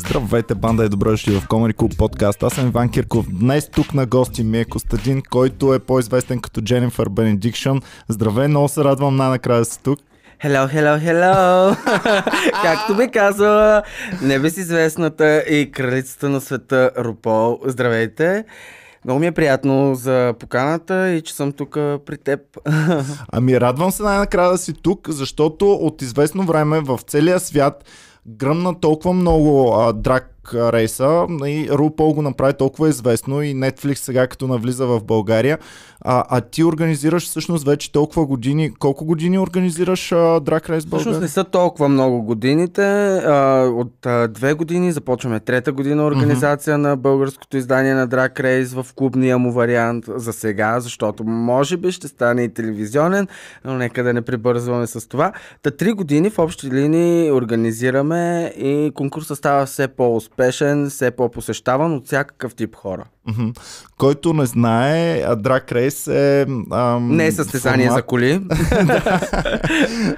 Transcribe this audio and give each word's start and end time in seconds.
Здравейте, 0.00 0.54
банда 0.54 0.84
и 0.84 0.88
добро 0.88 1.10
дошли 1.10 1.40
в 1.40 1.46
Comedy 1.46 1.74
Club 1.74 1.96
подкаст. 1.96 2.42
Аз 2.42 2.52
съм 2.54 2.68
Иван 2.68 2.88
Кирков. 2.88 3.26
Днес 3.30 3.68
тук 3.68 3.94
на 3.94 4.06
гости 4.06 4.44
ми 4.44 4.58
е 4.58 4.64
Костадин, 4.64 5.22
който 5.30 5.74
е 5.74 5.78
по-известен 5.78 6.40
като 6.40 6.60
Дженнифър 6.60 7.08
Бенедикшън. 7.08 7.80
Здравей, 8.08 8.48
много 8.48 8.68
се 8.68 8.84
радвам 8.84 9.16
най-накрая 9.16 9.58
да 9.58 9.64
си 9.64 9.82
тук. 9.82 9.98
Hello, 10.44 10.74
hello, 10.74 11.10
hello! 11.10 11.76
Както 12.62 12.96
би 12.96 13.10
казала 13.10 13.82
небезизвестната 14.22 15.44
и 15.48 15.70
кралицата 15.72 16.28
на 16.28 16.40
света 16.40 16.90
Рупол. 16.98 17.60
Здравейте! 17.64 18.44
Много 19.04 19.20
ми 19.20 19.26
е 19.26 19.32
приятно 19.32 19.94
за 19.94 20.34
поканата 20.38 21.10
и 21.10 21.22
че 21.22 21.34
съм 21.34 21.52
тук 21.52 21.74
при 22.06 22.16
теб. 22.24 22.40
Ами 23.32 23.60
радвам 23.60 23.90
се 23.90 24.02
най-накрая 24.02 24.50
да 24.50 24.58
си 24.58 24.72
тук, 24.82 25.08
защото 25.10 25.72
от 25.72 26.02
известно 26.02 26.42
време 26.42 26.80
в 26.80 27.00
целия 27.06 27.40
свят 27.40 27.84
гръмна 28.26 28.80
толкова 28.80 29.14
много 29.14 29.74
а, 29.74 29.92
драк 29.92 30.39
рейса 30.54 31.26
и 31.30 31.68
RuPaul 31.70 32.14
го 32.14 32.22
направи 32.22 32.54
толкова 32.54 32.88
известно 32.88 33.42
и 33.42 33.54
Netflix 33.54 33.94
сега 33.94 34.26
като 34.26 34.46
навлиза 34.46 34.86
в 34.86 35.04
България. 35.04 35.58
А, 36.00 36.24
а 36.28 36.40
ти 36.40 36.64
организираш 36.64 37.26
всъщност 37.26 37.66
вече 37.66 37.92
толкова 37.92 38.26
години. 38.26 38.74
Колко 38.78 39.04
години 39.04 39.38
организираш 39.38 40.12
а, 40.12 40.16
Drag 40.16 40.40
Race 40.40 40.68
България? 40.68 40.86
Всъщност 40.88 41.20
не 41.20 41.28
са 41.28 41.44
толкова 41.44 41.88
много 41.88 42.22
годините. 42.22 42.82
А, 43.16 43.70
от 43.74 44.06
а, 44.06 44.28
две 44.28 44.54
години 44.54 44.92
започваме 44.92 45.40
трета 45.40 45.72
година 45.72 46.04
организация 46.04 46.74
mm-hmm. 46.74 46.80
на 46.80 46.96
българското 46.96 47.56
издание 47.56 47.94
на 47.94 48.08
Drag 48.08 48.40
Race 48.40 48.82
в 48.82 48.94
клубния 48.94 49.38
му 49.38 49.52
вариант 49.52 50.04
за 50.08 50.32
сега, 50.32 50.80
защото 50.80 51.24
може 51.24 51.76
би 51.76 51.92
ще 51.92 52.08
стане 52.08 52.42
и 52.42 52.54
телевизионен, 52.54 53.28
но 53.64 53.74
нека 53.74 54.02
да 54.02 54.12
не 54.12 54.22
прибързваме 54.22 54.86
с 54.86 55.08
това. 55.08 55.32
Та 55.62 55.70
три 55.70 55.92
години 55.92 56.30
в 56.30 56.38
общи 56.38 56.70
линии 56.70 57.32
организираме 57.32 58.52
и 58.56 58.92
конкурсът 58.94 59.38
става 59.38 59.66
все 59.66 59.88
по-успешен, 59.88 60.29
все 60.90 61.10
по-посещаван 61.10 61.94
от 61.94 62.06
всякакъв 62.06 62.54
тип 62.54 62.74
хора. 62.74 63.06
Който 63.98 64.32
не 64.32 64.46
знае, 64.46 65.24
Drag 65.24 65.72
Race 65.72 66.12
е... 66.12 66.46
Ам, 66.72 67.16
не 67.16 67.26
е 67.26 67.32
състезание 67.32 67.86
формат... 67.86 67.98
за 67.98 68.02
коли. 68.02 68.40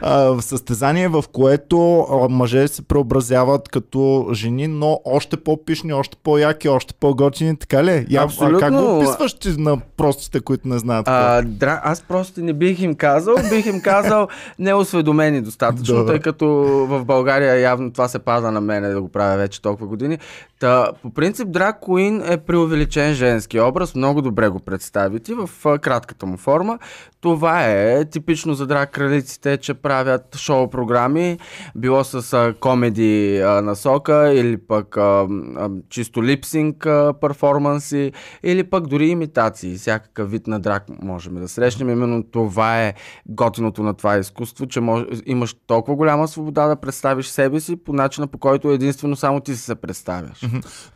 а, 0.02 0.42
състезание, 0.42 1.08
в 1.08 1.24
което 1.32 2.06
мъже 2.30 2.69
се 2.69 2.82
преобразяват 2.82 3.69
като 3.69 4.28
жени, 4.32 4.69
но 4.69 5.00
още 5.04 5.36
по-пишни, 5.36 5.92
още 5.92 6.16
по-яки, 6.22 6.69
още 6.69 6.94
по-готини, 6.94 7.56
така 7.56 7.84
ли? 7.84 8.06
Я, 8.10 8.22
Абсолютно. 8.22 8.58
А 8.58 8.60
как 8.60 8.72
го 8.72 8.98
описваш 8.98 9.34
ти 9.34 9.48
на 9.58 9.78
простите, 9.97 10.41
които 10.41 10.69
не 10.69 10.78
знаят? 10.78 11.08
А, 11.08 11.42
дра... 11.42 11.80
Аз 11.84 12.02
просто 12.02 12.41
не 12.41 12.52
бих 12.52 12.80
им 12.80 12.94
казал, 12.94 13.34
бих 13.50 13.66
им 13.66 13.80
казал 13.80 14.28
неосведомени 14.58 15.41
достатъчно, 15.41 15.97
Добре. 15.97 16.12
тъй 16.12 16.20
като 16.20 16.47
в 16.88 17.04
България 17.04 17.60
явно 17.60 17.92
това 17.92 18.08
се 18.08 18.19
пада 18.19 18.52
на 18.52 18.60
мене 18.60 18.88
да 18.88 19.00
го 19.00 19.08
правя 19.08 19.36
вече 19.36 19.62
толкова 19.62 19.86
години. 19.86 20.19
Та, 20.62 20.92
по 21.02 21.10
принцип, 21.10 21.48
Drag 21.48 21.80
Queen 21.80 22.32
е 22.32 22.36
преувеличен 22.36 23.14
женски 23.14 23.60
образ, 23.60 23.94
много 23.94 24.22
добре 24.22 24.48
го 24.48 24.60
представи 24.60 25.20
ти 25.20 25.34
в 25.34 25.50
а, 25.64 25.78
кратката 25.78 26.27
му 26.27 26.36
форма. 26.36 26.78
Това 27.23 27.65
е 27.65 28.05
типично 28.05 28.55
за 28.55 28.67
драг 28.67 28.91
кралиците, 28.91 29.56
че 29.56 29.75
правят 29.75 30.37
шоу 30.37 30.70
програми, 30.70 31.39
било 31.77 32.05
с 32.05 32.55
комеди 32.61 33.41
а, 33.41 33.62
насока 33.62 34.33
или 34.34 34.56
пък 34.56 34.97
а, 34.97 35.28
а, 35.56 35.70
чисто 35.89 36.25
липсинг 36.25 36.87
перформанси 37.20 38.12
или 38.43 38.65
пък 38.65 38.87
дори 38.87 39.09
имитации. 39.09 39.77
Всякакъв 39.77 40.31
вид 40.31 40.47
на 40.47 40.61
драк 40.61 40.84
можем 41.03 41.34
да 41.34 41.48
срещнем. 41.48 41.91
Именно 41.91 42.23
това 42.23 42.83
е 42.83 42.95
готиното 43.27 43.83
на 43.83 43.95
това 43.95 44.19
изкуство, 44.19 44.67
че 44.67 44.81
мож, 44.81 45.03
имаш 45.27 45.56
толкова 45.67 45.97
голяма 45.97 46.28
свобода 46.28 46.67
да 46.67 46.77
представиш 46.77 47.27
себе 47.27 47.61
си 47.61 47.77
по 47.77 47.93
начина 47.93 48.27
по 48.27 48.39
който 48.39 48.70
единствено 48.70 49.17
само 49.17 49.41
ти 49.41 49.56
се 49.56 49.75
представяш. 49.75 50.41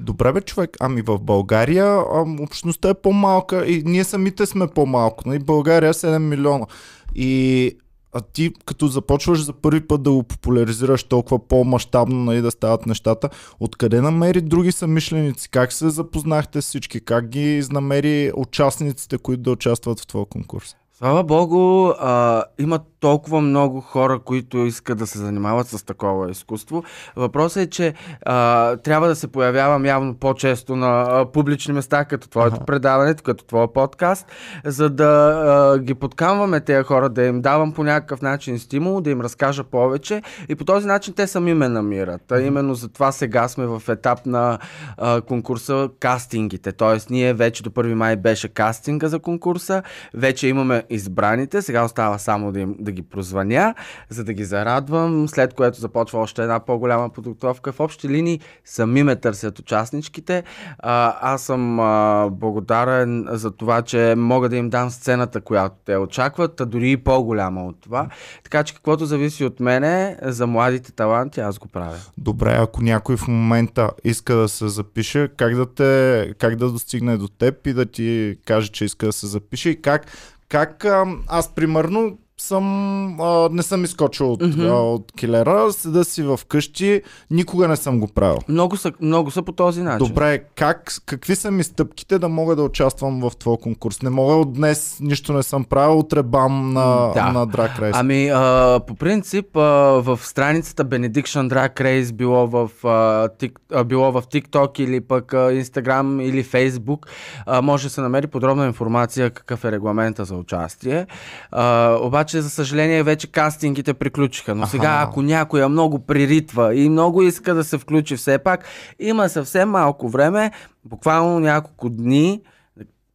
Добре 0.01 0.33
бе, 0.33 0.41
човек. 0.41 0.77
Ами 0.81 1.03
в 1.03 1.19
България 1.19 2.03
общността 2.41 2.89
е 2.89 2.95
по-малка 2.95 3.67
и 3.67 3.83
ние 3.85 4.05
самите 4.05 4.47
сме 4.47 4.67
по-малко. 4.67 5.23
И 5.27 5.29
нали? 5.29 5.39
България 5.39 5.93
е 6.05 6.16
7 6.17 6.19
милиона. 6.19 6.67
И 7.15 7.73
а 8.13 8.21
ти 8.21 8.53
като 8.67 8.87
започваш 8.87 9.45
за 9.45 9.53
първи 9.53 9.87
път 9.87 10.03
да 10.03 10.11
го 10.11 10.23
популяризираш 10.23 11.05
толкова 11.05 11.49
по-масштабно, 11.49 12.25
нали, 12.25 12.41
да 12.41 12.51
стават 12.51 12.87
нещата, 12.87 13.29
откъде 13.61 14.01
намери 14.01 14.41
други 14.41 14.73
самишленици? 14.73 15.51
Как 15.51 15.73
се 15.73 15.91
запознахте 15.91 16.61
всички? 16.61 17.01
Как 17.01 17.29
ги 17.29 17.57
изнамери 17.57 18.33
участниците, 18.37 19.19
които 19.19 19.43
да 19.43 19.51
участват 19.51 20.01
в 20.01 20.07
този 20.07 20.25
конкурс? 20.31 20.77
Слава 20.99 21.25
Богу, 21.25 21.89
а, 21.89 22.45
има 22.59 22.81
толкова 23.07 23.41
много 23.41 23.81
хора, 23.81 24.19
които 24.19 24.59
искат 24.59 24.99
да 24.99 25.07
се 25.07 25.19
занимават 25.19 25.67
с 25.67 25.85
такова 25.85 26.31
изкуство. 26.31 26.85
Въпросът 27.17 27.63
е, 27.63 27.71
че 27.71 27.95
а, 28.27 28.77
трябва 28.77 29.09
да 29.09 29.17
се 29.17 29.29
появявам 29.29 29.87
явно 29.87 30.15
по-често 30.15 30.77
на 30.77 31.07
а, 31.09 31.27
публични 31.33 31.75
места, 31.75 32.05
като 32.05 32.29
твоето 32.29 32.57
ага. 32.57 32.65
предаване, 32.65 33.15
като 33.15 33.45
твоя 33.45 33.73
подкаст, 33.73 34.27
за 34.65 34.91
да 34.91 35.33
а, 35.47 35.79
ги 35.79 35.95
подкамваме 35.95 36.61
тези 36.61 36.85
хора, 36.85 37.09
да 37.09 37.25
им 37.25 37.41
давам 37.41 37.73
по 37.73 37.85
някакъв 37.85 38.23
начин 38.23 38.59
стимул, 38.59 39.01
да 39.01 39.11
им 39.11 39.21
разкажа 39.21 39.65
повече 39.65 40.23
и 40.49 40.55
по 40.55 40.65
този 40.65 40.87
начин 40.87 41.15
те 41.15 41.27
сами 41.27 41.55
ме 41.55 41.69
намират. 41.69 42.33
А 42.33 42.41
именно 42.41 42.75
за 42.75 42.89
това 42.89 43.13
сега 43.13 43.49
сме 43.49 43.67
в 43.67 43.83
етап 43.89 44.27
на 44.27 44.59
а, 44.97 45.21
конкурса 45.21 45.89
кастингите. 46.01 46.73
Тоест, 46.73 47.11
ние 47.11 47.35
вече 47.35 47.63
до 47.63 47.71
1 47.71 47.95
май 47.95 48.17
беше 48.17 48.49
кастинга 48.49 49.09
за 49.09 49.19
конкурса, 49.19 49.83
вече 50.15 50.49
имаме 50.49 50.83
избраните, 50.91 51.63
сега 51.63 51.85
остава 51.85 52.19
само 52.19 52.53
да, 52.53 52.61
им, 52.61 52.77
да 52.79 52.93
ги 52.93 52.96
прозваня, 53.03 53.75
за 54.09 54.25
да 54.25 54.33
ги 54.33 54.45
зарадвам, 54.45 55.29
след 55.29 55.55
което 55.55 55.81
започва 55.81 56.21
още 56.21 56.43
една 56.43 56.61
по-голяма 56.61 57.11
подготовка. 57.11 57.73
В 57.73 57.81
общи 57.81 58.09
линии 58.09 58.41
сами 58.65 59.03
ме 59.03 59.17
търсят 59.17 59.59
участничките. 59.59 60.45
А, 60.79 61.17
аз 61.35 61.43
съм 61.43 61.81
а, 61.81 62.29
благодарен 62.31 63.27
за 63.31 63.51
това, 63.51 63.83
че 63.83 64.15
мога 64.17 64.49
да 64.49 64.57
им 64.57 64.71
дам 64.71 64.91
сцената, 64.91 65.41
която 65.41 65.77
те 65.85 65.97
очакват, 65.97 66.61
а 66.61 66.67
дори 66.67 66.91
и 66.91 66.97
по-голяма 66.97 67.67
от 67.67 67.81
това. 67.81 68.09
Така 68.45 68.65
че 68.65 68.75
каквото 68.75 69.07
зависи 69.07 69.45
от 69.45 69.61
мене, 69.61 70.17
за 70.23 70.47
младите 70.47 70.93
таланти, 70.93 71.41
аз 71.41 71.59
го 71.59 71.69
правя. 71.69 71.97
Добре, 72.19 72.57
ако 72.61 72.83
някой 72.83 73.17
в 73.17 73.29
момента 73.29 73.91
иска 74.05 74.35
да 74.35 74.49
се 74.49 74.69
запише, 74.69 75.29
как 75.37 75.55
да, 75.55 75.75
те, 75.75 76.35
как 76.39 76.57
да 76.57 76.71
достигне 76.71 77.17
до 77.17 77.29
теб 77.29 77.67
и 77.67 77.73
да 77.73 77.87
ти 77.87 78.39
каже, 78.47 78.69
че 78.69 78.85
иска 78.85 79.07
да 79.07 79.13
се 79.13 79.27
запише 79.27 79.71
и 79.71 79.83
как, 79.83 80.07
как 80.49 80.87
аз 81.29 81.55
примерно 81.55 82.19
съм, 82.41 83.21
а, 83.21 83.49
не 83.53 83.63
съм 83.63 83.85
изкочил 83.85 84.33
от, 84.33 84.43
mm-hmm. 84.43 84.71
а, 84.71 84.75
от 84.75 85.13
килера, 85.17 85.73
седа 85.73 86.05
си 86.05 86.23
в 86.23 86.41
къщи, 86.49 87.03
никога 87.31 87.69
не 87.69 87.77
съм 87.77 88.01
го 88.01 88.09
правил. 88.09 88.39
Много 88.49 88.77
са, 88.77 88.93
много 89.01 89.31
са 89.31 89.43
по 89.43 89.53
този 89.53 89.83
начин. 89.83 90.07
Добре, 90.07 90.39
как, 90.39 90.93
какви 91.07 91.37
са 91.37 91.51
ми 91.51 91.65
стъпките 91.65 92.19
да 92.19 92.29
мога 92.29 92.57
да 92.57 92.63
участвам 92.63 93.21
в 93.21 93.37
твой 93.37 93.57
конкурс? 93.57 94.03
Не 94.03 94.11
мога 94.11 94.35
от 94.35 94.53
днес, 94.53 94.99
нищо 95.01 95.33
не 95.33 95.43
съм 95.43 95.65
правил, 95.65 95.99
утре 95.99 96.23
бам 96.23 96.73
на, 96.73 97.13
да. 97.15 97.33
на 97.33 97.47
Drag 97.47 97.81
Race. 97.81 97.91
Ами, 97.95 98.29
а, 98.29 98.81
по 98.87 98.95
принцип, 98.95 99.57
а, 99.57 99.61
в 100.03 100.19
страницата 100.23 100.85
Benediction 100.85 101.49
Drag 101.49 101.81
Race, 101.81 102.13
било 102.13 102.47
в, 102.47 102.71
а, 102.85 103.29
тик, 103.29 103.61
а, 103.73 103.85
било 103.85 104.13
в 104.13 104.23
TikTok 104.23 104.81
или 104.81 105.01
пък 105.01 105.35
а, 105.35 105.37
Instagram 105.37 106.23
или 106.23 106.45
Facebook, 106.45 107.07
а, 107.47 107.63
може 107.63 107.87
да 107.87 107.91
се 107.91 108.01
намери 108.01 108.27
подробна 108.27 108.67
информация 108.67 109.31
какъв 109.31 109.65
е 109.65 109.73
регламента 109.73 110.25
за 110.25 110.35
участие. 110.35 111.07
А, 111.51 111.97
обаче 112.01 112.26
обаче, 112.27 112.43
за 112.43 112.51
съжаление, 112.51 113.03
вече 113.03 113.27
кастингите 113.27 113.95
приключиха. 113.95 114.55
Но 114.55 114.67
сега, 114.67 114.89
Аха. 114.89 115.09
ако 115.09 115.23
някоя 115.23 115.69
много 115.69 115.99
приритва 115.99 116.75
и 116.75 116.89
много 116.89 117.23
иска 117.23 117.55
да 117.55 117.65
се 117.65 117.79
включи 117.79 118.17
все 118.17 118.39
пак, 118.39 118.65
има 118.99 119.29
съвсем 119.29 119.69
малко 119.69 120.09
време, 120.09 120.51
буквално 120.85 121.41
няколко 121.41 121.91
дни, 121.91 122.41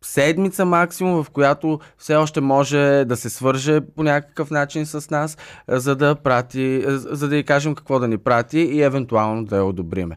седмица 0.02 0.66
максимум, 0.66 1.24
в 1.24 1.30
която 1.30 1.80
все 1.98 2.16
още 2.16 2.42
може 2.42 3.06
да 3.06 3.18
се 3.18 3.30
свърже 3.30 3.82
по 3.82 4.04
някакъв 4.04 4.52
начин 4.52 4.86
с 4.86 5.10
нас, 5.10 5.38
за 5.68 5.96
да 5.96 6.16
прати, 6.16 6.84
за 6.88 7.28
да 7.28 7.38
й 7.38 7.44
кажем 7.44 7.76
какво 7.76 8.00
да 8.00 8.08
ни 8.08 8.18
прати 8.18 8.60
и 8.60 8.82
евентуално 8.82 9.46
да 9.46 9.56
я 9.56 9.66
одобриме. 9.66 10.16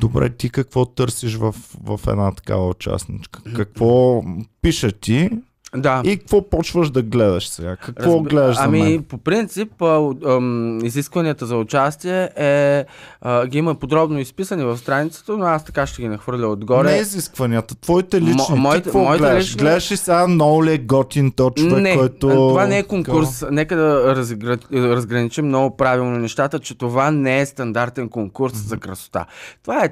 Добре, 0.00 0.30
ти 0.30 0.50
какво 0.50 0.84
търсиш 0.84 1.36
в, 1.36 1.54
в 1.84 2.00
една 2.08 2.32
такава 2.32 2.68
участничка? 2.68 3.40
Какво 3.56 4.22
пише 4.62 4.92
ти? 4.92 5.30
Да. 5.76 6.02
И 6.04 6.18
какво 6.18 6.50
почваш 6.50 6.90
да 6.90 7.02
гледаш 7.02 7.48
сега? 7.48 7.76
Какво 7.76 8.14
Разб... 8.14 8.28
гледаш 8.28 8.56
ами, 8.60 8.78
за 8.78 8.84
мен? 8.84 9.02
по 9.02 9.18
принцип, 9.18 9.82
а, 9.82 10.14
а, 10.24 10.40
изискванията 10.82 11.46
за 11.46 11.56
участие 11.56 12.30
е, 12.36 12.84
а, 13.20 13.46
ги 13.46 13.58
има 13.58 13.74
подробно 13.74 14.18
изписани 14.18 14.64
в 14.64 14.78
страницата, 14.78 15.36
но 15.36 15.44
аз 15.44 15.64
така 15.64 15.86
ще 15.86 16.02
ги 16.02 16.08
нахвърля 16.08 16.46
отгоре. 16.46 16.90
Не 16.90 16.98
изискванията, 16.98 17.74
твоите 17.74 18.20
лични. 18.20 18.44
Мо, 18.50 18.56
моите, 18.56 18.84
какво 18.84 18.98
моите 18.98 19.22
гледаш? 19.22 19.44
Лични... 19.44 19.58
Гледаш 19.58 19.92
ли 19.92 19.96
сега 19.96 20.26
много 20.26 20.64
ли 20.64 20.72
е 20.72 20.78
готин 20.78 21.32
то 21.32 21.50
човек, 21.50 21.82
не, 21.82 21.96
който... 21.96 22.28
това 22.28 22.66
не 22.66 22.78
е 22.78 22.82
конкурс. 22.82 23.40
Какво? 23.40 23.54
Нека 23.54 23.76
да 23.76 24.16
разгр... 24.16 24.58
разграничим 24.72 25.46
много 25.46 25.76
правилно 25.76 26.18
нещата, 26.18 26.58
че 26.58 26.78
това 26.78 27.10
не 27.10 27.40
е 27.40 27.46
стандартен 27.46 28.08
конкурс 28.08 28.52
mm-hmm. 28.52 28.68
за 28.68 28.76
красота. 28.76 29.26
Това 29.62 29.84
е, 29.84 29.88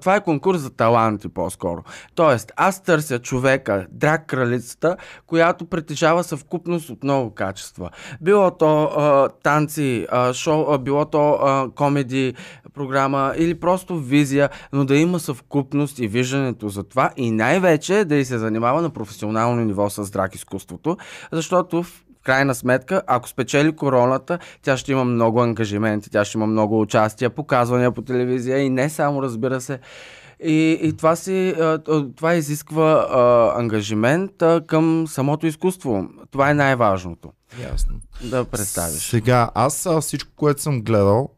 това 0.00 0.16
е 0.16 0.20
конкурс 0.20 0.60
за 0.60 0.70
таланти 0.70 1.28
по-скоро. 1.28 1.82
Тоест, 2.14 2.52
аз 2.56 2.82
търся 2.82 3.18
човека, 3.18 3.86
драг 3.90 4.26
кралицата, 4.26 4.96
която 5.30 5.64
притежава 5.64 6.24
съвкупност 6.24 6.90
от 6.90 7.04
много 7.04 7.30
качества. 7.30 7.90
Било 8.20 8.50
то 8.50 8.82
а, 8.84 9.28
танци, 9.28 10.06
а, 10.10 10.32
шоу, 10.32 10.72
а, 10.72 10.78
било 10.78 11.04
то 11.04 11.32
а, 11.32 11.70
комеди, 11.74 12.34
програма 12.74 13.34
или 13.36 13.60
просто 13.60 13.98
визия, 13.98 14.48
но 14.72 14.84
да 14.84 14.96
има 14.96 15.18
съвкупност 15.18 15.98
и 15.98 16.08
виждането 16.08 16.68
за 16.68 16.84
това 16.84 17.10
и 17.16 17.30
най-вече 17.30 18.04
да 18.04 18.16
и 18.16 18.24
се 18.24 18.38
занимава 18.38 18.82
на 18.82 18.90
професионално 18.90 19.64
ниво 19.64 19.90
с 19.90 20.10
драк 20.10 20.34
изкуството, 20.34 20.96
защото 21.32 21.82
в 21.82 22.04
крайна 22.24 22.54
сметка, 22.54 23.02
ако 23.06 23.28
спечели 23.28 23.76
короната, 23.76 24.38
тя 24.62 24.76
ще 24.76 24.92
има 24.92 25.04
много 25.04 25.40
ангажименти, 25.42 26.10
тя 26.10 26.24
ще 26.24 26.38
има 26.38 26.46
много 26.46 26.80
участия, 26.80 27.30
показвания 27.30 27.92
по 27.92 28.02
телевизия 28.02 28.58
и 28.58 28.70
не 28.70 28.88
само, 28.88 29.22
разбира 29.22 29.60
се, 29.60 29.78
и, 30.44 30.78
и 30.82 30.96
това, 30.96 31.16
си, 31.16 31.54
това 32.16 32.34
изисква 32.34 33.06
а, 33.10 33.52
ангажимент 33.60 34.42
а, 34.42 34.60
към 34.66 35.04
самото 35.08 35.46
изкуство. 35.46 36.08
Това 36.30 36.50
е 36.50 36.54
най-важното. 36.54 37.32
Ясно. 37.62 37.96
Да 38.22 38.44
представиш. 38.44 39.10
Сега, 39.10 39.50
аз 39.54 39.88
всичко, 40.00 40.32
което 40.36 40.62
съм 40.62 40.82
гледал, 40.82 41.28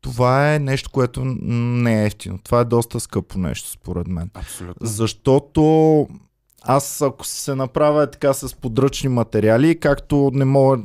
това 0.00 0.54
е 0.54 0.58
нещо, 0.58 0.90
което 0.90 1.22
не 1.24 2.02
е 2.02 2.06
ефтино. 2.06 2.38
Това 2.44 2.60
е 2.60 2.64
доста 2.64 3.00
скъпо 3.00 3.38
нещо, 3.38 3.70
според 3.70 4.06
мен. 4.06 4.30
Абсолютно. 4.34 4.86
Защото 4.86 6.08
аз 6.62 7.02
ако 7.02 7.26
се 7.26 7.54
направя 7.54 8.10
така 8.10 8.32
с 8.32 8.56
подръчни 8.56 9.08
материали, 9.08 9.80
както 9.80 10.30
не 10.34 10.44
мога 10.44 10.78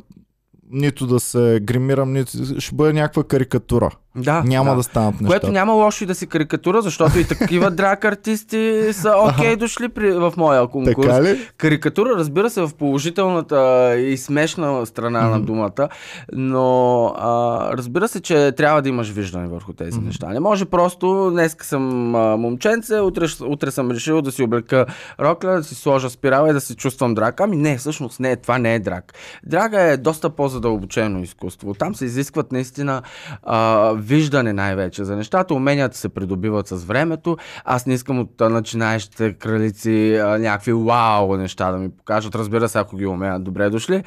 нито 0.70 1.06
да 1.06 1.20
се 1.20 1.60
гримирам, 1.62 2.12
нито 2.12 2.60
ще 2.60 2.74
бъде 2.74 2.92
някаква 2.92 3.24
карикатура. 3.24 3.90
Да, 4.16 4.42
Няма 4.46 4.70
да, 4.70 4.76
да 4.76 4.82
станат 4.82 5.20
нещата. 5.20 5.40
Което 5.40 5.52
няма 5.52 5.72
лошо 5.72 6.04
и 6.04 6.06
да 6.06 6.14
си 6.14 6.26
карикатура, 6.26 6.82
защото 6.82 7.18
и 7.18 7.24
такива 7.24 7.70
драк 7.80 8.04
артисти 8.04 8.88
са 8.92 9.14
окей 9.18 9.54
okay, 9.54 9.56
дошли 9.56 9.88
при, 9.88 10.12
в 10.12 10.32
моя 10.36 10.68
конкурс. 10.68 11.06
Така 11.06 11.22
ли? 11.22 11.48
Карикатура, 11.56 12.10
разбира 12.16 12.50
се, 12.50 12.60
в 12.60 12.70
положителната 12.78 13.94
и 13.98 14.16
смешна 14.16 14.86
страна 14.86 15.22
mm-hmm. 15.22 15.30
на 15.30 15.40
думата, 15.40 15.88
но 16.32 17.06
а, 17.06 17.76
разбира 17.76 18.08
се, 18.08 18.20
че 18.20 18.52
трябва 18.52 18.82
да 18.82 18.88
имаш 18.88 19.10
виждане 19.10 19.48
върху 19.48 19.72
тези 19.72 19.98
mm-hmm. 19.98 20.04
неща. 20.04 20.28
Не 20.28 20.40
може 20.40 20.64
просто, 20.64 21.30
днес 21.30 21.56
съм 21.60 22.14
а, 22.14 22.36
момченце, 22.36 23.00
утре, 23.00 23.26
утре 23.46 23.70
съм 23.70 23.90
решил 23.90 24.22
да 24.22 24.32
си 24.32 24.42
облека 24.42 24.86
рокля, 25.20 25.50
да 25.50 25.64
си 25.64 25.74
сложа 25.74 26.10
спирала 26.10 26.50
и 26.50 26.52
да 26.52 26.60
се 26.60 26.76
чувствам 26.76 27.14
драк. 27.14 27.40
Ами 27.40 27.56
не, 27.56 27.78
всъщност 27.78 28.20
не, 28.20 28.36
това 28.36 28.58
не 28.58 28.74
е 28.74 28.78
драк. 28.78 29.12
Драга 29.46 29.80
е 29.80 29.96
доста 29.96 30.30
по-задълбочено 30.30 31.22
изкуство. 31.22 31.74
Там 31.74 31.94
се 31.94 32.04
изискват 32.04 32.52
наистина 32.52 33.02
а, 33.42 33.94
виждане 34.02 34.52
най-вече 34.52 35.04
за 35.04 35.16
нещата. 35.16 35.54
Уменията 35.54 35.96
се 35.96 36.08
придобиват 36.08 36.68
с 36.68 36.84
времето. 36.84 37.36
Аз 37.64 37.86
не 37.86 37.94
искам 37.94 38.18
от 38.18 38.40
начинаещите 38.40 39.32
кралици 39.32 40.18
някакви 40.22 40.72
вау 40.72 41.36
неща 41.36 41.72
да 41.72 41.78
ми 41.78 41.90
покажат. 41.90 42.34
Разбира 42.34 42.68
се, 42.68 42.78
ако 42.78 42.96
ги 42.96 43.06
умеят, 43.06 43.44
добре 43.44 43.70
дошли. 43.70 44.02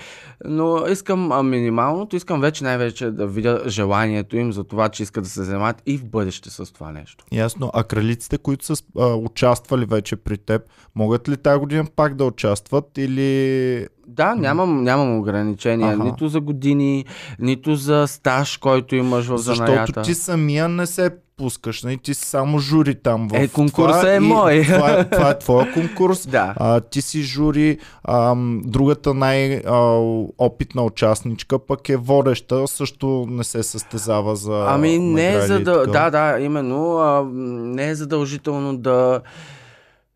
Но 0.45 0.87
искам 0.87 1.49
минималното, 1.49 2.15
искам 2.15 2.41
вече 2.41 2.63
най-вече 2.63 3.11
да 3.11 3.27
видя 3.27 3.61
желанието 3.67 4.37
им 4.37 4.53
за 4.53 4.63
това, 4.63 4.89
че 4.89 5.03
искат 5.03 5.23
да 5.23 5.29
се 5.29 5.41
вземат 5.41 5.81
и 5.85 5.97
в 5.97 6.05
бъдеще 6.05 6.49
с 6.49 6.73
това 6.73 6.91
нещо. 6.91 7.25
Ясно. 7.31 7.71
А 7.73 7.83
кралиците, 7.83 8.37
които 8.37 8.65
са 8.65 8.75
участвали 9.15 9.85
вече 9.85 10.15
при 10.15 10.37
теб, 10.37 10.61
могат 10.95 11.29
ли 11.29 11.37
тази 11.37 11.59
година 11.59 11.85
пак 11.95 12.15
да 12.15 12.25
участват 12.25 12.97
или 12.97 13.87
да, 14.07 14.35
нямам, 14.35 14.83
нямам 14.83 15.19
ограничения. 15.19 15.93
Аха. 15.93 16.03
Нито 16.03 16.27
за 16.27 16.41
години, 16.41 17.05
нито 17.39 17.75
за 17.75 18.07
стаж, 18.07 18.57
който 18.57 18.95
имаш 18.95 19.25
в 19.25 19.37
Защото 19.37 19.55
занаята. 19.55 19.85
Защото 19.87 20.01
ти 20.01 20.13
самия 20.15 20.69
не 20.69 20.85
се 20.85 21.11
пускаш, 21.37 21.83
не? 21.83 21.89
Нали? 21.89 21.97
ти 21.97 22.13
си 22.13 22.25
само 22.25 22.59
жури 22.59 22.95
там. 22.95 23.27
В 23.29 23.33
е, 23.33 23.47
конкурсът 23.47 24.01
това, 24.01 24.13
е 24.13 24.19
мой. 24.19 24.63
Това, 24.63 24.99
е, 24.99 25.09
това 25.09 25.29
е 25.29 25.39
твоя 25.39 25.73
конкурс. 25.73 26.27
да. 26.27 26.53
а, 26.57 26.79
ти 26.79 27.01
си 27.01 27.21
жури. 27.21 27.77
А, 28.03 28.35
другата 28.63 29.13
най-опитна 29.13 30.83
участничка 30.83 31.59
пък 31.59 31.89
е 31.89 31.97
водеща, 31.97 32.67
също 32.67 33.25
не 33.29 33.43
се 33.43 33.63
състезава 33.63 34.35
за. 34.35 34.65
Ами 34.67 34.99
не 34.99 35.33
е 35.33 35.41
за 35.41 35.59
да. 35.59 35.87
Да, 35.87 36.09
да, 36.09 36.39
именно. 36.39 36.97
А, 36.97 37.25
не 37.33 37.89
е 37.89 37.95
задължително 37.95 38.77
да 38.77 39.21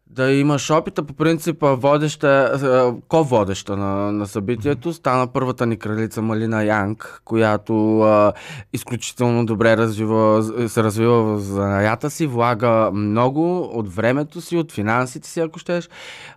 да 0.09 0.31
имаш 0.31 0.69
опита. 0.69 1.03
По 1.03 1.13
принцип, 1.13 1.57
водеща, 1.61 2.99
ко-водеща 3.07 3.77
на, 3.77 4.11
на 4.11 4.27
събитието 4.27 4.93
стана 4.93 5.27
първата 5.27 5.65
ни 5.65 5.77
кралица 5.77 6.21
Малина 6.21 6.63
Янг, 6.63 7.21
която 7.25 8.01
а, 8.01 8.33
изключително 8.73 9.45
добре 9.45 9.77
развива, 9.77 10.43
се 10.69 10.83
развива 10.83 11.23
в 11.23 11.39
занаята 11.39 12.09
си, 12.09 12.27
влага 12.27 12.91
много 12.93 13.61
от 13.61 13.95
времето 13.95 14.41
си, 14.41 14.57
от 14.57 14.71
финансите 14.71 15.29
си, 15.29 15.39
ако 15.39 15.59
щеш. 15.59 15.89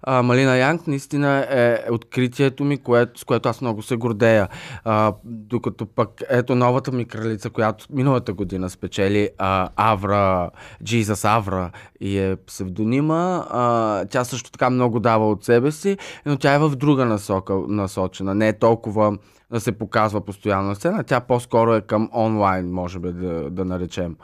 А, 0.02 0.22
Малина 0.22 0.56
Янг 0.56 0.86
наистина 0.86 1.46
е 1.50 1.78
откритието 1.90 2.64
ми, 2.64 2.78
което, 2.78 3.20
с 3.20 3.24
което 3.24 3.48
аз 3.48 3.60
много 3.60 3.82
се 3.82 3.96
гордея. 3.96 4.48
А, 4.84 5.12
докато 5.24 5.86
пък 5.86 6.22
ето 6.28 6.54
новата 6.54 6.92
ми 6.92 7.04
кралица, 7.04 7.50
която 7.50 7.86
миналата 7.90 8.32
година 8.32 8.70
спечели 8.70 9.30
а, 9.38 9.68
Авра, 9.76 10.50
Jesus 10.84 11.36
Авра 11.36 11.70
и 12.00 12.18
е 12.18 12.36
псевдонима. 12.36 13.44
А, 13.50 13.71
тя 14.10 14.24
също 14.24 14.50
така 14.50 14.70
много 14.70 15.00
дава 15.00 15.30
от 15.30 15.44
себе 15.44 15.72
си, 15.72 15.98
но 16.26 16.36
тя 16.36 16.54
е 16.54 16.58
в 16.58 16.76
друга 16.76 17.04
насока, 17.04 17.54
насочена. 17.68 18.34
Не 18.34 18.48
е 18.48 18.58
толкова 18.58 19.18
да 19.50 19.60
се 19.60 19.72
показва 19.72 20.20
постоянно 20.20 20.68
на 20.68 20.74
сцена, 20.74 21.04
тя 21.04 21.20
по-скоро 21.20 21.74
е 21.74 21.80
към 21.80 22.10
онлайн, 22.14 22.72
може 22.72 22.98
би 22.98 23.12
да, 23.12 23.50
да 23.50 23.64
наречем 23.64 24.16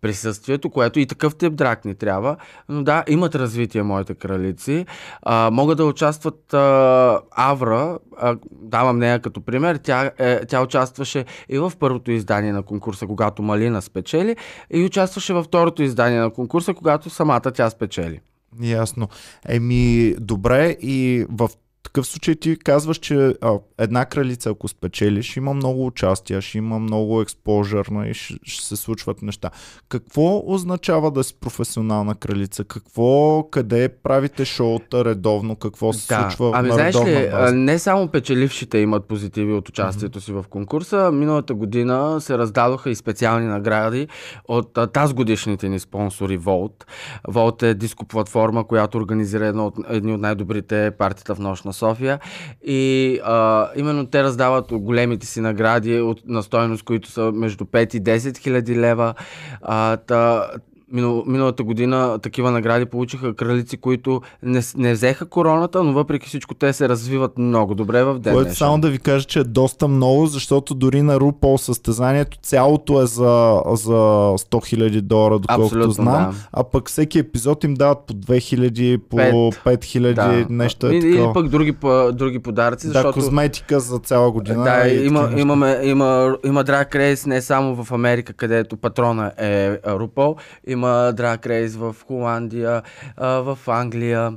присъствието, 0.00 0.70
което 0.70 1.00
и 1.00 1.06
такъв 1.06 1.36
тип 1.36 1.52
драк 1.52 1.84
ни 1.84 1.94
трябва. 1.94 2.36
Но 2.68 2.82
да, 2.82 3.04
имат 3.08 3.34
развитие 3.34 3.82
моите 3.82 4.14
кралици. 4.14 4.86
А, 5.22 5.50
могат 5.50 5.76
да 5.76 5.84
участват 5.84 6.54
а, 6.54 7.20
Авра, 7.30 7.98
а, 8.18 8.36
давам 8.52 8.98
нея 8.98 9.20
като 9.20 9.40
пример, 9.40 9.76
тя, 9.76 10.10
е, 10.18 10.46
тя 10.46 10.62
участваше 10.62 11.24
и 11.48 11.58
в 11.58 11.72
първото 11.78 12.10
издание 12.10 12.52
на 12.52 12.62
конкурса, 12.62 13.06
когато 13.06 13.42
Малина 13.42 13.82
спечели, 13.82 14.36
и 14.70 14.84
участваше 14.84 15.34
във 15.34 15.44
второто 15.44 15.82
издание 15.82 16.20
на 16.20 16.30
конкурса, 16.30 16.74
когато 16.74 17.10
самата 17.10 17.40
тя 17.40 17.70
спечели. 17.70 18.20
Ясно. 18.60 19.08
Еми, 19.48 20.14
добре, 20.18 20.76
и 20.82 21.26
в 21.28 21.50
такъв 21.86 22.06
случай 22.06 22.34
ти 22.34 22.58
казваш, 22.58 22.96
че 22.98 23.34
а, 23.40 23.58
една 23.78 24.04
кралица, 24.04 24.50
ако 24.50 24.68
спечелиш, 24.68 25.36
има 25.36 25.54
много 25.54 25.86
участия, 25.86 26.40
ще 26.40 26.58
има 26.58 26.78
много 26.78 27.20
експожър 27.20 27.86
и 28.06 28.14
ще, 28.14 28.34
ще 28.42 28.66
се 28.66 28.76
случват 28.76 29.22
неща. 29.22 29.50
Какво 29.88 30.42
означава 30.46 31.10
да 31.10 31.24
си 31.24 31.34
професионална 31.40 32.14
кралица? 32.14 32.64
Какво, 32.64 33.42
къде 33.50 33.88
правите 33.88 34.44
шоута 34.44 35.04
редовно? 35.04 35.56
Какво 35.56 35.92
се 35.92 36.14
да. 36.14 36.20
случва 36.20 36.52
ами, 36.54 36.68
на 36.68 36.74
знаеш 36.74 36.94
ли, 36.94 37.30
база? 37.30 37.54
не 37.54 37.78
само 37.78 38.08
печелившите 38.08 38.78
имат 38.78 39.04
позитиви 39.04 39.52
от 39.52 39.68
участието 39.68 40.20
mm-hmm. 40.20 40.24
си 40.24 40.32
в 40.32 40.44
конкурса. 40.50 41.10
Миналата 41.12 41.54
година 41.54 42.20
се 42.20 42.38
раздадоха 42.38 42.90
и 42.90 42.94
специални 42.94 43.46
награди 43.46 44.08
от 44.48 44.78
тази 44.92 45.14
годишните 45.14 45.68
ни 45.68 45.78
спонсори 45.78 46.36
Волт. 46.36 46.86
Волт 47.28 47.62
е 47.62 47.74
диско 47.74 48.04
платформа, 48.04 48.66
която 48.66 48.98
организира 48.98 49.46
едно 49.46 49.66
от, 49.66 49.74
едни 49.88 50.14
от 50.14 50.20
най-добрите 50.20 50.90
партията 50.98 51.34
в 51.34 51.38
нощ 51.38 51.64
на 51.64 51.72
София. 51.76 52.18
И 52.66 53.20
а, 53.24 53.68
именно 53.76 54.06
те 54.06 54.22
раздават 54.22 54.72
големите 54.72 55.26
си 55.26 55.40
награди 55.40 56.00
от, 56.00 56.20
на 56.26 56.42
стоеност, 56.42 56.82
които 56.82 57.10
са 57.10 57.32
между 57.32 57.64
5 57.64 57.96
и 57.96 58.02
10 58.02 58.38
хиляди 58.38 58.76
лева. 58.76 59.14
А, 59.62 59.96
та, 59.96 60.50
Минал, 60.92 61.24
миналата 61.26 61.62
година 61.62 62.18
такива 62.22 62.50
награди 62.50 62.86
получиха 62.86 63.34
кралици, 63.34 63.76
които 63.76 64.22
не, 64.42 64.60
не 64.76 64.92
взеха 64.92 65.26
короната, 65.26 65.84
но 65.84 65.92
въпреки 65.92 66.28
всичко 66.28 66.54
те 66.54 66.72
се 66.72 66.88
развиват 66.88 67.38
много 67.38 67.74
добре 67.74 68.04
в 68.04 68.18
ден. 68.18 68.34
Което 68.34 68.54
само 68.54 68.80
да 68.80 68.90
ви 68.90 68.98
кажа, 68.98 69.24
че 69.24 69.38
е 69.38 69.44
доста 69.44 69.88
много, 69.88 70.26
защото 70.26 70.74
дори 70.74 71.02
на 71.02 71.18
RuPaul 71.18 71.56
състезанието 71.56 72.38
цялото 72.42 73.02
е 73.02 73.06
за, 73.06 73.62
за 73.66 73.92
100 73.92 74.36
000 74.50 75.00
долара, 75.00 75.38
доколкото 75.38 75.64
Абсолютно, 75.64 75.92
знам. 75.92 76.30
Да. 76.30 76.34
А 76.52 76.64
пък 76.64 76.88
всеки 76.88 77.18
епизод 77.18 77.64
им 77.64 77.74
дават 77.74 77.98
по 78.06 78.14
2000, 78.14 78.98
по 78.98 79.16
5000 79.16 80.14
да. 80.14 80.46
нещо. 80.50 80.86
Е 80.86 80.94
или, 80.94 81.08
или 81.08 81.26
пък 81.34 81.48
други, 81.48 81.76
други 82.12 82.38
подаръци. 82.38 82.86
Защото... 82.86 83.08
Да, 83.08 83.12
козметика 83.12 83.80
за 83.80 83.98
цяла 83.98 84.30
година. 84.30 84.64
Да, 84.64 84.88
има, 84.88 85.30
имаме, 85.36 85.80
има, 85.82 86.36
има 86.44 86.64
Drag 86.64 86.94
Race 86.94 87.26
не 87.26 87.42
само 87.42 87.84
в 87.84 87.92
Америка, 87.92 88.32
където 88.32 88.76
патрона 88.76 89.32
е 89.38 89.78
RuPaul, 89.86 90.36
има 90.76 91.12
Drag 91.12 91.46
Race 91.46 91.78
в 91.78 91.96
Холандия, 92.06 92.82
в 93.18 93.58
Англия 93.66 94.32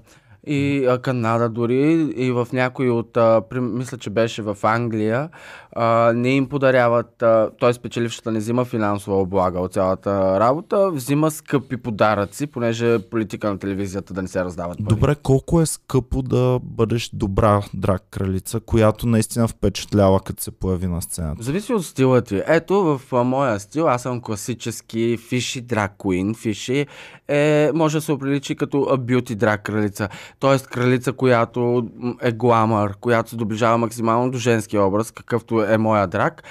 и 0.48 0.88
Канада 1.02 1.50
дори 1.50 2.14
и 2.16 2.32
в 2.32 2.48
някои 2.54 2.90
от, 2.90 3.18
мисля, 3.62 3.98
че 3.98 4.10
беше 4.10 4.42
в 4.42 4.58
Англия, 4.64 5.30
а, 5.76 6.14
не 6.16 6.30
им 6.30 6.50
подаряват, 6.50 7.18
т.е. 7.60 7.74
спечелившата 7.74 8.32
не 8.32 8.40
взима 8.40 8.66
финансова 8.66 9.22
облага 9.22 9.60
от 9.60 9.74
цялата 9.74 10.40
работа, 10.40 10.92
взима 10.92 11.32
скъпи 11.32 11.78
подаръци, 11.78 12.48
понеже 12.48 13.00
политика 13.00 13.50
на 13.50 13.60
телевизията 13.60 14.14
да 14.14 14.22
не 14.22 14.28
се 14.28 14.44
раздават 14.44 14.78
пари. 14.78 14.96
Добре, 14.96 15.16
колко 15.24 15.62
е 15.62 15.66
скъпо 15.66 16.22
да 16.22 16.60
бъдеш 16.64 17.10
добра 17.14 17.62
драг 17.74 18.02
кралица, 18.12 18.60
която 18.60 19.08
наистина 19.08 19.48
впечатлява, 19.48 20.20
като 20.20 20.44
се 20.44 20.52
появи 20.52 20.88
на 20.88 21.02
сцената? 21.02 21.44
Зависи 21.44 21.74
от 21.74 21.86
стила 21.86 22.22
ти. 22.22 22.42
Ето, 22.48 22.76
в 22.84 23.02
а, 23.14 23.24
моя 23.24 23.60
стил, 23.60 23.90
аз 23.90 24.02
съм 24.02 24.22
класически 24.22 25.18
фиши 25.30 25.62
драг 25.62 25.94
куин. 25.98 26.36
Фиши 26.36 26.86
е, 27.28 27.72
може 27.74 27.98
да 27.98 28.02
се 28.02 28.12
оприличи 28.12 28.56
като 28.56 28.98
бюти 29.00 29.36
драг 29.36 29.64
кралица. 29.64 30.10
т.е. 30.40 30.60
кралица, 30.60 31.14
която 31.14 31.88
е 32.22 32.32
гламър, 32.32 32.96
която 33.00 33.30
се 33.30 33.36
доближава 33.36 33.78
максимално 33.78 34.32
до 34.32 34.38
женския 34.38 34.84
образ, 34.84 35.12
какъвто 35.12 35.59
е 35.62 35.78
моя 35.78 36.08
драк. 36.08 36.44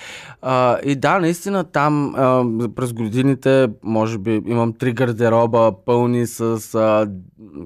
А, 0.43 0.79
и 0.85 0.97
да, 0.97 1.19
наистина 1.19 1.65
там 1.65 2.15
а, 2.17 2.45
през 2.77 2.93
годините, 2.93 3.69
може 3.83 4.19
би, 4.19 4.43
имам 4.47 4.73
три 4.73 4.93
гардероба 4.93 5.73
пълни 5.87 6.27
с 6.27 6.75
а, 6.75 7.09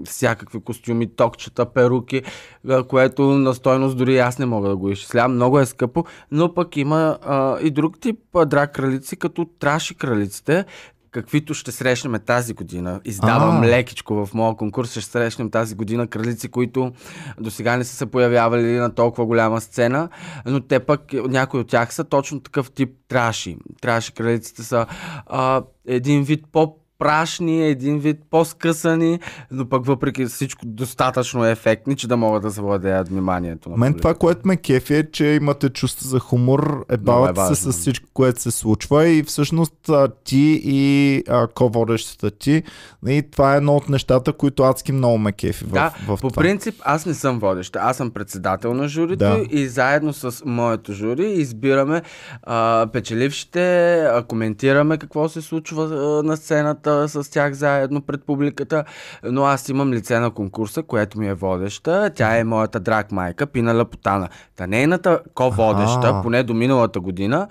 всякакви 0.04 0.60
костюми, 0.60 1.16
токчета, 1.16 1.66
перуки, 1.66 2.22
а, 2.68 2.82
което 2.82 3.22
на 3.22 3.54
стойност 3.54 3.96
дори 3.96 4.18
аз 4.18 4.38
не 4.38 4.46
мога 4.46 4.68
да 4.68 4.76
го 4.76 4.90
изчислявам. 4.90 5.34
Много 5.34 5.58
е 5.58 5.66
скъпо, 5.66 6.04
но 6.30 6.54
пък 6.54 6.76
има 6.76 7.18
а, 7.22 7.60
и 7.60 7.70
друг 7.70 8.00
тип 8.00 8.18
драк 8.46 8.74
кралици, 8.74 9.16
като 9.16 9.46
траши 9.58 9.94
кралиците, 9.94 10.64
каквито 11.12 11.54
ще 11.54 11.72
срещнем 11.72 12.20
тази 12.26 12.54
година. 12.54 13.00
Издавам 13.04 13.62
А. 13.62 13.66
лекичко 13.66 14.26
в 14.26 14.34
моя 14.34 14.56
конкурс, 14.56 14.90
ще 14.90 15.00
срещнем 15.00 15.50
тази 15.50 15.74
година 15.74 16.06
кралици, 16.06 16.48
които 16.48 16.92
до 17.40 17.50
сега 17.50 17.76
не 17.76 17.84
са 17.84 17.96
се 17.96 18.06
появявали 18.06 18.72
на 18.72 18.94
толкова 18.94 19.26
голяма 19.26 19.60
сцена, 19.60 20.08
но 20.46 20.60
те 20.60 20.80
пък, 20.80 21.00
някои 21.12 21.60
от 21.60 21.68
тях 21.68 21.94
са 21.94 22.04
точно 22.04 22.40
такъв 22.40 22.70
тип 22.70 22.90
траши. 23.08 23.56
Траши 23.80 24.12
кралиците 24.12 24.62
са 24.62 24.86
а, 25.26 25.62
един 25.86 26.22
вид 26.22 26.44
по 26.52 26.76
прашни, 27.02 27.68
един 27.68 27.98
вид 27.98 28.18
по-скъсани, 28.30 29.20
но 29.50 29.68
пък 29.68 29.86
въпреки 29.86 30.26
всичко 30.26 30.66
достатъчно 30.66 31.44
ефектни, 31.46 31.96
че 31.96 32.08
да 32.08 32.16
могат 32.16 32.42
да 32.42 32.50
завладеят 32.50 33.08
вниманието 33.08 33.70
на 33.70 33.76
Мен 33.76 33.94
това, 33.94 34.14
което 34.14 34.40
ме 34.44 34.56
кефи 34.56 34.94
е, 34.94 35.10
че 35.10 35.24
имате 35.26 35.68
чувство 35.68 36.08
за 36.08 36.18
хумор, 36.18 36.84
е 36.90 36.96
бавате 36.96 37.54
се 37.54 37.54
с 37.54 37.72
всичко, 37.72 38.08
което 38.14 38.40
се 38.40 38.50
случва 38.50 39.08
и 39.08 39.22
всъщност 39.22 39.90
ти 40.24 40.60
и 40.64 41.22
ко-водещата 41.54 42.30
ти, 42.30 42.62
и 43.06 43.22
това 43.32 43.54
е 43.54 43.56
едно 43.56 43.76
от 43.76 43.88
нещата, 43.88 44.32
които 44.32 44.62
адски 44.62 44.92
много 44.92 45.18
ме 45.18 45.32
кефи 45.32 45.64
в, 45.64 45.68
Да, 45.68 45.94
в 46.06 46.20
по 46.20 46.30
това. 46.30 46.42
принцип 46.42 46.74
аз 46.84 47.06
не 47.06 47.14
съм 47.14 47.38
водеща. 47.38 47.78
Аз 47.82 47.96
съм 47.96 48.10
председател 48.10 48.74
на 48.74 48.88
журито 48.88 49.16
Да. 49.18 49.44
и 49.50 49.68
заедно 49.68 50.12
с 50.12 50.42
моето 50.44 50.92
жури 50.92 51.26
избираме 51.26 52.02
а, 52.42 52.86
печелившите, 52.92 53.62
а, 54.00 54.22
коментираме 54.22 54.98
какво 54.98 55.28
се 55.28 55.42
случва 55.42 55.84
а, 55.84 56.22
на 56.22 56.36
сцената 56.36 56.91
с 57.08 57.30
тях 57.30 57.52
заедно 57.52 58.02
пред 58.02 58.24
публиката. 58.24 58.84
Но 59.24 59.44
аз 59.44 59.68
имам 59.68 59.92
лице 59.92 60.18
на 60.18 60.30
конкурса, 60.30 60.82
което 60.82 61.18
ми 61.18 61.28
е 61.28 61.34
водеща. 61.34 62.10
Тя 62.14 62.36
е 62.36 62.44
моята 62.44 62.80
драг 62.80 63.12
майка, 63.12 63.46
Пина 63.46 63.72
Лапотана. 63.74 64.28
Та 64.56 64.66
нейната 64.66 65.20
ко-водеща, 65.34 66.20
поне 66.22 66.42
до 66.42 66.54
миналата 66.54 67.00
година, 67.00 67.48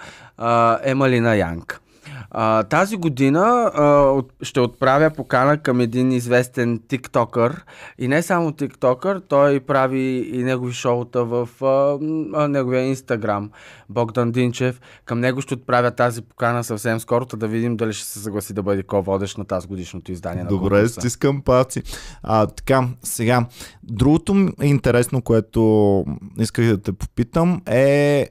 е 0.84 0.94
Малина 0.94 1.36
Янка. 1.36 1.81
А, 2.34 2.64
тази 2.64 2.98
година 2.98 3.72
а, 3.74 3.84
от, 4.02 4.34
ще 4.42 4.60
отправя 4.60 5.10
покана 5.10 5.58
към 5.58 5.80
един 5.80 6.12
известен 6.12 6.82
тиктокър 6.88 7.66
и 7.98 8.08
не 8.08 8.22
само 8.22 8.52
тиктокър, 8.52 9.22
той 9.28 9.60
прави 9.60 10.30
и 10.34 10.44
негови 10.44 10.74
шоута 10.74 11.26
в 11.26 11.50
а, 11.62 12.00
а, 12.34 12.48
неговия 12.48 12.84
инстаграм, 12.84 13.52
Богдан 13.90 14.32
Динчев. 14.32 14.82
Към 15.06 15.20
него 15.20 15.42
ще 15.42 15.54
отправя 15.54 15.92
тази 15.92 16.22
покана 16.22 16.64
съвсем 16.64 17.00
скоро, 17.00 17.26
да 17.26 17.48
видим 17.48 17.78
дали 17.78 17.94
ще 17.94 18.08
се 18.08 18.20
съгласи 18.20 18.54
да 18.54 18.64
бъде 18.64 18.84
ко-водещ 18.84 19.38
на 19.38 19.46
тази 19.46 19.68
годишното 19.68 20.12
издание 20.12 20.44
на 20.44 20.50
Добре, 20.50 20.70
конкурса. 20.70 21.02
стискам 21.02 21.42
паци. 21.42 21.84
А, 22.24 22.48
така, 22.48 22.88
сега, 23.04 23.46
другото 23.84 24.50
интересно, 24.62 25.22
което 25.22 26.06
исках 26.40 26.66
да 26.66 26.82
те 26.82 26.94
попитам 26.94 27.62
е 27.66 28.30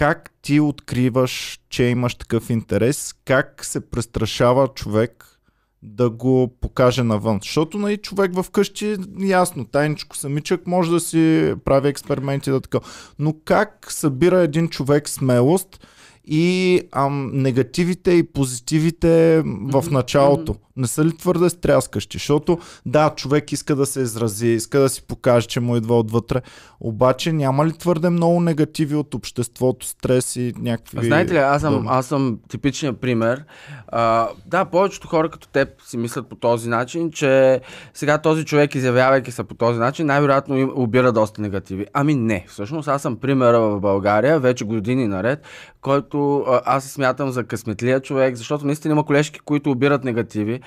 как 0.00 0.30
ти 0.42 0.60
откриваш, 0.60 1.60
че 1.68 1.84
имаш 1.84 2.14
такъв 2.14 2.50
интерес, 2.50 3.14
как 3.24 3.64
се 3.64 3.90
престрашава 3.90 4.68
човек 4.68 5.40
да 5.82 6.10
го 6.10 6.56
покаже 6.60 7.02
навън. 7.02 7.38
Защото 7.42 7.78
нали, 7.78 7.96
човек 7.96 8.32
вкъщи, 8.42 8.96
ясно, 9.18 9.64
тайничко 9.64 10.16
самичък 10.16 10.66
може 10.66 10.90
да 10.90 11.00
си 11.00 11.54
прави 11.64 11.88
експерименти 11.88 12.50
да 12.50 12.60
така. 12.60 12.78
Но 13.18 13.34
как 13.44 13.86
събира 13.90 14.40
един 14.40 14.68
човек 14.68 15.08
смелост 15.08 15.86
и 16.24 16.80
ам, 16.92 17.30
негативите 17.32 18.10
и 18.10 18.22
позитивите 18.22 19.42
в 19.44 19.84
началото? 19.90 20.54
Не 20.80 20.86
са 20.86 21.04
ли 21.04 21.16
твърде 21.16 21.50
стряскащи? 21.50 22.18
Защото 22.18 22.58
да, 22.86 23.10
човек 23.16 23.52
иска 23.52 23.76
да 23.76 23.86
се 23.86 24.00
изрази, 24.00 24.46
иска 24.46 24.80
да 24.80 24.88
си 24.88 25.02
покаже, 25.02 25.46
че 25.46 25.60
му 25.60 25.76
идва 25.76 25.98
отвътре, 25.98 26.42
обаче 26.80 27.32
няма 27.32 27.66
ли 27.66 27.72
твърде 27.72 28.10
много 28.10 28.40
негативи 28.40 28.94
от 28.94 29.14
обществото, 29.14 29.86
стрес 29.86 30.36
и 30.36 30.54
някакви... 30.58 31.06
Знаете 31.06 31.34
ли, 31.34 31.38
аз 31.38 31.60
съм, 31.60 31.88
аз 31.88 32.06
съм 32.06 32.38
типичният 32.48 33.00
пример. 33.00 33.44
А, 33.88 34.28
да, 34.46 34.64
повечето 34.64 35.08
хора 35.08 35.28
като 35.28 35.48
теб 35.48 35.68
си 35.86 35.96
мислят 35.96 36.28
по 36.28 36.36
този 36.36 36.68
начин, 36.68 37.10
че 37.10 37.60
сега 37.94 38.18
този 38.18 38.44
човек, 38.44 38.74
изявявайки 38.74 39.32
се 39.32 39.44
по 39.44 39.54
този 39.54 39.78
начин, 39.78 40.06
най-вероятно 40.06 40.56
им 40.56 40.72
обира 40.74 41.12
доста 41.12 41.42
негативи. 41.42 41.86
Ами 41.92 42.14
не, 42.14 42.44
всъщност 42.48 42.88
аз 42.88 43.02
съм 43.02 43.16
примера 43.16 43.60
в 43.60 43.80
България, 43.80 44.40
вече 44.40 44.64
години 44.64 45.06
наред, 45.06 45.42
който 45.80 46.38
а, 46.38 46.60
аз 46.64 46.84
се 46.84 46.90
смятам 46.90 47.30
за 47.30 47.44
късметлия 47.44 48.00
човек, 48.00 48.36
защото 48.36 48.66
наистина 48.66 48.92
има 48.92 49.04
колежки, 49.04 49.40
които 49.40 49.70
обират 49.70 50.04
негативи, 50.04 50.60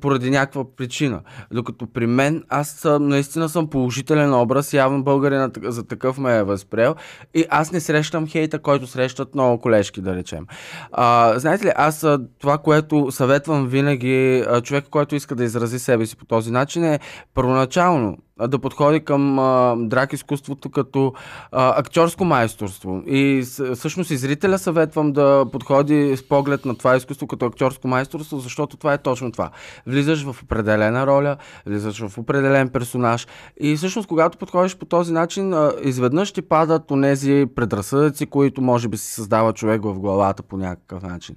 поради 0.00 0.30
някаква 0.30 0.64
причина. 0.76 1.20
Докато 1.52 1.86
при 1.86 2.06
мен 2.06 2.44
аз 2.48 2.86
наистина 3.00 3.48
съм 3.48 3.70
положителен 3.70 4.34
образ, 4.34 4.72
явно 4.72 5.04
българина 5.04 5.50
за 5.62 5.86
такъв 5.86 6.18
ме 6.18 6.36
е 6.36 6.42
възприел 6.42 6.94
и 7.34 7.44
аз 7.50 7.72
не 7.72 7.80
срещам 7.80 8.26
хейта, 8.26 8.58
който 8.58 8.86
срещат 8.86 9.34
много 9.34 9.60
колежки, 9.60 10.00
да 10.00 10.16
речем. 10.16 10.46
А, 10.92 11.38
знаете 11.38 11.66
ли, 11.66 11.72
аз 11.76 12.06
това, 12.38 12.58
което 12.58 13.10
съветвам 13.10 13.66
винаги 13.66 14.44
човек, 14.62 14.84
който 14.90 15.14
иска 15.14 15.34
да 15.34 15.44
изрази 15.44 15.78
себе 15.78 16.06
си 16.06 16.16
по 16.16 16.24
този 16.24 16.50
начин 16.50 16.84
е 16.84 17.00
първоначално 17.34 18.18
да 18.48 18.58
подходи 18.58 19.00
към 19.00 19.38
а, 19.38 19.76
драк 19.78 20.12
изкуството 20.12 20.70
като 20.70 21.12
а, 21.52 21.80
актьорско 21.80 22.24
майсторство. 22.24 23.02
И 23.06 23.42
всъщност 23.74 24.10
и 24.10 24.16
зрителя 24.16 24.58
съветвам 24.58 25.12
да 25.12 25.46
подходи 25.52 26.16
с 26.16 26.28
поглед 26.28 26.64
на 26.64 26.74
това 26.74 26.96
изкуство 26.96 27.26
като 27.26 27.46
актьорско 27.46 27.88
майсторство, 27.88 28.38
защото 28.38 28.76
това 28.76 28.92
е 28.92 28.98
точно 28.98 29.32
това. 29.32 29.50
Влизаш 29.86 30.24
в 30.24 30.42
определена 30.42 31.06
роля, 31.06 31.36
влизаш 31.66 32.06
в 32.06 32.18
определен 32.18 32.68
персонаж 32.68 33.26
и 33.60 33.76
всъщност 33.76 34.08
когато 34.08 34.38
подходиш 34.38 34.76
по 34.76 34.84
този 34.84 35.12
начин, 35.12 35.54
а, 35.54 35.72
изведнъж 35.82 36.32
ти 36.32 36.42
падат 36.42 36.90
онези 36.90 37.46
предразсъдъци, 37.56 38.26
които 38.26 38.62
може 38.62 38.88
би 38.88 38.96
си 38.96 39.12
създава 39.12 39.52
човек 39.52 39.82
в 39.84 39.98
главата 39.98 40.42
по 40.42 40.56
някакъв 40.56 41.02
начин. 41.02 41.36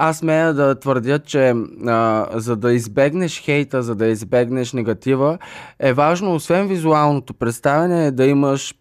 Аз 0.00 0.18
смея 0.18 0.54
да 0.54 0.74
твърдя, 0.74 1.18
че 1.18 1.54
а, 1.86 2.26
за 2.34 2.56
да 2.56 2.72
избегнеш 2.72 3.42
хейта, 3.42 3.82
за 3.82 3.94
да 3.94 4.06
избегнеш 4.06 4.72
негатива, 4.72 5.38
е 5.78 5.92
важно, 5.92 6.34
освен 6.34 6.68
визуалното 6.68 7.34
представяне, 7.34 8.10
да 8.10 8.26
имаш 8.26 8.74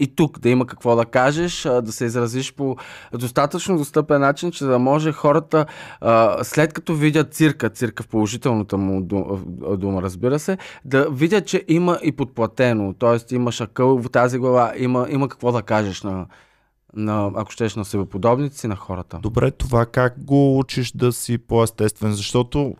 и 0.00 0.14
тук 0.16 0.38
да 0.38 0.48
има 0.48 0.66
какво 0.66 0.96
да 0.96 1.04
кажеш, 1.04 1.62
да 1.62 1.92
се 1.92 2.04
изразиш 2.04 2.54
по 2.54 2.76
достатъчно 3.12 3.78
достъпен 3.78 4.20
начин, 4.20 4.50
че 4.50 4.64
да 4.64 4.78
може 4.78 5.12
хората, 5.12 5.66
след 6.42 6.72
като 6.72 6.94
видят 6.94 7.34
цирка, 7.34 7.70
цирка 7.70 8.02
в 8.02 8.08
положителната 8.08 8.76
му 8.78 9.00
ду- 9.02 9.76
дума, 9.76 10.02
разбира 10.02 10.38
се, 10.38 10.58
да 10.84 11.10
видят, 11.10 11.46
че 11.46 11.64
има 11.68 11.98
и 12.02 12.12
подплатено, 12.12 12.92
т.е. 12.92 13.34
има 13.34 13.52
шакъл 13.52 13.98
в 13.98 14.10
тази 14.10 14.38
глава, 14.38 14.72
има, 14.76 15.06
има 15.10 15.28
какво 15.28 15.52
да 15.52 15.62
кажеш 15.62 16.02
на, 16.02 16.26
на 16.96 17.30
ако 17.34 17.52
щеш, 17.52 17.76
на 17.76 17.84
себеподобници, 17.84 18.66
на 18.66 18.76
хората. 18.76 19.18
Добре, 19.22 19.50
това 19.50 19.86
как 19.86 20.24
го 20.24 20.58
учиш 20.58 20.92
да 20.92 21.12
си 21.12 21.38
по-естествен? 21.38 22.12
Защото 22.12 22.74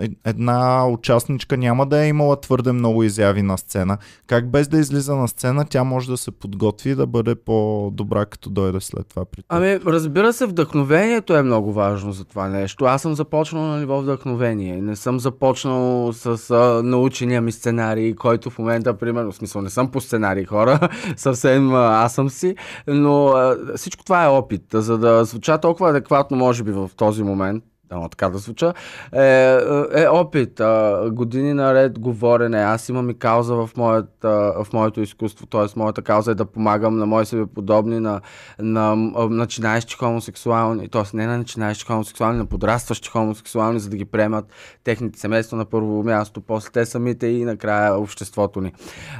е- 0.00 0.08
една 0.24 0.88
участничка 0.88 1.56
няма 1.56 1.86
да 1.86 2.04
е 2.04 2.08
имала 2.08 2.40
твърде 2.40 2.72
много 2.72 3.02
изяви 3.02 3.42
на 3.42 3.58
сцена. 3.58 3.98
Как 4.26 4.50
без 4.50 4.68
да 4.68 4.78
излиза 4.78 5.16
на 5.16 5.28
сцена, 5.28 5.64
тя 5.64 5.84
може 5.84 6.10
да 6.10 6.16
се 6.16 6.30
подготви 6.30 6.94
да 6.94 7.06
бъде 7.06 7.34
по-добра, 7.34 8.26
като 8.26 8.50
дойде 8.50 8.80
след 8.80 9.08
това 9.08 9.24
при 9.24 9.36
теб? 9.36 9.46
Ами, 9.48 9.80
разбира 9.86 10.32
се, 10.32 10.46
вдъхновението 10.46 11.36
е 11.36 11.42
много 11.42 11.72
важно 11.72 12.12
за 12.12 12.24
това 12.24 12.48
нещо. 12.48 12.84
Аз 12.84 13.02
съм 13.02 13.14
започнал 13.14 13.66
на 13.66 13.78
ниво 13.78 14.02
вдъхновение. 14.02 14.82
Не 14.82 14.96
съм 14.96 15.20
започнал 15.20 16.12
с 16.12 16.50
а, 16.50 16.82
научения 16.82 17.42
ми 17.42 17.52
сценарий, 17.52 18.14
който 18.14 18.50
в 18.50 18.58
момента, 18.58 18.98
примерно, 18.98 19.32
в 19.32 19.36
смисъл, 19.36 19.62
не 19.62 19.70
съм 19.70 19.90
по 19.90 20.00
сценарий 20.00 20.44
хора, 20.44 20.88
съвсем 21.16 21.74
а, 21.74 22.04
аз 22.04 22.14
съм 22.14 22.30
си, 22.30 22.54
но 22.86 23.39
всичко 23.76 24.04
това 24.04 24.24
е 24.24 24.28
опит. 24.28 24.62
За 24.72 24.98
да 24.98 25.24
звуча 25.24 25.58
толкова 25.58 25.90
адекватно, 25.90 26.36
може 26.36 26.64
би, 26.64 26.72
в 26.72 26.90
този 26.96 27.22
момент, 27.22 27.64
дано 27.90 28.08
така 28.08 28.28
да 28.28 28.38
звуча, 28.38 28.74
е, 29.12 29.58
е 29.94 30.08
опит. 30.08 30.60
А, 30.60 31.04
години 31.12 31.54
наред 31.54 31.98
говорене. 31.98 32.58
Аз 32.58 32.88
имам 32.88 33.10
и 33.10 33.18
кауза 33.18 33.54
в, 33.54 33.70
моят, 33.76 34.24
а, 34.24 34.64
в 34.64 34.72
моето 34.72 35.00
изкуство, 35.00 35.46
т.е. 35.46 35.66
моята 35.76 36.02
кауза 36.02 36.30
е 36.30 36.34
да 36.34 36.44
помагам 36.44 36.96
на 36.96 37.06
мои 37.06 37.26
себе 37.26 37.46
подобни, 37.46 38.00
на, 38.00 38.20
на 38.58 38.96
м, 38.96 39.28
начинаещи 39.30 39.94
хомосексуални, 39.94 40.88
т.е. 40.88 41.16
не 41.16 41.26
на 41.26 41.38
начинаещи 41.38 41.84
хомосексуални, 41.86 42.38
на 42.38 42.46
подрастващи 42.46 43.08
хомосексуални, 43.08 43.80
за 43.80 43.90
да 43.90 43.96
ги 43.96 44.04
приемат 44.04 44.44
техните 44.84 45.18
семейства 45.18 45.56
на 45.56 45.64
първо 45.64 46.02
място, 46.02 46.40
после 46.40 46.70
те 46.70 46.86
самите 46.86 47.26
и 47.26 47.44
накрая 47.44 47.94
обществото 47.94 48.60
ни. 48.60 48.72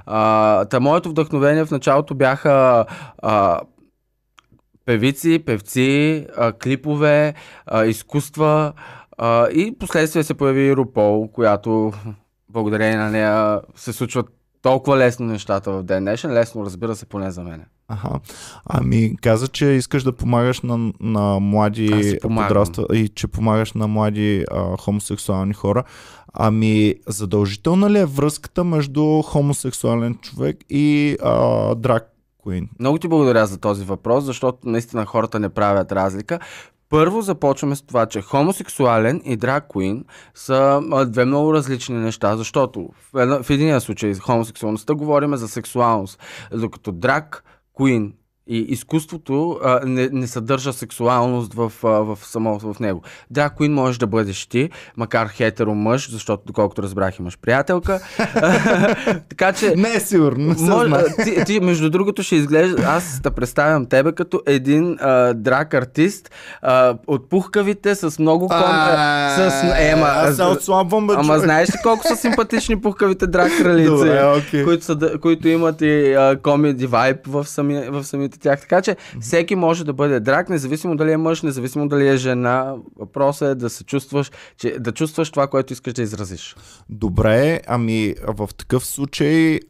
А, 0.06 0.64
та 0.64 0.80
моето 0.80 1.08
вдъхновение 1.08 1.64
в 1.64 1.70
началото 1.70 2.14
бяха 2.14 2.84
а, 3.18 3.60
певици, 4.90 5.38
певци, 5.46 6.26
а, 6.36 6.52
клипове, 6.52 7.34
а, 7.66 7.84
изкуства 7.84 8.72
а, 9.18 9.48
и 9.48 9.78
последствие 9.78 10.22
се 10.22 10.34
появи 10.34 10.76
Рупол, 10.76 11.28
която 11.28 11.92
благодарение 12.48 12.96
на 12.96 13.10
нея 13.10 13.60
се 13.76 13.92
случват 13.92 14.26
толкова 14.62 14.96
лесно 14.96 15.26
нещата 15.26 15.72
в 15.72 15.82
ден 15.82 16.04
днешен. 16.04 16.32
Лесно, 16.32 16.64
разбира 16.64 16.96
се, 16.96 17.06
поне 17.06 17.30
за 17.30 17.42
мен. 17.42 17.64
Аха. 17.88 18.20
Ами, 18.64 19.16
каза, 19.16 19.48
че 19.48 19.66
искаш 19.66 20.02
да 20.02 20.12
помагаш 20.12 20.60
на, 20.60 20.92
на 21.00 21.40
млади 21.40 22.18
подраства 22.22 22.86
и 22.94 23.08
че 23.08 23.26
помагаш 23.26 23.72
на 23.72 23.86
млади 23.86 24.44
а, 24.50 24.76
хомосексуални 24.76 25.54
хора. 25.54 25.84
Ами, 26.32 26.94
задължителна 27.08 27.90
ли 27.90 27.98
е 27.98 28.06
връзката 28.06 28.64
между 28.64 29.22
хомосексуален 29.22 30.14
човек 30.14 30.56
и 30.70 31.16
а, 31.22 31.74
драг 31.74 32.10
куин? 32.42 32.68
Много 32.78 32.98
ти 32.98 33.08
благодаря 33.08 33.46
за 33.46 33.58
този 33.58 33.84
въпрос, 33.84 34.24
защото 34.24 34.58
наистина 34.64 35.06
хората 35.06 35.40
не 35.40 35.48
правят 35.48 35.92
разлика. 35.92 36.38
Първо 36.88 37.20
започваме 37.20 37.76
с 37.76 37.82
това, 37.82 38.06
че 38.06 38.20
хомосексуален 38.20 39.22
и 39.24 39.36
драг 39.36 39.66
куин 39.68 40.04
са 40.34 40.82
две 41.06 41.24
много 41.24 41.54
различни 41.54 41.96
неща, 41.96 42.36
защото 42.36 42.88
в, 43.12 43.20
една, 43.20 43.42
в 43.42 43.50
единия 43.50 43.80
случай 43.80 44.14
хомосексуалността 44.14 44.94
говорим 44.94 45.36
за 45.36 45.48
сексуалност, 45.48 46.18
докато 46.52 46.92
драг 46.92 47.44
куин 47.72 48.12
и 48.50 48.58
изкуството 48.58 49.58
а, 49.64 49.80
не, 49.86 50.08
не 50.12 50.26
съдържа 50.26 50.72
сексуалност 50.72 51.54
в, 51.54 51.72
а, 51.84 51.88
в 51.88 52.18
само 52.22 52.58
в 52.58 52.80
него. 52.80 53.02
Драг 53.30 53.56
куин 53.56 53.72
можеш 53.74 53.98
да 53.98 54.06
бъдеш 54.06 54.46
ти, 54.46 54.70
макар 54.96 55.28
хетеро 55.28 55.74
мъж, 55.74 56.10
защото 56.10 56.42
доколкото 56.46 56.82
разбрах 56.82 57.18
имаш 57.18 57.38
приятелка. 57.38 58.00
така 59.28 59.52
че 59.52 59.74
Не 59.76 60.00
сигурно, 60.00 60.54
може, 60.58 61.04
ти, 61.24 61.44
ти, 61.44 61.60
между 61.60 61.90
другото, 61.90 62.22
ще 62.22 62.36
изглежда. 62.36 62.82
Аз 62.86 63.20
те 63.22 63.30
представям 63.30 63.86
тебе 63.86 64.12
като 64.12 64.40
един 64.46 64.96
а, 65.00 65.34
драк 65.34 65.74
артист 65.74 66.30
а, 66.62 66.94
от 67.06 67.28
пухкавите 67.28 67.94
с 67.94 68.18
много 68.18 68.48
кон. 68.48 68.58
а, 68.60 69.50
с, 69.50 69.64
е, 69.78 69.90
ама, 69.90 70.06
аз 70.06 70.36
се 70.36 70.42
отслабвам, 70.42 71.06
бе, 71.06 71.14
ама 71.16 71.38
знаеш 71.38 71.68
ли 71.68 71.74
колко 71.82 72.08
са 72.08 72.16
симпатични 72.16 72.80
пухкавите 72.80 73.26
драк 73.26 73.52
кралици? 73.58 73.90
Които, 74.64 74.94
да- 74.94 75.18
които 75.18 75.48
имат 75.48 75.80
и 75.80 76.16
комеди 76.42 76.86
вайб 76.86 77.26
в 77.26 77.46
самите 78.02 78.39
тях. 78.40 78.60
Така 78.60 78.82
че 78.82 78.96
всеки 79.20 79.54
може 79.54 79.84
да 79.84 79.92
бъде 79.92 80.20
драк, 80.20 80.48
независимо 80.48 80.96
дали 80.96 81.12
е 81.12 81.16
мъж, 81.16 81.42
независимо 81.42 81.88
дали 81.88 82.08
е 82.08 82.16
жена. 82.16 82.74
Въпросът 82.98 83.48
е 83.48 83.54
да 83.54 83.70
се 83.70 83.84
чувстваш, 83.84 84.30
че, 84.56 84.78
да 84.78 84.92
чувстваш 84.92 85.30
това, 85.30 85.46
което 85.46 85.72
искаш 85.72 85.92
да 85.92 86.02
изразиш. 86.02 86.56
Добре, 86.88 87.60
ами 87.66 88.14
в 88.26 88.48
такъв 88.56 88.86
случай 88.86 89.60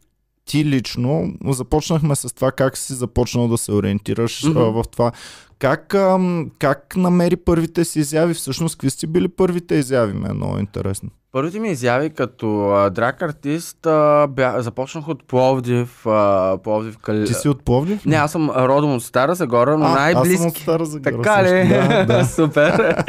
ти 0.45 0.65
лично 0.65 1.33
започнахме 1.45 2.15
с 2.15 2.35
това 2.35 2.51
как 2.51 2.77
си 2.77 2.93
започнал 2.93 3.47
да 3.47 3.57
се 3.57 3.71
ориентираш 3.71 4.43
Мгм. 4.43 4.59
а, 4.59 4.63
в 4.63 4.83
това. 4.91 5.11
Как, 5.59 5.93
ам, 5.93 6.51
как 6.59 6.93
намери 6.95 7.35
първите 7.35 7.85
си 7.85 7.99
изяви? 7.99 8.33
Всъщност, 8.33 8.75
какви 8.75 8.89
си 8.89 9.07
били 9.07 9.27
първите 9.27 9.75
изяви? 9.75 10.13
Ме 10.13 10.29
е 10.29 10.33
много 10.33 10.59
интересно. 10.59 11.09
Първите 11.31 11.59
ми 11.59 11.69
изяви 11.71 12.09
като 12.09 12.69
а, 12.69 12.89
драк 12.89 13.21
артист 13.21 13.85
а, 13.85 14.27
бя, 14.27 14.61
започнах 14.61 15.07
от 15.07 15.27
Пловдив, 15.27 16.05
а, 16.05 16.57
Пловдив 16.63 16.97
Кали... 16.97 17.25
Ти 17.25 17.33
си 17.33 17.49
от 17.49 17.63
Пловдив? 17.65 18.05
Не, 18.05 18.15
аз 18.15 18.31
съм 18.31 18.49
родом 18.49 18.95
от 18.95 19.03
Стара 19.03 19.35
Загора, 19.35 19.77
но 19.77 19.85
а, 19.85 19.87
аз 19.87 19.93
съм 19.93 20.01
най-близки... 20.03 20.47
от 20.47 20.57
Стара 20.57 20.85
Загора. 20.85 21.21
Така 21.21 21.43
ли? 21.43 21.67
Да, 21.67 22.05
да. 22.05 22.25
Супер. 22.35 23.03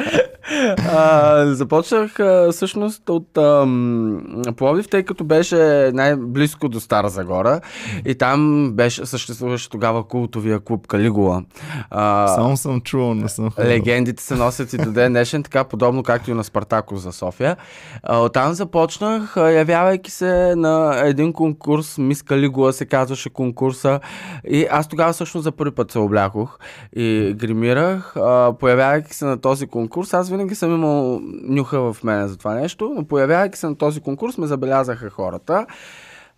А, 0.93 1.47
започнах 1.47 2.21
а, 2.21 2.49
всъщност 2.53 3.09
от 3.09 3.39
ам, 3.39 4.23
Пловдив, 4.57 4.89
тъй 4.89 5.03
като 5.03 5.25
беше 5.25 5.91
най-близко 5.95 6.69
до 6.69 6.81
Стара 6.81 7.09
Загора 7.09 7.61
и 8.07 8.15
там 8.15 8.71
беше 8.73 9.07
съществуваше 9.07 9.71
тогава 9.71 10.09
култовия 10.09 10.61
клуб 10.61 10.87
Калигула. 10.87 11.43
А, 11.91 12.29
Само 12.29 12.57
съм 12.57 12.81
чувал, 12.81 13.15
не 13.15 13.29
съм 13.29 13.51
ходил. 13.51 13.71
Легендите 13.71 14.23
се 14.23 14.35
носят 14.35 14.73
и 14.73 14.77
до 14.77 14.93
ден 14.93 15.13
днешен, 15.13 15.43
така 15.43 15.65
подобно 15.65 16.03
както 16.03 16.31
и 16.31 16.35
на 16.35 16.45
Спартако 16.45 16.97
за 16.97 17.13
София. 17.13 17.57
А, 18.03 18.19
Оттам 18.19 18.53
започнах, 18.53 19.37
а, 19.37 19.51
явявайки 19.51 20.11
се 20.11 20.55
на 20.57 21.03
един 21.05 21.33
конкурс, 21.33 21.99
Мис 21.99 22.23
Калигула 22.23 22.73
се 22.73 22.87
казваше 22.87 23.31
конкурса. 23.31 24.01
И 24.49 24.67
аз 24.71 24.89
тогава 24.89 25.13
всъщност 25.13 25.45
за 25.45 25.53
първи 25.53 25.75
път 25.75 25.91
се 25.91 25.99
облякох 25.99 26.59
и 26.97 27.35
гримирах. 27.37 28.17
А, 28.17 28.53
Появявайки 28.61 29.15
се 29.15 29.25
на 29.25 29.41
този 29.41 29.67
конкурс, 29.67 30.15
аз 30.15 30.31
винаги 30.31 30.42
съм 30.51 30.75
имал 30.75 31.21
нюха 31.43 31.93
в 31.93 32.05
мене 32.05 32.29
за 32.29 32.37
това 32.37 32.55
нещо, 32.55 32.93
но 32.97 33.05
появявайки 33.05 33.59
се 33.59 33.67
на 33.67 33.77
този 33.77 34.01
конкурс 34.01 34.39
ме 34.39 34.47
забелязаха 34.47 35.11
хората. 35.11 35.66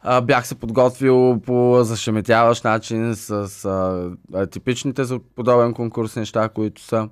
А, 0.00 0.20
бях 0.20 0.46
се 0.46 0.54
подготвил 0.54 1.40
по 1.46 1.78
зашеметяващ 1.82 2.64
начин 2.64 3.14
с 3.14 3.64
а, 3.64 4.46
типичните 4.46 5.04
за 5.04 5.18
подобен 5.36 5.74
конкурс 5.74 6.16
неща, 6.16 6.48
които 6.48 6.82
са. 6.82 7.08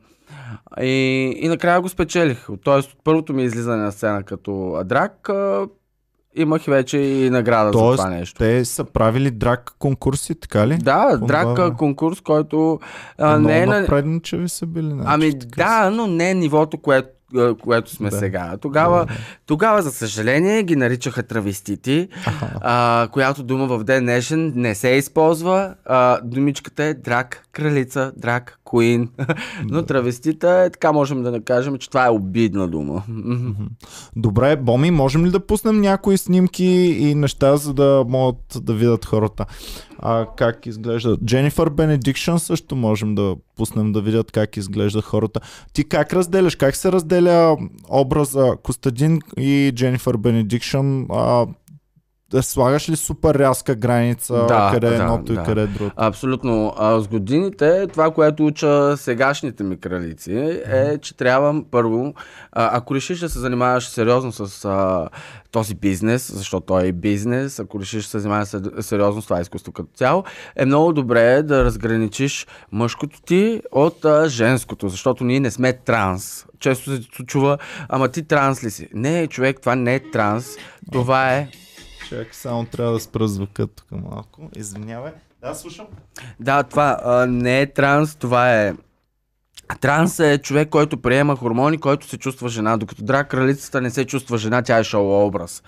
И, 0.81 1.33
и 1.37 1.49
накрая 1.49 1.81
го 1.81 1.89
спечелих. 1.89 2.47
Тоест, 2.65 2.93
от 2.93 2.99
първото 3.05 3.33
ми 3.33 3.45
излизане 3.45 3.83
на 3.83 3.93
сцена 3.93 4.23
като 4.23 4.83
драк, 4.85 5.31
имах 6.37 6.65
вече 6.65 6.99
и 6.99 7.31
награда 7.31 7.71
Тоест, 7.71 7.99
за 8.01 8.07
това 8.07 8.17
нещо. 8.19 8.39
те 8.39 8.65
са 8.65 8.85
правили 8.85 9.31
драк 9.31 9.75
конкурси, 9.79 10.35
така 10.35 10.67
ли? 10.67 10.77
Да, 10.77 11.17
По 11.21 11.27
драк 11.27 11.43
това 11.43 11.71
конкурс, 11.75 12.21
който 12.21 12.81
а, 13.19 13.31
Много 13.39 13.49
не 13.49 13.63
е 13.63 13.67
на... 13.67 13.81
напредничави 13.81 14.49
са 14.49 14.67
били. 14.67 14.91
значи, 14.91 15.05
Ами 15.07 15.33
да, 15.57 15.91
но 15.91 16.07
не 16.07 16.31
е 16.31 16.35
нивото, 16.35 16.79
което 16.79 17.09
което 17.63 17.91
сме 17.91 18.11
Да. 18.11 18.17
сега. 18.17 18.57
Тогава, 18.61 19.07
Да, 19.07 19.13
тогава, 19.47 19.83
за 19.83 19.91
съжаление, 19.91 20.63
ги 20.63 20.77
наричаха 20.77 21.23
травестити, 21.23 22.09
а, 22.61 23.09
която 23.13 23.43
дума 23.43 23.67
в 23.67 23.85
ден 23.85 24.05
днешен 24.05 24.53
не 24.57 24.75
се 24.75 24.89
използва. 24.89 25.75
А, 25.85 26.21
думичката 26.25 26.85
е 26.85 26.95
драк, 26.95 27.47
кралица, 27.53 28.13
драк, 28.17 28.59
куин. 28.65 29.09
Но 29.65 29.83
травестита 29.83 30.51
е, 30.67 30.71
така 30.71 30.93
можем 30.93 31.23
да 31.23 31.31
не 31.31 31.41
кажем, 31.41 31.79
че 31.79 31.89
това 31.89 32.07
е 32.07 32.11
обидна 32.11 32.69
дума. 32.69 33.03
Добре, 34.17 34.57
Боми, 34.57 34.91
можем 34.91 35.27
ли 35.27 35.31
да 35.31 35.41
пуснем 35.41 35.81
някои 35.81 36.19
снимки 36.19 36.65
и 36.99 37.15
неща, 37.15 37.57
за 37.57 37.75
да 37.75 38.05
могат 38.09 38.59
да 38.61 38.75
видят 38.75 39.05
хората? 39.05 39.47
А, 40.03 40.27
как 40.37 40.67
изглежда? 40.67 41.17
Дженнифър 41.25 41.71
Бенедикшън 41.71 42.41
също 42.41 42.77
можем 42.77 43.15
да 43.15 43.37
пуснем 43.57 43.93
да 43.93 44.01
видят 44.01 44.33
как 44.33 44.57
изглеждат 44.57 45.05
хората. 45.05 45.41
Ти 45.73 45.85
как 45.85 46.13
разделяш? 46.13 46.57
Как 46.57 46.77
се 46.77 46.93
разделя 46.93 47.57
образа 47.89 48.57
Костадин 48.63 49.21
и 49.39 49.73
Дженнифър 49.75 50.17
Бенедикшън? 50.17 51.07
Да 52.33 52.43
слагаш 52.43 52.89
ли 52.89 52.97
супер 52.97 53.35
рязка 53.35 53.75
граница, 53.75 54.45
Да, 54.49 54.71
къде 54.75 54.87
е 54.87 54.91
да, 54.91 54.97
едното 54.97 55.35
да. 55.35 55.41
и 55.41 55.45
къде 55.45 55.63
е 55.63 55.67
другото? 55.67 55.95
Абсолютно. 55.97 56.75
А, 56.79 57.01
с 57.01 57.09
годините 57.09 57.87
това, 57.87 58.11
което 58.11 58.47
уча 58.47 58.97
сегашните 58.97 59.65
ми 59.65 59.81
кралици 59.81 60.33
е, 60.67 60.99
че 60.99 61.17
трябва 61.17 61.63
първо, 61.71 62.15
а, 62.53 62.77
ако 62.77 62.95
решиш 62.95 63.19
да 63.19 63.29
се 63.29 63.39
занимаваш 63.39 63.89
сериозно 63.89 64.33
с 64.33 64.65
а, 64.65 65.09
този 65.51 65.75
бизнес, 65.75 66.33
защото 66.35 66.67
той 66.67 66.87
е 66.87 66.93
бизнес, 66.93 67.59
ако 67.59 67.81
решиш 67.81 68.05
да 68.05 68.11
се 68.11 68.19
занимаваш 68.19 68.49
се- 68.49 68.61
сериозно 68.81 69.23
с 69.23 69.27
това 69.27 69.41
изкуство 69.41 69.73
като 69.73 69.89
цяло, 69.95 70.25
е 70.57 70.67
много 70.67 70.93
добре 70.93 71.43
да 71.43 71.65
разграничиш 71.65 72.47
мъжкото 72.73 73.23
ти 73.23 73.63
от 73.73 74.05
а, 74.05 74.29
женското, 74.29 74.89
защото 74.89 75.25
ние 75.25 75.41
не 75.41 75.51
сме 75.51 75.73
транс. 75.73 76.47
Често 76.59 76.91
се 76.91 77.03
чува, 77.27 77.59
ама 77.89 78.09
ти 78.09 78.23
транс 78.23 78.65
ли 78.65 78.71
си? 78.71 78.89
Не, 78.95 79.27
човек, 79.27 79.61
това 79.61 79.75
не 79.75 79.95
е 79.95 80.11
транс. 80.11 80.57
Това 80.93 81.35
е 81.35 81.49
Чакай, 82.13 82.33
само 82.33 82.65
трябва 82.65 82.93
да 82.93 83.01
спра 83.01 83.29
звука 83.29 83.67
тук 83.67 83.87
малко. 83.91 84.51
Извинявай. 84.57 85.13
Да, 85.41 85.55
слушам. 85.55 85.87
Да, 86.41 86.63
това 86.63 86.99
а, 87.05 87.27
не 87.27 87.61
е 87.61 87.73
транс, 87.73 88.17
това 88.17 88.55
е... 88.63 88.75
Транс 89.81 90.21
е 90.21 90.39
човек, 90.39 90.69
който 90.69 90.97
приема 90.97 91.37
хормони, 91.37 91.79
който 91.79 92.09
се 92.09 92.19
чувства 92.19 92.49
жена, 92.49 92.77
докато 92.77 93.05
драг 93.05 93.29
кралицата 93.29 93.81
не 93.81 93.91
се 93.91 94.05
чувства 94.05 94.39
жена, 94.39 94.63
тя 94.63 94.79
е 94.79 94.85
шоу 94.85 95.27
образ. 95.27 95.63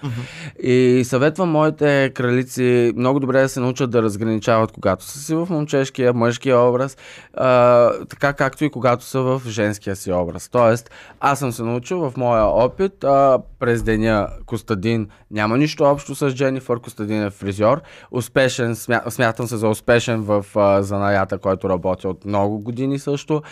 И 0.63 1.03
съветвам 1.05 1.51
моите 1.51 2.11
кралици 2.15 2.93
много 2.97 3.21
добре 3.21 3.41
да 3.41 3.49
се 3.49 3.61
научат 3.61 3.91
да 3.91 4.03
разграничават, 4.03 4.73
когато 4.73 5.05
са 5.05 5.19
си 5.19 5.35
в 5.35 5.47
момчешкия, 5.51 6.13
мъжкия 6.13 6.59
образ, 6.59 6.97
а, 7.35 7.91
така 8.09 8.33
както 8.33 8.65
и 8.65 8.71
когато 8.71 9.05
са 9.05 9.21
в 9.21 9.43
женския 9.49 9.97
си 9.97 10.13
образ. 10.13 10.49
Тоест, 10.49 10.91
аз 11.21 11.39
съм 11.39 11.53
се 11.53 11.63
научил 11.63 12.11
в 12.11 12.17
моя 12.17 12.45
опит 12.45 13.05
а, 13.05 13.39
през 13.59 13.83
деня 13.83 14.29
Костадин 14.47 15.09
няма 15.31 15.59
нищо 15.59 15.85
общо 15.85 16.15
с 16.15 16.31
Дженифър. 16.31 16.81
Костадин 16.81 17.23
е 17.23 17.31
фризьор. 17.31 17.81
Успешен, 18.11 18.77
смя, 18.77 19.01
смятам 19.09 19.47
се 19.47 19.57
за 19.57 19.69
успешен 19.69 20.23
в 20.23 20.47
а, 20.57 20.83
занаята, 20.83 21.39
който 21.39 21.69
работя 21.69 22.09
от 22.09 22.25
много 22.25 22.59
години 22.59 22.99
също. 22.99 23.43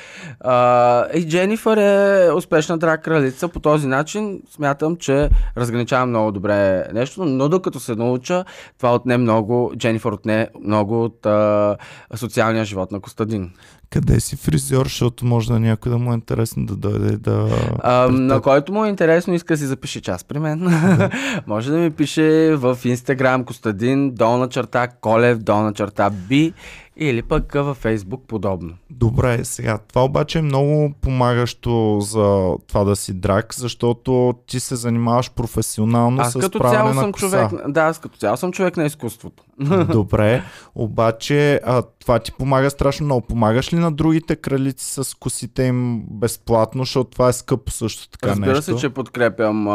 А, 0.45 1.07
и 1.15 1.29
Дженифър 1.29 1.77
е 1.77 2.33
успешна 2.33 2.79
драг 2.79 3.05
кралица. 3.05 3.49
По 3.49 3.61
този 3.61 3.87
начин 3.87 4.41
смятам, 4.51 4.97
че 4.97 5.31
разграничавам 5.57 6.09
много 6.09 6.33
добре 6.33 6.85
нещо, 6.93 7.25
но 7.25 7.49
докато 7.49 7.81
се 7.81 7.95
науча, 7.95 8.45
това 8.79 8.95
отне 8.95 9.17
много, 9.17 9.73
Дженифър 9.77 10.13
отне 10.13 10.49
много 10.65 11.05
от 11.05 11.27
а, 11.27 11.77
социалния 12.15 12.65
живот 12.65 12.93
на 12.93 13.01
Костадин. 13.01 13.51
Къде 13.91 14.21
си 14.21 14.37
фризьор, 14.37 14.85
защото 14.85 15.27
може 15.27 15.49
да 15.49 15.61
някой 15.61 15.93
да 15.93 15.99
му 15.99 16.13
е 16.13 16.15
интересно 16.15 16.67
да 16.67 16.77
дойде 16.77 17.17
да... 17.17 17.49
А, 17.79 18.09
на 18.09 18.41
който 18.41 18.73
му 18.73 18.85
е 18.85 18.89
интересно, 18.89 19.35
иска 19.35 19.55
да 19.55 19.59
си 19.59 19.67
запише 19.67 20.01
час 20.01 20.25
при 20.25 20.39
мен. 20.39 20.69
Може 21.47 21.71
да 21.71 21.79
ми 21.79 21.91
пише 21.91 22.57
в 22.57 22.79
Инстаграм 22.85 23.45
Костадин, 23.45 24.11
долна 24.11 24.49
черта, 24.49 24.89
Колев, 24.89 25.39
долна 25.39 25.73
черта 25.73 26.11
Би 26.11 26.53
Или 26.97 27.23
пък 27.23 27.53
във 27.55 27.77
Фейсбук 27.77 28.23
подобно. 28.27 28.75
Добре, 28.91 29.45
сега 29.45 29.79
това 29.79 30.05
обаче 30.05 30.39
е 30.39 30.43
много 30.43 30.93
помагащо 31.01 31.99
за 32.01 32.57
това 32.69 32.85
да 32.85 32.97
си 32.97 33.15
драк, 33.15 33.55
защото 33.55 34.35
ти 34.47 34.61
се 34.61 34.77
занимаваш 34.77 35.31
професионално 35.31 36.23
аз 36.23 36.33
с 36.33 36.39
като 36.41 36.59
цяло 36.59 36.95
на 36.95 37.01
съм 37.01 37.13
коса. 37.13 37.49
човек. 37.49 37.69
Да, 37.69 37.81
аз 37.81 37.99
като 37.99 38.19
цяло 38.19 38.37
съм 38.37 38.53
човек 38.53 38.77
на 38.77 38.85
изкуството. 38.85 39.45
Добре, 39.93 40.43
обаче 40.75 41.61
а, 41.65 41.83
това 41.83 42.19
ти 42.19 42.33
помага 42.33 42.71
страшно 42.71 43.07
много. 43.07 43.21
Помагаш 43.21 43.73
ли 43.73 43.79
на 43.79 43.93
другите 43.93 44.37
кралици 44.37 44.87
с 44.87 45.19
косите 45.19 45.63
им 45.63 46.03
безплатно, 46.11 46.83
защото 46.83 47.11
това 47.11 47.29
е 47.29 47.33
скъпо 47.33 47.71
също 47.71 48.09
така 48.09 48.29
Разбира 48.29 48.55
нещо? 48.55 48.63
се, 48.63 48.77
че 48.77 48.89
подкрепям 48.89 49.69
а, 49.69 49.73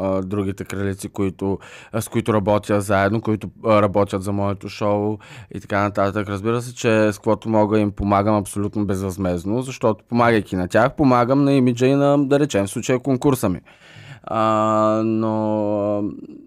а, 0.00 0.22
другите 0.22 0.64
кралици, 0.64 1.08
които, 1.08 1.58
а, 1.92 2.00
с 2.00 2.08
които 2.08 2.34
работя 2.34 2.80
заедно, 2.80 3.20
които 3.20 3.50
а, 3.64 3.82
работят 3.82 4.22
за 4.22 4.32
моето 4.32 4.68
шоу 4.68 5.18
и 5.54 5.60
така 5.60 5.80
нататък. 5.80 6.25
Разбира 6.28 6.62
се, 6.62 6.74
че 6.74 7.12
с 7.12 7.18
каквото 7.18 7.48
мога 7.48 7.78
им 7.78 7.90
помагам 7.90 8.36
абсолютно 8.36 8.86
безвъзмезно, 8.86 9.62
защото 9.62 10.04
помагайки 10.08 10.56
на 10.56 10.68
тях, 10.68 10.96
помагам 10.96 11.44
на 11.44 11.52
имиджа 11.52 11.86
и 11.86 11.94
на, 11.94 12.26
да 12.26 12.40
речем, 12.40 12.66
в 12.66 12.70
случая 12.70 12.98
конкурса 12.98 13.48
ми. 13.48 13.60
А, 14.28 15.02
но, 15.04 16.02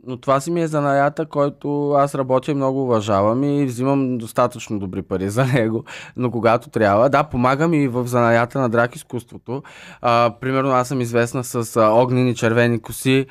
но 0.07 0.17
това 0.17 0.39
си 0.39 0.51
ми 0.51 0.61
е 0.61 0.67
занаята, 0.67 1.25
който 1.25 1.91
аз 1.91 2.15
работя 2.15 2.51
и 2.51 2.55
много 2.55 2.83
уважавам 2.83 3.43
и 3.43 3.65
взимам 3.65 4.17
достатъчно 4.17 4.79
добри 4.79 5.01
пари 5.01 5.29
за 5.29 5.45
него. 5.45 5.83
Но 6.17 6.31
когато 6.31 6.69
трябва, 6.69 7.09
да, 7.09 7.23
помагам 7.23 7.73
и 7.73 7.87
в 7.87 8.07
занаята 8.07 8.59
на 8.59 8.69
драк 8.69 8.95
изкуството. 8.95 9.63
А, 10.01 10.33
примерно 10.41 10.71
аз 10.71 10.87
съм 10.87 11.01
известна 11.01 11.43
с 11.43 11.81
огнени 11.81 12.35
червени 12.35 12.79
коси, 12.79 13.25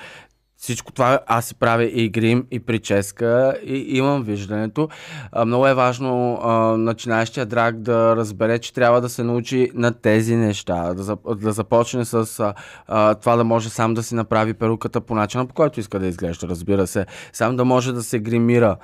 всичко 0.59 0.93
това 0.93 1.21
аз 1.27 1.45
си 1.45 1.55
правя 1.55 1.85
и 1.85 2.09
грим, 2.09 2.47
и 2.51 2.61
прическа, 2.61 3.59
и 3.65 3.97
имам 3.99 4.23
виждането. 4.23 4.89
А, 5.33 5.45
много 5.45 5.67
е 5.67 5.75
важно 5.75 6.41
а, 6.43 6.77
начинаещия 6.77 7.47
драг 7.47 7.81
да 7.81 8.17
разбере, 8.17 8.59
че 8.59 8.75
трябва 8.75 9.01
да 9.01 9.09
се 9.09 9.23
научи 9.25 9.71
на 9.75 9.93
тези 9.93 10.37
неща, 10.37 10.95
да, 10.95 11.17
да 11.35 11.53
започне 11.53 12.05
с 12.05 12.41
а, 12.41 12.55
а, 12.87 13.15
това 13.15 13.37
да 13.37 13.45
може 13.45 13.71
сам 13.71 13.95
да 13.95 14.03
си 14.03 14.15
направи 14.15 14.55
перуката 14.55 15.01
по 15.01 15.15
начина, 15.15 15.47
по 15.47 15.55
който 15.55 15.81
иска 15.81 15.99
да 15.99 16.07
изглежда, 16.07 16.49
разбира 16.49 16.87
се. 16.87 17.07
Сам 17.33 17.57
да 17.57 17.65
може 17.65 17.93
да 17.93 18.03
се 18.03 18.19
гримира 18.19 18.77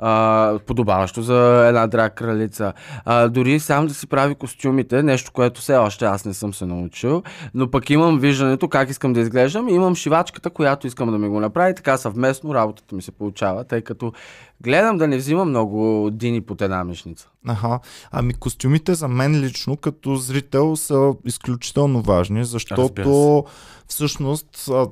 а, 0.00 0.58
подобаващо 0.66 1.22
за 1.22 1.66
една 1.68 1.86
драг 1.86 2.14
кралица. 2.14 2.72
А, 3.04 3.28
дори 3.28 3.60
сам 3.60 3.86
да 3.86 3.94
си 3.94 4.06
прави 4.06 4.34
костюмите, 4.34 5.02
нещо, 5.02 5.32
което 5.32 5.60
все 5.60 5.76
още 5.76 6.04
аз 6.04 6.24
не 6.24 6.34
съм 6.34 6.54
се 6.54 6.66
научил, 6.66 7.22
но 7.54 7.70
пък 7.70 7.90
имам 7.90 8.18
виждането 8.18 8.68
как 8.68 8.90
искам 8.90 9.12
да 9.12 9.20
изглеждам 9.20 9.68
и 9.68 9.74
имам 9.74 9.94
шивачката, 9.94 10.50
която 10.50 10.86
искам 10.86 11.10
да 11.10 11.18
ми 11.18 11.28
го 11.28 11.40
направи. 11.40 11.74
Така 11.74 11.96
съвместно 11.96 12.54
работата 12.54 12.94
ми 12.94 13.02
се 13.02 13.12
получава, 13.12 13.64
тъй 13.64 13.82
като 13.82 14.12
гледам 14.60 14.98
да 14.98 15.08
не 15.08 15.16
взимам 15.16 15.48
много 15.48 16.08
дини 16.12 16.40
под 16.40 16.62
една 16.62 16.84
мишница. 16.84 17.29
Аха. 17.48 17.78
Ами 18.10 18.34
костюмите 18.34 18.94
за 18.94 19.08
мен 19.08 19.40
лично 19.40 19.76
като 19.76 20.16
зрител 20.16 20.76
са 20.76 21.12
изключително 21.24 22.02
важни, 22.02 22.44
защото 22.44 23.44
всъщност 23.86 24.46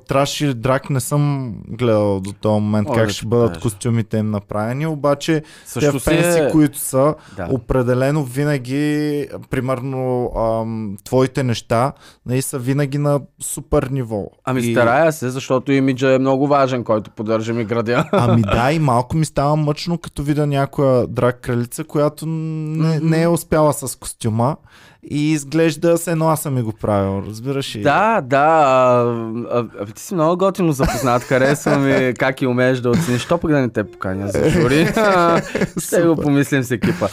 траш 0.07 0.41
и 0.41 0.53
драк 0.53 0.89
не 0.89 0.99
съм 0.99 1.53
гледал 1.67 2.19
до 2.19 2.33
този 2.33 2.53
момент 2.53 2.87
О, 2.89 2.93
как 2.93 3.07
да 3.07 3.13
ще 3.13 3.25
бъдат 3.25 3.49
кажа. 3.49 3.61
костюмите 3.61 4.17
им 4.17 4.31
направени, 4.31 4.87
обаче 4.87 5.43
Също 5.65 5.91
те 5.91 5.99
си 5.99 6.05
фенси, 6.05 6.39
е... 6.39 6.51
които 6.51 6.77
са, 6.79 7.15
Да. 7.37 7.47
определено 7.51 8.23
винаги, 8.23 9.27
примерно, 9.49 10.31
ам, 10.37 10.97
твоите 11.03 11.43
неща, 11.43 11.93
нали, 12.25 12.41
са 12.41 12.59
винаги 12.59 12.97
на 12.97 13.19
супер 13.41 13.83
ниво. 13.83 14.25
Ами 14.45 14.61
И- 14.61 14.73
старая 14.73 15.11
се, 15.11 15.29
защото 15.29 15.71
имиджа 15.71 16.13
е 16.13 16.19
много 16.19 16.47
важен, 16.47 16.83
който 16.83 17.11
поддържам 17.11 17.59
и 17.59 17.65
градя. 17.65 18.09
Ами 18.11 18.41
да, 18.53 18.71
и 18.71 18.79
малко 18.79 19.17
ми 19.17 19.25
става 19.25 19.55
мъчно, 19.55 19.97
като 19.97 20.23
видя 20.23 20.47
някоя 20.47 21.07
драг 21.07 21.39
кралица, 21.41 21.83
която 21.83 22.25
не, 22.39 22.99
не 22.99 23.21
е 23.21 23.27
успяла 23.27 23.73
с 23.73 23.95
костюма 23.95 24.57
и 25.03 25.31
изглежда 25.31 25.97
се 25.97 26.11
едно 26.11 26.27
аз 26.27 26.41
съм 26.41 26.53
ми 26.53 26.61
го 26.61 26.73
правил, 26.73 27.23
разбираш 27.27 27.75
ли? 27.75 27.81
Да, 27.81 28.21
да. 28.21 28.37
А, 28.37 29.03
а, 29.51 29.65
а, 29.79 29.85
ти 29.85 30.01
си 30.01 30.13
много 30.13 30.37
готино 30.37 30.71
запознат. 30.71 31.23
Харесва 31.23 31.77
ми 31.77 32.13
как 32.13 32.41
и 32.41 32.47
умееш 32.47 32.79
да 32.79 32.89
оцениш. 32.89 33.21
Що 33.21 33.37
пък 33.37 33.51
да 33.51 33.59
не 33.59 33.69
те 33.69 33.91
поканя 33.91 34.27
за 34.27 34.49
жури? 34.49 34.87
Ще 35.79 36.01
го 36.01 36.15
помислим 36.15 36.63
с 36.63 36.71
екипа. 36.71 37.07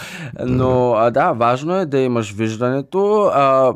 Но 0.46 0.92
а, 0.92 1.10
да, 1.10 1.32
важно 1.32 1.76
е 1.76 1.86
да 1.86 1.98
имаш 1.98 2.32
виждането. 2.32 3.30
А, 3.34 3.74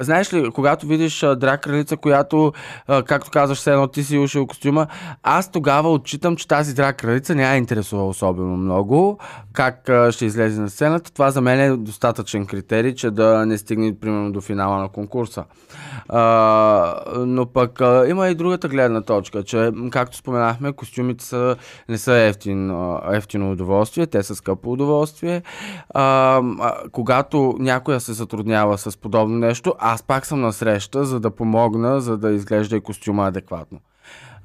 знаеш 0.00 0.32
ли, 0.32 0.50
когато 0.50 0.86
видиш 0.86 1.22
а, 1.22 1.36
драг 1.36 1.60
кралица, 1.60 1.96
която, 1.96 2.52
а, 2.86 3.02
както 3.02 3.30
казваш, 3.30 3.58
все 3.58 3.72
едно 3.72 3.86
ти 3.86 4.04
си 4.04 4.18
ушил 4.18 4.46
костюма, 4.46 4.86
аз 5.22 5.50
тогава 5.50 5.92
отчитам, 5.92 6.36
че 6.36 6.48
тази 6.48 6.74
драг 6.74 6.96
кралица 6.96 7.34
не 7.34 7.42
я 7.42 7.56
интересува 7.56 8.08
особено 8.08 8.56
много 8.56 9.18
как 9.52 9.88
а, 9.88 10.12
ще 10.12 10.24
излезе 10.24 10.60
на 10.60 10.70
сцената. 10.70 11.12
Това 11.12 11.30
за 11.30 11.40
мен 11.40 11.60
е 11.60 11.76
достатъчен 11.76 12.46
критерий, 12.46 12.94
че 12.94 13.10
да 13.16 13.46
не 13.46 13.58
стигне 13.58 13.98
примерно 14.00 14.32
до 14.32 14.40
финала 14.40 14.78
на 14.78 14.88
конкурса. 14.88 15.44
А, 16.08 17.02
но 17.16 17.46
пък 17.46 17.80
а, 17.80 18.06
има 18.08 18.28
и 18.28 18.34
другата 18.34 18.68
гледна 18.68 19.00
точка, 19.00 19.42
че 19.42 19.70
както 19.90 20.16
споменахме, 20.16 20.72
костюмите 20.72 21.24
са, 21.24 21.56
не 21.88 21.98
са 21.98 22.14
ефтин, 22.14 22.74
ефтино 23.12 23.52
удоволствие, 23.52 24.06
те 24.06 24.22
са 24.22 24.34
скъпо 24.34 24.72
удоволствие. 24.72 25.42
А, 25.94 26.42
когато 26.92 27.54
някоя 27.58 28.00
се 28.00 28.12
затруднява 28.12 28.78
с 28.78 28.96
подобно 28.96 29.38
нещо, 29.38 29.74
аз 29.78 30.02
пак 30.02 30.26
съм 30.26 30.40
на 30.40 30.52
среща, 30.52 31.04
за 31.04 31.20
да 31.20 31.30
помогна, 31.30 32.00
за 32.00 32.18
да 32.18 32.30
изглежда 32.30 32.76
и 32.76 32.80
костюма 32.80 33.26
адекватно. 33.26 33.78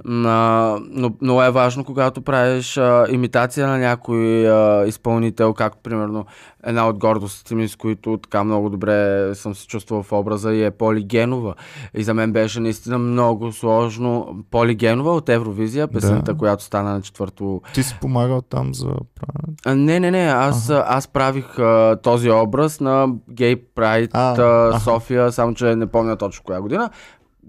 Но 0.05 0.79
много 1.21 1.43
е 1.43 1.51
важно, 1.51 1.83
когато 1.83 2.21
правиш 2.21 2.77
а, 2.77 3.05
имитация 3.09 3.67
на 3.67 3.77
някой 3.77 4.49
а, 4.49 4.85
изпълнител, 4.87 5.53
както 5.53 5.79
примерно 5.83 6.25
една 6.63 6.87
от 6.89 6.97
гордостите 6.97 7.55
ми, 7.55 7.67
с 7.67 7.75
които 7.75 8.19
така 8.23 8.43
много 8.43 8.69
добре 8.69 9.29
съм 9.35 9.55
се 9.55 9.67
чувствал 9.67 10.03
в 10.03 10.11
образа 10.11 10.53
и 10.53 10.63
е 10.65 10.71
Поли 10.71 11.03
Генова. 11.03 11.53
И 11.93 12.03
за 12.03 12.13
мен 12.13 12.31
беше 12.33 12.59
наистина 12.59 12.97
много 12.97 13.51
сложно. 13.51 14.35
Поли 14.51 14.75
Генова 14.75 15.11
от 15.11 15.29
Евровизия, 15.29 15.87
песента, 15.87 16.31
Да. 16.33 16.37
която 16.37 16.63
стана 16.63 16.93
на 16.93 17.01
четвърто 17.01 17.61
Ти 17.73 17.83
си 17.83 17.97
помагал 18.01 18.41
там 18.41 18.73
за 18.75 18.87
правене. 18.87 19.55
а, 19.65 19.75
Не, 19.75 19.99
не, 19.99 20.11
не, 20.11 20.23
аз, 20.25 20.69
ага. 20.69 20.85
аз 20.87 21.07
правих 21.07 21.59
а, 21.59 21.97
този 22.03 22.31
образ 22.31 22.79
на 22.79 23.07
Гей 23.29 23.55
Прайд. 23.55 24.11
София, 24.83 25.31
само 25.31 25.53
че 25.53 25.75
не 25.75 25.87
помня 25.87 26.15
точно 26.17 26.43
коя 26.45 26.61
година. 26.61 26.89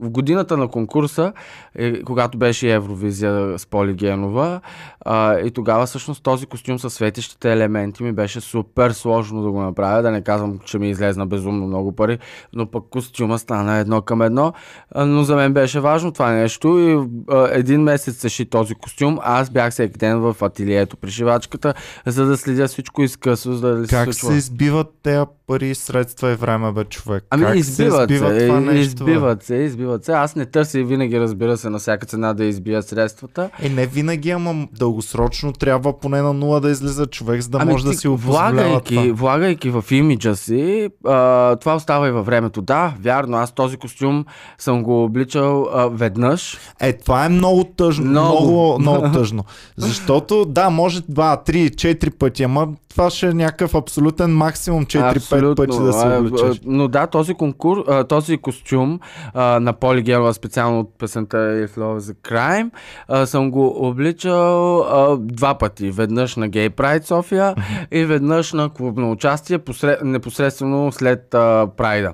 В 0.01 0.11
годината 0.11 0.57
на 0.57 0.69
конкурса, 0.69 1.33
е, 1.75 2.03
когато 2.03 2.39
беше 2.39 2.75
Евровизия 2.75 3.59
с 3.59 3.67
Поли 3.67 3.95
Генова, 3.95 4.61
а, 5.05 5.39
и 5.39 5.51
тогава 5.51 5.87
всъщност 5.87 6.23
този 6.23 6.47
костюм 6.47 6.79
с 6.79 6.91
светещите 6.91 7.53
елементи 7.53 8.03
ми 8.03 8.13
беше 8.13 8.41
супер 8.41 8.91
сложно 8.91 9.43
да 9.43 9.51
го 9.51 9.63
направя, 9.63 10.03
да 10.03 10.11
не 10.11 10.23
казвам, 10.23 10.59
че 10.65 10.79
ми 10.79 10.91
излезна 10.91 11.27
безумно 11.27 11.67
много 11.67 11.93
пари, 11.93 12.19
но 12.53 12.67
пък 12.67 12.85
костюма 12.91 13.39
стана 13.39 13.77
едно 13.77 14.03
към 14.03 14.23
едно, 14.23 14.53
а, 14.95 15.05
но 15.05 15.23
за 15.23 15.37
мен 15.37 15.53
беше 15.53 15.81
важно 15.81 16.13
това 16.13 16.31
нещо 16.31 16.79
и 16.79 17.09
а, 17.35 17.49
един 17.53 17.83
месец 17.83 18.17
се 18.17 18.29
ши 18.29 18.45
този 18.45 18.75
костюм, 18.75 19.19
аз 19.23 19.51
бях 19.51 19.73
всеки 19.73 19.99
ден 19.99 20.19
в 20.21 20.37
ателието 20.41 20.97
при 20.97 21.11
шивачката, 21.11 21.75
за 22.07 22.27
да 22.27 22.37
следя 22.37 22.69
всичко 22.69 23.03
изкъсно, 23.03 23.53
за 23.53 23.69
да 23.75 23.81
ли 23.81 23.87
се 23.87 23.91
Как 23.91 24.05
случва. 24.05 24.29
се 24.29 24.35
избиват 24.35 24.87
тези 25.03 25.27
пари, 25.47 25.75
средства 25.75 26.33
и 26.33 26.35
време, 26.35 26.73
бе, 26.73 26.85
човек? 26.85 27.25
Ами 27.31 27.45
как 27.45 27.57
избиват 27.57 28.09
се, 28.09 28.15
избива 28.15 28.39
това 28.39 28.57
е, 28.57 28.61
нещо, 28.61 29.05
бе? 29.05 29.11
избиват 29.11 29.43
се, 29.43 29.55
избиват 29.55 30.05
се. 30.05 30.13
Аз 30.13 30.37
не 30.37 30.47
търся 30.47 30.79
и 30.79 30.85
винаги, 30.85 31.21
разбира 31.21 31.57
се, 31.57 31.62
на 31.71 31.79
всяка 31.79 32.07
цена 32.07 32.35
да 32.35 32.45
избия 32.45 32.83
средствата. 32.83 33.51
Е, 33.63 33.69
не 33.69 33.87
винаги, 33.87 34.31
ама 34.31 34.69
дългосрочно 34.79 35.53
трябва 35.53 36.01
поне 36.01 36.23
на 36.23 36.33
нула 36.33 36.61
да 36.61 36.71
излиза 36.71 37.07
човек, 37.07 37.41
за 37.41 37.49
да 37.49 37.59
ами 37.61 37.73
може 37.73 37.85
да 37.85 37.91
ти, 37.91 37.97
си 37.97 38.09
го 38.09 38.17
позволява 38.17 38.53
влагайки, 38.53 38.95
това. 38.95 39.13
влагайки 39.15 39.71
в 39.71 39.85
имиджа 39.91 40.37
си, 40.37 40.89
а, 41.07 41.57
това 41.57 41.75
остава 41.75 42.09
и 42.09 42.11
във 42.11 42.27
времето. 42.27 42.63
Да, 42.63 42.95
вярно, 43.01 43.37
аз 43.37 43.53
този 43.53 43.77
костюм 43.77 44.25
съм 44.59 44.83
го 44.83 45.05
обличал 45.05 45.69
а, 45.73 45.89
веднъж. 45.89 46.59
Е, 46.81 46.93
това 46.93 47.25
е 47.25 47.29
много 47.29 47.65
тъжно. 47.65 48.05
Много. 48.05 48.53
Много, 48.53 48.79
много, 48.79 49.13
тъжно. 49.19 49.45
Защото, 49.77 50.45
да, 50.45 50.71
може 50.71 51.01
2, 51.01 51.49
3, 51.51 51.71
4 51.71 52.11
пъти, 52.11 52.43
ама 52.43 52.69
това 52.93 53.11
ще 53.11 53.29
е 53.29 53.35
някакъв 53.35 53.75
абсолютен 53.75 54.37
максимум 54.37 54.87
4-5 54.87 55.57
пъти 55.57 55.79
да 55.79 55.93
се 55.93 56.07
обличаш. 56.07 56.61
Но 56.65 56.89
да, 56.89 57.07
този 57.07 57.35
конкур, 57.35 57.85
а, 57.89 58.05
този 58.05 58.37
костюм 58.37 59.01
а, 59.35 59.61
на 59.61 59.73
Поли 59.73 60.03
Гелова, 60.03 60.35
специално 60.35 60.81
от 60.81 60.99
песента 60.99 61.52
Love 61.53 61.99
is 61.99 62.13
a 62.13 62.31
Crime, 62.31 62.71
а, 63.09 63.27
съм 63.27 63.51
го 63.51 63.89
обличал 63.89 64.81
а, 64.81 65.17
два 65.17 65.55
пъти. 65.59 65.91
Веднъж 65.91 66.37
на 66.37 66.51
Gay 66.51 66.71
Pride 66.71 67.05
София 67.05 67.55
и 67.91 68.05
веднъж 68.05 68.53
на 68.53 68.69
клубно 68.69 69.11
участие, 69.11 69.59
посред, 69.59 69.99
непосредствено 70.03 70.93
след 70.93 71.35
а, 71.35 71.69
Прайда. 71.77 72.13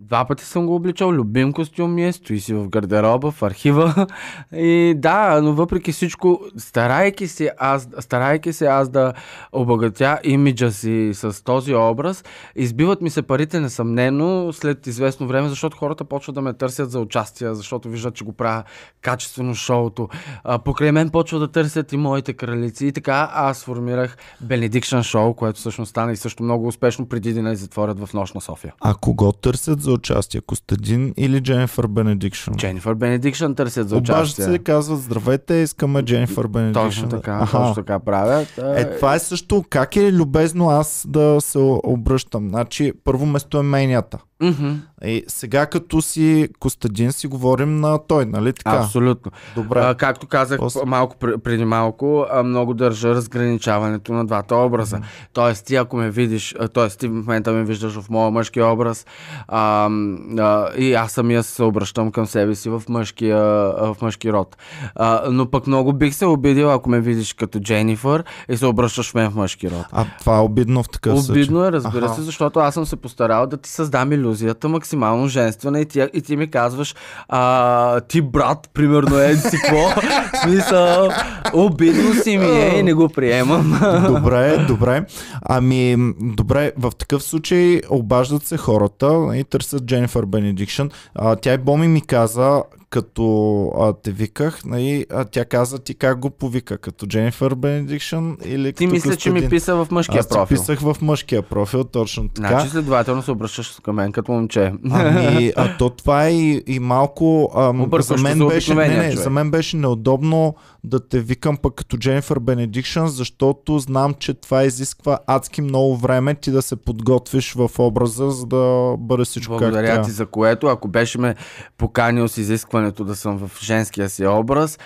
Два 0.00 0.24
пъти 0.24 0.44
съм 0.44 0.66
го 0.66 0.74
обличал, 0.74 1.12
любим 1.12 1.52
костюм 1.52 1.94
ми 1.94 2.04
е, 2.04 2.12
стои 2.12 2.40
си 2.40 2.54
в 2.54 2.68
гардероба, 2.68 3.30
в 3.30 3.42
архива. 3.42 4.06
И 4.56 4.94
да, 4.96 5.40
но 5.42 5.52
въпреки 5.52 5.92
всичко, 5.92 6.40
старайки 6.56 7.28
се 7.28 7.50
аз, 7.58 7.88
старайки 8.00 8.52
се 8.52 8.66
аз 8.66 8.88
да 8.88 9.12
обогатя 9.52 10.18
имиджа 10.24 10.72
си 10.72 11.10
с 11.14 11.44
този 11.44 11.74
образ, 11.74 12.24
избиват 12.56 13.00
ми 13.00 13.10
се 13.10 13.22
парите 13.22 13.60
несъмнено 13.60 14.52
след 14.52 14.86
известно 14.86 15.26
време, 15.26 15.48
защото 15.48 15.76
хората 15.76 16.04
почват 16.04 16.34
да 16.34 16.42
ме 16.42 16.52
търсят 16.52 16.90
за 16.90 17.00
участие, 17.00 17.54
защото 17.54 17.88
виждат, 17.88 18.14
че 18.14 18.24
го 18.24 18.32
правя 18.32 18.62
качествено 19.02 19.54
шоуто. 19.54 20.08
А, 20.44 20.58
покрай 20.58 20.92
мен 20.92 21.10
почват 21.10 21.40
да 21.40 21.48
търсят 21.48 21.92
и 21.92 21.96
моите 21.96 22.32
кралици. 22.32 22.86
И 22.86 22.92
така 22.92 23.30
аз 23.34 23.64
формирах 23.64 24.16
Benediction 24.44 25.00
Show, 25.00 25.34
което 25.34 25.58
всъщност 25.58 25.90
стана 25.90 26.12
и 26.12 26.16
също 26.16 26.42
много 26.42 26.66
успешно 26.66 27.08
преди 27.08 27.32
да 27.32 27.42
не 27.42 27.56
затворят 27.56 28.00
в 28.00 28.14
нощ 28.14 28.34
на 28.34 28.40
София. 28.40 28.74
А 28.80 28.94
кого 28.94 29.32
търсят 29.32 29.85
за 29.86 29.92
участие? 29.92 30.40
Костадин 30.40 31.14
или 31.16 31.40
Дженнифър 31.40 31.86
Бенедикшн? 31.86 32.52
Дженнифър 32.56 32.94
Бенедикшн 32.94 33.52
търсят 33.52 33.88
за 33.88 33.96
Обаждат 33.96 34.24
участие. 34.24 34.44
се 34.44 34.52
и 34.54 34.58
казват, 34.58 35.00
здравейте, 35.00 35.54
искаме 35.54 36.02
Дженнифър 36.02 36.46
Бенедикшн. 36.46 36.86
Точно 36.86 37.08
така, 37.08 37.32
Аха. 37.42 37.58
точно 37.58 37.74
така 37.74 37.98
правят. 37.98 38.58
Е, 38.58 38.96
това 38.96 39.14
е 39.14 39.18
също, 39.18 39.64
как 39.70 39.96
е 39.96 40.12
любезно 40.12 40.70
аз 40.70 41.06
да 41.08 41.36
се 41.40 41.58
обръщам. 41.84 42.48
Значи, 42.48 42.92
първо 43.04 43.26
место 43.26 43.58
е 43.58 43.62
менята. 43.62 44.18
Мгм, 44.40 44.72
И 45.04 45.24
сега 45.28 45.66
като 45.66 46.02
си 46.02 46.48
Костадин 46.58 47.12
си 47.12 47.26
говорим 47.26 47.76
на 47.76 47.98
той, 47.98 48.26
нали 48.26 48.52
така? 48.52 48.70
Абсолютно. 48.70 49.32
Добре. 49.54 49.80
А, 49.80 49.94
както 49.94 50.26
казах 50.26 50.58
После- 50.58 50.80
малко 50.86 51.16
пр- 51.16 51.38
преди 51.38 51.64
малко, 51.64 52.26
а, 52.30 52.42
много 52.42 52.74
държа 52.74 53.08
разграничаването 53.08 54.12
на 54.12 54.26
двата 54.26 54.56
образа. 54.56 55.00
Тоест, 55.32 55.66
ти 55.66 55.76
ако 55.76 55.96
ме 55.96 56.10
видиш, 56.10 56.54
а, 56.60 56.68
тоест 56.68 56.98
ти 57.00 57.08
в 57.08 57.12
момента 57.12 57.52
ме 57.52 57.64
виждаш 57.64 57.92
в 57.92 58.10
моя 58.10 58.30
мъжки 58.30 58.62
образ 58.62 59.06
а, 59.48 59.90
а, 60.38 60.68
и 60.72 60.94
аз 60.94 61.12
самия 61.12 61.42
се 61.42 61.62
обръщам 61.62 62.10
към 62.10 62.26
себе 62.26 62.54
си 62.54 62.68
в, 62.68 62.82
мъжкия, 62.88 63.38
в 63.74 63.96
мъжки 64.02 64.32
род. 64.32 64.56
А, 64.94 65.22
но 65.30 65.50
пък 65.50 65.66
много 65.66 65.92
бих 65.92 66.14
се 66.14 66.26
обидил, 66.26 66.72
ако 66.72 66.90
ме 66.90 67.00
видиш 67.00 67.32
като 67.32 67.60
Дженифър 67.60 68.24
и 68.48 68.56
се 68.56 68.66
обръщаш 68.66 69.14
мен 69.14 69.30
в 69.30 69.34
мъжки 69.34 69.70
род. 69.70 69.86
А 69.92 70.04
това 70.18 70.36
е 70.36 70.40
обидно 70.40 70.82
в 70.82 70.88
такъв. 70.88 71.18
Обидно 71.20 71.64
е, 71.64 71.72
разбира 71.72 72.04
Аха. 72.04 72.14
се, 72.14 72.22
защото 72.22 72.58
аз 72.58 72.74
съм 72.74 72.86
се 72.86 72.96
постарал 72.96 73.46
да 73.46 73.56
ти 73.56 73.70
създам 73.70 74.12
иллюзията 74.26 74.68
максимално 74.68 75.28
женствена 75.28 75.80
и 75.80 75.84
ти, 75.84 76.06
и 76.14 76.22
ти 76.22 76.36
ми 76.36 76.50
казваш, 76.50 76.94
а, 77.28 78.00
ти 78.00 78.22
брат, 78.22 78.70
примерно 78.74 79.18
е 79.18 79.36
си 79.36 79.56
какво. 79.56 80.00
Смисъл, 80.42 81.10
обидно 81.54 82.14
си 82.14 82.38
ми 82.38 82.46
е 82.46 82.78
и 82.78 82.82
не 82.82 82.94
го 82.94 83.08
приемам. 83.08 83.80
Добре, 84.06 84.64
добре. 84.68 85.04
Ами, 85.42 85.96
добре, 86.20 86.72
в 86.78 86.92
такъв 86.98 87.22
случай 87.22 87.80
обаждат 87.90 88.46
се 88.46 88.56
хората 88.56 89.28
и 89.34 89.44
търсят 89.44 89.84
Дженнифър 89.86 90.24
Бенедикшн. 90.24 90.86
А, 91.14 91.36
тя 91.36 91.54
и 91.54 91.58
Боми 91.58 91.88
ми 91.88 92.00
каза, 92.00 92.62
като 92.90 93.66
а, 93.78 93.92
те 94.02 94.10
виках, 94.10 94.64
нали, 94.64 95.06
а, 95.10 95.24
тя 95.24 95.44
каза 95.44 95.78
ти 95.78 95.94
как 95.94 96.18
го 96.18 96.30
повика, 96.30 96.78
като 96.78 97.06
Дженнифър 97.06 97.54
Бенедикшн 97.54 98.30
или 98.44 98.72
Ти 98.72 98.84
като 98.84 98.94
мисля, 98.94 99.16
че 99.16 99.30
ми 99.30 99.34
Костадин? 99.34 99.50
писа 99.50 99.74
в 99.76 99.88
мъжкия 99.90 100.20
Аз 100.20 100.28
профил. 100.28 100.56
писах 100.56 100.80
в 100.80 100.96
мъжкия 101.02 101.42
профил, 101.42 101.84
точно 101.84 102.28
така. 102.28 102.48
Значи 102.48 102.68
следователно 102.68 103.22
се 103.22 103.30
обръщаш 103.30 103.76
към 103.82 103.96
мен 103.96 104.12
като 104.12 104.32
момче. 104.32 104.72
Ами, 104.90 105.52
а 105.56 105.76
то 105.76 105.90
това 105.90 106.26
е 106.26 106.32
и, 106.32 106.62
и 106.66 106.78
малко 106.78 107.52
ам, 107.56 107.90
за 108.00 108.16
мен, 108.16 108.48
беше, 108.48 108.74
не, 108.74 108.88
не, 108.88 108.94
човек. 108.94 109.18
за 109.18 109.30
мен 109.30 109.50
беше 109.50 109.76
неудобно 109.76 110.54
да 110.84 111.08
те 111.08 111.20
викам 111.20 111.56
пък 111.56 111.74
като 111.74 111.96
Дженнифър 111.96 112.38
Бенедикшн, 112.38 113.06
защото 113.06 113.78
знам, 113.78 114.14
че 114.14 114.34
това 114.34 114.64
изисква 114.64 115.18
адски 115.26 115.62
много 115.62 115.96
време 115.96 116.34
ти 116.34 116.50
да 116.50 116.62
се 116.62 116.76
подготвиш 116.76 117.52
в 117.52 117.70
образа, 117.78 118.30
за 118.30 118.46
да 118.46 118.94
бъде 118.98 119.24
всичко 119.24 119.52
как 119.52 119.60
Благодаря 119.60 119.86
трябва. 119.86 120.04
ти 120.04 120.10
за 120.10 120.26
което. 120.26 120.66
Ако 120.66 120.88
беше 120.88 121.18
ме 121.18 121.34
поканил 121.78 122.28
с 122.28 122.38
изискването 122.86 123.04
да 123.04 123.16
съм 123.16 123.38
в 123.38 123.62
женския 123.62 124.08
си 124.08 124.26
образ, 124.26 124.78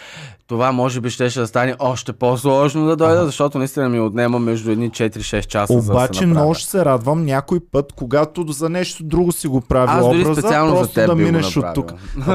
това 0.51 0.73
може 0.73 1.01
би 1.01 1.11
щеше 1.11 1.41
да 1.41 1.47
стане 1.47 1.75
още 1.79 2.13
по-сложно 2.13 2.87
да 2.87 2.97
дойда, 2.97 3.27
защото 3.27 3.59
наистина 3.59 3.89
ми 3.89 4.01
отнема 4.01 4.39
между 4.39 4.71
едни 4.71 4.91
4-6 4.91 5.47
часа. 5.47 5.81
за 5.81 5.87
да 5.87 5.93
Обаче 5.93 6.19
се 6.19 6.27
много 6.27 6.55
ще 6.55 6.71
се 6.71 6.85
радвам 6.85 7.25
някой 7.25 7.61
път, 7.73 7.93
когато 7.93 8.45
за 8.49 8.69
нещо 8.69 9.05
друго 9.05 9.33
си 9.33 9.49
го 9.49 9.61
прави 9.61 9.93
Аз 9.93 10.05
образа, 10.05 10.41
специално 10.41 10.71
за 10.71 10.79
просто 10.79 10.95
теб 10.95 11.07
да 11.07 11.15
минеш 11.15 11.57
от 11.57 11.65
тук. 11.75 11.93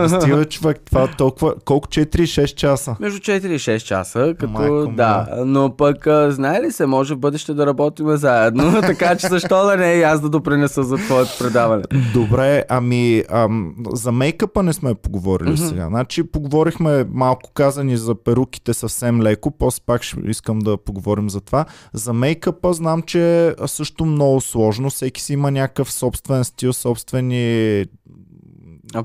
Стига 0.08 0.46
човек, 0.50 0.82
това 0.86 1.08
толкова, 1.18 1.54
колко 1.66 1.88
4-6 1.88 2.56
часа? 2.56 2.96
Между 3.00 3.20
4 3.20 3.46
и 3.48 3.60
6 3.60 3.78
часа, 3.80 4.36
като 4.40 4.52
Майко 4.52 4.88
да. 4.88 5.28
Но 5.46 5.76
пък, 5.78 6.08
а, 6.08 6.32
знае 6.32 6.62
ли 6.62 6.72
се, 6.72 6.86
може 6.86 7.16
в 7.16 7.18
бъдеще 7.18 7.54
да 7.54 7.66
работим 7.66 8.18
заедно, 8.18 8.82
така 8.82 9.16
че 9.16 9.28
защо 9.28 9.66
да 9.66 9.78
не 9.78 9.94
и 9.94 10.04
аз 10.04 10.22
да 10.22 10.30
допринеса 10.30 10.84
за 10.84 10.96
твоето 10.96 11.32
предаване. 11.40 11.84
Добре, 12.14 12.64
ами 12.70 13.24
ам, 13.30 13.76
за 13.94 14.12
мейкъпа 14.12 14.64
не 14.64 14.74
сме 14.74 14.94
поговорили 14.94 15.58
сега. 15.58 15.88
Значи 15.88 16.24
поговорихме 16.24 17.06
малко 17.14 17.52
казани 17.54 17.98
за 18.06 18.16
перуките 18.16 18.74
съвсем 18.74 19.22
леко, 19.22 19.52
после 19.52 19.84
пак 19.86 20.04
ще 20.04 20.20
искам 20.26 20.60
да 20.60 20.78
поговорим 20.78 21.30
за 21.30 21.42
това. 21.42 21.66
За 21.94 22.14
мейкъпа 22.14 22.74
знам, 22.74 23.02
че 23.02 23.48
е 23.48 23.54
също 23.68 24.06
много 24.06 24.42
сложно. 24.42 24.90
Всеки 24.90 25.22
си 25.22 25.34
има 25.34 25.52
някакъв 25.52 25.92
собствен 25.92 26.44
стил, 26.44 26.74
собствени 26.74 27.86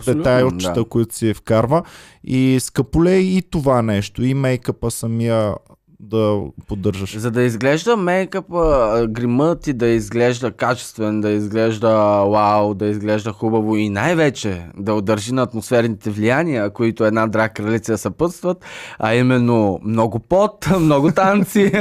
детайлчета, 0.06 0.72
да. 0.72 0.84
които 0.84 1.14
си 1.14 1.34
вкарва. 1.34 1.82
И 2.24 2.58
скъполе 2.60 3.12
е 3.12 3.20
и 3.20 3.42
това 3.42 3.82
нещо, 3.82 4.22
и 4.22 4.34
мейкъпа 4.34 4.90
самия 4.90 5.54
да 6.02 6.40
поддържаш. 6.68 7.18
За 7.18 7.30
да 7.30 7.42
изглежда 7.42 7.96
мейкъпа, 7.96 9.06
гримът 9.10 9.60
ти 9.60 9.72
да 9.72 9.86
изглежда 9.86 10.52
качествен, 10.52 11.20
да 11.20 11.30
изглежда 11.30 11.88
вау, 12.24 12.74
да 12.74 12.86
изглежда 12.86 13.32
хубаво 13.32 13.76
и 13.76 13.90
най-вече 13.90 14.66
да 14.76 14.94
удържи 14.94 15.34
на 15.34 15.42
атмосферните 15.42 16.10
влияния, 16.10 16.70
които 16.70 17.04
една 17.04 17.26
драг 17.26 17.54
кралица 17.54 17.98
съпътстват, 17.98 18.64
а 18.98 19.14
именно 19.14 19.80
много 19.84 20.18
пот, 20.18 20.68
много 20.80 21.12
танци, 21.12 21.72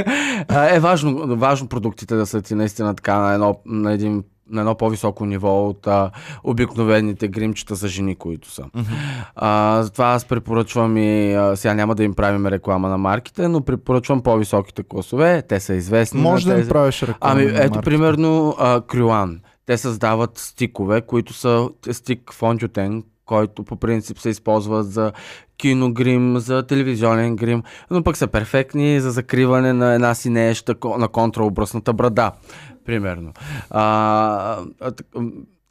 е 0.72 0.80
важно, 0.80 1.36
важно 1.36 1.68
продуктите 1.68 2.14
да 2.16 2.26
са 2.26 2.42
ти 2.42 2.54
наистина 2.54 2.94
така 2.94 3.18
на, 3.18 3.34
едно, 3.34 3.60
на 3.66 3.92
един 3.92 4.24
на 4.50 4.60
едно 4.60 4.74
по-високо 4.74 5.26
ниво 5.26 5.68
от 5.68 5.86
а, 5.86 6.10
обикновените 6.44 7.28
гримчета 7.28 7.74
за 7.74 7.88
жени, 7.88 8.14
които 8.14 8.50
са. 8.50 8.64
А, 9.34 9.82
затова 9.82 10.06
аз 10.06 10.24
препоръчвам 10.24 10.96
и 10.96 11.34
а, 11.34 11.56
сега 11.56 11.74
няма 11.74 11.94
да 11.94 12.04
им 12.04 12.14
правим 12.14 12.46
реклама 12.46 12.88
на 12.88 12.98
марките, 12.98 13.48
но 13.48 13.60
препоръчвам 13.60 14.22
по-високите 14.22 14.82
класове. 14.82 15.42
Те 15.42 15.60
са 15.60 15.74
известни. 15.74 16.20
Може 16.20 16.46
да 16.46 16.60
им 16.60 16.68
правиш 16.68 17.02
реклама. 17.02 17.18
Ами, 17.20 17.42
ето, 17.42 17.56
марката. 17.56 17.80
примерно, 17.80 18.54
а, 18.58 18.80
Крюан. 18.80 19.40
Те 19.66 19.78
създават 19.78 20.38
стикове, 20.38 21.00
които 21.00 21.32
са 21.32 21.68
стик 21.92 22.32
фондютен, 22.32 23.02
който 23.26 23.64
по 23.64 23.76
принцип 23.76 24.18
се 24.18 24.28
използва 24.28 24.82
за 24.82 25.12
киногрим, 25.56 26.38
за 26.38 26.62
телевизионен 26.62 27.36
грим, 27.36 27.62
но 27.90 28.02
пък 28.02 28.16
са 28.16 28.26
перфектни 28.26 29.00
за 29.00 29.10
закриване 29.10 29.72
на 29.72 29.94
една 29.94 30.14
синееща 30.14 30.74
на 30.98 31.08
контраобръсната 31.08 31.92
брада, 31.92 32.32
примерно. 32.84 33.32
А, 33.70 34.64
а, 34.80 34.92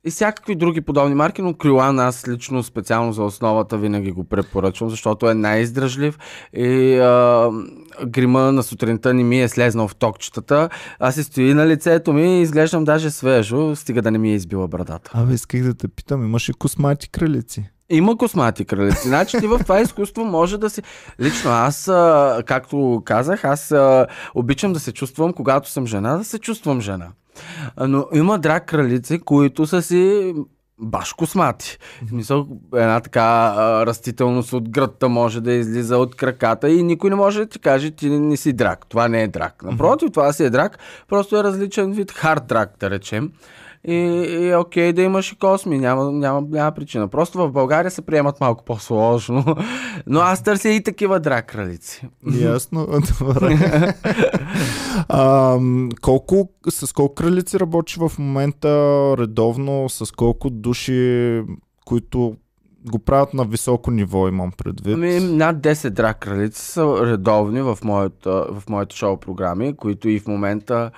и 0.06 0.12
всякакви 0.12 0.56
други 0.56 0.82
подобни 0.82 1.15
марки, 1.15 1.41
но 1.41 1.54
Крюан 1.54 2.00
аз 2.00 2.28
лично 2.28 2.63
специално 2.63 3.13
за 3.13 3.24
основата 3.24 3.78
винаги 3.78 4.12
го 4.12 4.24
препоръчвам, 4.24 4.89
защото 4.89 5.30
е 5.30 5.34
най-издръжлив 5.34 6.17
и 6.54 6.98
а, 6.98 7.52
грима 8.08 8.52
на 8.52 8.63
сутринта 8.63 9.13
не 9.13 9.24
ми 9.24 9.41
е 9.41 9.48
слезнал 9.48 9.88
в 9.88 9.95
токчетата. 9.95 10.69
Аз 11.00 11.15
си 11.15 11.24
стои 11.24 11.54
на 11.54 11.67
лицето 11.67 12.13
ми 12.13 12.39
и 12.39 12.41
изглеждам 12.41 12.84
даже 12.84 13.10
свежо, 13.12 13.76
стига 13.76 14.02
да 14.02 14.12
не 14.12 14.17
ми 14.17 14.32
е 14.32 14.36
избила 14.36 14.67
брадата. 14.67 15.12
Абе, 15.13 15.34
исках 15.34 15.63
да 15.63 15.74
те 15.74 15.88
питам, 15.88 16.24
имаш 16.24 16.50
и 16.50 16.54
космати 16.54 17.10
кралици. 17.10 17.69
Има 17.89 18.17
космати 18.17 18.65
кралици. 18.65 19.08
Значи 19.08 19.39
ти 19.39 19.47
в 19.47 19.60
това 19.60 19.82
изкуство 19.82 20.25
може 20.25 20.58
да 20.58 20.69
си... 20.69 20.82
Лично 21.21 21.52
аз, 21.52 21.86
както 22.45 23.02
казах, 23.06 23.45
аз 23.45 23.73
обичам 24.36 24.73
да 24.73 24.80
се 24.80 24.91
чувствам, 24.91 25.34
когато 25.34 25.69
съм 25.69 25.88
жена, 25.88 26.17
да 26.17 26.23
се 26.23 26.39
чувствам 26.39 26.82
жена. 26.82 27.08
Но 27.88 28.06
има 28.13 28.39
драг 28.39 28.65
кралици, 28.65 29.19
които 29.19 29.67
са 29.67 29.82
си 29.82 30.34
баш 30.82 31.13
космати. 31.13 31.78
В 32.06 32.10
смисъл, 32.10 32.47
една 32.73 32.99
така 32.99 33.56
растителност 33.86 34.54
от 34.54 34.69
гръдта 34.69 35.08
може 35.08 35.41
да 35.41 35.54
излиза 35.54 35.97
от 35.97 36.15
краката 36.15 36.69
и 36.69 36.84
никой 36.84 37.10
не 37.10 37.15
може 37.15 37.39
да 37.39 37.45
ти 37.45 37.60
каже, 37.60 37.91
ти 37.91 38.10
не 38.10 38.38
си 38.38 38.54
драк. 38.54 38.86
Това 38.89 39.08
не 39.08 39.23
е 39.23 39.28
драк. 39.28 39.63
Напротив, 39.63 40.10
това 40.12 40.34
си 40.34 40.43
е 40.43 40.49
драк, 40.49 40.78
просто 41.08 41.38
е 41.38 41.43
различен 41.43 41.91
вид 41.91 42.12
хард 42.12 42.47
драк, 42.47 42.73
да 42.80 42.89
речем. 42.89 43.32
И, 43.88 43.94
и 43.94 44.56
окей 44.56 44.94
да 44.94 45.02
имаш 45.02 45.32
и 45.32 45.36
косми, 45.36 45.80
няма, 45.80 46.12
няма, 46.12 46.42
няма 46.50 46.72
причина. 46.72 47.08
Просто 47.08 47.38
в 47.38 47.52
България 47.52 47.92
се 47.92 48.02
приемат 48.02 48.39
малко 48.39 48.65
по-сложно. 48.65 49.56
Но 50.08 50.20
аз 50.20 50.44
търся 50.44 50.70
и 50.70 50.84
такива 50.84 51.20
драк 51.20 51.46
кралици. 51.46 52.08
Ясно, 52.39 52.88
добре. 53.20 53.58
а, 55.10 55.58
колко, 56.02 56.50
с 56.70 56.94
колко 56.94 57.15
кралици 57.15 57.60
работиш 57.60 57.98
в 57.98 58.12
момента 58.20 58.70
редовно, 59.18 59.89
с 59.89 60.12
колко 60.12 60.50
души, 60.50 61.42
които 61.86 62.36
го 62.92 63.00
правят 63.00 63.34
на 63.34 63.46
високо 63.46 63.92
ниво, 63.92 64.28
имам 64.28 64.52
предвид. 64.52 64.94
Ами, 64.94 65.20
над 65.20 65.58
10 65.58 65.89
драк 65.89 66.20
кралици 66.20 66.62
са 66.62 67.06
редовни 67.06 67.62
в 67.62 67.78
моята, 67.84 68.46
в 68.50 68.63
моите 68.70 68.96
шоу 68.96 69.18
програми, 69.18 69.76
които 69.76 70.10
и 70.10 70.20
в 70.20 70.28
момента 70.28 70.92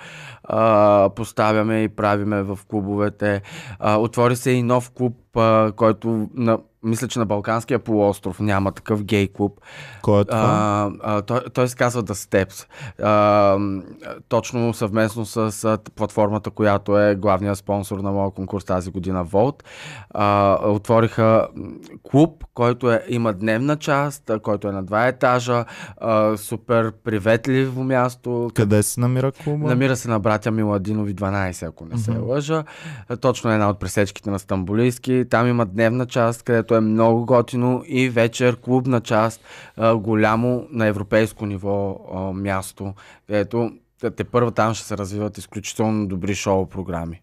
а, 0.52 1.10
поставяме 1.16 1.82
и 1.82 1.88
правиме 1.88 2.42
в 2.42 2.58
клубовете. 2.68 3.42
А, 3.78 3.96
отвори 3.96 4.36
се 4.36 4.50
и 4.50 4.62
нов 4.62 4.90
клуб, 4.90 5.36
а, 5.36 5.72
който 5.76 6.28
на, 6.34 6.58
мисля, 6.82 7.08
че 7.08 7.18
на 7.18 7.26
Балканския 7.26 7.78
полуостров 7.78 8.40
няма 8.40 8.72
такъв 8.72 9.04
гей 9.04 9.28
клуб. 9.28 9.60
Кой 10.02 10.20
е 10.20 10.24
това? 10.24 10.38
А, 10.40 11.16
а, 11.16 11.22
той, 11.22 11.40
той 11.54 11.68
се 11.68 11.76
казва 11.76 12.02
The 12.02 12.12
Steps. 12.12 12.66
А, 13.02 13.58
точно 14.28 14.74
съвместно 14.74 15.26
с 15.26 15.64
а, 15.64 15.78
платформата, 15.94 16.50
която 16.50 16.98
е 16.98 17.14
главният 17.14 17.58
спонсор 17.58 17.98
на 17.98 18.12
моя 18.12 18.30
конкурс 18.30 18.64
тази 18.64 18.90
година, 18.90 19.26
Volt. 19.26 19.62
А, 20.10 20.58
отвориха 20.64 21.48
клуб, 22.10 22.44
който 22.54 22.92
е, 22.92 23.04
има 23.08 23.32
дневна 23.32 23.76
част, 23.76 24.30
който 24.42 24.68
е 24.68 24.72
на 24.72 24.82
два 24.82 25.06
етажа, 25.06 25.64
а, 25.96 26.36
супер 26.36 26.92
приветливо 26.92 27.84
място. 27.84 28.50
Къде 28.54 28.82
се 28.82 29.00
намира 29.00 29.32
клуба? 29.32 29.68
Намира 29.68 29.96
се 29.96 30.08
на 30.08 30.20
братя 30.42 30.50
Миладинови 30.50 31.14
12, 31.14 31.68
ако 31.68 31.86
не 31.86 31.98
се 31.98 32.10
Мгм. 32.10 32.24
лъжа. 32.24 32.64
Точно 33.20 33.50
е 33.50 33.54
една 33.54 33.70
от 33.70 33.80
пресечките 33.80 34.30
на 34.30 34.38
Стамбулийски. 34.38 35.24
Там 35.30 35.48
има 35.48 35.66
дневна 35.66 36.06
част, 36.06 36.42
където 36.42 36.74
е 36.74 36.80
много 36.80 37.26
готино 37.26 37.82
и 37.86 38.08
вечер 38.08 38.56
клубна 38.56 39.00
част, 39.00 39.40
голямо 39.94 40.66
на 40.70 40.86
европейско 40.86 41.46
ниво 41.46 42.00
място, 42.34 42.94
където 43.26 43.70
те- 44.10 44.24
първо 44.24 44.50
там 44.50 44.74
ще 44.74 44.86
се 44.86 44.98
развиват 44.98 45.38
изключително 45.38 46.06
добри 46.06 46.34
шоу 46.34 46.66
програми. 46.66 47.20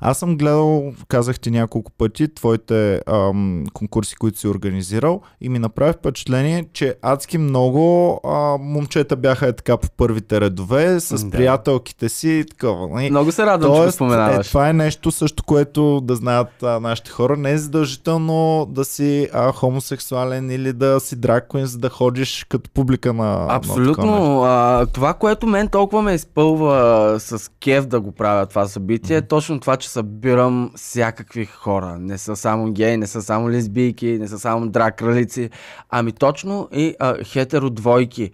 Аз 0.00 0.18
съм 0.18 0.36
гледал, 0.36 0.92
казах 1.08 1.40
ти 1.40 1.50
няколко 1.50 1.92
пъти, 1.92 2.34
твоите 2.34 3.00
ам, 3.06 3.64
конкурси, 3.72 4.16
които 4.16 4.38
си 4.38 4.48
организирал 4.48 5.20
и 5.40 5.48
ми 5.48 5.58
направи 5.58 5.92
впечатление, 5.92 6.64
че 6.72 6.94
адски 7.02 7.38
много 7.38 8.20
а, 8.24 8.30
момчета 8.58 9.16
бяха 9.16 9.46
е 9.46 9.52
така 9.52 9.76
по 9.76 9.88
първите 9.90 10.40
редове 10.40 11.00
с 11.00 11.24
Да. 11.24 11.30
приятелките 11.30 12.08
си 12.08 12.28
и 12.30 12.44
такова. 12.46 12.88
нали? 12.88 13.10
Много 13.10 13.32
се 13.32 13.46
радвам, 13.46 13.70
че 13.70 13.76
Тоест, 13.76 13.88
е, 13.88 13.96
споменаваш. 13.96 14.48
това 14.48 14.68
е 14.68 14.72
нещо 14.72 15.10
също, 15.10 15.42
което 15.44 16.00
да 16.00 16.16
знаят 16.16 16.62
а, 16.62 16.80
нашите 16.80 17.10
хора. 17.10 17.36
Не 17.36 17.50
е 17.50 17.58
задължително 17.58 18.66
да 18.66 18.84
си 18.84 19.28
а, 19.32 19.52
хомосексуален 19.52 20.50
или 20.50 20.72
да 20.72 21.00
си 21.00 21.16
драг 21.16 21.42
за 21.54 21.78
да 21.78 21.88
ходиш 21.88 22.46
като 22.48 22.70
публика 22.70 23.12
на 23.12 23.22
на. 23.22 23.54
Абсолютно. 23.54 24.42
А, 24.42 24.86
това, 24.86 25.14
което 25.14 25.46
мен 25.46 25.68
толкова 25.68 26.02
ме 26.02 26.11
изпълва 26.14 27.16
с 27.20 27.50
кев 27.60 27.86
да 27.86 28.00
го 28.00 28.12
правя 28.12 28.46
това 28.46 28.66
събитие, 28.66 29.16
е 29.16 29.22
точно 29.22 29.60
това, 29.60 29.76
че 29.76 29.88
събирам 29.88 30.70
всякакви 30.76 31.44
хора. 31.44 31.96
Не 32.00 32.18
са 32.18 32.36
само 32.36 32.72
геи, 32.72 32.96
не 32.96 33.06
са 33.06 33.22
само 33.22 33.50
лесбийки, 33.50 34.18
не 34.20 34.28
са 34.28 34.38
само 34.38 34.68
драг 34.68 34.96
кралици, 34.96 35.50
ами 35.90 36.12
точно 36.12 36.68
и 36.72 36.94
а, 37.00 37.24
хетеро 37.24 37.70
двойки, 37.70 38.30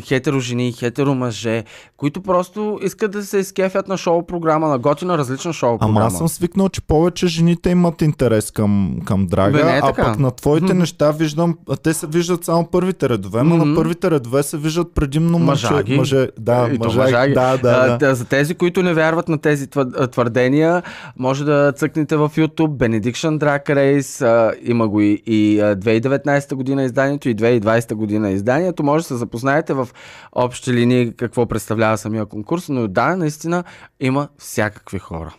хетеро 0.00 0.40
жени, 0.40 0.72
хетеро 0.72 1.14
мъже, 1.14 1.64
които 1.96 2.22
просто 2.22 2.78
искат 2.82 3.10
да 3.10 3.22
се 3.22 3.38
изкефят 3.38 3.88
на 3.88 3.96
шоу 3.96 4.26
програма, 4.26 4.68
на 4.68 4.78
готина 4.78 5.18
различна 5.18 5.52
шоу 5.52 5.78
програма. 5.78 6.00
Ама 6.00 6.06
аз 6.06 6.18
съм 6.18 6.28
свикнал, 6.28 6.68
че 6.68 6.80
повече 6.80 7.26
жените 7.26 7.70
имат 7.70 8.02
интерес 8.02 8.50
към, 8.50 8.98
към 9.04 9.26
драга, 9.26 9.58
Бе, 9.58 9.64
не 9.64 9.76
е 9.76 9.80
а 9.82 9.92
пък 9.92 10.18
на 10.18 10.30
твоите 10.30 10.66
Мгм. 10.66 10.78
неща 10.78 11.10
виждам, 11.10 11.58
те 11.82 11.94
се 11.94 12.06
виждат 12.06 12.44
само 12.44 12.66
първите 12.66 13.08
редове, 13.08 13.42
но 13.42 13.56
Мгм. 13.56 13.68
на 13.68 13.74
първите 13.76 14.10
редове 14.10 14.42
се 14.42 14.56
виждат 14.58 14.94
предимно 14.94 15.38
мъже, 15.38 15.66
Мъжаги. 15.70 15.96
мъже 15.96 16.28
да, 16.38 16.68
И 16.72 16.78
то 16.78 16.90
мъжаги. 17.02 17.34
да, 17.34 17.56
да, 17.56 17.96
да. 17.98 18.14
за 18.14 18.24
тези, 18.24 18.54
които 18.54 18.82
не 18.82 18.94
вярват 18.94 19.28
на 19.28 19.38
тези 19.38 19.66
твър- 19.66 20.10
твърдения, 20.12 20.82
може 21.16 21.44
да 21.44 21.72
цъкнете 21.72 22.16
в 22.16 22.30
YouTube 22.36 22.68
Benediction 22.68 23.38
Drag 23.38 23.66
Race. 23.70 24.54
Има 24.62 24.88
го 24.88 25.00
и, 25.00 25.22
и 25.26 25.60
а, 25.60 25.76
2019 25.76 26.54
година 26.54 26.82
изданието 26.84 27.28
и 27.28 27.36
2020 27.36 27.94
година 27.94 28.30
изданието. 28.30 28.82
Може 28.82 29.02
да 29.02 29.08
се 29.08 29.16
запознаете 29.16 29.74
в 29.74 29.88
общи 30.32 30.72
линии 30.72 31.12
какво 31.16 31.46
представлява 31.46 31.98
самия 31.98 32.26
конкурс, 32.26 32.68
но 32.68 32.88
да, 32.88 33.16
наистина 33.16 33.64
има 34.00 34.28
всякакви 34.38 34.98
хора. 34.98 35.34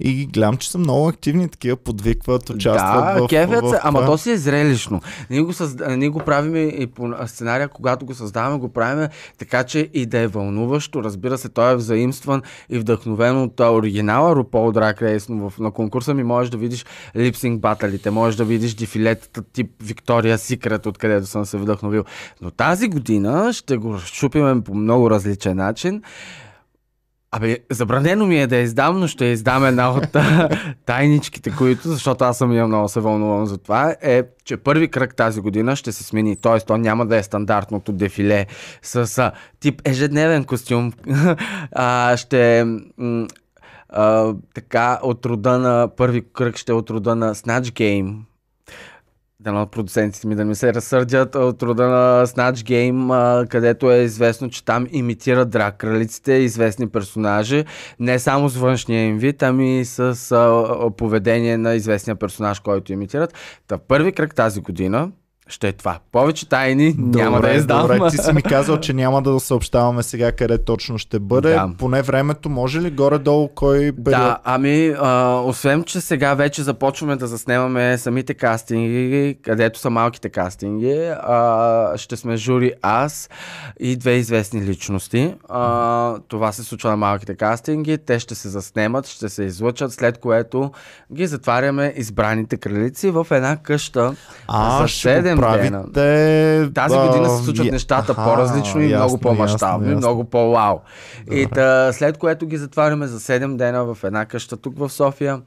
И 0.00 0.26
гледам, 0.26 0.56
че 0.56 0.70
са 0.70 0.78
много 0.78 1.08
активни, 1.08 1.48
такива 1.48 1.76
подвикват, 1.76 2.50
участват 2.50 3.04
да, 3.04 3.24
в, 3.24 3.28
кефят 3.28 3.64
в 3.64 3.70
се, 3.70 3.78
ама 3.82 4.06
то 4.06 4.18
си 4.18 4.30
е 4.30 4.36
зрелищно. 4.36 5.00
Ние 5.30 5.40
го, 5.40 5.52
създ... 5.52 5.82
ние 5.88 6.08
го 6.08 6.18
правим 6.18 6.56
и 6.56 6.86
по 6.86 7.14
сценария, 7.26 7.68
когато 7.68 8.06
го 8.06 8.14
създаваме, 8.14 8.58
го 8.58 8.72
правим 8.72 9.08
така, 9.38 9.64
че 9.64 9.90
и 9.94 10.06
да 10.06 10.18
е 10.18 10.26
вълнуващо. 10.26 10.89
Разбира 10.96 11.38
се, 11.38 11.48
той 11.48 11.72
е 11.72 11.76
взаимстван 11.76 12.42
и 12.68 12.78
вдъхновен 12.78 13.42
от 13.42 13.60
оригинала 13.60 14.36
RuPaul 14.36 14.78
Drag 14.78 15.02
Race, 15.02 15.28
но 15.28 15.52
на 15.58 15.70
конкурса 15.70 16.14
ми 16.14 16.24
можеш 16.24 16.50
да 16.50 16.56
видиш 16.56 16.86
липсинг 17.16 17.60
баталите, 17.60 18.10
можеш 18.10 18.36
да 18.36 18.44
видиш 18.44 18.74
дефилетата 18.74 19.42
тип 19.42 19.70
Виктория 19.82 20.38
Секрет, 20.38 20.86
откъдето 20.86 21.26
съм 21.26 21.44
се 21.44 21.58
вдъхновил. 21.58 22.04
Но 22.40 22.50
тази 22.50 22.88
година 22.88 23.52
ще 23.52 23.76
го 23.76 23.94
разчупиме 23.94 24.60
по 24.60 24.74
много 24.74 25.10
различен 25.10 25.56
начин. 25.56 26.02
Абе, 27.32 27.58
забранено 27.70 28.26
ми 28.26 28.42
е 28.42 28.46
да 28.46 28.56
я 28.56 28.62
издам, 28.62 29.00
но 29.00 29.06
ще 29.06 29.26
я 29.26 29.32
издам 29.32 29.64
една 29.64 29.92
от 29.92 30.16
тайничките, 30.86 31.50
които, 31.56 31.88
защото 31.88 32.24
аз 32.24 32.38
съм 32.38 32.52
я 32.52 32.66
много 32.66 32.88
се 32.88 33.00
вълнувам 33.00 33.46
за 33.46 33.58
това, 33.58 33.96
е, 34.02 34.22
че 34.44 34.56
първи 34.56 34.88
кръг 34.88 35.16
тази 35.16 35.40
година 35.40 35.76
ще 35.76 35.92
се 35.92 36.04
смени. 36.04 36.36
Т.е. 36.36 36.60
то 36.60 36.76
няма 36.76 37.06
да 37.06 37.16
е 37.16 37.22
стандартното 37.22 37.92
дефиле 37.92 38.46
с 38.82 39.18
а, 39.18 39.32
тип 39.60 39.82
ежедневен 39.84 40.44
костюм. 40.44 40.92
а, 41.72 42.16
ще 42.16 42.66
а, 43.88 44.34
така 44.54 44.98
от 45.02 45.26
рода 45.26 45.58
на 45.58 45.88
първи 45.96 46.24
кръг 46.32 46.56
ще 46.56 46.72
е 46.72 46.74
от 46.74 46.90
рода 46.90 47.16
на 47.16 47.34
Snatch 47.34 47.70
Game. 47.70 48.16
Дано 49.42 49.66
продуцентите 49.66 50.26
ми 50.26 50.34
да 50.34 50.44
ми 50.44 50.54
се 50.54 50.74
разсърдят 50.74 51.34
от 51.34 51.62
рода 51.62 51.86
на 51.86 52.26
Snatch 52.26 52.52
Game, 52.54 53.48
където 53.48 53.90
е 53.90 53.96
известно, 53.96 54.50
че 54.50 54.64
там 54.64 54.86
имитират 54.90 55.50
драг 55.50 55.76
кралиците, 55.76 56.32
известни 56.32 56.88
персонажи, 56.88 57.64
не 58.00 58.18
само 58.18 58.48
с 58.48 58.56
външния 58.56 59.06
им 59.06 59.18
вид, 59.18 59.42
ами 59.42 59.84
с 59.84 60.26
поведение 60.96 61.58
на 61.58 61.74
известния 61.74 62.16
персонаж, 62.16 62.60
който 62.60 62.92
имитират. 62.92 63.34
Та 63.68 63.76
в 63.76 63.80
първи 63.88 64.12
кръг 64.12 64.34
тази 64.34 64.60
година 64.60 65.10
ще 65.50 65.68
е 65.68 65.72
това. 65.72 65.98
Повече 66.12 66.48
тайни 66.48 66.94
няма 66.98 67.40
да 67.40 67.50
издам. 67.50 67.82
Добре, 67.82 68.10
ти 68.10 68.16
си 68.16 68.32
ми 68.32 68.42
казал, 68.50 68.80
че 68.80 68.92
няма 68.92 69.22
да 69.22 69.40
съобщаваме 69.40 70.02
сега 70.02 70.32
къде 70.32 70.58
точно 70.58 70.98
ще 70.98 71.18
бъде. 71.18 71.50
Да. 71.50 71.70
Поне 71.78 72.02
времето 72.02 72.48
може 72.48 72.80
ли 72.80 72.90
горе-долу 72.90 73.48
кой 73.48 73.78
период? 73.78 74.04
Да, 74.04 74.38
ами, 74.44 74.94
а, 74.98 75.40
освен, 75.44 75.84
че 75.84 76.00
сега 76.00 76.34
вече 76.34 76.62
започваме 76.62 77.16
да 77.16 77.26
заснемаме 77.26 77.98
самите 77.98 78.34
кастинги, 78.34 79.38
където 79.42 79.78
са 79.78 79.90
малките 79.90 80.28
кастинги, 80.28 81.12
а, 81.22 81.92
ще 81.96 82.16
сме 82.16 82.36
жури 82.36 82.72
аз 82.82 83.28
и 83.80 83.96
две 83.96 84.12
известни 84.12 84.62
личности. 84.62 85.34
А, 85.48 86.14
това 86.28 86.52
се 86.52 86.62
случва 86.62 86.90
на 86.90 86.96
малките 86.96 87.34
кастинги, 87.34 87.98
те 87.98 88.18
ще 88.18 88.34
се 88.34 88.48
заснемат, 88.48 89.06
ще 89.06 89.28
се 89.28 89.44
излъчат, 89.44 89.92
след 89.92 90.18
което 90.18 90.70
ги 91.12 91.26
затваряме 91.26 91.94
избраните 91.96 92.56
кралици 92.56 93.10
в 93.10 93.26
една 93.30 93.56
къща 93.56 94.14
А, 94.48 94.82
за 94.82 94.88
ще 94.88 95.14
го 95.14 95.20
7 95.20 95.22
дена. 95.22 95.39
Правите... 95.40 96.72
Тази 96.74 96.96
а, 96.98 97.06
година 97.06 97.30
се 97.30 97.44
случват 97.44 97.66
я- 97.66 97.72
нещата 97.72 98.12
Аха, 98.12 98.24
по-различно 98.24 98.80
и 98.80 98.90
ясно, 98.90 99.06
много 99.06 99.18
по-масштабно, 99.18 99.86
и 99.86 99.90
ясно, 99.90 99.98
много 99.98 100.24
по-вау. 100.24 100.78
И 101.30 101.46
та, 101.54 101.92
след 101.92 102.18
което 102.18 102.46
ги 102.46 102.56
затваряме 102.56 103.06
за 103.06 103.20
7 103.20 103.56
дена 103.56 103.84
в 103.84 103.98
една 104.04 104.26
къща 104.26 104.56
тук 104.56 104.78
в 104.78 104.90
София. 104.90 105.40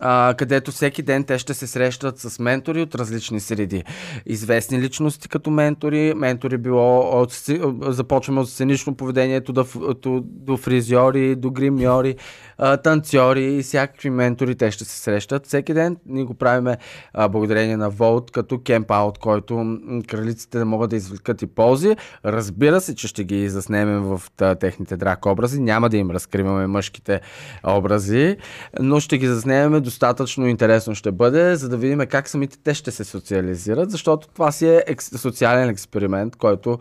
А, 0.00 0.34
където 0.38 0.72
всеки 0.72 1.02
ден 1.02 1.24
те 1.24 1.38
ще 1.38 1.54
се 1.54 1.66
срещат 1.66 2.18
с 2.18 2.38
ментори 2.38 2.82
от 2.82 2.94
различни 2.94 3.40
среди. 3.40 3.84
Известни 4.26 4.80
личности 4.80 5.28
като 5.28 5.50
ментори, 5.50 6.12
ментори 6.16 6.58
било 6.58 7.20
от, 7.20 7.42
започваме 7.80 8.40
от 8.40 8.50
сценично 8.50 8.94
поведението 8.94 9.52
до, 9.52 9.66
до, 10.02 10.22
до 10.24 10.56
фризьори, 10.56 11.36
до 11.36 11.50
гримьори, 11.50 12.16
а, 12.58 12.76
танцори 12.76 13.44
и 13.44 13.62
всякакви 13.62 14.10
ментори 14.10 14.54
те 14.54 14.70
ще 14.70 14.84
се 14.84 14.98
срещат. 14.98 15.46
Всеки 15.46 15.74
ден 15.74 15.96
ние 16.06 16.24
го 16.24 16.34
правиме 16.34 16.76
а, 17.14 17.28
благодарение 17.28 17.76
на 17.76 17.90
Волт 17.90 18.30
като 18.30 18.58
кемпаут, 18.58 19.18
който 19.18 19.78
кралиците 20.06 20.64
могат 20.64 20.90
да 20.90 20.96
извлекат 20.96 21.42
и 21.42 21.46
ползи. 21.46 21.96
Разбира 22.24 22.80
се, 22.80 22.94
че 22.94 23.08
ще 23.08 23.24
ги 23.24 23.48
заснемем 23.48 24.02
в 24.02 24.22
та, 24.36 24.54
техните 24.54 24.96
драк 24.96 25.26
образи. 25.26 25.60
Няма 25.60 25.88
да 25.88 25.96
им 25.96 26.10
разкриваме 26.10 26.66
мъжките 26.66 27.20
образи, 27.64 28.36
но 28.80 29.00
ще 29.00 29.18
ги 29.18 29.26
заснемем 29.26 29.82
достатъчно 29.82 30.46
интересно 30.46 30.94
ще 30.94 31.12
бъде, 31.12 31.56
за 31.56 31.68
да 31.68 31.76
видим 31.76 32.00
как 32.10 32.28
самите 32.28 32.58
те 32.64 32.74
ще 32.74 32.90
се 32.90 33.04
социализират, 33.04 33.90
защото 33.90 34.28
това 34.28 34.52
си 34.52 34.66
е 34.66 34.82
екс- 34.86 35.18
социален 35.18 35.68
експеримент, 35.68 36.36
който 36.36 36.78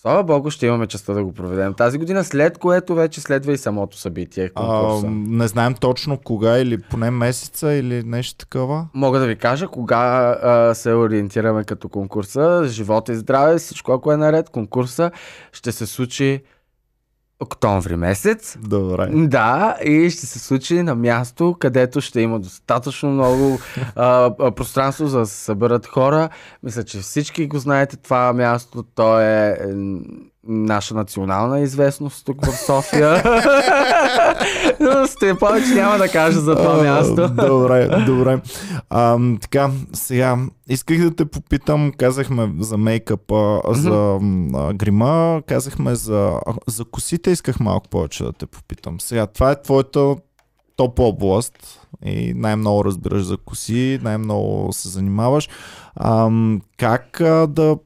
Слава 0.00 0.24
Богу, 0.24 0.50
ще 0.50 0.66
имаме 0.66 0.86
честа 0.86 1.14
да 1.14 1.24
го 1.24 1.32
проведем 1.32 1.74
тази 1.74 1.98
година, 1.98 2.24
след 2.24 2.58
което 2.58 2.94
вече 2.94 3.20
следва 3.20 3.52
и 3.52 3.58
самото 3.58 3.96
събитие, 3.96 4.50
А, 4.54 4.66
конкурса. 4.66 5.06
не 5.10 5.48
знаем 5.48 5.74
точно 5.74 6.18
кога 6.18 6.58
или 6.58 6.78
поне 6.78 7.10
месеца 7.10 7.72
или 7.72 8.02
нещо 8.02 8.36
такова. 8.38 8.86
Мога 8.94 9.18
да 9.18 9.26
ви 9.26 9.36
кажа 9.36 9.68
кога 9.68 9.98
а, 10.42 10.74
се 10.74 10.94
ориентираме 10.94 11.64
като 11.64 11.88
конкурса. 11.88 12.62
Живот 12.66 13.08
и 13.08 13.14
здраве, 13.14 13.58
всичко 13.58 13.92
ако 13.92 14.12
е 14.12 14.16
наред. 14.16 14.50
Конкурса 14.50 15.10
ще 15.52 15.72
се 15.72 15.86
случи 15.86 16.42
октомври 17.40 17.96
месец. 17.96 18.58
Добре. 18.60 19.08
Да, 19.12 19.76
и 19.84 20.10
ще 20.10 20.26
се 20.26 20.38
случи 20.38 20.82
на 20.82 20.94
място, 20.94 21.56
където 21.58 22.00
ще 22.00 22.20
има 22.20 22.40
достатъчно 22.40 23.10
много 23.10 23.58
а, 23.96 24.34
пространство 24.50 25.06
за 25.06 25.18
да 25.18 25.26
се 25.26 25.44
съберат 25.44 25.86
хора. 25.86 26.28
Мисля, 26.62 26.84
че 26.84 26.98
всички 26.98 27.46
го 27.46 27.58
знаете 27.58 27.96
това 27.96 28.32
място. 28.32 28.84
То 28.94 29.20
е 29.20 29.58
наша 30.46 30.94
национална 30.94 31.60
известност 31.60 32.26
тук 32.26 32.46
в 32.46 32.56
София. 32.56 33.22
Сте 35.06 35.34
повече 35.34 35.74
няма 35.74 35.98
да 35.98 36.08
кажа 36.08 36.40
за 36.40 36.56
това 36.56 36.82
място. 36.82 37.28
добре, 37.28 38.04
добре. 38.06 38.40
А, 38.90 39.18
така, 39.40 39.70
сега, 39.92 40.38
исках 40.68 40.98
да 40.98 41.16
те 41.16 41.24
попитам, 41.24 41.92
казахме 41.98 42.52
за 42.58 42.76
мейкъпа, 42.76 43.60
за 43.68 44.18
а, 44.54 44.74
грима, 44.74 45.42
казахме 45.46 45.94
за, 45.94 46.32
за 46.66 46.84
косите, 46.84 47.30
исках 47.30 47.60
малко 47.60 47.88
повече 47.88 48.24
да 48.24 48.32
те 48.32 48.46
попитам. 48.46 49.00
Сега, 49.00 49.26
това 49.26 49.50
е 49.50 49.62
твоята 49.62 50.16
топ 50.76 50.98
област 50.98 51.80
и 52.04 52.32
най-много 52.36 52.84
разбираш 52.84 53.22
за 53.22 53.36
коси, 53.36 53.98
най-много 54.02 54.72
се 54.72 54.88
занимаваш. 54.88 55.48
А, 55.96 56.30
как 56.76 57.20
а, 57.20 57.46
да 57.46 57.76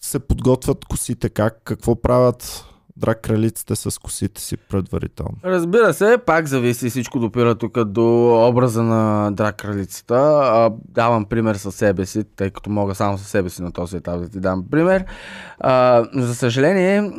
се 0.00 0.18
подготвят 0.18 0.84
косите? 0.84 1.28
Как, 1.28 1.60
какво 1.64 2.02
правят 2.02 2.64
драг 3.00 3.20
кралиците 3.20 3.76
с 3.76 3.98
косите 3.98 4.40
си 4.40 4.56
предварително? 4.56 5.36
Разбира 5.44 5.94
се, 5.94 6.18
пак 6.26 6.46
зависи, 6.46 6.90
всичко 6.90 7.18
допира 7.18 7.54
тук 7.54 7.84
до 7.84 8.04
образа 8.48 8.82
на 8.82 9.30
драг 9.32 9.56
кралицата. 9.56 10.70
Давам 10.88 11.24
пример 11.24 11.54
със 11.54 11.74
себе 11.74 12.06
си, 12.06 12.24
тъй 12.36 12.50
като 12.50 12.70
мога 12.70 12.94
само 12.94 13.18
със 13.18 13.28
себе 13.28 13.50
си 13.50 13.62
на 13.62 13.72
този 13.72 13.96
етап 13.96 14.20
да 14.20 14.28
ти 14.28 14.40
дам 14.40 14.64
пример. 14.70 15.04
А, 15.60 16.04
за 16.14 16.34
съжаление, 16.34 17.10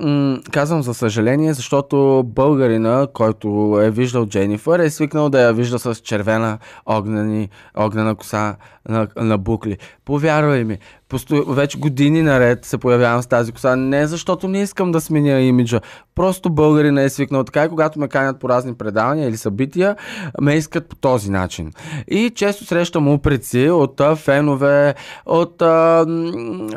казвам 0.52 0.82
за 0.82 0.94
съжаление, 0.94 1.54
защото 1.54 2.24
българина, 2.26 3.08
който 3.14 3.80
е 3.84 3.92
виждал 3.92 4.26
Дженифър, 4.26 4.80
е 4.80 4.90
свикнал 4.90 5.30
да 5.30 5.42
я 5.42 5.54
вижда 5.54 5.80
с 5.80 5.96
червена 5.96 6.58
огнени, 6.86 7.50
огнена 7.78 8.16
коса 8.16 8.56
на, 8.90 9.08
на 9.16 9.38
букли. 9.38 9.78
Повярвай 10.06 10.64
ми, 10.64 10.78
Посто... 11.12 11.46
вече 11.48 11.78
години 11.78 12.22
наред 12.22 12.66
се 12.66 12.78
появявам 12.78 13.22
с 13.22 13.28
тази 13.28 13.52
коса. 13.52 13.76
Не 13.76 14.08
защото 14.08 14.48
не 14.48 14.62
искам 14.62 14.92
да 14.92 15.02
сменя 15.02 15.40
имиджа. 15.40 15.82
Просто 16.16 16.50
българин 16.50 16.98
е 16.98 17.10
свикнал 17.10 17.44
така 17.44 17.66
и 17.66 17.70
когато 17.70 18.00
ме 18.00 18.08
канят 18.08 18.40
по 18.40 18.50
разни 18.50 18.74
предавания 18.74 19.30
или 19.30 19.38
събития, 19.38 19.96
ме 20.42 20.56
искат 20.56 20.90
по 20.90 20.96
този 20.96 21.32
начин. 21.32 21.72
И 22.08 22.32
често 22.36 22.66
срещам 22.66 23.08
упреци 23.08 23.70
от 23.70 24.02
фенове, 24.16 24.96
от 25.26 25.62
а, 25.62 26.06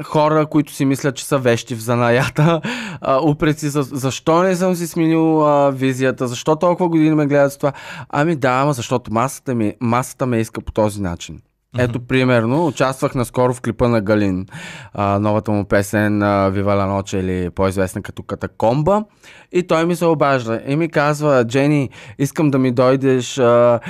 хора, 0.04 0.46
които 0.46 0.72
си 0.72 0.84
мислят, 0.84 1.16
че 1.16 1.24
са 1.24 1.38
вещи 1.38 1.74
в 1.74 1.82
занаята. 1.82 2.60
А, 3.00 3.20
упреци 3.30 3.68
за, 3.68 3.82
защо 3.82 4.42
не 4.42 4.56
съм 4.56 4.74
си 4.74 4.86
сменил 4.86 5.44
а, 5.44 5.70
визията, 5.70 6.28
защо 6.28 6.56
толкова 6.56 6.88
години 6.88 7.14
ме 7.14 7.26
гледат 7.26 7.52
с 7.52 7.56
това. 7.56 7.72
Ами 8.08 8.36
да, 8.36 8.60
ама 8.62 8.72
защото 8.72 9.12
масата, 9.12 9.54
ми, 9.54 9.74
масата 9.80 10.26
ме 10.26 10.40
иска 10.40 10.60
по 10.60 10.72
този 10.72 11.02
начин. 11.02 11.40
Ето, 11.78 12.00
примерно, 12.00 12.66
участвах 12.66 13.14
наскоро 13.14 13.54
в 13.54 13.60
клипа 13.60 13.88
на 13.88 14.00
Галин, 14.00 14.46
а, 14.92 15.18
новата 15.18 15.52
му 15.52 15.64
песен 15.64 16.18
Вива 16.52 16.74
Ла 16.74 16.86
Ноче 16.86 17.18
или 17.18 17.50
по-известна 17.50 18.02
като 18.02 18.22
Катакомба. 18.22 19.04
И 19.52 19.66
той 19.66 19.86
ми 19.86 19.96
се 19.96 20.04
обажда 20.04 20.60
и 20.66 20.76
ми 20.76 20.88
казва, 20.88 21.44
Джени, 21.44 21.90
искам 22.18 22.50
да 22.50 22.58
ми 22.58 22.72
дойдеш, 22.72 23.38
а, 23.38 23.80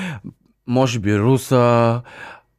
може 0.67 1.01
би 1.01 1.19
руса, 1.19 2.01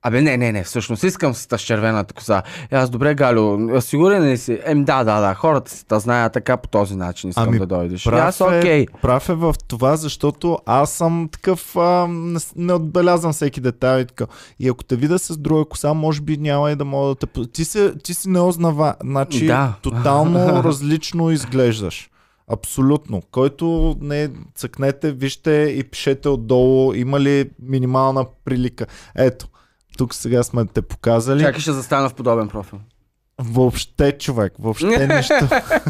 Абе, 0.08 0.22
не, 0.22 0.38
не, 0.38 0.52
не, 0.52 0.64
всъщност 0.64 1.04
искам 1.04 1.34
с 1.34 1.58
червената 1.58 2.14
коса. 2.14 2.44
И 2.72 2.76
аз, 2.76 2.90
добре, 2.90 3.16
Галю, 3.16 3.82
сигурен 3.82 4.24
ли 4.24 4.38
си? 4.38 4.60
Ем, 4.66 4.84
да, 4.84 5.04
да, 5.04 5.20
да, 5.22 5.34
хората 5.34 5.72
си 5.72 5.86
те 5.88 6.00
знаят 6.00 6.34
така 6.34 6.58
по 6.58 6.68
този 6.68 6.96
начин, 6.96 7.30
искам 7.30 7.48
ами, 7.48 7.60
да 7.60 7.66
дойдеш. 7.66 8.04
Прав, 8.04 8.20
аз, 8.20 8.42
окей. 8.42 8.82
Е, 8.82 8.86
прав 9.02 9.30
е 9.30 9.34
в 9.34 9.56
това, 9.68 9.96
защото 9.96 10.60
аз 10.66 10.92
съм 10.92 11.30
такъв, 11.32 11.76
а, 11.76 12.08
не, 12.10 12.40
не 12.56 12.74
отбелязвам 12.74 13.34
всеки 13.34 13.62
детайл 13.62 14.02
и 14.02 14.06
така. 14.06 14.26
И 14.60 14.70
ако 14.70 14.84
те 14.84 14.96
видя 14.96 15.20
с 15.20 15.38
друга 15.38 15.66
коса, 15.66 15.94
може 15.94 16.22
би 16.22 16.38
няма 16.38 16.72
и 16.72 16.76
да 16.76 16.86
мога 16.86 17.08
да 17.08 17.16
те... 17.16 17.52
Ти, 17.52 17.66
се, 17.66 17.94
ти 18.04 18.14
си 18.14 18.30
не 18.30 18.40
ознава, 18.40 18.96
значи 19.04 19.46
да. 19.46 19.74
тотално 19.82 20.40
различно 20.64 21.32
изглеждаш. 21.32 22.10
Абсолютно. 22.52 23.22
Който 23.32 23.96
не 24.02 24.30
цъкнете, 24.56 25.12
вижте 25.12 25.52
и 25.78 25.84
пишете 25.84 26.30
отдолу, 26.30 26.94
има 26.94 27.20
ли 27.20 27.50
минимална 27.60 28.26
прилика. 28.46 28.86
Ето, 29.16 29.48
тук 29.98 30.14
сега 30.14 30.44
сме 30.44 30.66
те 30.66 30.82
показали. 30.82 31.40
Чакай 31.40 31.60
ще 31.60 31.72
застана 31.72 32.10
в 32.10 32.14
подобен 32.14 32.48
профил. 32.48 32.80
Въобще, 33.42 34.12
човек, 34.12 34.54
въобще 34.60 35.08
нищо, 35.16 35.48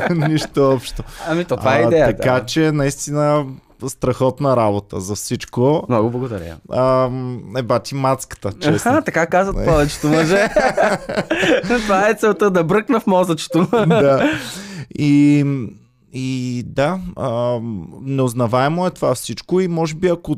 нищо 0.29 0.71
общо. 0.71 1.03
Ами 1.27 1.45
то 1.45 1.57
това 1.57 1.77
е 1.77 1.81
идея. 1.83 2.05
Така 2.17 2.31
да. 2.31 2.45
че 2.45 2.71
наистина 2.71 3.45
страхотна 3.87 4.57
работа 4.57 4.99
за 4.99 5.15
всичко. 5.15 5.85
Много 5.89 6.09
благодаря. 6.09 6.57
А, 6.71 7.09
е 7.57 7.61
бати 7.61 7.95
мацката, 7.95 8.53
честно. 8.59 8.91
Аха, 8.91 9.01
така 9.01 9.27
казват 9.27 9.55
не. 9.55 9.65
повечето 9.65 10.07
мъже. 10.07 10.47
това 11.67 12.09
е 12.09 12.13
целта 12.13 12.51
да 12.51 12.63
бръкна 12.63 12.99
в 12.99 13.07
мозъчето. 13.07 13.67
да. 13.71 14.39
И, 14.99 15.45
и 16.13 16.63
да, 16.65 16.99
а, 17.15 17.59
неузнаваемо 18.01 18.87
е 18.87 18.91
това 18.91 19.15
всичко 19.15 19.61
и 19.61 19.67
може 19.67 19.95
би 19.95 20.07
ако 20.07 20.35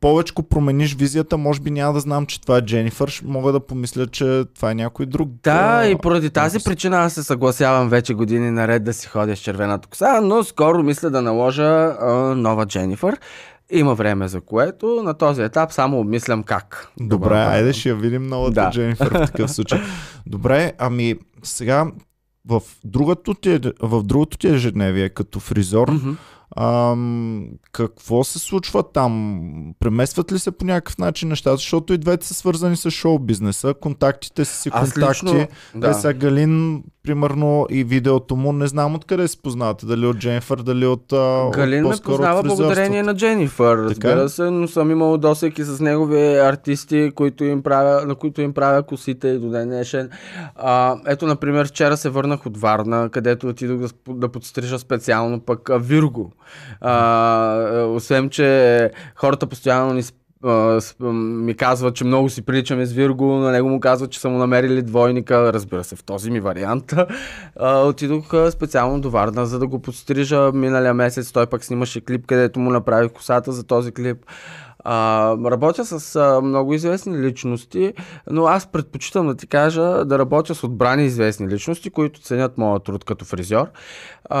повече 0.00 0.34
промениш 0.50 0.94
визията, 0.94 1.36
може 1.36 1.60
би 1.60 1.70
няма 1.70 1.92
да 1.92 2.00
знам, 2.00 2.26
че 2.26 2.40
това 2.40 2.56
е 2.56 2.62
Дженифър. 2.62 3.20
Мога 3.24 3.52
да 3.52 3.60
помисля, 3.60 4.06
че 4.06 4.44
това 4.54 4.70
е 4.70 4.74
някой 4.74 5.06
друг. 5.06 5.28
Да, 5.42 5.80
а, 5.82 5.86
и 5.86 5.96
поради 5.96 6.30
тази 6.30 6.56
а, 6.56 6.60
причина 6.64 6.96
аз 6.96 7.12
се 7.12 7.22
съгласявам 7.22 7.88
вече 7.88 8.14
години 8.14 8.50
наред 8.50 8.84
да 8.84 8.92
си 8.92 9.06
ходя 9.06 9.36
с 9.36 9.38
червената 9.38 9.88
коса, 9.88 10.20
но 10.20 10.44
скоро 10.44 10.82
мисля 10.82 11.10
да 11.10 11.22
наложа 11.22 11.96
а, 12.00 12.12
нова 12.36 12.66
Дженифър. 12.66 13.18
Има 13.70 13.94
време 13.94 14.28
за 14.28 14.40
което. 14.40 15.02
На 15.04 15.14
този 15.14 15.42
етап 15.42 15.72
само 15.72 16.00
обмислям 16.00 16.42
как. 16.42 16.88
Добре, 17.00 17.16
Добре 17.16 17.34
айде 17.34 17.72
ще 17.72 17.88
я 17.88 17.94
видим 17.94 18.26
новата 18.26 18.54
да. 18.54 18.70
Дженифър 18.70 19.08
в 19.08 19.26
такъв 19.26 19.50
случай. 19.50 19.80
Добре, 20.26 20.72
ами 20.78 21.14
сега 21.42 21.86
в 22.48 22.62
другото 22.84 23.34
ти, 23.34 23.50
е, 23.52 23.60
в 23.82 24.02
другото 24.02 24.38
ти 24.38 24.48
ежедневие 24.48 25.08
като 25.08 25.40
фризор, 25.40 25.90
mm-hmm 25.90 26.14
Ам, 26.56 27.48
какво 27.72 28.24
се 28.24 28.38
случва 28.38 28.82
там? 28.92 29.42
Преместват 29.80 30.32
ли 30.32 30.38
се 30.38 30.50
по 30.50 30.64
някакъв 30.64 30.98
начин 30.98 31.28
нещата? 31.28 31.56
Защото 31.56 31.92
и 31.92 31.98
двете 31.98 32.26
са 32.26 32.34
свързани 32.34 32.76
с 32.76 32.90
шоу 32.90 33.18
бизнеса. 33.18 33.74
Контактите 33.80 34.44
си 34.44 34.70
контакти. 34.70 35.10
Лично, 35.10 35.46
да. 35.74 35.90
Е, 35.90 35.94
сега 35.94 36.12
Галин, 36.12 36.82
примерно, 37.02 37.66
и 37.70 37.84
видеото 37.84 38.36
му, 38.36 38.52
не 38.52 38.66
знам 38.66 38.94
откъде 38.94 39.28
се 39.28 39.42
познавате. 39.42 39.86
Дали 39.86 40.06
от 40.06 40.18
Дженнифър, 40.18 40.62
дали 40.62 40.86
от. 40.86 41.04
Галин 41.54 41.86
от, 41.86 41.92
ме 41.92 42.02
познава 42.04 42.42
благодарение 42.42 43.02
на 43.02 43.14
Дженнифър. 43.14 43.78
Разбира 43.78 44.28
се, 44.28 44.42
но 44.42 44.68
съм 44.68 44.90
имал 44.90 45.18
досеки 45.18 45.64
с 45.64 45.80
негови 45.80 46.38
артисти, 46.38 47.12
които 47.14 47.44
им 47.44 47.62
правя, 47.62 48.06
на 48.06 48.14
които 48.14 48.40
им 48.40 48.52
правя 48.52 48.82
косите 48.82 49.28
и 49.28 49.38
до 49.38 49.50
ден 49.50 49.68
днешен. 49.68 50.10
А, 50.56 50.96
ето, 51.06 51.26
например, 51.26 51.68
вчера 51.68 51.96
се 51.96 52.10
върнах 52.10 52.46
от 52.46 52.58
Варна, 52.58 53.08
където 53.10 53.48
отидох 53.48 53.78
да, 53.78 53.88
да 54.08 54.28
подстрижа 54.28 54.78
специално 54.78 55.40
пък 55.40 55.70
Вирго. 55.80 56.32
А, 56.80 57.84
освен, 57.84 58.30
че 58.30 58.90
хората 59.16 59.46
постоянно 59.46 59.94
ни 59.94 60.02
ми 61.12 61.54
казва, 61.54 61.92
че 61.92 62.04
много 62.04 62.28
си 62.28 62.42
приличаме 62.42 62.86
с 62.86 62.92
Вирго, 62.92 63.26
на 63.26 63.50
него 63.50 63.68
му 63.68 63.80
казва, 63.80 64.08
че 64.08 64.20
са 64.20 64.28
му 64.28 64.38
намерили 64.38 64.82
двойника, 64.82 65.52
разбира 65.52 65.84
се, 65.84 65.96
в 65.96 66.04
този 66.04 66.30
ми 66.30 66.40
вариант. 66.40 66.94
отидох 67.62 68.50
специално 68.50 69.00
до 69.00 69.10
Варна, 69.10 69.46
за 69.46 69.58
да 69.58 69.66
го 69.66 69.82
подстрижа 69.82 70.52
миналия 70.54 70.94
месец. 70.94 71.32
Той 71.32 71.46
пък 71.46 71.64
снимаше 71.64 72.00
клип, 72.00 72.26
където 72.26 72.60
му 72.60 72.70
направих 72.70 73.12
косата 73.12 73.52
за 73.52 73.64
този 73.64 73.92
клип. 73.92 74.18
А, 74.92 75.36
работя 75.50 75.84
с 75.84 76.16
а, 76.16 76.40
много 76.40 76.74
известни 76.74 77.18
личности, 77.18 77.92
но 78.30 78.46
аз 78.46 78.66
предпочитам 78.66 79.26
да 79.26 79.34
ти 79.34 79.46
кажа 79.46 80.04
да 80.04 80.18
работя 80.18 80.54
с 80.54 80.64
отбрани 80.64 81.04
известни 81.04 81.48
личности, 81.48 81.90
които 81.90 82.20
ценят 82.20 82.58
моят 82.58 82.84
труд 82.84 83.04
като 83.04 83.24
фризьор. 83.24 83.66
А, 84.24 84.40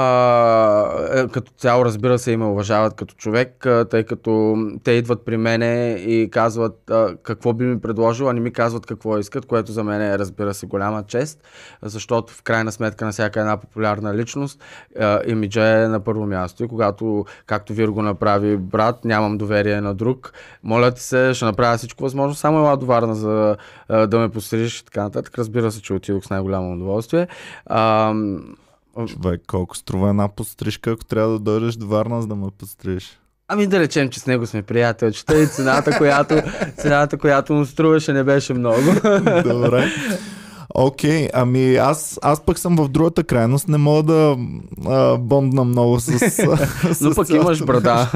е, 1.12 1.28
като 1.28 1.52
цяло, 1.52 1.84
разбира 1.84 2.18
се, 2.18 2.32
има 2.32 2.50
уважават 2.50 2.94
като 2.94 3.14
човек, 3.14 3.66
тъй 3.90 4.04
като 4.04 4.56
те 4.84 4.92
идват 4.92 5.24
при 5.24 5.36
мене 5.36 5.90
и 5.92 6.30
казват 6.30 6.90
а, 6.90 7.16
какво 7.22 7.52
би 7.52 7.64
ми 7.64 7.80
предложил, 7.80 8.28
а 8.28 8.32
не 8.32 8.40
ми 8.40 8.52
казват 8.52 8.86
какво 8.86 9.18
искат, 9.18 9.46
което 9.46 9.72
за 9.72 9.84
мен 9.84 10.02
е, 10.02 10.18
разбира 10.18 10.54
се, 10.54 10.66
голяма 10.66 11.02
чест, 11.02 11.42
защото 11.82 12.32
в 12.32 12.42
крайна 12.42 12.72
сметка 12.72 13.04
на 13.04 13.12
всяка 13.12 13.40
една 13.40 13.56
популярна 13.56 14.14
личност 14.14 14.60
а, 15.00 15.20
имиджа 15.26 15.82
е 15.82 15.88
на 15.88 16.00
първо 16.00 16.26
място. 16.26 16.64
И 16.64 16.68
когато, 16.68 17.24
както 17.46 17.72
Вир 17.72 17.88
го 17.88 18.02
направи 18.02 18.56
брат, 18.56 19.04
нямам 19.04 19.38
доверие 19.38 19.80
на 19.80 19.94
друг, 19.94 20.32
моля 20.62 20.90
ти 20.90 21.02
се, 21.02 21.34
ще 21.34 21.44
направя 21.44 21.76
всичко 21.78 22.02
възможно. 22.02 22.34
Само 22.34 22.58
ела 22.58 22.76
до 22.76 22.86
Варна 22.86 23.14
за 23.14 23.56
а, 23.88 24.06
да 24.06 24.18
ме 24.18 24.28
пострижиш 24.28 24.78
и 24.78 24.84
така 24.84 25.02
нататък. 25.02 25.38
Разбира 25.38 25.72
се, 25.72 25.82
че 25.82 25.92
отидох 25.92 26.24
с 26.24 26.30
най-голямо 26.30 26.72
удоволствие. 26.72 27.28
А, 27.66 28.14
Човек, 29.06 29.40
колко 29.46 29.76
струва 29.76 30.08
една 30.08 30.28
подстрижка, 30.28 30.90
ако 30.90 31.04
трябва 31.04 31.32
да 31.32 31.38
дойдеш 31.38 31.74
до 31.74 31.86
Варна, 31.86 32.22
за 32.22 32.28
да 32.28 32.34
ме 32.34 32.46
подстрижиш? 32.58 33.20
Ами 33.48 33.66
да 33.66 33.80
речем, 33.80 34.08
че 34.08 34.20
с 34.20 34.26
него 34.26 34.46
сме 34.46 34.62
приятелчета 34.62 35.42
и 35.42 35.46
цената, 35.46 35.98
която, 35.98 36.34
цената, 36.76 37.18
която 37.18 37.52
му 37.52 37.66
струваше, 37.66 38.12
не 38.12 38.24
беше 38.24 38.54
много. 38.54 38.82
Добре. 39.44 39.92
Окей, 40.74 41.26
okay, 41.26 41.30
ами 41.34 41.76
аз, 41.76 42.18
аз 42.22 42.40
пък 42.40 42.58
съм 42.58 42.76
в 42.76 42.88
другата 42.88 43.24
крайност, 43.24 43.68
не 43.68 43.78
мога 43.78 44.02
да 44.02 44.36
а, 44.86 45.16
бондна 45.16 45.64
много 45.64 46.00
с... 46.00 46.30
с 46.30 47.00
Но 47.00 47.14
пък 47.14 47.30
имаш 47.30 47.64
брада. 47.64 48.08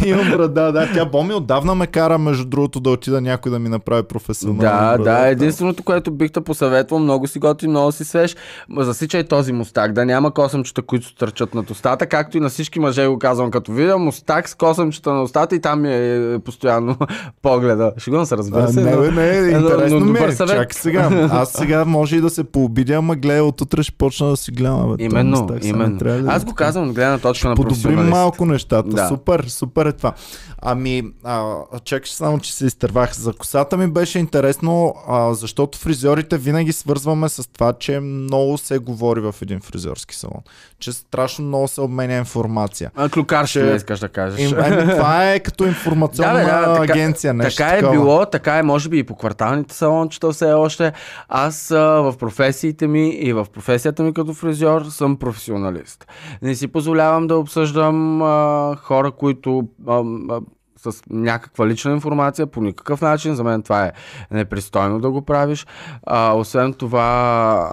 Имам 0.06 0.30
брада, 0.30 0.72
да. 0.72 0.88
Тя 0.94 1.04
Боми 1.04 1.34
отдавна 1.34 1.74
ме 1.74 1.86
кара, 1.86 2.18
между 2.18 2.44
другото, 2.44 2.80
да 2.80 2.90
отида 2.90 3.20
някой 3.20 3.52
да 3.52 3.58
ми 3.58 3.68
направи 3.68 4.02
професионално 4.02 4.60
Да, 4.60 4.96
брада, 4.96 5.04
да, 5.04 5.28
единственото, 5.28 5.82
което 5.82 6.10
бих 6.10 6.30
те 6.30 6.40
посъветвал, 6.40 7.00
много 7.00 7.26
си 7.26 7.38
готи, 7.38 7.68
много 7.68 7.92
си 7.92 8.04
свеж, 8.04 8.36
засичай 8.78 9.24
този 9.24 9.52
мустак, 9.52 9.92
да 9.92 10.06
няма 10.06 10.30
косъмчета, 10.30 10.82
които 10.82 11.06
стърчат 11.06 11.54
над 11.54 11.70
устата, 11.70 12.06
както 12.06 12.36
и 12.36 12.40
на 12.40 12.48
всички 12.48 12.80
мъже 12.80 13.06
го 13.06 13.18
казвам, 13.18 13.50
като 13.50 13.72
видя 13.72 13.98
мустак 13.98 14.48
с 14.48 14.54
косъмчета 14.54 15.12
на 15.12 15.22
устата 15.22 15.56
и 15.56 15.60
там 15.60 15.84
е 15.84 16.38
постоянно 16.44 16.96
погледа. 17.42 17.92
Ще 17.96 18.26
се 18.26 18.36
разбира 18.36 18.68
се. 18.68 18.80
не, 18.80 18.96
не, 18.96 19.40
не, 19.40 19.50
интересно 19.50 20.00
но, 20.00 20.06
но 20.06 20.12
ми 20.12 20.18
е. 20.18 20.36
Чак 20.36 20.74
сега. 20.74 21.28
Аз 21.32 21.52
сега 21.52 21.84
може 21.96 22.16
и 22.16 22.20
да 22.20 22.30
се 22.30 22.44
пообидя, 22.44 22.94
ама 22.94 23.16
гледа, 23.16 23.44
от 23.44 23.60
утре 23.60 23.82
ще 23.82 23.92
почна 23.92 24.28
да 24.28 24.36
си 24.36 24.52
гледам. 24.52 24.96
Бе, 24.96 25.04
именно, 25.04 25.48
именно. 25.62 25.98
Да 25.98 26.24
Аз 26.26 26.44
го 26.44 26.54
казвам 26.54 26.88
от 26.88 26.94
гледна 26.94 27.18
точка 27.18 27.48
на 27.48 27.54
Подобрим 27.54 28.08
малко 28.08 28.46
нещата. 28.46 28.88
Да. 28.88 29.08
Супер, 29.08 29.44
супер 29.48 29.86
е 29.86 29.92
това. 29.92 30.12
Ами, 30.62 31.02
а, 31.24 31.54
само, 32.04 32.38
че 32.38 32.54
се 32.54 32.66
изтървах. 32.66 33.14
За 33.14 33.32
косата 33.32 33.76
ми 33.76 33.90
беше 33.90 34.18
интересно, 34.18 34.94
а, 35.08 35.34
защото 35.34 35.78
фризьорите 35.78 36.38
винаги 36.38 36.72
свързваме 36.72 37.28
с 37.28 37.48
това, 37.52 37.72
че 37.72 38.00
много 38.00 38.58
се 38.58 38.78
говори 38.78 39.20
в 39.20 39.34
един 39.42 39.60
фризьорски 39.60 40.14
салон. 40.14 40.40
Че 40.78 40.92
страшно 40.92 41.44
много 41.44 41.68
се 41.68 41.80
обменя 41.80 42.16
информация. 42.16 42.90
А, 42.96 43.08
клюкар 43.08 43.46
ще 43.46 43.60
искаш 43.60 44.00
да 44.00 44.08
кажеш. 44.08 44.40
Им, 44.40 44.56
ами, 44.58 44.92
това 44.92 45.32
е 45.32 45.40
като 45.40 45.66
информационна 45.66 46.44
да, 46.44 46.60
да, 46.60 46.72
да, 46.72 46.82
агенция. 46.82 47.34
Нещо 47.34 47.58
така 47.58 47.70
е 47.70 47.80
такова. 47.80 47.92
било, 47.92 48.26
така 48.26 48.58
е 48.58 48.62
може 48.62 48.88
би 48.88 48.98
и 48.98 49.04
по 49.04 49.14
кварталните 49.14 49.74
салончета 49.74 50.32
все 50.32 50.52
още. 50.52 50.92
Аз 51.28 51.70
а, 51.70 51.76
в 51.86 52.14
професиите 52.18 52.86
ми 52.86 53.08
и 53.08 53.32
в 53.32 53.46
професията 53.52 54.02
ми 54.02 54.14
като 54.14 54.34
фризьор 54.34 54.82
съм 54.82 55.16
професионалист. 55.16 56.06
Не 56.42 56.54
си 56.54 56.68
позволявам 56.68 57.26
да 57.26 57.36
обсъждам 57.36 58.22
а, 58.22 58.76
хора, 58.76 59.10
които 59.10 59.68
а, 59.86 60.02
а, 60.30 60.40
с 60.86 61.02
някаква 61.10 61.66
лична 61.66 61.92
информация 61.92 62.46
по 62.46 62.60
никакъв 62.60 63.00
начин. 63.00 63.34
За 63.34 63.44
мен 63.44 63.62
това 63.62 63.84
е 63.84 63.92
непристойно 64.30 65.00
да 65.00 65.10
го 65.10 65.22
правиш. 65.22 65.66
А, 66.06 66.32
освен 66.32 66.72
това, 66.72 67.08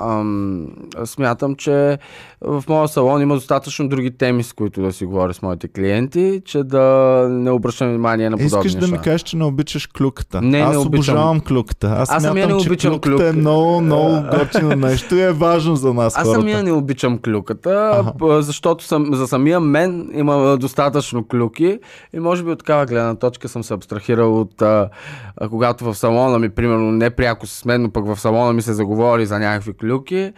ам, 0.01 0.67
смятам, 1.05 1.55
че 1.55 1.97
в 2.41 2.63
моя 2.69 2.87
салон 2.87 3.21
има 3.21 3.35
достатъчно 3.35 3.89
други 3.89 4.11
теми, 4.11 4.43
с 4.43 4.53
които 4.53 4.81
да 4.81 4.91
си 4.93 5.05
говоря 5.05 5.33
с 5.33 5.41
моите 5.41 5.67
клиенти, 5.67 6.41
че 6.45 6.63
да 6.63 6.83
не 7.29 7.51
обръщам 7.51 7.89
внимание 7.89 8.29
на 8.29 8.37
подобни 8.37 8.45
Искаш 8.47 8.73
неща. 8.73 8.87
да 8.87 8.91
ми 8.91 8.97
кажеш, 8.97 9.21
че 9.21 9.37
не 9.37 9.43
обичаш 9.43 9.87
клюката. 9.87 10.41
Не, 10.41 10.59
Аз 10.59 10.71
не 10.71 10.77
обичам. 10.77 10.87
обожавам 10.89 11.41
клюката. 11.41 11.87
Аз, 11.89 12.11
Аз 12.11 12.23
самия 12.23 12.47
не 12.47 12.53
обичам 12.53 12.99
клюката. 12.99 13.29
е 13.29 13.31
много, 13.31 13.81
много 13.81 14.15
готино 14.31 14.75
нещо 14.75 15.15
и 15.15 15.21
е 15.21 15.31
важно 15.31 15.75
за 15.75 15.93
нас 15.93 16.17
Аз 16.17 16.23
хората. 16.23 16.39
самия 16.39 16.63
не 16.63 16.71
обичам 16.71 17.19
клюката, 17.19 18.03
ага. 18.19 18.41
защото 18.41 18.83
съм, 18.83 19.09
за 19.11 19.27
самия 19.27 19.59
мен 19.59 20.09
има 20.13 20.57
достатъчно 20.57 21.27
клюки 21.27 21.79
и 22.13 22.19
може 22.19 22.43
би 22.43 22.51
от 22.51 22.59
такава 22.59 22.85
гледна 23.03 23.19
точка 23.19 23.49
съм 23.49 23.63
се 23.63 23.73
абстрахирал 23.73 24.41
от 24.41 24.61
а, 24.61 24.89
а, 25.37 25.49
когато 25.49 25.85
в 25.85 25.95
салона 25.95 26.39
ми, 26.39 26.49
примерно, 26.49 26.91
не 26.91 27.09
пряко 27.09 27.47
с 27.47 27.65
мен, 27.65 27.81
но 27.81 27.91
пък 27.91 28.05
в 28.05 28.19
салона 28.19 28.53
ми 28.53 28.61
се 28.61 28.73
заговори 28.73 29.25
за 29.25 29.39
някакви 29.39 29.73
клюки 29.73 30.33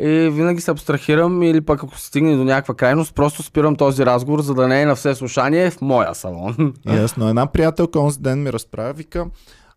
и 0.00 0.30
винаги 0.32 0.60
се 0.60 0.70
абстрахирам 0.70 1.42
или 1.42 1.60
пък 1.60 1.84
ако 1.84 1.98
се 1.98 2.06
стигне 2.06 2.36
до 2.36 2.44
някаква 2.44 2.74
крайност, 2.74 3.14
просто 3.14 3.42
спирам 3.42 3.76
този 3.76 4.06
разговор, 4.06 4.40
за 4.40 4.54
да 4.54 4.68
не 4.68 4.82
е 4.82 4.86
на 4.86 4.94
все 4.94 5.14
слушание 5.14 5.70
в 5.70 5.80
моя 5.80 6.14
салон. 6.14 6.74
Ясно. 6.86 7.28
Една 7.28 7.46
приятелка 7.46 8.00
онзи 8.00 8.20
ден 8.20 8.42
ми 8.42 8.52
разправя, 8.52 8.92
вика, 8.92 9.26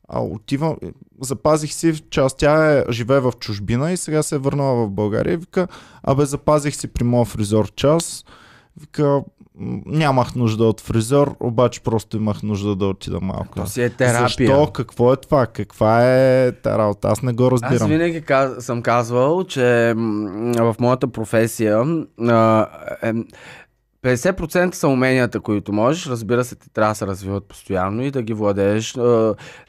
а 0.09 0.19
отивам, 0.19 0.75
запазих 1.21 1.73
си 1.73 2.01
част, 2.09 2.37
тя 2.37 2.77
е, 2.77 2.83
живее 2.89 3.19
в 3.19 3.33
чужбина 3.39 3.91
и 3.91 3.97
сега 3.97 4.23
се 4.23 4.35
е 4.35 4.39
върнала 4.39 4.85
в 4.85 4.89
България 4.89 5.37
вика, 5.37 5.67
абе 6.03 6.25
запазих 6.25 6.75
си 6.75 6.87
при 6.87 7.03
моя 7.03 7.25
фризор 7.25 7.71
час, 7.71 8.25
вика, 8.81 9.21
нямах 9.85 10.35
нужда 10.35 10.63
от 10.63 10.81
фризьор, 10.81 11.35
обаче 11.39 11.81
просто 11.81 12.17
имах 12.17 12.43
нужда 12.43 12.75
да 12.75 12.85
отида 12.85 13.19
малко. 13.21 13.55
То 13.55 13.67
си 13.67 13.81
е 13.81 13.89
терапия. 13.89 14.27
Защо? 14.27 14.67
Какво 14.73 15.13
е 15.13 15.15
това? 15.17 15.45
Каква 15.45 16.15
е 16.15 16.51
тази 16.51 16.77
работа? 16.77 17.07
Аз 17.07 17.21
не 17.21 17.33
го 17.33 17.51
разбирам. 17.51 17.75
Аз 17.75 17.87
винаги 17.87 18.21
каз... 18.21 18.65
съм 18.65 18.81
казвал, 18.81 19.43
че 19.43 19.93
в 20.57 20.75
моята 20.79 21.07
професия 21.07 22.05
а, 22.19 22.67
е, 23.03 23.13
50% 24.03 24.73
са 24.73 24.87
уменията, 24.87 25.39
които 25.39 25.73
можеш. 25.73 26.07
Разбира 26.07 26.43
се, 26.43 26.55
ти 26.55 26.69
трябва 26.73 26.91
да 26.91 26.95
се 26.95 27.07
развиват 27.07 27.45
постоянно 27.45 28.03
и 28.03 28.11
да 28.11 28.21
ги 28.21 28.33
владееш 28.33 28.95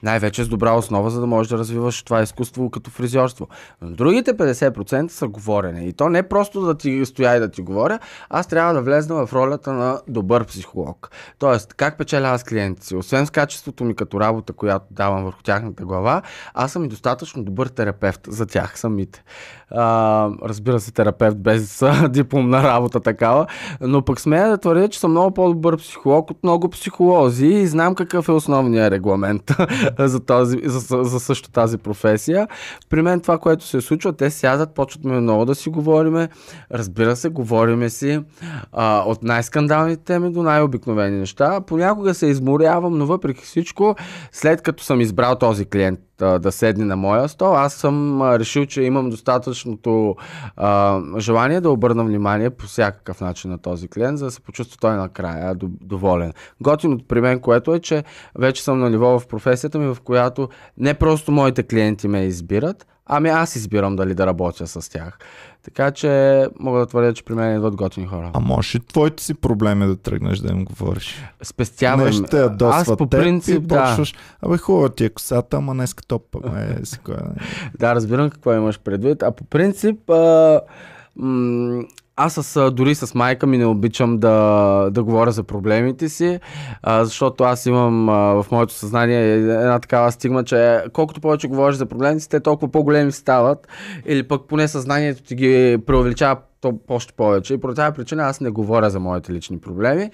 най-вече 0.03 0.45
с 0.45 0.49
добра 0.49 0.73
основа, 0.73 1.11
за 1.11 1.21
да 1.21 1.27
можеш 1.27 1.51
да 1.51 1.59
развиваш 1.59 2.03
това 2.03 2.23
изкуство 2.23 2.71
като 2.71 2.91
фризьорство. 2.91 3.49
Но 3.83 3.91
другите 3.91 4.35
50% 4.35 5.09
са 5.09 5.29
говорене. 5.29 5.85
И 5.85 5.93
то 5.93 6.09
не 6.09 6.29
просто 6.29 6.61
да 6.61 6.75
ти 6.75 7.07
стоя 7.07 7.37
и 7.37 7.41
да 7.41 7.51
ти 7.51 7.63
говоря, 7.63 7.99
аз 8.31 8.47
трябва 8.47 8.75
да 8.75 8.83
влезна 8.83 9.27
в 9.27 9.33
ролята 9.33 9.73
на 9.73 10.01
добър 10.09 10.45
психолог. 10.45 11.11
Тоест, 11.39 11.75
как 11.75 11.99
печеля 11.99 12.29
аз 12.29 12.45
клиентите 12.45 12.87
си? 12.87 12.97
Освен 12.97 13.27
с 13.27 13.31
качеството 13.31 13.85
ми 13.85 13.95
като 13.95 14.21
работа, 14.21 14.53
която 14.53 14.87
давам 14.91 15.25
върху 15.25 15.43
тяхната 15.43 15.85
глава, 15.85 16.23
аз 16.55 16.73
съм 16.73 16.85
и 16.85 16.89
достатъчно 16.89 17.45
добър 17.45 17.67
терапевт 17.67 18.21
за 18.29 18.47
тях 18.47 18.79
самите. 18.79 19.25
А, 19.71 20.29
разбира 20.45 20.81
се, 20.81 20.93
терапевт 20.93 21.39
без 21.39 21.83
дипломна 22.09 22.63
работа 22.63 23.01
такава, 23.01 23.47
но 23.81 24.05
пък 24.05 24.22
смея 24.23 24.49
да 24.49 24.59
твърдя, 24.59 24.89
че 24.89 25.01
съм 25.01 25.11
много 25.11 25.35
по-добър 25.35 25.77
психолог 25.77 26.31
от 26.31 26.39
много 26.43 26.69
психолози 26.69 27.47
и 27.47 27.67
знам 27.67 27.95
какъв 27.95 28.29
е 28.29 28.33
основният 28.33 28.93
регламент 28.93 29.43
за, 29.99 30.21
този, 30.21 30.59
за, 30.65 31.05
за 31.05 31.21
също 31.21 31.51
тази 31.51 31.79
професия. 31.79 32.49
При 32.89 33.03
мен 33.03 33.21
това, 33.21 33.39
което 33.39 33.65
се 33.65 33.81
случва, 33.81 34.13
те 34.13 34.31
сядат, 34.31 34.75
почват 34.75 35.05
много 35.05 35.45
да 35.45 35.55
си 35.55 35.69
говориме. 35.69 36.29
Разбира 36.73 37.17
се, 37.17 37.29
говориме 37.29 37.91
си 37.91 38.21
а, 38.73 39.03
от 39.07 39.23
най-скандалните 39.23 40.05
теми 40.05 40.33
до 40.33 40.43
най-обикновени 40.43 41.19
неща. 41.19 41.61
Понякога 41.61 42.15
се 42.15 42.27
изморявам, 42.27 42.99
но 42.99 43.07
въпреки 43.07 43.45
всичко, 43.45 43.97
след 44.33 44.63
като 44.63 44.85
съм 44.85 45.01
избрал 45.01 45.37
този 45.39 45.65
клиент 45.65 46.01
да, 46.19 46.39
да 46.39 46.53
седне 46.53 46.85
на 46.85 46.97
моя 46.97 47.29
стол. 47.29 47.57
Аз 47.57 47.75
съм 47.75 48.23
решил, 48.23 48.67
че 48.67 48.83
имам 48.83 49.11
достатъчното 49.11 50.17
а, 50.57 51.01
желание 51.19 51.61
да 51.61 51.71
обърна 51.71 52.05
внимание 52.05 52.51
по 52.51 52.67
всякакъв 52.67 53.21
начин 53.21 53.51
на 53.51 53.59
този 53.59 53.89
клиент, 53.89 54.19
за 54.19 54.25
да 54.25 54.31
се 54.31 54.41
почувства 54.41 54.79
той 54.81 54.97
накрая 54.97 55.55
доволен. 55.81 56.33
Готиното 56.61 57.05
при 57.09 57.21
мен, 57.21 57.41
което 57.41 57.75
е, 57.75 57.81
че 57.81 58.05
вече 58.39 58.63
съм 58.63 58.79
на 58.79 58.91
ниво 58.91 59.19
в 59.19 59.27
професията 59.27 59.79
ми, 59.79 59.95
в 59.95 60.01
която 60.05 60.49
не 60.79 60.95
просто 60.95 61.33
моите 61.33 61.63
клиенти 61.63 62.09
ме 62.09 62.25
избират, 62.25 62.87
ами 63.07 63.29
аз 63.29 63.57
избирам 63.57 63.97
дали 63.97 64.15
да 64.15 64.27
работя 64.27 64.67
с 64.67 64.91
тях. 64.91 65.19
Така 65.65 65.91
че 65.91 66.47
мога 66.61 66.79
да 66.79 66.87
твърдя, 66.87 67.15
че 67.15 67.25
при 67.25 67.35
мен 67.35 67.57
идват 67.57 67.77
готини 67.77 68.07
хора. 68.07 68.31
А 68.35 68.41
може 68.41 68.79
и 68.79 68.81
твоите 68.81 69.23
си 69.23 69.35
проблеми 69.35 69.87
да 69.87 69.97
тръгнеш 69.97 70.39
да 70.39 70.53
им 70.53 70.65
говориш? 70.65 71.17
Спестявам. 71.43 72.05
Нещо 72.07 72.23
те 72.23 72.65
Аз 72.65 72.97
по 72.97 73.07
принцип, 73.07 73.63
да. 73.63 73.85
Почваш, 73.85 74.15
Абе 74.43 74.59
хубаво 74.59 74.89
ти 74.89 75.05
е 75.05 75.11
косата, 75.11 75.57
ама 75.57 75.75
днес 75.75 75.95
топ. 76.09 76.37
Е, 76.57 76.87
си 76.87 76.99
кой, 76.99 77.17
да, 77.79 77.95
разбирам 77.95 78.31
какво 78.31 78.55
имаш 78.55 78.81
предвид. 78.81 79.23
А 79.23 79.31
по 79.31 79.45
принцип, 79.45 80.11
а, 80.11 80.61
м- 81.17 81.83
аз 82.17 82.35
с, 82.35 82.71
дори 82.71 82.95
с 82.95 83.15
майка 83.15 83.47
ми 83.47 83.59
не 83.59 83.67
обичам 83.67 84.19
да, 84.19 84.89
да 84.91 85.03
говоря 85.03 85.33
за 85.33 85.43
проблемите 85.43 86.09
си, 86.09 86.41
а, 86.83 87.05
защото 87.05 87.45
аз 87.45 87.67
имам 87.67 88.09
а, 88.09 88.13
в 88.13 88.47
моето 88.51 88.75
съзнание 88.75 89.33
една 89.35 89.79
такава 89.79 90.13
стигма, 90.13 90.45
че 90.45 90.83
колкото 90.93 91.21
повече 91.21 91.49
говориш 91.49 91.77
за 91.77 91.87
проблемите 91.87 92.21
си, 92.21 92.29
те 92.29 92.41
толкова 92.41 92.73
по-големи 92.73 93.13
стават 93.13 93.69
или 94.07 94.23
пък 94.23 94.43
поне 94.49 94.69
съзнанието 94.69 95.23
ти 95.23 95.35
ги 95.35 95.79
преувеличава 95.87 96.37
то 96.63 96.79
още 96.89 97.13
повече. 97.13 97.55
И 97.55 97.61
по 97.61 97.75
тази 97.75 97.95
причина 97.95 98.23
аз 98.23 98.41
не 98.41 98.51
говоря 98.51 98.91
за 98.91 99.01
моите 99.01 99.33
лични 99.33 99.61
проблеми. 99.61 100.11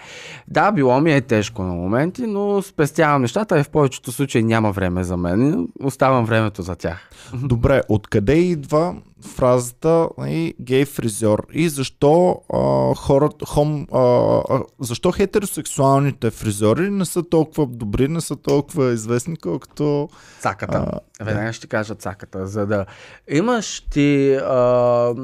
Да, 0.49 0.73
било 0.73 1.01
ми 1.01 1.13
е 1.13 1.21
тежко 1.21 1.63
на 1.63 1.75
моменти, 1.75 2.27
но 2.27 2.63
спестявам 2.63 3.23
нещата 3.23 3.61
и 3.61 3.63
в 3.63 3.71
повечето 3.71 4.13
случаи 4.13 4.43
няма 4.43 4.73
време 4.73 5.05
за 5.05 5.17
мен. 5.17 5.69
Оставам 5.83 6.25
времето 6.25 6.63
за 6.63 6.77
тях. 6.77 7.11
Добре, 7.35 7.81
откъде 7.89 8.35
идва 8.35 8.95
фразата 9.21 10.09
и 10.21 10.55
гей 10.61 10.85
фризьор 10.85 11.47
и 11.53 11.69
защо 11.69 12.43
а, 12.55 12.95
хората, 12.95 13.47
хом, 13.47 13.87
а, 13.93 14.41
защо 14.81 15.13
хетеросексуалните 15.13 16.31
фризьори 16.31 16.91
не 16.91 17.05
са 17.05 17.23
толкова 17.23 17.67
добри, 17.67 18.09
не 18.09 18.21
са 18.21 18.37
толкова 18.37 18.93
известни, 18.93 19.37
колкото... 19.37 20.09
Цаката. 20.41 21.01
А, 21.21 21.25
Веднага 21.25 21.53
ще 21.53 21.67
кажа 21.67 21.95
цаката. 21.95 22.47
За 22.47 22.67
да 22.67 22.87
имаш 23.29 23.81
ти... 23.81 24.35
А, 24.35 25.15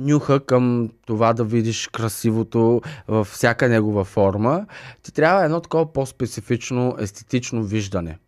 нюха 0.00 0.40
към 0.40 0.90
това 1.06 1.32
да 1.32 1.44
видиш 1.44 1.88
красивото 1.88 2.80
във 3.08 3.26
всяка 3.26 3.68
негова 3.68 4.04
форма, 4.04 4.66
ти 5.02 5.12
трябва 5.12 5.44
едно 5.44 5.60
такова 5.60 5.92
по-специфично 5.92 6.96
естетично 6.98 7.62
виждане. 7.62 8.18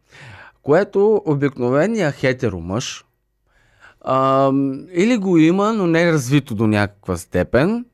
Което 0.62 1.22
обикновения 1.26 2.12
хетеромъж 2.12 3.04
а, 4.00 4.50
или 4.92 5.16
го 5.16 5.38
има, 5.38 5.72
но 5.72 5.86
не 5.86 6.02
е 6.02 6.12
развито 6.12 6.54
до 6.54 6.66
някаква 6.66 7.16
степен, 7.16 7.84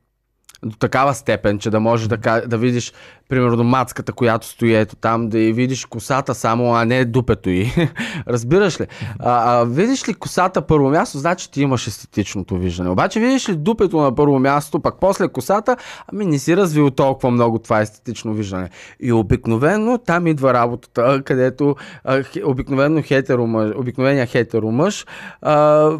до 0.62 0.76
такава 0.76 1.14
степен, 1.14 1.59
че 1.59 1.70
да 1.70 1.81
можеш 1.81 2.09
да, 2.09 2.43
да 2.47 2.59
видиш, 2.59 2.93
примерно, 3.29 3.64
мацката, 3.64 4.12
която 4.12 4.47
стои 4.47 4.74
ето 4.74 4.97
там, 4.97 5.29
да 5.29 5.39
и 5.39 5.53
видиш 5.53 5.85
косата 5.85 6.35
само, 6.35 6.74
а 6.74 6.85
не 6.85 7.05
дупето 7.05 7.51
й. 7.51 7.72
Разбираш 8.29 8.81
ли? 8.81 8.87
А, 9.18 9.61
а, 9.61 9.64
видиш 9.64 10.09
ли 10.09 10.14
косата 10.14 10.62
първо 10.62 10.91
място, 10.91 11.18
значи 11.18 11.51
ти 11.51 11.62
имаш 11.62 11.87
естетичното 11.87 12.59
виждане. 12.59 12.91
Обаче 12.91 13.20
видиш 13.20 13.49
ли 13.49 13.57
дупето 13.57 14.01
на 14.01 14.14
първо 14.14 14.39
място, 14.39 14.81
пак 14.81 14.95
после 15.01 15.29
косата, 15.29 15.76
ами 16.12 16.26
не 16.26 16.39
си 16.39 16.57
развил 16.57 16.91
толкова 16.91 17.31
много 17.31 17.59
това 17.59 17.81
естетично 17.81 18.35
виждане. 18.35 18.70
И 19.01 19.12
обикновено 19.12 19.99
там 19.99 20.26
идва 20.26 20.55
работата, 20.55 21.22
където 21.24 21.76
а, 22.05 22.24
обикновено 22.45 23.03
хетеро 23.03 23.47
мъж, 23.47 23.72
обикновения 23.76 24.26
хетеро 24.26 24.70
мъж 24.70 25.07
а, 25.43 25.91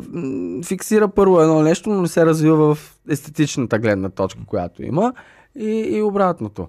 фиксира 0.65 1.09
първо 1.09 1.41
едно 1.41 1.63
нещо, 1.63 1.91
но 1.91 2.03
не 2.03 2.09
се 2.09 2.27
развива 2.27 2.75
в 2.75 2.99
естетичната 3.11 3.79
гледна 3.79 4.09
точка, 4.09 4.41
която 4.47 4.83
има 4.83 5.13
и, 5.57 5.97
и 5.97 6.03
обратното. 6.03 6.69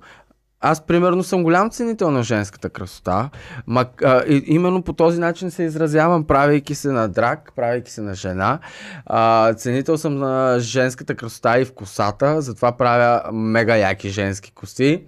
Аз, 0.62 0.86
примерно, 0.86 1.24
съм 1.24 1.44
голям 1.44 1.70
ценител 1.70 2.12
на 2.12 2.24
женската 2.24 2.70
красота. 2.70 3.30
Ма, 3.68 3.86
а, 4.04 4.24
и, 4.28 4.44
именно 4.48 4.82
по 4.82 4.94
този 4.94 5.20
начин 5.20 5.52
се 5.52 5.64
изразявам, 5.64 6.24
правейки 6.24 6.76
се 6.76 6.92
на 6.92 7.08
драк, 7.08 7.52
правейки 7.56 7.92
се 7.92 8.02
на 8.02 8.16
жена. 8.16 8.60
А, 9.06 9.54
ценител 9.54 9.98
съм 9.98 10.16
на 10.16 10.60
женската 10.60 11.16
красота 11.16 11.60
и 11.60 11.66
в 11.66 11.74
косата, 11.74 12.42
затова 12.42 12.72
правя 12.72 13.32
мега 13.32 13.76
яки 13.76 14.10
женски 14.10 14.52
коси. 14.52 15.04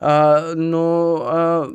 А, 0.00 0.44
но 0.56 1.14
а, 1.14 1.68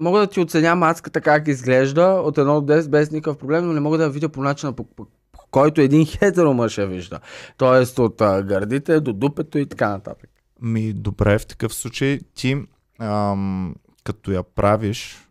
мога 0.00 0.18
да 0.18 0.26
ти 0.26 0.40
оценя 0.40 0.74
мацката 0.74 1.20
как 1.20 1.48
изглежда 1.48 2.06
от 2.06 2.36
1 2.36 2.60
до 2.60 2.72
10 2.72 2.88
без 2.88 3.10
никакъв 3.10 3.38
проблем, 3.38 3.66
но 3.66 3.72
не 3.72 3.80
мога 3.80 3.98
да 3.98 4.04
я 4.04 4.10
видя 4.10 4.28
по 4.28 4.42
начина 4.42 4.72
по, 4.72 4.84
по 4.84 5.06
който 5.50 5.80
един 5.80 6.06
хетеро 6.18 6.54
мъж 6.54 6.78
я 6.78 6.86
вижда. 6.86 7.20
Тоест 7.56 7.98
от 7.98 8.20
а, 8.20 8.42
гърдите 8.42 9.00
до 9.00 9.12
дупето 9.12 9.58
и 9.58 9.66
така 9.66 9.88
нататък. 9.88 10.30
Ми, 10.62 10.92
добре, 10.92 11.38
в 11.38 11.46
такъв 11.46 11.74
случай 11.74 12.20
ти, 12.34 12.66
ам, 12.98 13.74
като 14.04 14.30
я 14.30 14.42
правиш, 14.42 15.28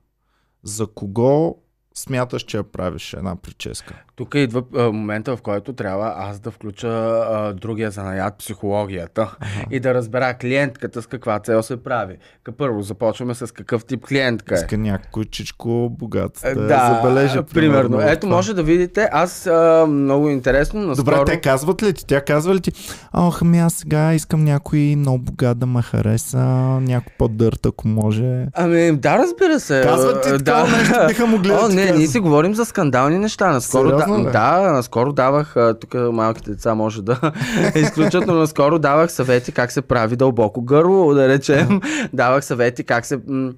за 0.64 0.88
кого 0.88 1.64
смяташ, 1.96 2.44
че 2.44 2.58
я 2.58 2.64
правиш 2.64 3.14
една 3.14 3.36
прическа? 3.36 4.04
Тук 4.18 4.36
идва 4.36 4.64
а, 4.78 4.84
момента, 4.84 5.36
в 5.36 5.42
който 5.42 5.74
трябва 5.74 6.14
аз 6.18 6.40
да 6.40 6.52
включа 6.52 6.88
а, 6.88 7.54
другия 7.54 7.92
занаят, 7.92 8.38
психологията 8.38 9.36
и 9.72 9.80
да 9.80 9.94
разбера 9.94 10.34
клиентката 10.34 11.02
с 11.02 11.08
каква 11.08 11.40
цел 11.40 11.64
се 11.64 11.84
прави. 11.84 12.16
Ка 12.44 12.52
първо 12.52 12.82
започваме 12.82 13.34
с 13.34 13.54
какъв 13.54 13.86
тип 13.86 14.06
клиентка 14.06 14.56
е. 14.56 14.58
Иска 14.58 14.78
някой 14.78 15.26
чичко 15.26 15.90
богат 15.92 16.40
да, 16.44 16.50
Е, 16.50 16.56
да 16.56 17.00
забележа. 17.04 17.44
примерно. 17.44 18.02
Ето, 18.02 18.20
това. 18.22 18.36
може 18.36 18.54
да 18.54 18.64
видите, 18.64 19.10
аз 19.12 19.48
а, 19.48 19.86
много 19.90 20.30
интересно, 20.30 20.82
наскоро... 20.82 21.16
Добре, 21.16 21.26
те 21.26 21.42
казват 21.42 21.84
ли 21.84 21.94
ти? 21.94 22.06
Тя 22.06 22.22
казва 22.22 22.56
ли 22.56 22.60
ти? 22.62 22.72
Ох, 23.14 23.42
ами 23.42 23.60
аз 23.60 23.74
сега 23.74 24.14
искам 24.14 24.44
някой 24.44 24.80
много 24.98 25.18
богат 25.20 25.60
да 25.60 25.66
ме 25.66 25.82
хареса, 25.82 26.38
някой 26.82 27.14
по-дърт, 27.18 27.66
ако 27.66 27.88
може. 27.88 28.46
Ами, 28.54 28.98
да, 28.98 29.18
разбира 29.18 29.60
се. 29.60 29.82
Казват 29.84 30.24
ти 30.24 30.30
А, 30.30 30.38
такова 30.38 30.78
нещо, 30.78 30.94
биха 31.08 31.26
могли 31.28 31.48
да 31.50 31.56
О, 31.56 31.70
ти 31.70 31.76
не, 31.76 31.92
ние 31.92 32.08
си 32.08 32.20
говорим 32.20 32.56
за 32.56 32.66
скандални 32.66 33.20
неща. 33.20 33.52
Наскоро, 33.52 34.07
Сериозно 34.08 34.32
да, 34.32 34.62
да, 34.62 34.72
наскоро 34.72 35.14
давах, 35.14 35.56
тук 35.82 35.94
малките 35.94 36.52
деца 36.52 36.76
може 36.76 37.02
да 37.02 37.32
изключат, 37.76 38.28
но 38.28 38.34
наскоро 38.34 38.80
давах 38.80 39.12
съвети 39.12 39.52
как 39.52 39.72
се 39.72 39.82
прави 39.82 40.16
дълбоко 40.16 40.62
гърло, 40.62 41.14
да 41.14 41.28
речем. 41.28 41.82
давах 42.14 42.46
съвети 42.46 42.84
как 42.84 43.06
се 43.06 43.20
м, 43.28 43.52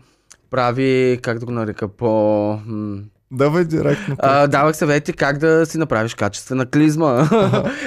прави, 0.50 1.20
как 1.22 1.40
да 1.40 1.46
го 1.46 1.52
нарека, 1.52 1.88
по... 1.88 2.52
М, 2.66 3.00
Давай 3.32 3.66
директно. 3.66 4.16
а, 4.20 4.48
давах 4.48 4.76
съвети 4.76 5.14
как 5.14 5.38
да 5.38 5.66
си 5.66 5.78
направиш 5.78 6.14
качествена 6.14 6.66
клизма. 6.66 7.08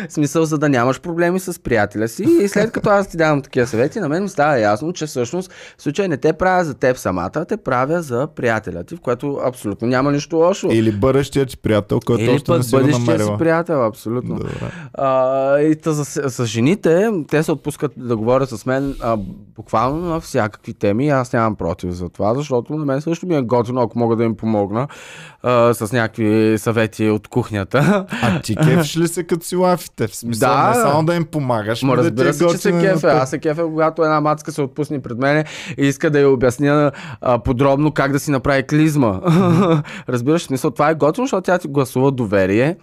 в 0.09 0.13
смисъл, 0.13 0.45
за 0.45 0.59
да 0.59 0.69
нямаш 0.69 1.01
проблеми 1.01 1.41
с 1.41 1.63
приятеля 1.63 2.09
си. 2.09 2.27
И 2.43 2.49
след 2.49 2.73
като 2.73 2.91
аз 2.91 3.09
ти 3.09 3.17
давам 3.17 3.43
такива 3.43 3.67
съвети, 3.67 4.01
на 4.01 4.09
мен 4.09 4.23
ми 4.23 4.29
става 4.29 4.59
ясно, 4.59 4.93
че 4.93 5.07
всъщност 5.07 5.53
в 5.79 5.83
случай 5.83 6.09
не 6.09 6.17
те 6.17 6.33
правя 6.33 6.65
за 6.65 6.75
теб 6.75 6.97
самата, 6.97 7.31
а 7.35 7.45
те 7.45 7.57
правя 7.57 8.03
за 8.03 8.27
приятеля 8.27 8.85
ти, 8.85 8.97
в 8.97 9.01
което 9.01 9.41
абсолютно 9.45 9.89
няма 9.89 10.13
нищо 10.13 10.37
лошо. 10.37 10.69
Или 10.71 10.93
бъдещия 10.93 11.47
ти 11.47 11.57
приятел, 11.57 12.01
който 12.07 12.23
Или 12.23 12.31
още 12.31 12.53
не 12.53 12.63
си 12.63 12.77
бъдещия 12.77 13.19
си 13.19 13.33
приятел, 13.39 13.87
абсолютно. 13.87 14.35
Добре. 14.35 14.51
А, 14.95 15.59
и 15.61 15.77
та 15.77 15.93
за, 15.93 16.05
с 16.31 16.47
жените, 16.47 17.11
те 17.31 17.43
се 17.43 17.53
отпускат 17.53 17.93
да 17.97 18.17
говорят 18.17 18.49
с 18.49 18.67
мен 18.67 18.95
а, 19.01 19.17
буквално 19.57 20.09
на 20.09 20.21
всякакви 20.21 20.75
теми. 20.75 21.09
Аз 21.09 21.33
нямам 21.33 21.57
против 21.57 21.91
за 21.91 22.09
това, 22.09 22.35
защото 22.35 22.73
на 22.73 22.85
мен 22.85 23.01
също 23.01 23.27
ми 23.27 23.37
е 23.37 23.43
готино, 23.43 23.81
ако 23.81 23.99
мога 23.99 24.17
да 24.17 24.25
им 24.25 24.37
помогна 24.37 24.89
а, 25.43 25.75
с 25.75 25.93
някакви 25.93 26.55
съвети 26.59 27.11
от 27.11 27.29
кухнята. 27.29 28.07
А 28.23 28.41
ти 28.41 28.57
кефиш 28.57 28.97
ли 28.97 29.09
се 29.09 29.25
като 29.25 29.47
си 29.47 29.57
лафите? 29.57 30.07
В 30.07 30.17
смисъл, 30.17 30.49
Да. 30.49 30.69
не 30.69 30.75
само 30.75 31.05
да 31.05 31.15
им 31.15 31.25
помагаш, 31.25 31.83
Ма 31.83 31.97
да 31.97 32.05
разбира 32.05 32.29
е 32.29 32.33
се, 32.33 32.47
че 32.47 32.59
се 32.59 32.73
кефе. 32.73 33.07
Аз 33.07 33.31
се 33.31 33.39
кефе, 33.39 33.63
когато 33.63 34.03
една 34.03 34.21
мацка 34.21 34.53
се 34.53 34.63
отпусне 34.63 35.03
пред 35.03 35.19
мене 35.19 35.45
и 35.79 35.87
иска 35.87 36.11
да 36.11 36.21
я 36.21 36.31
обясня 36.31 36.93
а, 37.21 37.39
подробно 37.39 37.93
как 37.93 38.13
да 38.13 38.21
си 38.21 38.31
направи 38.31 38.63
клизма. 38.63 39.21
Разбираш, 40.09 40.43
смисъл, 40.43 40.71
това 40.71 40.91
е 40.91 40.95
готино, 40.95 41.27
защото 41.27 41.43
тя 41.45 41.59
ти 41.59 41.69
гласува 41.69 42.13
доверие. 42.13 42.77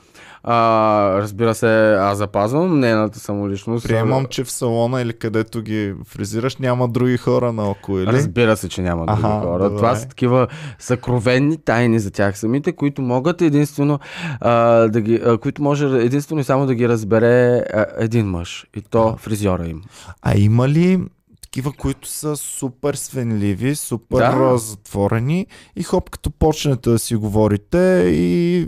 А, 0.44 1.22
разбира 1.22 1.56
се, 1.56 1.94
аз 1.94 2.18
запазвам 2.18 2.80
нейната 2.80 3.20
самоличност. 3.20 3.88
Приемам, 3.88 4.26
че 4.26 4.44
в 4.44 4.52
салона 4.52 5.02
или 5.02 5.14
където 5.14 5.62
ги 5.62 5.94
фризираш 6.06 6.58
няма 6.58 6.88
други 6.88 7.18
хора 7.18 7.54
наоколо, 7.54 8.00
или? 8.00 8.08
Разбира 8.08 8.58
се, 8.58 8.70
че 8.70 8.82
няма 8.82 9.06
други 9.06 9.22
Аха, 9.24 9.42
хора. 9.42 9.64
добре. 9.64 9.78
Това 9.78 9.96
са 9.96 10.08
такива 10.08 10.48
съкровенни 10.80 11.58
тайни 11.58 12.00
за 12.00 12.12
тях 12.12 12.40
самите, 12.40 12.72
които 12.72 13.02
могат 13.02 13.42
единствено 13.42 14.00
а, 14.42 14.54
да 14.88 15.02
ги, 15.02 15.22
а, 15.26 15.38
които 15.38 15.64
може 15.64 15.86
единствено 15.86 16.42
и 16.42 16.44
само 16.44 16.66
да 16.66 16.76
ги 16.76 16.90
разбере 16.90 17.58
а, 17.58 17.86
един 17.98 18.26
мъж. 18.26 18.68
И 18.76 18.82
то 18.82 19.16
фризьора 19.18 19.68
им. 19.68 19.82
А 20.22 20.38
има 20.38 20.70
ли 20.70 21.00
такива, 21.42 21.72
които 21.72 22.08
са 22.08 22.36
супер 22.36 22.94
свенливи, 22.94 23.76
супер 23.76 24.32
да. 24.32 24.58
затворени 24.58 25.48
и 25.76 25.84
хоп, 25.84 26.10
като 26.10 26.32
почнете 26.32 26.90
да 26.90 27.00
си 27.00 27.16
говорите 27.16 28.04
и 28.14 28.68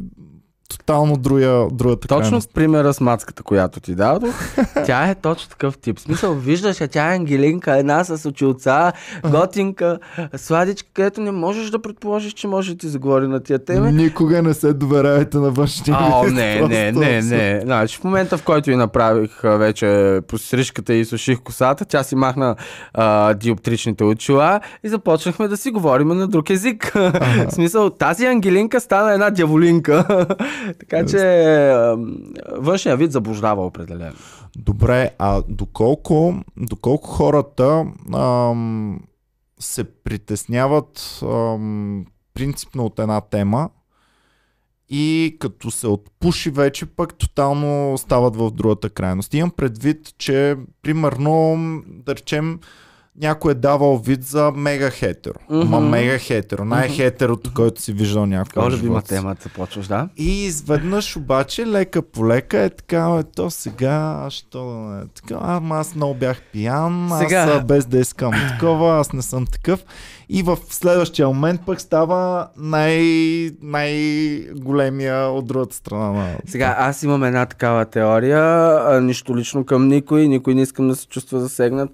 тотално 0.78 1.18
друга, 1.18 1.68
другата 1.72 2.08
Точно 2.08 2.22
крайност. 2.22 2.50
в 2.50 2.54
примера 2.54 2.94
с 2.94 3.02
мацката, 3.02 3.44
която 3.44 3.80
ти 3.80 3.96
дадох, 3.96 4.36
тя 4.86 5.10
е 5.10 5.16
точно 5.16 5.50
такъв 5.50 5.78
тип. 5.78 5.98
В 5.98 6.02
смисъл, 6.02 6.34
виждаш, 6.34 6.82
я 6.82 6.88
тя 6.88 7.14
е 7.14 7.16
ангелинка, 7.16 7.78
една 7.78 8.04
с 8.04 8.30
очилца, 8.30 8.92
готинка, 9.30 10.00
сладичка, 10.38 10.90
където 10.94 11.22
не 11.22 11.32
можеш 11.32 11.70
да 11.70 11.82
предположиш, 11.82 12.34
че 12.34 12.48
може 12.48 12.72
да 12.72 12.78
ти 12.78 12.88
заговори 12.88 13.28
на 13.28 13.40
тия 13.40 13.66
теми. 13.66 13.92
Никога 13.92 14.42
не 14.42 14.54
се 14.54 14.74
доверявайте 14.74 15.38
на 15.38 15.50
външния 15.50 15.98
О, 16.02 16.24
не, 16.24 16.62
не, 16.62 16.92
не, 16.92 17.22
не. 17.22 17.62
Значи, 17.64 17.98
в 17.98 18.04
момента, 18.04 18.38
в 18.38 18.44
който 18.44 18.72
и 18.72 18.76
направих 18.76 19.44
а, 19.44 19.58
вече 19.58 20.20
пострижката 20.28 20.94
и 20.94 21.06
суших 21.06 21.40
косата, 21.40 21.86
тя 21.86 22.04
си 22.04 22.16
махна 22.16 22.56
а, 22.94 23.34
диоптричните 23.34 24.04
очила 24.04 24.60
и 24.84 24.90
започнахме 24.90 25.48
да 25.48 25.58
си 25.58 25.72
говорим 25.72 26.08
на 26.08 26.28
друг 26.28 26.50
език. 26.50 26.92
в 26.96 27.52
смисъл, 27.52 27.90
тази 27.90 28.26
ангелинка 28.26 28.80
стана 28.80 29.14
една 29.14 29.30
дяволинка. 29.30 30.26
така 30.80 31.06
че 31.06 31.20
външния 32.58 32.98
вид 32.98 33.12
заблуждава 33.12 33.66
определено. 33.66 34.16
Добре, 34.56 35.12
а 35.20 35.44
доколко, 35.50 36.36
доколко 36.58 37.08
хората 37.08 37.86
ам, 38.14 39.00
се 39.60 39.84
притесняват 39.84 41.20
ам, 41.24 42.06
принципно 42.34 42.86
от 42.86 43.00
една 43.00 43.22
тема 43.22 43.70
и 44.90 45.38
като 45.40 45.72
се 45.72 45.88
отпуши 45.88 46.50
вече 46.50 46.86
пък 46.86 47.16
тотално 47.16 47.98
стават 47.98 48.36
в 48.36 48.52
другата 48.52 48.90
крайност. 48.90 49.34
Имам 49.34 49.52
предвид, 49.52 50.18
че 50.18 50.56
примерно, 50.82 51.58
да 51.88 52.16
речем, 52.16 52.60
някой 53.22 53.52
е 53.52 53.56
давал 53.56 53.98
вид 53.98 54.24
за 54.24 54.52
мега 54.56 54.90
хетеро. 54.90 55.40
Мгм. 55.50 55.80
мега 55.80 56.18
хетеро, 56.18 56.66
най-хетерото, 56.66 57.52
който 57.54 57.82
си 57.82 57.94
виждал 57.94 58.26
в 58.66 58.74
любима 58.74 58.78
живота 58.78 59.08
си. 59.08 59.14
тема, 59.14 59.36
започваш, 59.44 59.88
да? 59.88 60.10
И 60.18 60.46
изведнъж 60.46 61.18
обаче, 61.18 61.68
лека 61.68 62.02
по 62.02 62.28
лека 62.28 62.60
е 62.60 62.70
така, 62.70 63.18
е, 63.20 63.24
то 63.24 63.50
сега, 63.50 64.28
що 64.30 64.66
да 64.66 64.76
не 64.90 65.02
е 65.02 65.04
така, 65.16 65.38
ама 65.42 65.78
аз 65.78 65.96
много 65.96 66.14
бях 66.14 66.42
пиян, 66.54 67.12
Сега. 67.20 67.42
аз 67.42 67.66
без 67.66 67.86
да 67.86 68.00
искам 68.00 68.32
такова, 68.50 69.00
аз 69.00 69.14
не 69.14 69.22
съм 69.22 69.46
такъв. 69.46 69.86
И 70.34 70.44
в 70.44 70.58
следващия 70.70 71.28
момент 71.28 71.62
пък 71.66 71.82
става 71.82 72.48
най- 72.58 73.50
най-големия 73.62 75.28
от 75.28 75.48
другата 75.48 75.76
страна 75.76 76.12
на... 76.12 76.28
Сега, 76.46 76.76
аз 76.80 77.04
имам 77.04 77.24
една 77.24 77.46
такава 77.46 77.86
теория, 77.86 79.02
нищо 79.02 79.38
лично 79.38 79.66
към 79.66 79.88
никой, 79.88 80.28
никой 80.28 80.56
не 80.56 80.62
искам 80.62 80.88
да 80.88 80.96
се 80.96 81.08
чувства 81.08 81.40
засегнат, 81.40 81.90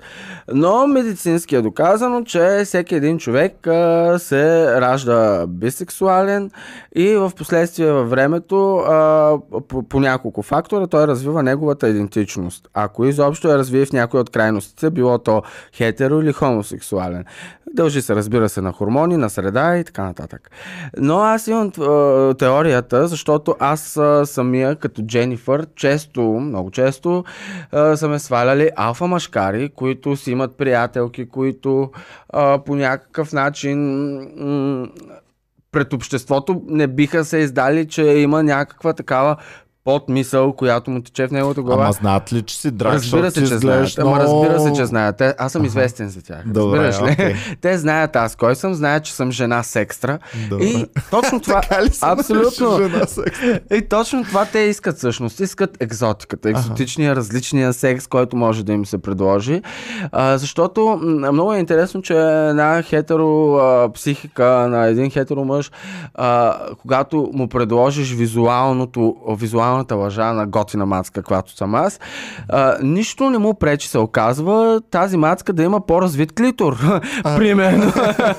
но 0.54 0.88
медицински 0.88 1.56
е 1.56 1.62
доказано, 1.62 2.24
че 2.24 2.62
всеки 2.66 2.96
един 2.96 3.18
човек 3.18 3.68
а, 3.68 4.16
се 4.20 4.72
ражда 4.82 5.48
бисексуален 5.48 6.52
и 6.96 7.16
в 7.16 7.32
последствие 7.38 7.92
във 7.92 8.10
времето 8.10 8.78
а, 8.78 9.38
по, 9.68 9.84
по 9.84 10.00
няколко 10.00 10.42
фактора 10.42 10.88
той 10.88 11.08
развива 11.08 11.44
неговата 11.44 11.90
идентичност. 11.90 12.68
Ако 12.74 13.06
изобщо 13.06 13.48
я 13.48 13.58
развие 13.58 13.86
в 13.86 13.94
някои 13.94 14.20
от 14.20 14.30
крайностите, 14.30 14.90
било 14.90 15.18
то 15.18 15.42
хетеро 15.74 16.22
или 16.22 16.32
хомосексуален. 16.34 17.26
Дължи 17.74 18.02
се, 18.02 18.16
разбира 18.28 18.50
се, 18.50 18.62
на 18.62 18.72
хормони, 18.72 19.18
на 19.18 19.30
среда 19.30 19.78
и 19.78 19.84
така 19.84 20.04
нататък. 20.04 20.52
Но 20.98 21.20
аз 21.20 21.48
имам 21.48 21.72
теорията, 22.38 23.08
защото 23.08 23.56
аз 23.60 24.00
самия, 24.26 24.76
като 24.76 25.02
Дженифър, 25.02 25.68
често, 25.76 26.22
много 26.22 26.72
често, 26.72 27.24
са 27.96 28.08
ме 28.10 28.20
сваляли 28.20 28.70
алфа 28.76 29.08
машкари, 29.08 29.70
които 29.70 30.16
си 30.16 30.32
имат 30.32 30.58
приятелки, 30.58 31.30
които 31.30 31.92
по 32.66 32.76
някакъв 32.76 33.34
начин 33.34 33.78
пред 35.72 35.94
обществото 35.94 36.62
не 36.68 36.88
биха 36.88 37.26
се 37.26 37.38
издали, 37.38 37.88
че 37.88 38.04
има 38.04 38.44
някаква 38.44 38.94
такава 38.94 39.36
подмисъл, 39.88 40.54
която 40.54 40.92
му 40.92 41.02
тече 41.02 41.28
в 41.28 41.32
неговата 41.32 41.62
глава. 41.62 41.84
Ама 41.84 41.92
знаят 41.92 42.34
ли, 42.34 42.42
че 42.42 42.58
си 42.58 42.72
драг, 42.72 42.94
Разбира 42.94 43.32
се, 43.32 43.40
че 43.40 43.58
знаят. 43.58 44.00
Ама 44.00 44.20
разбира 44.20 44.60
се, 44.60 44.74
че 44.74 44.86
знаят. 44.86 45.18
Те, 45.18 45.36
аз 45.38 45.52
съм 45.52 45.66
известен 45.66 46.10
за 46.10 46.22
тях. 46.22 46.44
Добре, 46.46 46.78
Разбираш 46.78 47.10
ли? 47.10 47.14
окей. 47.14 47.36
Те 47.62 47.78
знаят 47.78 48.16
аз 48.16 48.36
кой 48.36 48.56
съм, 48.56 48.74
знаят, 48.74 49.04
че 49.04 49.14
съм 49.14 49.32
жена 49.32 49.64
с 49.64 49.76
екстра. 49.76 50.20
Добре. 50.50 50.66
И 50.66 50.86
точно 51.12 51.40
това... 51.42 51.62
Абсолютно. 52.02 52.80
И 53.74 53.82
точно 53.82 54.24
това 54.24 54.46
те 54.46 54.60
искат 54.60 54.98
всъщност. 54.98 55.40
Искат 55.40 55.78
екзотиката, 55.80 56.50
екзотичния, 56.50 57.16
различния 57.16 57.74
секс, 57.74 58.08
който 58.08 58.36
може 58.38 58.66
да 58.66 58.74
им 58.74 58.86
се 58.86 58.98
предложи. 58.98 59.62
А, 60.12 60.38
защото 60.38 61.00
много 61.04 61.54
е 61.54 61.60
интересно, 61.60 62.02
че 62.02 62.14
една 62.50 62.82
хетеро 62.82 63.56
а, 63.56 63.94
психика 63.94 64.46
на 64.46 64.86
един 64.86 65.10
хетеро 65.10 65.46
мъж, 65.46 65.72
а, 66.14 66.58
когато 66.82 67.30
му 67.34 67.48
предложиш 67.48 68.14
визуалното, 68.14 69.16
визуалната 69.78 69.96
лъжа 69.96 70.34
на 70.34 70.48
готина 70.48 70.86
мацка, 70.86 71.22
каквато 71.22 71.52
съм 71.56 71.76
аз, 71.76 72.00
а, 72.50 72.78
нищо 72.82 73.30
не 73.30 73.38
му 73.38 73.54
пречи, 73.54 73.88
се 73.88 73.98
оказва 73.98 74.82
тази 74.92 75.18
мацка 75.18 75.54
да 75.54 75.64
има 75.64 75.86
по-развит 75.86 76.36
клитор. 76.36 76.78
Примерно. 77.24 77.94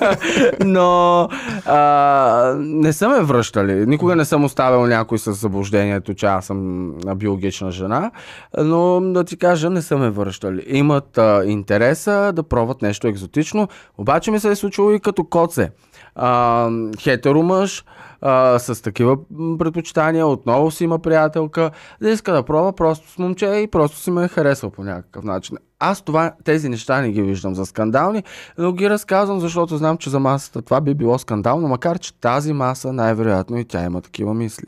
Но 0.64 1.28
а, 1.66 2.54
не 2.58 2.92
са 2.92 3.08
ме 3.08 3.22
връщали. 3.22 3.86
Никога 3.86 4.16
не 4.16 4.24
съм 4.24 4.44
оставил 4.44 4.86
някой 4.86 5.18
с 5.18 5.32
заблуждението, 5.32 6.14
че 6.14 6.26
аз 6.26 6.46
съм 6.46 6.92
биологична 7.16 7.70
жена. 7.70 8.10
Но 8.58 9.00
да 9.00 9.24
ти 9.24 9.36
кажа, 9.36 9.70
не 9.70 9.82
са 9.82 9.96
ме 9.96 10.10
връщали. 10.10 10.64
Имат 10.66 11.18
а, 11.18 11.42
интереса 11.46 12.32
да 12.34 12.42
пробват 12.42 12.82
нещо 12.82 13.06
екзотично. 13.06 13.68
Обаче 13.98 14.30
ми 14.30 14.40
се 14.40 14.50
е 14.50 14.56
случило 14.56 14.90
и 14.90 15.00
като 15.00 15.24
коце. 15.24 15.70
А, 16.14 16.68
хетеро 16.98 17.42
мъж, 17.42 17.84
а, 18.20 18.58
с 18.58 18.82
такива 18.82 19.16
предпочитания, 19.58 20.26
отново 20.26 20.70
си 20.70 20.84
има 20.84 20.98
приятелка, 20.98 21.70
да 22.00 22.10
иска 22.10 22.32
да 22.32 22.42
пробва 22.42 22.72
просто 22.72 23.10
с 23.10 23.18
момче 23.18 23.46
и 23.46 23.66
просто 23.66 23.98
си 23.98 24.10
ме 24.10 24.24
е 24.24 24.28
харесал 24.28 24.70
по 24.70 24.84
някакъв 24.84 25.24
начин. 25.24 25.56
Аз 25.80 26.02
това, 26.02 26.32
тези 26.44 26.68
неща 26.68 27.00
не 27.00 27.10
ги 27.10 27.22
виждам 27.22 27.54
за 27.54 27.66
скандални, 27.66 28.22
но 28.58 28.72
ги 28.72 28.90
разказвам, 28.90 29.40
защото 29.40 29.76
знам, 29.76 29.96
че 29.96 30.10
за 30.10 30.20
масата 30.20 30.62
това 30.62 30.80
би 30.80 30.94
било 30.94 31.18
скандално, 31.18 31.68
макар 31.68 31.98
че 31.98 32.20
тази 32.20 32.52
маса 32.52 32.92
най-вероятно 32.92 33.58
и 33.58 33.64
тя 33.64 33.84
има 33.84 34.00
такива 34.00 34.34
мисли. 34.34 34.66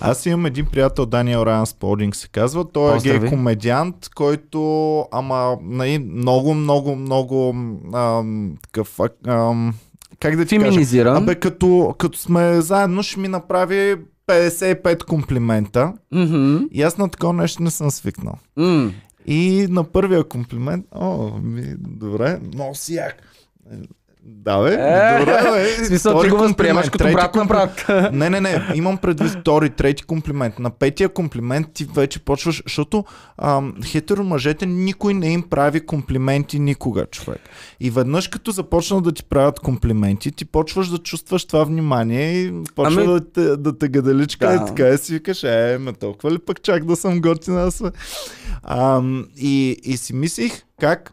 Аз 0.00 0.26
имам 0.26 0.46
един 0.46 0.66
приятел, 0.66 1.06
Даниел 1.06 1.46
Райан 1.46 1.66
Сполдинг 1.66 2.16
се 2.16 2.28
казва. 2.28 2.64
Той 2.72 2.96
е 2.96 3.00
гей 3.00 3.28
комедиант, 3.28 4.08
който 4.14 5.00
ама 5.12 5.56
нали, 5.62 5.98
много, 5.98 6.54
много, 6.54 6.96
много 6.96 7.54
ам, 7.94 8.56
такъв, 8.62 9.00
ам, 9.26 9.74
как 10.20 10.36
да 10.36 10.44
ти? 10.44 10.58
Феминизиран. 10.58 11.16
Абе, 11.16 11.34
като, 11.34 11.94
като 11.98 12.18
сме 12.18 12.60
заедно, 12.60 13.02
ще 13.02 13.20
ми 13.20 13.28
направи 13.28 13.96
55 14.26 15.04
комплимента. 15.04 15.92
Мгм. 16.12 16.56
И 16.72 16.82
аз 16.82 16.98
на 16.98 17.08
такова 17.08 17.32
нещо 17.32 17.62
не 17.62 17.70
съм 17.70 17.90
свикнал. 17.90 18.34
М. 18.56 18.92
И 19.26 19.66
на 19.70 19.84
първия 19.84 20.24
комплимент, 20.24 20.86
о, 20.94 21.30
ми, 21.42 21.74
добре, 21.78 22.40
много 22.54 22.74
си 22.74 22.94
як. 22.94 23.16
Да, 24.30 24.62
бе, 24.62 24.74
Е, 24.74 25.18
добре, 25.18 25.50
бе. 25.52 25.84
Смисъл, 25.86 26.22
ти 26.22 26.28
го 26.28 26.36
възприемаш 26.36 26.90
като 26.90 27.04
брат 27.04 27.34
на 27.34 27.44
брат. 27.44 27.86
Не, 28.12 28.30
не, 28.30 28.40
не, 28.40 28.68
имам 28.74 28.96
предвид 28.98 29.30
втори, 29.30 29.70
трети 29.70 30.02
комплимент. 30.02 30.58
На 30.58 30.70
петия 30.70 31.08
комплимент 31.08 31.66
ти 31.74 31.84
вече 31.94 32.18
почваш, 32.18 32.62
защото 32.62 33.04
ам, 33.38 33.74
хетеро 33.84 34.24
мъжете 34.24 34.66
никой 34.66 35.14
не 35.14 35.32
им 35.32 35.42
прави 35.42 35.86
комплименти 35.86 36.58
никога, 36.58 37.06
човек. 37.06 37.40
И 37.80 37.90
веднъж 37.90 38.28
като 38.28 38.50
започнат 38.50 39.04
да 39.04 39.12
ти 39.12 39.24
правят 39.24 39.60
комплименти, 39.60 40.32
ти 40.32 40.44
почваш 40.44 40.88
да 40.88 40.98
чувстваш 40.98 41.44
това 41.44 41.64
внимание 41.64 42.32
и 42.32 42.52
почва 42.74 43.02
Ами- 43.02 43.12
да, 43.12 43.32
те, 43.32 43.56
да 43.56 43.78
те 43.78 43.88
гаделичка 43.88 44.46
Да. 44.48 44.54
и 44.54 44.66
така 44.66 44.88
и 44.88 44.98
си 44.98 45.12
викаш, 45.12 45.44
е, 45.44 45.78
ме 45.80 45.92
толкова 45.92 46.30
ли 46.30 46.38
пък 46.38 46.62
чак 46.62 46.84
да 46.84 46.96
съм 46.96 47.20
готина 47.20 47.62
аз? 47.62 47.82
Ам, 48.62 49.26
и, 49.36 49.76
и 49.82 49.96
си 49.96 50.14
мислих 50.14 50.52
как 50.80 51.12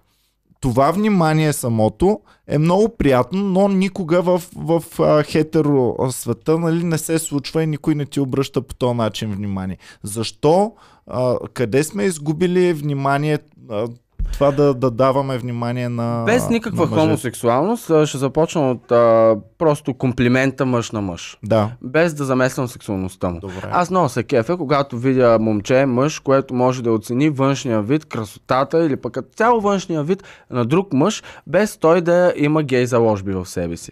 това 0.59 0.91
внимание 0.91 1.53
самото 1.53 2.19
е 2.47 2.57
много 2.57 2.89
приятно, 2.97 3.43
но 3.43 3.67
никога 3.67 4.21
в, 4.21 4.43
в 4.55 4.83
а, 4.99 5.23
хетеро 5.23 5.95
света 6.09 6.59
нали, 6.59 6.83
не 6.83 6.97
се 6.97 7.19
случва 7.19 7.63
и 7.63 7.67
никой 7.67 7.95
не 7.95 8.05
ти 8.05 8.19
обръща 8.19 8.61
по 8.61 8.75
този 8.75 8.97
начин 8.97 9.31
внимание. 9.31 9.77
Защо? 10.03 10.73
А, 11.07 11.37
къде 11.53 11.83
сме 11.83 12.03
изгубили 12.03 12.73
внимание 12.73 13.39
а, 13.69 13.87
това 14.33 14.51
да, 14.51 14.73
да 14.73 14.91
даваме 14.91 15.37
внимание 15.37 15.89
на 15.89 16.23
Без 16.25 16.49
никаква 16.49 16.85
на 16.85 16.91
хомосексуалност, 16.91 18.05
ще 18.05 18.17
започна 18.17 18.71
от 18.71 18.91
а, 18.91 19.35
просто 19.57 19.93
комплимента 19.93 20.65
мъж 20.65 20.91
на 20.91 21.01
мъж. 21.01 21.37
Да, 21.43 21.69
Без 21.81 22.13
да 22.13 22.25
замесвам 22.25 22.67
сексуалността 22.67 23.29
му. 23.29 23.39
добре. 23.39 23.69
Аз 23.71 23.89
много 23.89 24.09
се 24.09 24.23
кефя, 24.23 24.57
когато 24.57 24.97
видя 24.97 25.39
момче, 25.39 25.85
мъж, 25.85 26.19
което 26.19 26.53
може 26.53 26.83
да 26.83 26.91
оцени 26.91 27.29
външния 27.29 27.81
вид, 27.81 28.05
красотата 28.05 28.85
или 28.85 28.95
пък 28.95 29.13
като 29.13 29.29
цяло 29.35 29.61
външния 29.61 30.03
вид 30.03 30.23
на 30.51 30.65
друг 30.65 30.93
мъж, 30.93 31.23
без 31.47 31.77
той 31.77 32.01
да 32.01 32.33
има 32.35 32.63
гей 32.63 32.85
заложби 32.85 33.31
в 33.31 33.45
себе 33.45 33.77
си. 33.77 33.91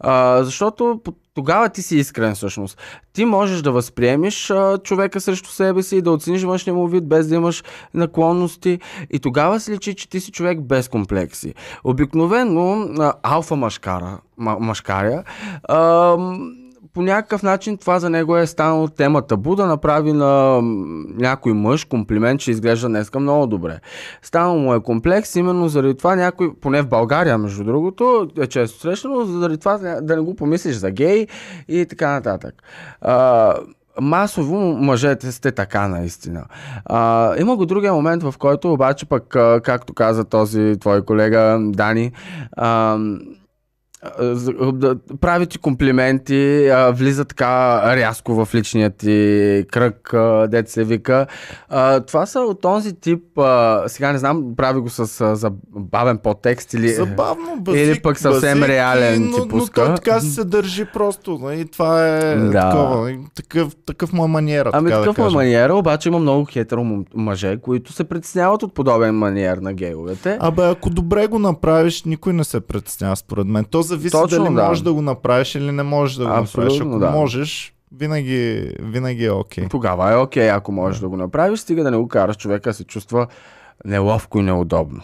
А, 0.00 0.44
защото 0.44 1.00
по- 1.04 1.12
тогава 1.34 1.68
ти 1.68 1.82
си 1.82 1.96
искрен 1.96 2.34
всъщност. 2.34 2.78
Ти 3.12 3.24
можеш 3.24 3.62
да 3.62 3.72
възприемеш 3.72 4.50
а, 4.50 4.78
човека 4.78 5.20
срещу 5.20 5.50
себе 5.50 5.82
си 5.82 5.96
и 5.96 6.02
да 6.02 6.10
оцениш 6.10 6.42
външния 6.42 6.74
му 6.74 6.86
вид 6.86 7.08
без 7.08 7.28
да 7.28 7.34
имаш 7.34 7.64
наклонности 7.94 8.78
и 9.10 9.18
тогава 9.18 9.60
се 9.60 9.72
личи, 9.72 9.94
че 9.94 10.08
ти 10.08 10.20
си 10.20 10.32
човек 10.32 10.60
без 10.60 10.88
комплекси. 10.88 11.54
Обикновено 11.84 12.88
а, 12.98 13.12
алфа 13.22 13.56
машкара, 13.56 14.18
ма, 14.38 14.56
машкаря, 14.60 15.24
а, 15.68 16.16
по 16.94 17.02
някакъв 17.02 17.42
начин 17.42 17.78
това 17.78 17.98
за 17.98 18.10
него 18.10 18.36
е 18.36 18.46
станало 18.46 18.88
тема 18.88 19.22
табу 19.22 19.54
да 19.54 19.66
направи 19.66 20.12
на 20.12 20.60
някой 21.14 21.52
мъж 21.52 21.84
комплимент, 21.84 22.40
че 22.40 22.50
изглежда 22.50 22.88
днеска 22.88 23.20
много 23.20 23.46
добре. 23.46 23.80
Станало 24.22 24.58
му 24.58 24.74
е 24.74 24.82
комплекс, 24.82 25.36
именно 25.36 25.68
заради 25.68 25.96
това 25.96 26.16
някой, 26.16 26.54
поне 26.60 26.82
в 26.82 26.88
България 26.88 27.38
между 27.38 27.64
другото, 27.64 28.28
е 28.40 28.46
често 28.46 28.80
срещано, 28.80 29.24
заради 29.24 29.58
това 29.58 29.78
да 29.78 30.16
не 30.16 30.22
го 30.22 30.36
помислиш 30.36 30.76
за 30.76 30.90
гей 30.90 31.26
и 31.68 31.86
така 31.86 32.10
нататък. 32.10 32.62
Масово 34.00 34.56
мъжете 34.60 35.32
сте 35.32 35.52
така 35.52 35.88
наистина. 35.88 36.44
А, 36.84 37.32
има 37.40 37.56
го 37.56 37.66
другия 37.66 37.92
момент, 37.92 38.22
в 38.22 38.34
който 38.38 38.72
обаче 38.72 39.06
пък, 39.06 39.24
както 39.62 39.94
каза 39.94 40.24
този 40.24 40.76
твой 40.80 41.04
колега 41.04 41.58
Дани, 41.60 42.12
а, 42.56 42.98
прави 45.20 45.46
ти 45.46 45.58
комплименти, 45.58 46.70
влиза 46.90 47.24
така 47.24 47.82
рязко 47.96 48.34
в 48.34 48.54
личния 48.54 48.90
ти 48.90 49.64
кръг, 49.70 50.14
дет 50.48 50.68
се 50.68 50.84
вика. 50.84 51.26
Това 52.06 52.26
са 52.26 52.40
от 52.40 52.60
този 52.60 52.92
тип, 52.92 53.22
сега 53.86 54.12
не 54.12 54.18
знам, 54.18 54.44
прави 54.56 54.80
го 54.80 54.88
с 54.90 55.36
забавен 55.36 56.18
подтекст 56.18 56.74
или... 56.74 56.88
Забавно, 56.88 57.56
базик, 57.58 57.80
Или 57.80 58.00
пък 58.00 58.18
съвсем 58.18 58.58
базик, 58.58 58.68
реален 58.68 59.22
но, 59.22 59.32
ти 59.32 59.40
но 59.40 59.48
пуска. 59.48 59.84
той 59.86 59.94
така 59.94 60.20
се 60.20 60.44
държи 60.44 60.84
просто. 60.84 61.40
И 61.52 61.64
това 61.64 62.08
е 62.08 62.36
Да. 62.36 62.52
такова. 62.60 63.00
нали, 63.00 63.18
Такъв, 63.34 63.76
такъв 63.86 64.12
му 64.12 64.24
е 64.24 64.28
маниера. 64.28 64.70
Ами 64.72 64.90
така 64.90 65.00
такъв 65.00 65.16
да 65.16 65.22
му 65.22 65.28
е 65.28 65.34
маниера, 65.34 65.74
обаче 65.74 66.08
има 66.08 66.18
много 66.18 66.44
хетеро 66.44 66.84
мъже, 67.14 67.56
които 67.56 67.92
се 67.92 68.04
притесняват 68.04 68.62
от 68.62 68.74
подобен 68.74 69.14
маниер 69.14 69.56
на 69.56 69.72
гейовете. 69.72 70.38
Абе, 70.40 70.62
ако 70.64 70.90
добре 70.90 71.26
го 71.26 71.38
направиш, 71.38 72.04
никой 72.04 72.32
не 72.32 72.44
се 72.44 72.60
притеснява 72.60 73.16
според 73.16 73.46
мен. 73.46 73.64
То 73.64 73.82
зависи 73.94 74.12
Точно, 74.12 74.44
дали 74.44 74.54
да. 74.54 74.64
можеш 74.64 74.82
да 74.82 74.92
го 74.92 75.02
направиш 75.02 75.54
или 75.54 75.72
не 75.72 75.82
можеш 75.82 76.16
да 76.16 76.24
го 76.24 76.30
Абсолютно, 76.30 76.74
направиш. 76.74 76.80
Ако 76.80 76.98
да. 76.98 77.10
можеш, 77.10 77.74
винаги, 77.92 78.70
винаги 78.80 79.24
е 79.24 79.30
окей. 79.30 79.68
Тогава 79.68 80.12
е 80.12 80.16
окей, 80.16 80.50
ако 80.50 80.72
можеш 80.72 81.00
да 81.00 81.08
го 81.08 81.16
направиш, 81.16 81.60
стига 81.60 81.82
да 81.82 81.90
не 81.90 81.96
го 81.96 82.08
караш 82.08 82.36
човека 82.36 82.70
да 82.70 82.74
се 82.74 82.84
чувства 82.84 83.26
неловко 83.84 84.38
и 84.38 84.42
неудобно. 84.42 85.00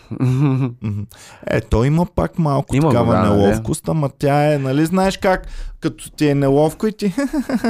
Е, 1.47 1.61
той 1.61 1.87
има 1.87 2.07
пак 2.07 2.39
малко 2.39 2.77
Има 2.77 2.89
такава 2.91 3.15
да, 3.15 3.23
неловкост, 3.23 3.89
ама 3.89 4.11
тя 4.19 4.55
е, 4.55 4.59
нали 4.59 4.87
знаеш 4.87 5.17
как, 5.17 5.47
като 5.81 6.11
ти 6.11 6.29
е 6.29 6.35
неловко 6.35 6.87
и 6.87 6.93
ти... 6.93 7.15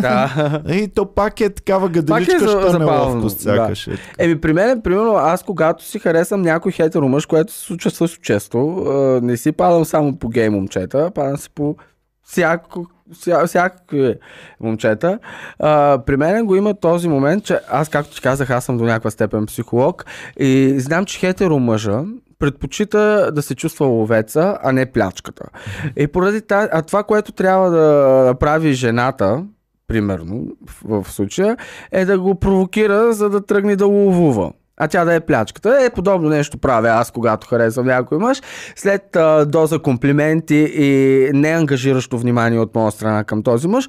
да. 0.00 0.62
и 0.68 0.88
то 0.88 1.14
пак 1.14 1.40
е 1.40 1.50
такава 1.50 1.88
гаделичка, 1.88 2.38
за- 2.38 2.48
що 2.48 2.70
забавно, 2.70 3.08
неловкост 3.08 3.40
сякаш. 3.40 3.86
Е. 3.86 3.90
така. 3.90 4.02
Еми, 4.18 4.40
при 4.40 4.52
мен, 4.52 4.82
примерно, 4.82 5.14
аз 5.14 5.42
когато 5.42 5.84
си 5.84 5.98
харесам 5.98 6.42
някой 6.42 6.72
хетеро 6.72 7.08
мъж, 7.08 7.26
което 7.26 7.52
се 7.52 7.60
случва 7.60 7.90
също 7.90 8.20
често, 8.20 8.58
не 9.22 9.36
си 9.36 9.52
падам 9.52 9.84
само 9.84 10.18
по 10.18 10.28
гей 10.28 10.48
момчета, 10.48 11.10
падам 11.14 11.36
си 11.36 11.50
по 11.54 11.76
всяко, 12.22 12.86
вся, 13.12 13.46
всякакви 13.46 14.14
момчета. 14.60 15.18
А, 15.58 15.98
при 16.06 16.16
мен 16.16 16.46
го 16.46 16.56
има 16.56 16.74
този 16.74 17.08
момент, 17.08 17.44
че 17.44 17.58
аз, 17.68 17.88
както 17.88 18.14
ти 18.14 18.20
казах, 18.20 18.50
аз 18.50 18.64
съм 18.64 18.78
до 18.78 18.84
някаква 18.84 19.10
степен 19.10 19.46
психолог 19.46 20.04
и 20.38 20.74
знам, 20.78 21.04
че 21.04 21.18
хетеро 21.18 21.58
мъжа 21.58 22.02
предпочита 22.38 23.30
да 23.32 23.42
се 23.42 23.54
чувства 23.54 23.86
ловеца, 23.86 24.58
а 24.62 24.72
не 24.72 24.86
плячката. 24.86 25.44
И 25.96 26.06
поради 26.06 26.40
тази, 26.40 26.68
а 26.72 26.82
това, 26.82 27.02
което 27.02 27.32
трябва 27.32 27.70
да 27.70 28.24
направи 28.26 28.72
жената, 28.72 29.44
примерно, 29.86 30.46
в, 30.84 31.02
в 31.02 31.12
случая, 31.12 31.56
е 31.92 32.04
да 32.04 32.18
го 32.18 32.34
провокира, 32.34 33.12
за 33.12 33.30
да 33.30 33.46
тръгне 33.46 33.76
да 33.76 33.86
ловува. 33.86 34.52
А 34.82 34.88
тя 34.88 35.04
да 35.04 35.14
е 35.14 35.20
плячката. 35.20 35.78
Е, 35.84 35.90
подобно 35.90 36.28
нещо 36.28 36.58
правя 36.58 36.88
аз, 36.88 37.10
когато 37.10 37.46
харесвам 37.46 37.86
някой 37.86 38.18
мъж. 38.18 38.40
След 38.76 39.16
а, 39.16 39.46
доза 39.46 39.78
комплименти 39.78 40.72
и 40.74 41.30
неангажиращо 41.34 42.18
внимание 42.18 42.58
от 42.58 42.74
моя 42.74 42.90
страна 42.90 43.24
към 43.24 43.42
този 43.42 43.68
мъж, 43.68 43.88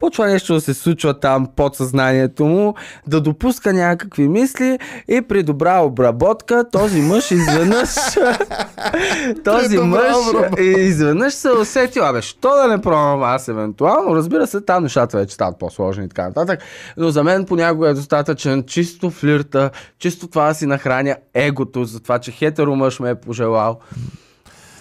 почва 0.00 0.26
нещо 0.26 0.54
да 0.54 0.60
се 0.60 0.74
случва 0.74 1.20
там 1.20 1.48
под 1.56 1.76
съзнанието 1.76 2.44
му, 2.44 2.74
да 3.06 3.20
допуска 3.20 3.72
някакви 3.72 4.28
мисли 4.28 4.78
и 5.08 5.22
при 5.22 5.42
добра 5.42 5.80
обработка 5.80 6.64
този 6.72 7.00
мъж 7.00 7.30
изведнъж 7.30 7.88
този 9.44 9.78
мъж 9.78 10.16
изведнъж 10.58 11.34
се 11.34 11.50
усетил, 11.50 12.08
абе, 12.08 12.22
що 12.22 12.56
да 12.56 12.68
не 12.68 12.80
пробвам 12.80 13.22
аз 13.22 13.48
евентуално, 13.48 14.16
разбира 14.16 14.46
се, 14.46 14.60
там 14.60 14.82
нещата 14.82 15.16
вече 15.16 15.34
стават 15.34 15.58
по-сложни 15.58 16.04
и 16.04 16.08
така 16.08 16.26
нататък, 16.26 16.60
но 16.96 17.10
за 17.10 17.24
мен 17.24 17.46
понякога 17.46 17.88
е 17.88 17.94
достатъчен 17.94 18.62
чисто 18.62 19.10
флирта, 19.10 19.70
чисто 19.98 20.26
това 20.26 20.48
да 20.48 20.54
си 20.54 20.66
нахраня 20.66 21.16
егото, 21.34 21.84
за 21.84 22.00
това, 22.00 22.18
че 22.18 22.30
хетеро 22.30 22.76
мъж 22.76 23.00
ме 23.00 23.10
е 23.10 23.14
пожелал. 23.14 23.78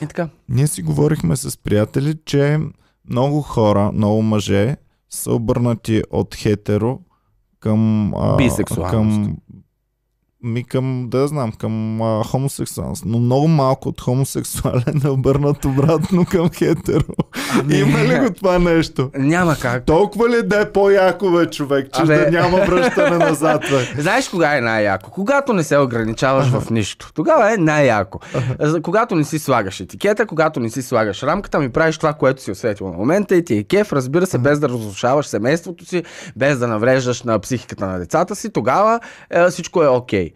И 0.01 0.07
така. 0.07 0.28
Ние 0.49 0.67
си 0.67 0.82
говорихме 0.82 1.36
с 1.36 1.57
приятели, 1.57 2.15
че 2.26 2.59
много 3.09 3.41
хора, 3.41 3.91
много 3.93 4.22
мъже 4.22 4.76
са 5.10 5.34
обърнати 5.34 6.03
от 6.12 6.36
хетеро 6.36 6.99
към... 7.60 8.14
А. 8.16 8.38
Към, 8.91 9.38
ми 10.44 10.64
към, 10.64 11.06
да 11.10 11.28
знам, 11.28 11.52
към 11.52 12.02
а, 12.02 12.24
хомосексуалност. 12.24 13.04
Но 13.06 13.20
много 13.20 13.48
малко 13.48 13.90
от 13.90 14.02
хомосексуален 14.02 15.02
е 15.06 15.10
обърнат 15.10 15.66
обратно 15.66 16.26
към 16.26 16.50
хетеро. 16.50 17.04
Ами- 17.54 17.76
Има 17.76 18.00
ли 18.00 18.20
го 18.20 18.30
това 18.30 18.60
нещо? 18.60 19.12
Няма 19.16 19.56
как. 19.56 19.86
Толкова 19.86 20.30
ли 20.30 20.44
да 20.44 20.62
е 20.62 20.72
по-яко, 20.72 21.32
бе, 21.32 21.46
човек, 21.48 21.88
че 21.94 22.02
Абе. 22.02 22.18
да 22.20 22.32
няма 22.32 22.58
връщане 22.58 23.18
назад, 23.20 23.62
бе? 23.62 23.88
Знаеш 23.98 24.30
кога 24.30 24.58
е 24.58 24.62
най-яко? 24.62 25.12
Когато 25.12 25.54
не 25.54 25.64
се 25.64 25.78
ограничаваш 25.78 26.48
в 26.48 26.70
нищо. 26.70 27.12
Тогава 27.14 27.54
е 27.54 27.58
най-яко. 27.58 28.20
За- 28.60 28.82
Когато 28.82 29.16
не 29.16 29.24
си 29.24 29.40
слагаш 29.40 29.80
етикета, 29.80 30.26
когато 30.26 30.60
не 30.60 30.70
си 30.70 30.82
слагаш 30.82 31.24
рамката, 31.24 31.60
ми 31.60 31.70
правиш 31.70 31.98
това, 31.98 32.14
което 32.14 32.42
си 32.42 32.52
усетил 32.52 32.88
на 32.88 32.94
момента 32.94 33.36
и 33.36 33.46
ти 33.46 33.56
е 33.56 33.64
кеф, 33.64 33.94
разбира 33.94 34.26
се, 34.26 34.38
без 34.38 34.60
да 34.60 34.70
разрушаваш 34.70 35.26
семейството 35.26 35.86
си, 35.86 36.04
без 36.36 36.60
да 36.60 36.68
навреждаш 36.68 37.24
на 37.24 37.40
психиката 37.40 37.88
на 37.88 38.00
децата 38.00 38.36
си, 38.36 38.50
тогава 38.50 39.00
е, 39.32 39.48
всичко 39.48 39.84
е 39.84 39.88
окей. 39.88 40.28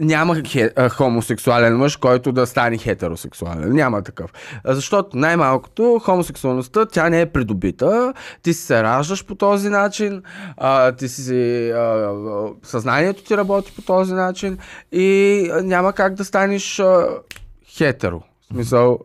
Няма 0.00 0.36
хе, 0.46 0.70
а, 0.76 0.88
хомосексуален 0.88 1.76
мъж, 1.76 1.96
който 1.96 2.32
да 2.32 2.46
стане 2.46 2.78
хетеросексуален. 2.78 3.72
Няма 3.74 4.02
такъв. 4.02 4.32
Защото 4.64 5.16
най-малкото 5.16 6.00
хомосексуалността, 6.04 6.86
тя 6.86 7.08
не 7.08 7.20
е 7.20 7.26
придобита. 7.26 8.12
Ти 8.42 8.54
се 8.54 8.82
раждаш 8.82 9.24
по 9.24 9.34
този 9.34 9.68
начин, 9.68 10.22
а, 10.56 10.92
ти 10.92 11.08
си, 11.08 11.70
а, 11.70 12.12
съзнанието 12.62 13.22
ти 13.22 13.36
работи 13.36 13.72
по 13.76 13.82
този 13.82 14.14
начин 14.14 14.58
и 14.92 15.50
няма 15.62 15.92
как 15.92 16.14
да 16.14 16.24
станеш 16.24 16.80
а, 16.80 17.08
хетеро. 17.76 18.20
В 18.42 18.46
смисъл, 18.54 18.98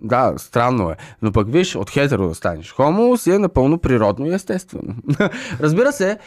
да, 0.00 0.32
странно 0.36 0.90
е. 0.90 0.96
Но 1.22 1.32
пък 1.32 1.52
виж, 1.52 1.76
от 1.76 1.90
хетеро 1.90 2.28
да 2.28 2.34
станеш 2.34 2.72
хомо 2.72 3.16
си 3.16 3.30
е 3.30 3.38
напълно 3.38 3.78
природно 3.78 4.26
и 4.26 4.34
естествено. 4.34 4.94
Разбира 5.60 5.92
се, 5.92 6.18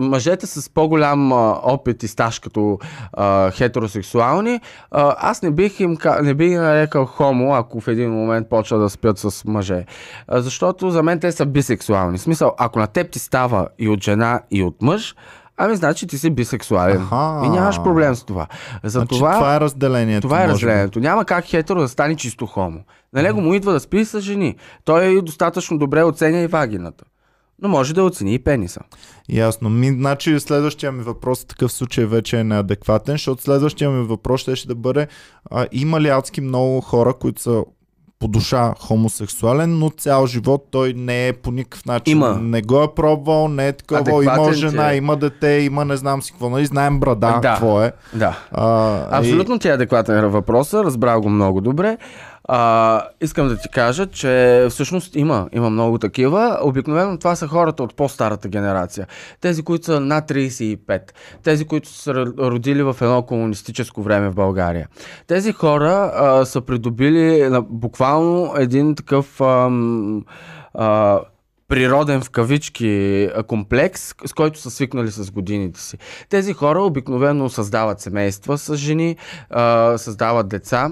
мъжете 0.00 0.46
с 0.46 0.70
по-голям 0.70 1.32
опит 1.62 2.02
и 2.02 2.08
стаж 2.08 2.38
като 2.38 2.78
а, 3.12 3.50
хетеросексуални, 3.50 4.60
а, 4.90 5.16
аз 5.18 5.42
не 5.42 5.50
бих 5.50 5.80
им 5.80 5.96
не 6.22 6.34
бих 6.34 6.58
нарекал 6.58 7.06
хомо, 7.06 7.54
ако 7.54 7.80
в 7.80 7.88
един 7.88 8.10
момент 8.10 8.48
почва 8.48 8.78
да 8.78 8.90
спят 8.90 9.18
с 9.18 9.44
мъже. 9.44 9.84
А, 10.28 10.42
защото 10.42 10.90
за 10.90 11.02
мен 11.02 11.20
те 11.20 11.32
са 11.32 11.46
бисексуални. 11.46 12.18
В 12.18 12.22
смисъл, 12.22 12.54
ако 12.58 12.78
на 12.78 12.86
теб 12.86 13.10
ти 13.10 13.18
става 13.18 13.68
и 13.78 13.88
от 13.88 14.04
жена, 14.04 14.40
и 14.50 14.62
от 14.62 14.82
мъж, 14.82 15.14
ами 15.62 15.76
значи 15.76 16.06
ти 16.06 16.18
си 16.18 16.30
бисексуален. 16.30 17.02
Аха. 17.02 17.46
И 17.46 17.48
нямаш 17.48 17.82
проблем 17.82 18.14
с 18.14 18.24
това. 18.24 18.46
За 18.84 18.98
Значи, 18.98 19.08
това... 19.08 19.34
това 19.34 19.56
е 19.56 19.60
разделението. 19.60 20.28
Това 20.28 20.42
е 20.42 20.46
може 20.46 20.66
би. 20.66 20.70
разделението. 20.70 21.00
Няма 21.00 21.24
как 21.24 21.44
хетеро 21.44 21.80
да 21.80 21.88
стане 21.88 22.16
чисто 22.16 22.46
хомо. 22.46 22.80
На 23.12 23.22
него 23.22 23.40
му 23.40 23.54
идва 23.54 23.72
да 23.72 23.80
спи 23.80 24.04
с 24.04 24.20
жени. 24.20 24.56
Той 24.84 25.22
достатъчно 25.22 25.78
добре 25.78 26.02
оценя 26.02 26.38
и 26.40 26.46
вагината. 26.46 27.04
Но 27.62 27.68
може 27.68 27.94
да 27.94 28.04
оцени 28.04 28.34
и 28.34 28.38
пениса. 28.38 28.80
Ясно. 29.28 29.70
Ми, 29.70 29.88
значи 29.88 30.40
следващия 30.40 30.92
ми 30.92 31.02
въпрос 31.02 31.42
в 31.42 31.46
такъв 31.46 31.72
случай 31.72 32.04
вече 32.04 32.38
е 32.38 32.44
неадекватен, 32.44 33.14
защото 33.14 33.42
следващия 33.42 33.90
ми 33.90 34.06
въпрос 34.06 34.40
ще, 34.40 34.56
ще 34.56 34.68
да 34.68 34.74
бъде 34.74 35.06
а, 35.50 35.66
има 35.72 36.00
ли 36.00 36.08
адски 36.08 36.40
много 36.40 36.80
хора, 36.80 37.14
които 37.14 37.42
са 37.42 37.62
по 38.20 38.28
душа 38.28 38.74
хомосексуален, 38.78 39.78
но 39.78 39.90
цял 39.90 40.26
живот 40.26 40.66
той 40.70 40.92
не 40.92 41.28
е 41.28 41.32
по 41.32 41.50
никакъв 41.50 41.84
начин. 41.86 42.12
Има. 42.12 42.34
Не 42.34 42.62
го 42.62 42.82
е 42.82 42.94
пробвал, 42.96 43.48
не 43.48 43.68
е 43.68 43.72
такова. 43.72 44.00
Адекватен 44.00 44.44
Има 44.44 44.52
жена, 44.52 44.92
е. 44.92 44.96
има 44.96 45.16
дете, 45.16 45.48
има 45.48 45.84
не 45.84 45.96
знам 45.96 46.22
си 46.22 46.32
какво. 46.32 46.50
Нали? 46.50 46.66
Знаем 46.66 47.00
брада, 47.00 47.26
Да. 47.26 47.40
какво 47.40 47.82
е. 47.82 47.92
Да. 48.14 48.38
А, 48.52 49.18
Абсолютно 49.18 49.58
ти 49.58 49.68
е 49.68 49.72
адекватен 49.72 50.26
въпроса, 50.26 50.84
разбрал 50.84 51.20
го 51.20 51.28
много 51.28 51.60
добре. 51.60 51.98
А, 52.44 53.02
искам 53.20 53.48
да 53.48 53.56
ти 53.56 53.68
кажа, 53.68 54.06
че 54.06 54.66
всъщност 54.70 55.16
има, 55.16 55.48
има 55.52 55.70
много 55.70 55.98
такива. 55.98 56.58
Обикновено 56.62 57.18
това 57.18 57.36
са 57.36 57.46
хората 57.46 57.82
от 57.82 57.94
по-старата 57.94 58.48
генерация. 58.48 59.06
Тези, 59.40 59.62
които 59.62 59.84
са 59.84 60.00
над 60.00 60.30
35. 60.30 61.00
Тези, 61.42 61.64
които 61.64 61.88
са 61.88 62.14
родили 62.38 62.82
в 62.82 62.96
едно 63.00 63.22
комунистическо 63.22 64.02
време 64.02 64.30
в 64.30 64.34
България. 64.34 64.88
Тези 65.26 65.52
хора 65.52 66.12
а, 66.14 66.44
са 66.44 66.60
придобили 66.60 67.48
на, 67.48 67.62
буквално 67.62 68.54
един 68.56 68.94
такъв 68.94 69.40
ам, 69.40 70.24
а, 70.74 71.20
природен 71.68 72.20
в 72.20 72.30
кавички 72.30 73.28
комплекс, 73.46 74.14
с 74.26 74.32
който 74.32 74.60
са 74.60 74.70
свикнали 74.70 75.10
с 75.10 75.30
годините 75.30 75.80
си. 75.80 75.98
Тези 76.28 76.52
хора 76.52 76.82
обикновено 76.82 77.48
създават 77.48 78.00
семейства 78.00 78.58
с 78.58 78.76
жени, 78.76 79.16
създават 79.96 80.48
деца. 80.48 80.90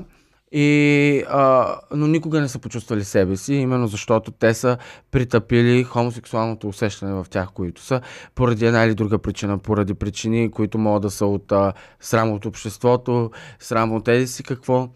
И, 0.53 1.25
а, 1.29 1.75
но 1.95 2.07
никога 2.07 2.41
не 2.41 2.49
са 2.49 2.59
почувствали 2.59 3.05
себе 3.05 3.37
си, 3.37 3.55
именно 3.55 3.87
защото 3.87 4.31
те 4.31 4.55
са 4.55 4.77
притъпили 5.11 5.85
хомосексуалното 5.85 6.69
усещане 6.69 7.13
в 7.13 7.27
тях, 7.31 7.49
които 7.55 7.83
са 7.83 8.01
поради 8.35 8.67
една 8.67 8.85
или 8.85 8.95
друга 8.95 9.19
причина, 9.19 9.59
поради 9.59 9.95
причини, 9.95 10.51
които 10.51 10.79
могат 10.79 11.03
да 11.03 11.11
са 11.11 11.27
от 11.27 11.53
а, 11.53 11.73
срам 12.01 12.33
от 12.33 12.47
обществото, 12.47 13.31
срам 13.61 13.93
от 13.93 14.05
тези 14.05 14.27
си 14.27 14.43
какво. 14.43 14.89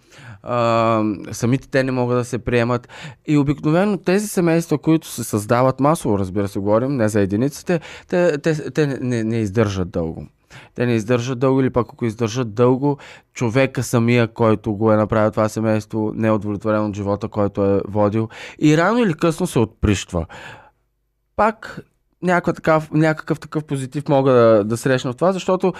А, 0.42 1.02
самите 1.32 1.68
те 1.68 1.84
не 1.84 1.92
могат 1.92 2.18
да 2.18 2.24
се 2.24 2.38
приемат. 2.38 2.88
И 3.26 3.38
обикновено 3.38 3.98
тези 3.98 4.28
семейства, 4.28 4.78
които 4.78 5.08
се 5.08 5.24
създават 5.24 5.80
масово, 5.80 6.18
разбира 6.18 6.48
се, 6.48 6.58
говорим, 6.58 6.96
не 6.96 7.08
за 7.08 7.20
единиците, 7.20 7.80
те, 8.08 8.38
те, 8.38 8.70
те 8.70 8.86
не, 8.86 9.24
не, 9.24 9.38
издържат 9.38 9.90
дълго. 9.90 10.26
Те 10.74 10.86
не 10.86 10.94
издържат 10.94 11.38
дълго 11.38 11.60
или 11.60 11.70
пък 11.70 11.86
ако 11.92 12.04
издържат 12.04 12.54
дълго, 12.54 12.98
човека 13.34 13.82
самия, 13.82 14.28
който 14.28 14.72
го 14.72 14.92
е 14.92 14.96
направил 14.96 15.30
това 15.30 15.48
семейство, 15.48 16.12
не 16.14 16.28
е 16.28 16.32
удовлетворен 16.32 16.86
от 16.86 16.96
живота, 16.96 17.28
който 17.28 17.64
е 17.64 17.80
водил 17.88 18.28
и 18.58 18.76
рано 18.76 18.98
или 18.98 19.14
късно 19.14 19.46
се 19.46 19.58
отприщва. 19.58 20.26
Пак 21.36 21.80
някакъв 22.22 22.54
такъв, 22.54 22.90
някакъв 22.90 23.40
такъв 23.40 23.64
позитив 23.64 24.08
мога 24.08 24.32
да, 24.32 24.64
да 24.64 24.76
срещна 24.76 25.12
в 25.12 25.16
това, 25.16 25.32
защото 25.32 25.72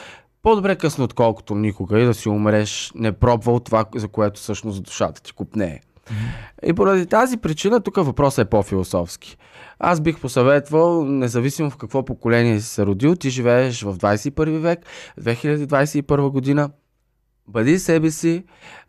по-добре 0.43 0.77
късно, 0.77 1.05
отколкото 1.05 1.55
никога 1.55 2.01
и 2.01 2.05
да 2.05 2.15
си 2.15 2.29
умреш 2.29 2.93
не 2.95 3.13
пробвал 3.13 3.61
това, 3.61 3.85
за 3.95 4.09
което 4.09 4.41
всъщност 4.41 4.83
душата 4.83 5.23
ти 5.23 5.33
купнее. 5.33 5.81
И 6.67 6.73
поради 6.73 7.07
тази 7.07 7.37
причина 7.37 7.81
тук 7.81 7.97
въпросът 7.97 8.47
е 8.47 8.51
по-философски. 8.51 9.37
Аз 9.85 10.01
бих 10.01 10.21
посъветвал, 10.21 11.05
независимо 11.05 11.71
в 11.71 11.77
какво 11.77 12.05
поколение 12.05 12.61
си 12.61 12.69
се 12.69 12.87
родил, 12.87 13.17
ти 13.17 13.31
живееш 13.31 13.83
в 13.83 13.99
21 13.99 14.59
век, 14.59 14.87
2021 15.21 16.31
година, 16.31 16.71
бъди 17.49 17.79
себе 17.79 18.11
си, 18.11 18.45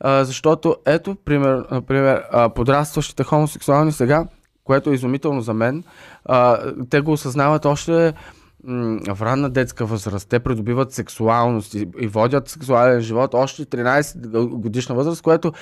защото 0.06 0.76
ето, 0.86 1.16
пример, 1.26 1.66
например, 1.72 2.24
подрастващите 2.56 3.24
хомосексуални 3.24 3.91
сега, 3.91 4.26
което 4.64 4.89
е 4.89 4.94
изумително 4.94 5.41
за 5.41 5.54
мен, 5.54 5.84
те 6.89 7.02
го 7.02 7.12
осъзнават 7.12 7.66
още 7.66 8.14
в 9.07 9.22
ранна 9.22 9.49
детска 9.49 9.86
възраст 9.86 10.30
те 10.30 10.39
придобиват 10.39 10.91
сексуалност 10.91 11.74
и, 11.74 11.88
и 11.99 12.07
водят 12.07 12.49
сексуален 12.49 13.01
живот 13.01 13.34
още 13.34 13.66
13 13.66 14.47
годишна 14.47 14.95
възраст, 14.95 15.22
което 15.22 15.53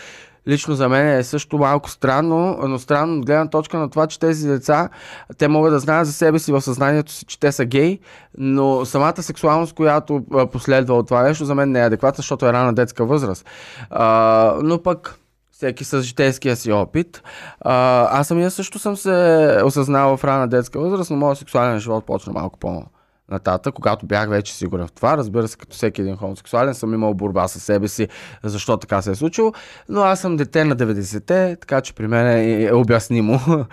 лично 0.48 0.76
за 0.76 0.90
мен 0.90 1.08
е 1.08 1.24
също 1.24 1.58
малко 1.58 1.90
странно, 1.90 2.60
но 2.68 2.80
странно 2.80 3.18
от 3.18 3.26
гледна 3.26 3.50
точка 3.50 3.78
на 3.78 3.90
това, 3.90 4.08
че 4.08 4.20
тези 4.20 4.48
деца, 4.48 4.90
те 5.38 5.48
могат 5.48 5.74
да 5.74 5.80
знаят 5.80 6.08
за 6.08 6.14
себе 6.14 6.40
си 6.40 6.52
в 6.52 6.62
съзнанието 6.62 7.12
си, 7.12 7.26
че 7.26 7.40
те 7.40 7.52
са 7.52 7.66
гей, 7.66 8.00
но 8.38 8.86
самата 8.86 9.24
сексуалност, 9.24 9.74
която 9.74 10.22
последва 10.52 10.96
от 10.96 11.08
това 11.08 11.24
нещо, 11.24 11.46
за 11.46 11.56
мен 11.56 11.72
не 11.72 11.80
е 11.80 11.86
адекватна, 11.86 12.18
защото 12.18 12.46
е 12.46 12.54
рана 12.54 12.74
детска 12.74 13.06
възраст. 13.06 13.46
А, 13.90 14.56
но 14.64 14.84
пък 14.84 15.21
всеки 15.62 15.84
с 15.84 16.02
житейския 16.02 16.56
си 16.56 16.72
опит. 16.72 17.24
А, 17.60 18.08
аз 18.20 18.28
самия 18.28 18.52
също 18.52 18.80
съм 18.80 18.98
се 18.98 19.58
осъзнал 19.66 20.18
в 20.18 20.24
рана 20.24 20.48
детска 20.48 20.80
възраст, 20.80 21.12
но 21.12 21.18
моят 21.18 21.38
сексуален 21.38 21.80
живот 21.80 22.06
почна 22.06 22.34
малко 22.34 22.60
по 22.60 22.84
нататък, 23.32 23.76
когато 23.76 24.06
бях 24.06 24.30
вече 24.30 24.54
сигурен 24.54 24.88
в 24.88 24.92
това. 24.92 25.18
Разбира 25.18 25.48
се, 25.48 25.58
като 25.58 25.76
всеки 25.76 26.02
един 26.02 26.16
хомосексуален 26.16 26.74
съм 26.74 26.94
имал 26.94 27.14
борба 27.14 27.48
с 27.48 27.60
себе 27.60 27.88
си, 27.88 28.08
защо 28.44 28.78
така 28.78 29.02
се 29.02 29.12
е 29.12 29.16
случило, 29.16 29.54
но 29.90 30.02
аз 30.02 30.20
съм 30.20 30.38
дете 30.38 30.66
на 30.66 30.76
90-те, 30.76 31.58
така 31.62 31.82
че 31.82 31.94
при 31.94 32.08
мен 32.08 32.28
е, 32.28 32.64
е 32.64 32.74
обяснимо. 32.74 33.40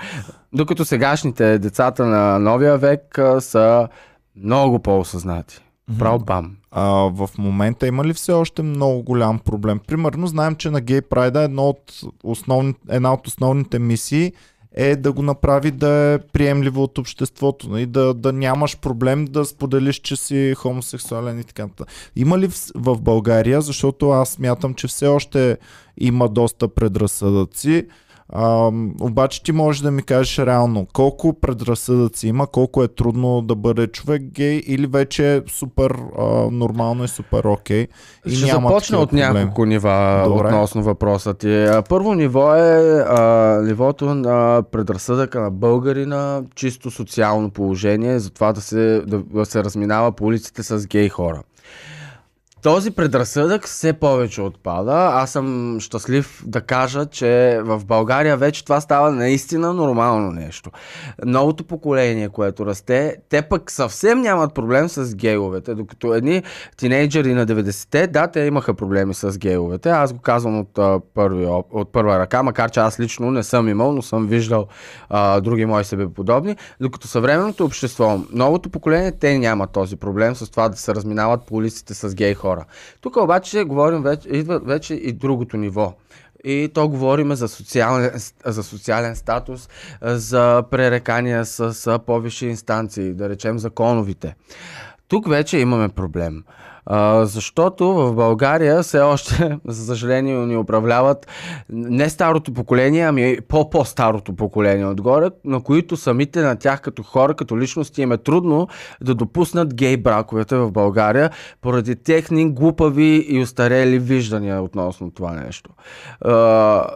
Докато 0.53 0.84
сегашните 0.84 1.59
децата 1.59 2.07
на 2.07 2.39
новия 2.39 2.78
век 2.78 3.18
са 3.41 3.89
много 4.36 4.78
по-осъзнати. 4.78 5.64
Право 5.99 6.18
бам. 6.18 6.58
А, 6.71 6.91
в 6.93 7.31
момента 7.39 7.87
има 7.87 8.05
ли 8.05 8.14
все 8.14 8.33
още 8.33 8.62
много 8.62 9.03
голям 9.03 9.39
проблем? 9.39 9.81
Примерно 9.87 10.27
знаем, 10.27 10.57
че 10.57 10.71
на 10.71 10.81
Гей 10.81 11.01
Прайда 11.01 11.43
едно 11.43 11.69
от 11.69 12.01
основни, 12.23 12.75
една 12.89 13.12
от 13.14 13.27
основните 13.27 13.79
мисии 13.79 14.33
е 14.73 14.97
да 14.97 15.12
го 15.12 15.23
направи 15.23 15.71
да 15.71 15.89
е 15.89 16.19
приемливо 16.19 16.83
от 16.83 16.99
обществото, 16.99 17.71
нали? 17.71 17.87
да, 17.87 18.14
да 18.14 18.33
нямаш 18.33 18.79
проблем 18.79 19.25
да 19.25 19.45
споделиш, 19.45 19.97
че 19.97 20.16
си 20.16 20.55
хомосексуален 20.57 21.41
и 21.41 21.45
така 21.45 21.62
нататък. 21.62 21.89
Има 22.16 22.39
ли 22.39 22.49
в, 22.49 22.55
в 22.75 23.01
България, 23.01 23.61
защото 23.61 24.11
аз 24.11 24.29
смятам, 24.29 24.75
че 24.75 24.89
все 24.89 25.07
още 25.07 25.59
има 25.97 26.29
доста 26.29 26.69
предразсъдъци, 26.69 27.87
а, 28.33 28.70
обаче 29.01 29.43
ти 29.43 29.53
можеш 29.53 29.83
да 29.83 29.91
ми 29.91 30.03
кажеш 30.03 30.39
реално 30.39 30.87
колко 30.93 31.41
предразсъдъци 31.41 32.29
има, 32.29 32.47
колко 32.47 32.83
е 32.83 32.89
трудно 32.89 33.43
да 33.43 33.55
бъде 33.55 33.87
човек 33.87 34.22
гей 34.22 34.62
или 34.66 34.87
вече 34.87 35.37
е 35.37 35.43
супер 35.49 35.95
а, 36.18 36.24
нормално 36.51 37.05
и 37.05 37.09
супер 37.09 37.45
окей. 37.45 37.87
И 38.26 38.31
Ще 38.31 38.47
няма 38.47 38.68
започна 38.68 38.99
от 38.99 39.11
проблеми. 39.11 39.39
няколко 39.39 39.64
нива 39.64 40.22
Добре. 40.26 40.47
относно 40.47 40.83
въпроса 40.83 41.35
ти. 41.35 41.66
Първо 41.89 42.14
ниво 42.14 42.55
е 42.55 43.05
а, 43.09 43.61
нивото 43.64 44.14
на 44.14 44.62
предразсъдъка 44.72 45.41
на 45.41 45.51
българина, 45.51 46.43
чисто 46.55 46.91
социално 46.91 47.51
положение, 47.51 48.18
за 48.18 48.31
това 48.31 48.53
да 48.53 48.61
се, 48.61 49.03
да, 49.07 49.18
да 49.18 49.47
се 49.47 49.64
разминава 49.64 50.12
по 50.12 50.24
улиците 50.24 50.62
с 50.62 50.87
гей 50.87 51.09
хора. 51.09 51.43
Този 52.63 52.91
предразсъдък 52.91 53.67
все 53.67 53.93
повече 53.93 54.43
отпада. 54.43 55.11
Аз 55.13 55.31
съм 55.31 55.77
щастлив 55.81 56.43
да 56.47 56.61
кажа, 56.61 57.07
че 57.07 57.61
в 57.65 57.85
България 57.85 58.37
вече 58.37 58.65
това 58.65 58.81
става 58.81 59.11
наистина 59.11 59.75
нормално 59.75 60.31
нещо. 60.33 60.71
Новото 61.25 61.65
поколение, 61.65 62.29
което 62.29 62.67
расте, 62.67 63.17
те 63.29 63.43
пък 63.43 63.71
съвсем 63.71 64.21
нямат 64.21 64.55
проблем 64.55 64.89
с 64.89 65.15
гейовете, 65.15 65.75
докато 65.75 66.15
едни 66.15 66.43
тинейджери 66.77 67.35
на 67.35 67.47
90-те, 67.47 68.07
да, 68.07 68.27
те 68.27 68.41
имаха 68.41 68.75
проблеми 68.75 69.15
с 69.15 69.39
гейовете. 69.39 69.91
Аз 69.91 70.13
го 70.13 70.19
казвам 70.19 70.59
от, 70.61 70.79
първи, 71.15 71.47
от 71.71 71.93
първа 71.93 72.19
ръка, 72.19 72.43
макар 72.43 72.71
че 72.71 72.81
аз 72.81 73.01
лично 73.01 73.31
не 73.31 73.43
съм 73.43 73.69
имал, 73.69 73.93
но 73.93 74.03
съм 74.03 74.27
виждал 74.27 74.67
а, 75.09 75.41
други 75.41 75.67
мои 75.67 75.85
себе 75.85 76.09
подобни. 76.09 76.57
Докато 76.81 77.09
съвременното 77.09 77.65
общество, 77.65 78.21
новото 78.33 78.71
поколение, 78.71 79.13
те 79.13 79.39
нямат 79.39 79.71
този 79.71 79.97
проблем 79.97 80.35
с 80.35 80.51
това 80.51 80.69
да 80.69 80.77
се 80.77 80.95
разминават 80.95 81.47
по 81.47 81.55
улиците 81.55 81.95
с 81.95 82.15
гей 82.15 82.35
хора. 82.35 82.48
Тук 83.01 83.17
обаче 83.17 83.65
говорим 83.65 84.03
вече, 84.03 84.29
идва 84.29 84.59
вече 84.59 84.95
и 84.95 85.13
другото 85.13 85.57
ниво. 85.57 85.95
И 86.45 86.69
то 86.75 86.89
говорим 86.89 87.35
за 87.35 87.49
социален, 87.49 88.11
за 88.45 88.63
социален 88.63 89.17
статус, 89.17 89.69
за 90.03 90.63
пререкания 90.71 91.45
с, 91.45 91.75
с 91.75 91.99
по-висши 91.99 92.47
инстанции, 92.47 93.15
да 93.15 93.29
речем 93.29 93.59
законовите. 93.59 94.35
Тук 95.09 95.29
вече 95.29 95.59
имаме 95.59 95.89
проблем. 95.89 96.45
Защото 97.22 97.95
в 97.95 98.14
България 98.14 98.82
все 98.82 99.01
още, 99.01 99.59
за 99.66 99.86
съжаление, 99.86 100.47
ни 100.47 100.57
управляват 100.57 101.26
не 101.70 102.09
старото 102.09 102.53
поколение, 102.53 103.03
ами 103.03 103.39
по-по-старото 103.49 104.36
поколение 104.36 104.86
отгоре, 104.86 105.30
на 105.45 105.62
които 105.62 105.97
самите 105.97 106.43
на 106.43 106.57
тях 106.57 106.80
като 106.80 107.03
хора, 107.03 107.34
като 107.34 107.59
личности 107.59 108.03
им 108.03 108.12
е 108.12 108.18
трудно 108.18 108.68
да 109.01 109.14
допуснат 109.14 109.74
гей 109.74 109.97
браковете 109.97 110.57
в 110.57 110.70
България, 110.70 111.30
поради 111.61 111.97
техни 111.97 112.51
глупави 112.51 113.26
и 113.28 113.43
устарели 113.43 113.99
виждания 113.99 114.62
относно 114.62 115.11
това 115.11 115.32
нещо. 115.32 115.70
А, 116.20 116.86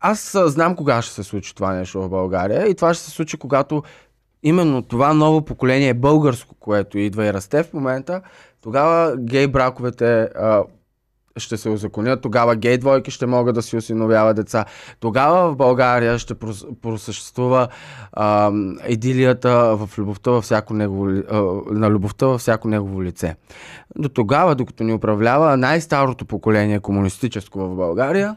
аз 0.00 0.36
знам 0.44 0.76
кога 0.76 1.02
ще 1.02 1.14
се 1.14 1.22
случи 1.22 1.54
това 1.54 1.72
нещо 1.72 2.02
в 2.02 2.08
България 2.08 2.68
и 2.68 2.74
това 2.74 2.94
ще 2.94 3.04
се 3.04 3.10
случи, 3.10 3.36
когато 3.36 3.82
именно 4.42 4.82
това 4.82 5.14
ново 5.14 5.44
поколение 5.44 5.94
българско, 5.94 6.54
което 6.60 6.98
идва 6.98 7.26
и 7.26 7.32
расте 7.32 7.62
в 7.62 7.72
момента, 7.72 8.20
тогава 8.62 9.16
гей 9.16 9.46
браковете 9.46 10.22
а, 10.22 10.64
ще 11.36 11.56
се 11.56 11.68
узаконят, 11.68 12.22
тогава 12.22 12.56
гей 12.56 12.78
двойки 12.78 13.10
ще 13.10 13.26
могат 13.26 13.54
да 13.54 13.62
си 13.62 13.76
осиновяват 13.76 14.36
деца. 14.36 14.64
Тогава 15.00 15.52
в 15.52 15.56
България 15.56 16.18
ще 16.18 16.34
прос- 16.34 16.80
просъществува 16.82 17.68
а, 18.12 18.52
идилията 18.88 19.76
в 19.76 19.98
любовта 19.98 20.30
във 20.30 20.44
всяко 20.44 20.74
негово, 20.74 21.06
а, 21.30 21.42
на 21.70 21.90
любовта 21.90 22.26
във 22.26 22.40
всяко 22.40 22.68
негово 22.68 23.02
лице. 23.02 23.36
До 23.98 24.08
тогава, 24.08 24.54
докато 24.54 24.84
ни 24.84 24.92
управлява 24.92 25.56
най-старото 25.56 26.24
поколение 26.24 26.80
комунистическо 26.80 27.58
в 27.58 27.76
България, 27.76 28.36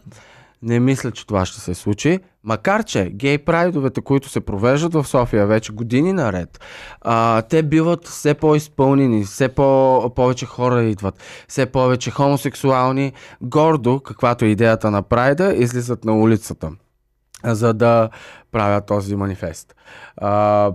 не 0.64 0.80
мисля, 0.80 1.12
че 1.12 1.28
това 1.28 1.45
ще 1.45 1.59
се 1.59 1.74
случи. 1.74 2.20
Макар, 2.43 2.84
че 2.84 3.09
гей 3.09 3.38
прайдовете, 3.38 4.01
които 4.01 4.30
се 4.30 4.41
провеждат 4.41 4.93
в 4.93 5.07
София 5.07 5.47
вече 5.47 5.72
години 5.74 6.14
наред, 6.14 6.59
а, 7.01 7.41
те 7.41 7.64
биват 7.64 8.07
все 8.07 8.34
по-изпълнени, 8.34 9.24
все 9.24 9.47
по- 9.49 10.12
повече 10.16 10.45
хора 10.45 10.84
идват, 10.84 11.20
все 11.47 11.66
повече 11.66 12.12
хомосексуални, 12.12 13.14
гордо, 13.41 13.99
каквато 13.99 14.45
е 14.45 14.47
идеята 14.47 14.91
на 14.91 15.01
прайда, 15.01 15.53
излизат 15.53 16.05
на 16.05 16.14
улицата, 16.14 16.72
за 17.45 17.74
да 17.74 18.09
правят 18.51 18.86
този 18.86 19.16
манифест. 19.16 19.76
А, 20.18 20.72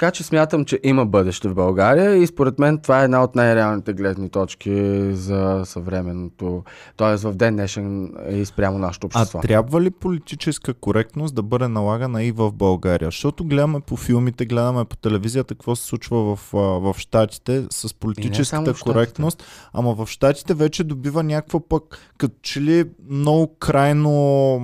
така 0.00 0.10
че 0.10 0.24
смятам, 0.24 0.64
че 0.64 0.80
има 0.82 1.06
бъдеще 1.06 1.48
в 1.48 1.54
България 1.54 2.16
и 2.16 2.26
според 2.26 2.58
мен 2.58 2.78
това 2.78 3.00
е 3.00 3.04
една 3.04 3.24
от 3.24 3.34
най-реалните 3.34 3.92
гледни 3.92 4.30
точки 4.30 4.72
за 5.12 5.62
съвременното, 5.64 6.64
т.е. 6.96 7.16
в 7.16 7.34
ден 7.34 7.54
днешен 7.54 8.12
и 8.30 8.44
спрямо 8.44 8.78
нашето 8.78 9.06
А 9.06 9.20
общество. 9.20 9.40
трябва 9.40 9.80
ли 9.80 9.90
политическа 9.90 10.74
коректност 10.74 11.34
да 11.34 11.42
бъде 11.42 11.68
налагана 11.68 12.22
и 12.22 12.32
в 12.32 12.52
България? 12.52 13.08
Защото 13.08 13.44
гледаме 13.44 13.80
по 13.80 13.96
филмите, 13.96 14.46
гледаме 14.46 14.84
по 14.84 14.96
телевизията 14.96 15.54
какво 15.54 15.76
се 15.76 15.84
случва 15.84 16.36
в, 16.36 16.54
а, 16.54 16.58
в 16.58 16.94
Штатите 16.98 17.64
с 17.70 17.94
политическата 17.94 18.62
Щатите. 18.62 18.82
коректност, 18.82 19.44
ама 19.72 19.94
в 19.94 20.06
Штатите 20.06 20.54
вече 20.54 20.84
добива 20.84 21.22
някаква 21.22 21.60
пък, 21.68 21.98
като 22.18 22.34
че 22.42 22.60
ли 22.60 22.84
много 23.10 23.56
крайно 23.58 24.60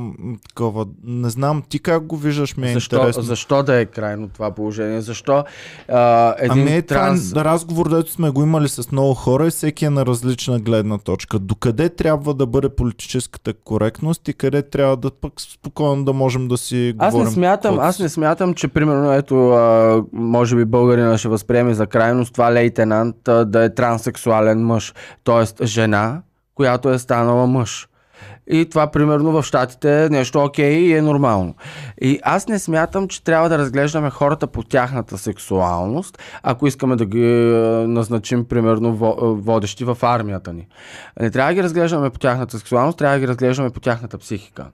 такова, 0.48 0.86
не 1.04 1.30
знам, 1.30 1.62
ти 1.68 1.78
как 1.78 2.06
го 2.06 2.16
виждаш, 2.16 2.56
ми 2.56 2.70
е 2.70 2.72
защо, 2.72 2.96
интересно. 2.96 3.22
защо 3.22 3.62
да 3.62 3.80
е 3.80 3.86
крайно 3.86 4.28
това 4.28 4.50
положение? 4.50 5.00
Защо 5.00 5.25
а, 5.88 6.34
един 6.38 6.62
Ами 6.62 6.72
е, 6.72 6.82
транс... 6.82 7.28
това 7.28 7.40
е 7.40 7.44
разговор, 7.44 7.88
дето 7.88 8.12
сме 8.12 8.30
го 8.30 8.42
имали 8.42 8.68
с 8.68 8.92
много 8.92 9.14
хора 9.14 9.46
и 9.46 9.50
всеки 9.50 9.84
е 9.84 9.90
на 9.90 10.06
различна 10.06 10.58
гледна 10.60 10.98
точка. 10.98 11.38
Докъде 11.38 11.88
трябва 11.88 12.34
да 12.34 12.46
бъде 12.46 12.68
политическата 12.68 13.52
коректност 13.54 14.28
и 14.28 14.32
къде 14.32 14.62
трябва 14.62 14.96
да 14.96 15.10
пък 15.10 15.32
спокойно 15.40 16.04
да 16.04 16.12
можем 16.12 16.48
да 16.48 16.56
си 16.56 16.94
Аз 16.98 17.14
не 17.14 17.18
говорим. 17.18 17.34
смятам, 17.34 17.70
каквото 17.70 17.88
аз 17.88 17.98
не 17.98 18.08
смятам, 18.08 18.54
че 18.54 18.68
примерно 18.68 19.12
ето, 19.12 19.50
а, 19.50 20.02
може 20.12 20.56
би 20.56 20.64
българина 20.64 21.18
ще 21.18 21.28
възприеме 21.28 21.74
за 21.74 21.86
крайност 21.86 22.32
това 22.32 22.52
лейтенант 22.52 23.28
а, 23.28 23.44
да 23.44 23.64
е 23.64 23.74
транссексуален 23.74 24.66
мъж, 24.66 24.94
т.е. 25.24 25.66
жена, 25.66 26.22
която 26.54 26.90
е 26.90 26.98
станала 26.98 27.46
мъж. 27.46 27.88
И 28.50 28.68
това, 28.68 28.86
примерно, 28.86 29.32
в 29.32 29.42
Штатите 29.42 30.04
е 30.04 30.08
нещо 30.08 30.44
окей 30.44 30.74
и 30.74 30.92
е 30.92 31.02
нормално. 31.02 31.54
И 32.00 32.20
аз 32.22 32.48
не 32.48 32.58
смятам, 32.58 33.08
че 33.08 33.24
трябва 33.24 33.48
да 33.48 33.58
разглеждаме 33.58 34.10
хората 34.10 34.46
по 34.46 34.62
тяхната 34.62 35.18
сексуалност, 35.18 36.18
ако 36.42 36.66
искаме 36.66 36.96
да 36.96 37.06
ги 37.06 37.24
е, 37.24 37.86
назначим, 37.86 38.44
примерно, 38.44 38.88
е, 38.88 39.24
водещи 39.24 39.84
в 39.84 39.98
армията 40.02 40.52
ни. 40.52 40.68
Не 41.20 41.30
трябва 41.30 41.50
да 41.50 41.54
ги 41.54 41.62
разглеждаме 41.62 42.10
по 42.10 42.18
тяхната 42.18 42.58
сексуалност, 42.58 42.98
трябва 42.98 43.16
да 43.16 43.20
ги 43.20 43.28
разглеждаме 43.28 43.70
по 43.70 43.80
тяхната 43.80 44.18
психика. 44.18 44.66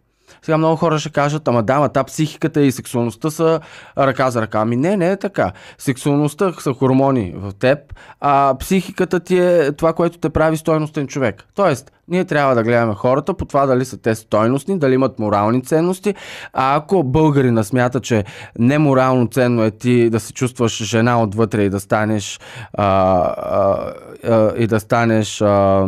Сега 0.43 0.59
много 0.59 0.77
хора 0.77 0.99
ще 0.99 1.11
кажат, 1.11 1.49
ама 1.49 1.62
да, 1.62 1.73
ама 1.73 1.89
та 1.89 2.05
психиката 2.05 2.62
и 2.62 2.73
сексуалността 2.73 3.31
са 3.31 3.61
ръка 3.99 4.31
за 4.31 4.43
ръка. 4.43 4.59
Ами 4.59 4.77
не, 4.77 4.97
не 4.97 5.11
е 5.11 5.16
така. 5.16 5.53
Сексуалността 5.79 6.53
са 6.53 6.73
хормони 6.73 7.33
в 7.37 7.53
теб, 7.53 7.79
а 8.20 8.57
психиката 8.61 9.20
ти 9.20 9.39
е 9.39 9.73
това, 9.73 9.93
което 9.93 10.18
те 10.18 10.31
прави 10.31 10.57
стойностен 10.57 11.07
човек. 11.07 11.45
Тоест, 11.55 11.93
Ние 12.09 12.25
трябва 12.25 12.55
да 12.55 12.63
гледаме 12.63 12.95
хората 12.95 13.35
по 13.35 13.45
това 13.45 13.67
дали 13.67 13.85
са 13.85 13.97
те 13.97 14.15
стойностни, 14.15 14.79
дали 14.79 14.95
имат 14.95 15.19
морални 15.19 15.63
ценности. 15.63 16.15
А 16.53 16.77
ако 16.77 17.03
българина 17.03 17.65
смята, 17.65 18.01
че 18.01 18.25
неморално 18.59 19.29
ценно 19.29 19.65
е 19.65 19.71
ти 19.71 20.11
да 20.11 20.21
се 20.21 20.33
чувстваш 20.33 20.85
жена 20.85 21.23
отвътре 21.23 21.63
и 21.63 21.71
да 21.71 21.81
станеш 21.81 22.41
а, 22.73 22.85
а, 22.85 23.93
а, 24.25 24.53
и 24.57 24.67
да 24.67 24.81
станеш 24.81 25.41
а, 25.41 25.87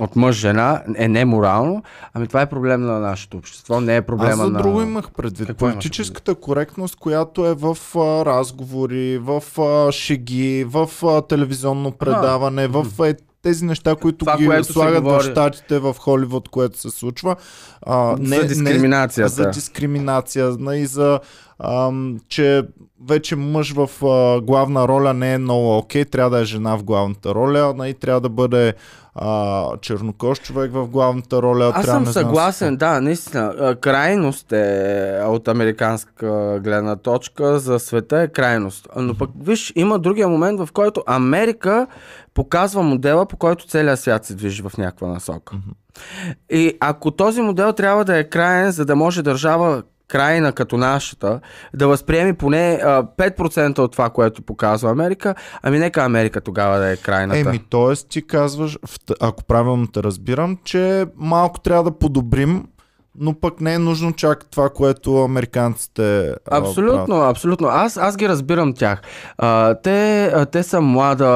от 0.00 0.16
мъж 0.16 0.36
жена, 0.36 0.82
е 0.96 1.08
неморално, 1.08 1.82
ами 2.14 2.26
това 2.26 2.42
е 2.42 2.48
проблем 2.48 2.82
на 2.82 3.00
нашето 3.00 3.36
общество, 3.36 3.80
не 3.80 3.96
е 3.96 4.02
проблема 4.02 4.30
Аз 4.30 4.38
за 4.38 4.50
на... 4.50 4.62
друго 4.62 4.82
имах 4.82 5.10
предвид. 5.10 5.46
Какво 5.46 5.66
имаш 5.66 5.74
Политическата 5.74 6.34
коректност, 6.34 6.96
която 6.96 7.46
е 7.46 7.54
в 7.54 7.76
а, 7.96 8.24
разговори, 8.24 9.18
в 9.18 9.42
а, 9.60 9.92
шеги, 9.92 10.64
в 10.68 10.90
а, 11.02 11.22
телевизионно 11.22 11.92
предаване, 11.92 12.68
в 12.68 12.86
е, 13.04 13.14
тези 13.46 13.64
неща, 13.64 13.96
които 13.96 14.18
Това, 14.18 14.36
ги 14.36 14.46
което 14.46 14.72
слагат 14.72 15.04
в 15.04 15.20
щатите, 15.22 15.78
в 15.78 15.96
Холивуд, 15.98 16.48
което 16.48 16.78
се 16.80 16.90
случва. 16.90 17.36
А, 17.82 18.16
За 18.22 18.44
дискриминацията. 18.46 19.28
за 19.28 19.50
дискриминация, 19.50 20.50
на 20.58 20.76
и 20.76 20.86
за 20.86 21.20
ам, 21.58 22.18
че 22.28 22.62
вече 23.08 23.36
мъж 23.36 23.72
в 23.72 24.06
а, 24.06 24.40
главна 24.40 24.88
роля 24.88 25.14
не 25.14 25.34
е 25.34 25.38
много 25.38 25.78
окей, 25.78 26.04
трябва 26.04 26.30
да 26.30 26.42
е 26.42 26.44
жена 26.44 26.76
в 26.76 26.84
главната 26.84 27.34
роля, 27.34 27.88
и 27.88 27.94
трябва 27.94 28.20
да 28.20 28.28
бъде 28.28 28.74
а, 29.14 29.64
чернокож 29.80 30.40
човек 30.40 30.72
в 30.72 30.86
главната 30.86 31.42
роля. 31.42 31.72
Аз 31.74 31.86
съм 31.86 32.06
съгласен, 32.06 32.76
да, 32.76 33.00
наистина. 33.00 33.76
Крайност 33.80 34.52
е 34.52 35.20
от 35.26 35.48
американска 35.48 36.60
гледна 36.64 36.96
точка 36.96 37.58
за 37.58 37.78
света 37.78 38.20
е 38.20 38.28
крайност. 38.28 38.88
Но 38.96 39.14
пък, 39.14 39.30
виж, 39.40 39.72
има 39.76 39.98
другия 39.98 40.28
момент, 40.28 40.60
в 40.60 40.68
който 40.72 41.02
Америка 41.06 41.86
показва 42.34 42.82
модела, 42.82 43.26
по 43.26 43.36
който 43.36 43.66
целият 43.66 44.00
свят 44.00 44.24
се 44.24 44.34
движи 44.34 44.62
в 44.62 44.72
някаква 44.78 45.08
насока. 45.08 45.56
И 46.50 46.76
ако 46.80 47.10
този 47.10 47.42
модел 47.42 47.72
трябва 47.72 48.04
да 48.04 48.18
е 48.18 48.24
краен, 48.24 48.70
за 48.70 48.84
да 48.84 48.96
може 48.96 49.22
държава 49.22 49.82
крайна 50.08 50.52
като 50.52 50.76
нашата, 50.76 51.40
да 51.74 51.88
възприеме 51.88 52.34
поне 52.34 52.80
а, 52.82 53.02
5% 53.02 53.78
от 53.78 53.92
това, 53.92 54.10
което 54.10 54.42
показва 54.42 54.90
Америка, 54.90 55.34
ами 55.62 55.78
нека 55.78 56.04
Америка 56.04 56.40
тогава 56.40 56.78
да 56.78 56.92
е 56.92 56.96
крайната. 56.96 57.48
Еми, 57.48 57.60
т.е. 57.70 58.08
ти 58.08 58.26
казваш, 58.26 58.78
ако 59.20 59.44
правилно 59.44 59.86
те 59.86 60.02
разбирам, 60.02 60.58
че 60.64 61.06
малко 61.16 61.60
трябва 61.60 61.84
да 61.84 61.98
подобрим, 61.98 62.64
но 63.18 63.34
пък 63.34 63.60
не 63.60 63.74
е 63.74 63.78
нужно 63.78 64.12
чак 64.12 64.44
това, 64.50 64.68
което 64.68 65.24
американците 65.24 66.34
Абсолютно, 66.50 67.06
правят. 67.06 67.30
абсолютно. 67.30 67.68
Аз, 67.68 67.96
аз 67.96 68.16
ги 68.16 68.28
разбирам 68.28 68.74
тях. 68.74 69.02
А, 69.38 69.74
те, 69.74 70.26
а, 70.26 70.46
те 70.46 70.62
са 70.62 70.80
млада 70.80 71.26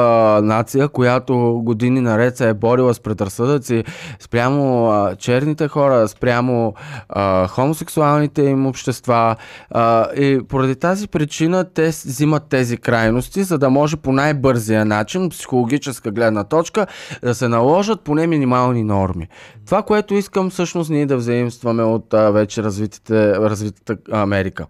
нация, 0.43 0.89
която 0.89 1.61
години 1.65 2.01
наред 2.01 2.37
се 2.37 2.49
е 2.49 2.55
борила 2.55 2.95
с 2.95 3.01
предразсъдъци 3.01 3.85
спрямо 4.19 4.91
а, 4.91 5.17
черните 5.17 5.69
хора, 5.69 6.09
спрямо 6.09 6.75
а, 7.09 7.47
хомосексуалните 7.47 8.43
им 8.43 8.67
общества. 8.67 9.37
А, 9.71 10.13
и 10.13 10.41
поради 10.49 10.77
тази 10.77 11.09
причина 11.09 11.65
те 11.75 11.89
взимат 11.89 12.43
тези 12.49 12.77
крайности, 12.77 13.43
за 13.43 13.59
да 13.59 13.71
може 13.71 13.97
по 13.97 14.13
най-бързия 14.13 14.85
начин, 14.85 15.29
психологическа 15.29 16.11
гледна 16.11 16.45
точка, 16.45 16.87
да 17.23 17.35
се 17.35 17.49
наложат 17.49 18.01
поне 18.01 18.27
минимални 18.27 18.83
норми. 18.83 19.29
Това, 19.67 19.83
което 19.83 20.15
искам 20.15 20.51
всъщност 20.51 20.91
ние 20.91 21.07
да 21.07 21.17
взаимстваме 21.17 21.70
от 21.79 22.15
а, 22.15 22.31
вече 22.31 22.63
развитите, 22.63 23.35
развитата 23.35 23.97
Америка. 24.13 24.67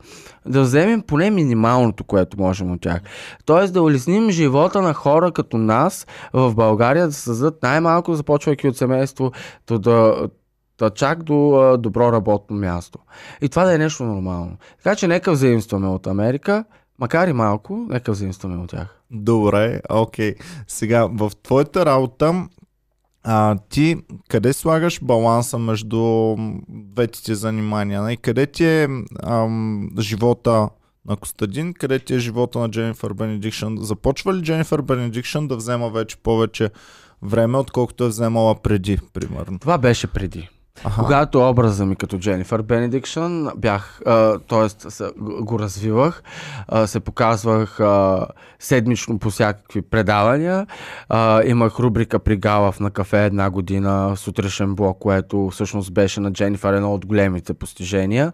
Да 0.47 0.61
вземем 0.61 1.03
поне 1.03 1.31
минималното, 1.31 2.05
което 2.05 2.41
можем 2.41 2.73
от 2.73 2.81
тях. 2.81 3.01
Тоест 3.45 3.73
да 3.73 3.83
улесним 3.83 4.31
живота 4.31 4.83
на 4.83 4.95
хора 4.95 5.33
като 5.33 5.59
нас 5.59 6.07
в 6.33 6.55
България, 6.55 7.07
да 7.07 7.13
създадат 7.13 7.63
най-малко, 7.63 8.15
започвайки 8.15 8.69
от 8.69 8.77
семейство, 8.77 9.33
до 9.67 9.79
да, 9.79 10.29
да 10.79 10.91
чак 10.91 11.23
до 11.23 11.55
а, 11.55 11.79
добро 11.79 12.13
работно 12.13 12.57
място. 12.57 12.99
И 13.41 13.49
това 13.49 13.65
да 13.65 13.75
е 13.75 13.79
нещо 13.79 14.05
нормално. 14.05 14.57
Така 14.83 14.97
че 14.97 15.07
нека 15.07 15.33
взаимстваме 15.33 15.89
от 15.89 16.07
Америка, 16.07 16.65
макар 16.99 17.29
и 17.29 17.33
малко, 17.33 17.87
нека 17.89 18.13
взаимстваме 18.13 18.57
от 18.57 18.71
тях. 18.71 18.97
Добре, 19.11 19.81
окей. 19.91 20.35
Сега, 20.69 21.09
в 21.13 21.33
твоята 21.43 21.87
работа, 21.87 22.47
а, 23.25 23.57
ти 23.68 23.97
къде 24.29 24.53
слагаш 24.53 25.01
баланса 25.03 25.59
между 25.59 26.37
двете 26.68 27.23
ти 27.23 27.35
занимания? 27.35 28.03
Нали? 28.03 28.16
Къде 28.16 28.47
ти 28.47 28.64
е 28.64 28.89
ам, 29.23 29.91
живота 29.99 30.68
на 31.07 31.16
Костадин, 31.16 31.75
къде 31.75 31.99
ти 31.99 32.14
е 32.14 32.18
живота 32.18 32.59
на 32.59 32.71
Дженнифър 32.71 33.12
Бенедикшън? 33.12 33.77
Започва 33.81 34.35
ли 34.35 34.43
Дженнифър 34.43 34.83
Бенедикшън 34.83 35.49
да 35.49 35.57
взема 35.57 35.91
вече 35.91 36.16
повече 36.16 36.71
време, 37.23 37.59
отколкото 37.59 38.05
е 38.05 38.09
вземала 38.09 38.62
преди, 38.62 38.99
примерно? 39.12 39.59
Това 39.59 39.79
беше 39.79 40.07
преди. 40.07 40.49
Аха. 40.85 41.03
Когато 41.03 41.49
образа 41.49 41.87
ми 41.87 41.97
като 41.97 42.18
Дженнифър 42.18 42.62
Бенедикшън 42.62 43.49
бях, 43.57 44.01
т.е. 44.49 45.05
го 45.21 45.59
развивах, 45.59 46.23
а, 46.68 46.87
се 46.87 47.01
показвах 47.01 47.81
а, 47.81 48.27
седмично 48.59 49.18
по 49.18 49.31
всякакви 49.31 49.83
предавания. 49.83 50.66
А, 51.09 51.43
имах 51.45 51.79
рубрика 51.79 52.18
при 52.18 52.37
Галав 52.37 52.81
на 52.81 52.91
кафе 52.91 53.25
една 53.25 53.51
година, 53.51 54.16
сутрешен 54.16 54.75
блок, 54.75 54.99
което 54.99 55.51
всъщност 55.51 55.93
беше 55.93 56.21
на 56.21 56.33
Дженнифър 56.33 56.75
едно 56.75 56.95
от 56.95 57.07
големите 57.07 57.55
постижения. 57.55 58.33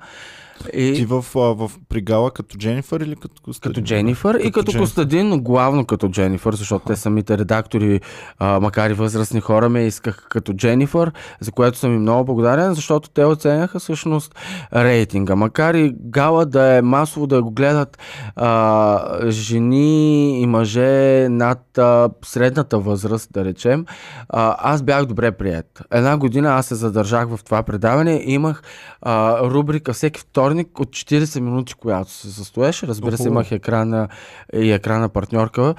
И... 0.72 0.94
Ти 0.94 1.04
в, 1.04 1.24
а, 1.36 1.38
в 1.38 1.70
пригала 1.88 2.30
като 2.30 2.58
Дженнифър 2.58 3.00
или 3.00 3.16
като 3.16 3.42
Костадин? 3.42 3.74
Като 3.74 3.86
Дженнифър 3.86 4.34
и 4.34 4.38
Като 4.38 4.52
като 4.52 4.72
Дженнифър. 4.72 4.80
Костадин, 4.80 5.28
но 5.28 5.40
главно 5.40 5.84
като 5.84 6.08
Дженнифър, 6.08 6.54
защото 6.54 6.86
те 6.86 6.96
самите 6.96 7.38
редактори, 7.38 8.00
а, 8.38 8.60
макар 8.60 8.90
и 8.90 8.94
възрастни 8.94 9.40
хора, 9.40 9.68
ме 9.68 9.86
искаха 9.86 10.28
като 10.28 10.52
Дженнифър, 10.52 11.12
за 11.40 11.52
което 11.52 11.78
съм 11.78 11.94
им 11.94 12.00
много 12.00 12.24
благодарен, 12.24 12.74
защото 12.74 13.10
те 13.10 13.24
оценяха 13.24 13.78
всъщност 13.78 14.34
рейтинга. 14.74 15.36
Макар 15.36 15.74
и 15.74 15.94
гала 16.00 16.46
да 16.46 16.76
е 16.76 16.82
масово 16.82 17.26
да 17.26 17.42
го 17.42 17.50
гледат 17.50 17.98
а, 18.36 19.30
жени 19.30 20.40
и 20.40 20.46
мъже 20.46 21.26
над 21.30 21.78
а, 21.78 22.10
средната 22.24 22.78
възраст, 22.78 23.30
да 23.32 23.44
речем, 23.44 23.86
а, 24.28 24.56
аз 24.58 24.82
бях 24.82 25.06
добре 25.06 25.32
прият. 25.32 25.82
Една 25.90 26.16
година 26.16 26.54
аз 26.54 26.66
се 26.66 26.74
задържах 26.74 27.28
в 27.28 27.44
това 27.44 27.62
предаване 27.62 28.14
и 28.14 28.32
имах 28.32 28.62
а, 29.02 29.40
рубрика 29.42 29.92
всеки 29.92 30.24
вторник 30.46 30.80
от 30.80 30.88
40 30.88 31.40
минути, 31.40 31.74
която 31.74 32.10
се 32.10 32.32
състоеше. 32.32 32.86
Разбира 32.86 33.16
се, 33.16 33.28
имах 33.28 33.52
екрана 33.52 34.08
и 34.54 34.72
екрана 34.72 35.08
партньорка. 35.08 35.74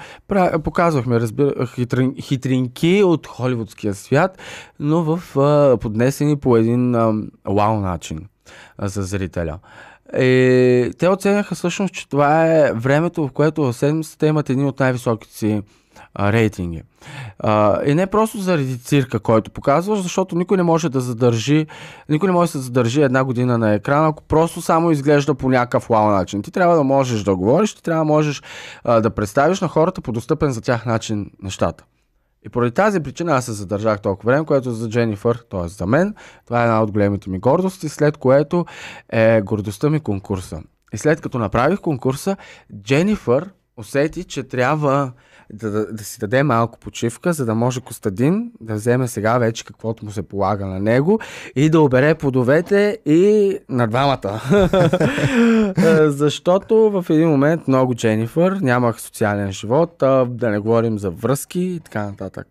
Показвахме, 0.64 1.20
разбира, 1.20 1.66
хитрин, 1.66 2.14
хитринки 2.20 3.02
от 3.04 3.26
холивудския 3.26 3.94
свят, 3.94 4.38
но 4.80 5.02
в 5.02 5.38
а, 5.38 5.76
поднесени 5.76 6.36
по 6.36 6.56
един 6.56 6.94
а, 6.94 7.12
вау 7.44 7.80
начин 7.80 8.20
а, 8.78 8.88
за 8.88 9.02
зрителя. 9.02 9.58
И 10.18 10.92
те 10.98 11.08
оценяха 11.08 11.54
всъщност, 11.54 11.94
че 11.94 12.08
това 12.08 12.46
е 12.46 12.72
времето, 12.72 13.28
в 13.28 13.32
което 13.32 13.62
в 13.62 13.72
седмицата 13.72 14.26
имат 14.26 14.50
едни 14.50 14.64
от 14.64 14.80
най-високите 14.80 15.34
си 15.34 15.62
рейтинги. 16.20 16.82
И 17.86 17.94
не 17.94 18.06
просто 18.06 18.38
заради 18.38 18.78
цирка, 18.78 19.20
който 19.20 19.50
показваш, 19.50 20.00
защото 20.00 20.36
никой 20.36 20.56
не 20.56 20.62
може 20.62 20.88
да 20.88 21.00
задържи, 21.00 21.66
никой 22.08 22.26
не 22.26 22.32
може 22.32 22.48
да 22.48 22.58
се 22.58 22.64
задържи 22.64 23.02
една 23.02 23.24
година 23.24 23.58
на 23.58 23.74
екрана, 23.74 24.08
ако 24.08 24.22
просто 24.22 24.60
само 24.60 24.90
изглежда 24.90 25.34
по 25.34 25.48
някакъв 25.48 25.86
вау 25.90 26.10
начин. 26.10 26.42
Ти 26.42 26.50
трябва 26.50 26.76
да 26.76 26.84
можеш 26.84 27.22
да 27.22 27.36
говориш, 27.36 27.74
ти 27.74 27.82
трябва 27.82 28.04
да 28.04 28.12
можеш 28.12 28.42
да 28.84 29.10
представиш 29.10 29.60
на 29.60 29.68
хората 29.68 30.00
по 30.00 30.12
достъпен 30.12 30.52
за 30.52 30.60
тях 30.60 30.86
начин 30.86 31.30
нещата. 31.42 31.84
И 32.46 32.48
поради 32.48 32.74
тази 32.74 33.00
причина 33.00 33.32
аз 33.32 33.44
се 33.44 33.52
задържах 33.52 34.00
толкова 34.00 34.32
време, 34.32 34.46
което 34.46 34.70
за 34.70 34.88
Дженнифър, 34.88 35.44
т.е. 35.50 35.68
за 35.68 35.86
мен, 35.86 36.14
това 36.44 36.60
е 36.60 36.64
една 36.64 36.82
от 36.82 36.92
големите 36.92 37.30
ми 37.30 37.38
гордости, 37.38 37.88
след 37.88 38.16
което 38.16 38.66
е 39.08 39.40
гордостта 39.40 39.90
ми 39.90 40.00
конкурса. 40.00 40.62
И 40.92 40.98
след 40.98 41.20
като 41.20 41.38
направих 41.38 41.80
конкурса, 41.80 42.36
Дженнифър 42.82 43.50
усети, 43.76 44.24
че 44.24 44.42
трябва 44.42 45.12
да, 45.52 45.70
да, 45.70 45.92
да 45.92 46.04
си 46.04 46.18
даде 46.18 46.42
малко 46.42 46.78
почивка, 46.78 47.32
за 47.32 47.46
да 47.46 47.54
може 47.54 47.80
Костадин 47.80 48.52
да 48.60 48.74
вземе 48.74 49.08
сега 49.08 49.38
вече 49.38 49.64
каквото 49.64 50.04
му 50.04 50.10
се 50.10 50.22
полага 50.22 50.66
на 50.66 50.80
него 50.80 51.20
и 51.56 51.70
да 51.70 51.80
обере 51.80 52.14
плодовете 52.14 52.98
и 53.06 53.58
на 53.68 53.86
двамата. 53.86 54.40
Защото 56.10 56.90
в 56.90 57.04
един 57.10 57.28
момент 57.28 57.68
много 57.68 57.94
Дженнифър, 57.94 58.52
нямах 58.52 59.00
социален 59.00 59.52
живот, 59.52 59.94
да 60.28 60.50
не 60.50 60.58
говорим 60.58 60.98
за 60.98 61.10
връзки 61.10 61.60
и 61.60 61.80
така 61.80 62.04
нататък. 62.04 62.46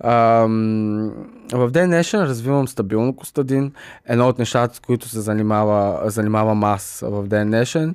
В 0.00 1.70
ден 1.70 1.86
днешен 1.86 2.20
развивам 2.20 2.68
стабилно 2.68 3.16
Костадин. 3.16 3.72
Едно 4.06 4.28
от 4.28 4.38
нещата, 4.38 4.74
с 4.74 4.80
които 4.80 5.08
се 5.08 5.20
занимава, 5.20 6.10
занимавам 6.10 6.64
аз 6.64 7.04
в 7.06 7.26
ден 7.26 7.48
днешен, 7.48 7.94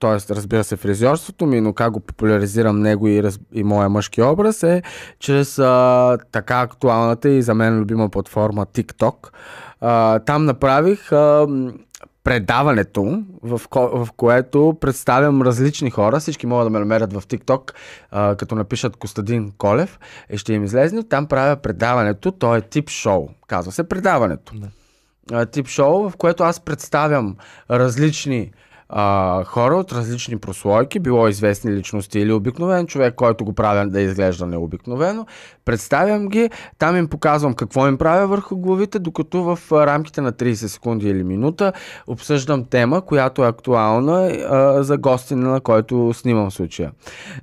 т.е. 0.00 0.34
разбира 0.34 0.64
се 0.64 0.76
фризьорството 0.76 1.46
ми, 1.46 1.60
но 1.60 1.72
как 1.72 1.92
го 1.92 2.00
популяризирам 2.00 2.80
него 2.80 3.08
и, 3.08 3.22
раз, 3.22 3.38
и 3.52 3.64
моя 3.64 3.88
мъжки 3.88 4.22
образ 4.22 4.62
е 4.62 4.82
чрез 5.18 5.58
а, 5.58 6.18
така 6.32 6.60
актуалната 6.60 7.28
и 7.28 7.42
за 7.42 7.54
мен 7.54 7.78
любима 7.78 8.08
платформа 8.08 8.66
TikTok. 8.66 9.14
А, 9.80 10.18
там 10.18 10.44
направих 10.44 11.12
а, 11.12 11.46
предаването, 12.24 13.22
в, 13.42 13.60
ко- 13.70 14.04
в 14.04 14.12
което 14.12 14.76
представям 14.80 15.42
различни 15.42 15.90
хора. 15.90 16.20
Всички 16.20 16.46
могат 16.46 16.66
да 16.66 16.70
ме 16.70 16.78
намерят 16.78 17.12
в 17.12 17.20
TikTok, 17.20 17.72
а, 18.10 18.36
като 18.36 18.54
напишат 18.54 18.96
Костадин 18.96 19.52
Колев 19.58 19.98
и 20.30 20.38
ще 20.38 20.52
им 20.52 20.64
излезне. 20.64 21.02
Там 21.08 21.26
правя 21.26 21.56
предаването. 21.56 22.32
То 22.32 22.56
е 22.56 22.60
тип 22.60 22.90
шоу. 22.90 23.28
Казва 23.46 23.72
се 23.72 23.88
предаването. 23.88 24.52
Да. 24.54 24.68
А, 25.32 25.46
тип 25.46 25.68
шоу, 25.68 26.10
в 26.10 26.16
което 26.16 26.42
аз 26.42 26.60
представям 26.60 27.36
различни 27.70 28.52
а, 28.96 29.44
хора 29.44 29.76
от 29.76 29.92
различни 29.92 30.38
прослойки, 30.38 30.98
било 30.98 31.28
известни 31.28 31.72
личности 31.72 32.18
или 32.20 32.32
обикновен 32.32 32.86
човек, 32.86 33.14
който 33.14 33.44
го 33.44 33.52
правя 33.52 33.86
да 33.86 34.00
изглежда 34.00 34.46
необикновено. 34.46 35.26
Представям 35.64 36.28
ги, 36.28 36.50
там 36.78 36.96
им 36.96 37.08
показвам 37.08 37.54
какво 37.54 37.88
им 37.88 37.98
правя 37.98 38.26
върху 38.26 38.56
главите, 38.56 38.98
докато 38.98 39.42
в 39.42 39.58
рамките 39.72 40.20
на 40.20 40.32
30 40.32 40.52
секунди 40.54 41.08
или 41.08 41.24
минута 41.24 41.72
обсъждам 42.06 42.64
тема, 42.64 43.02
която 43.02 43.44
е 43.44 43.48
актуална 43.48 44.26
а, 44.26 44.82
за 44.82 44.96
гостина, 44.96 45.50
на 45.50 45.60
който 45.60 46.12
снимам 46.14 46.50
случая. 46.50 46.92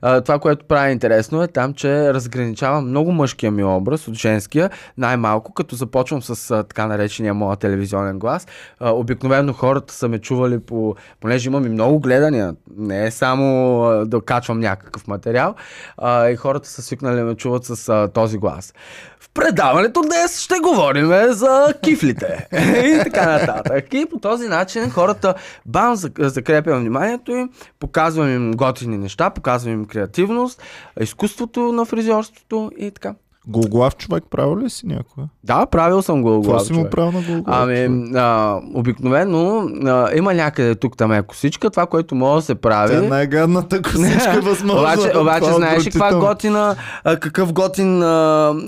А, 0.02 0.22
това, 0.22 0.40
което 0.40 0.66
прави 0.66 0.92
интересно 0.92 1.44
е 1.44 1.48
там, 1.48 1.74
че 1.74 2.14
разграничавам 2.14 2.88
много 2.88 3.12
мъжкия 3.12 3.52
ми 3.52 3.64
образ 3.64 4.08
от 4.08 4.14
женския, 4.14 4.70
най-малко, 4.98 5.54
като 5.54 5.76
започвам 5.76 6.22
с 6.22 6.52
а, 6.52 6.64
така 6.64 6.88
наречения 6.88 7.34
моя 7.34 7.56
телевизионен 7.56 8.20
глас. 8.20 8.48
А, 8.80 8.92
обикновено 8.92 9.54
хората 9.54 9.94
са 9.94 10.08
ме 10.08 10.20
чували 10.20 10.60
по, 10.60 10.96
понеже 11.20 11.41
имам 11.46 11.66
и 11.66 11.70
много 11.70 12.00
гледания, 12.00 12.56
не 12.78 13.06
е 13.06 13.12
само 13.12 14.06
да 14.06 14.22
качвам 14.22 14.60
някакъв 14.60 15.08
материал, 15.08 15.56
а, 15.98 16.30
и 16.30 16.36
хората 16.36 16.70
са 16.70 16.82
свикнали 16.82 17.16
да 17.16 17.24
ме 17.24 17.36
чуват 17.36 17.66
с 17.66 17.90
а, 17.90 18.08
този 18.08 18.38
глас. 18.38 18.74
В 19.20 19.30
предаването 19.34 20.02
днес 20.02 20.40
ще 20.40 20.60
говорим 20.60 21.08
за 21.34 21.74
кифлите 21.84 22.48
и 22.86 23.00
така 23.04 23.26
нататък. 23.26 23.94
И 23.94 24.06
по 24.06 24.20
този 24.20 24.48
начин 24.48 24.90
хората 24.90 25.34
бам, 25.66 25.96
зак- 25.96 26.28
закрепям 26.28 26.80
вниманието 26.80 27.32
им, 27.32 27.50
показвам 27.80 28.30
им 28.30 28.52
готини 28.52 28.98
неща, 28.98 29.30
показвам 29.30 29.74
им 29.74 29.86
креативност, 29.86 30.64
изкуството 31.00 31.72
на 31.72 31.86
фризьорството 31.86 32.72
и 32.78 32.92
така. 32.92 33.14
Голглав 33.48 33.96
човек 33.98 34.24
правил 34.32 34.58
ли 34.58 34.70
си 34.70 34.88
някога? 34.88 35.28
Да, 35.44 35.66
правил 35.66 36.02
съм 36.02 36.22
го. 36.22 36.42
Какво 36.42 36.60
си 36.60 36.74
му 36.74 36.90
правил 36.90 37.12
на 37.12 37.22
Голглав? 37.22 37.56
Ами, 37.60 38.12
а, 38.16 38.60
обикновено 38.74 39.70
а, 39.86 40.16
има 40.16 40.34
някъде 40.34 40.76
тук 40.76 40.98
там 40.98 41.12
е 41.12 41.24
косичка, 41.24 41.70
това, 41.70 41.86
което 41.86 42.16
може 42.16 42.36
да 42.36 42.46
се 42.46 42.56
прави. 42.56 42.94
Тя 42.94 43.06
е 43.06 43.08
най-гадната 43.08 43.82
косичка 43.82 44.42
възможно. 44.44 44.80
обаче, 44.82 45.18
обаче 45.18 45.40
Това 45.40 45.54
знаеш 45.54 45.86
ли 45.86 45.92
каква 45.92 46.16
готина, 46.16 46.76
а, 47.04 47.18
какъв 47.18 47.54
готин 47.54 48.04
а, 48.04 48.08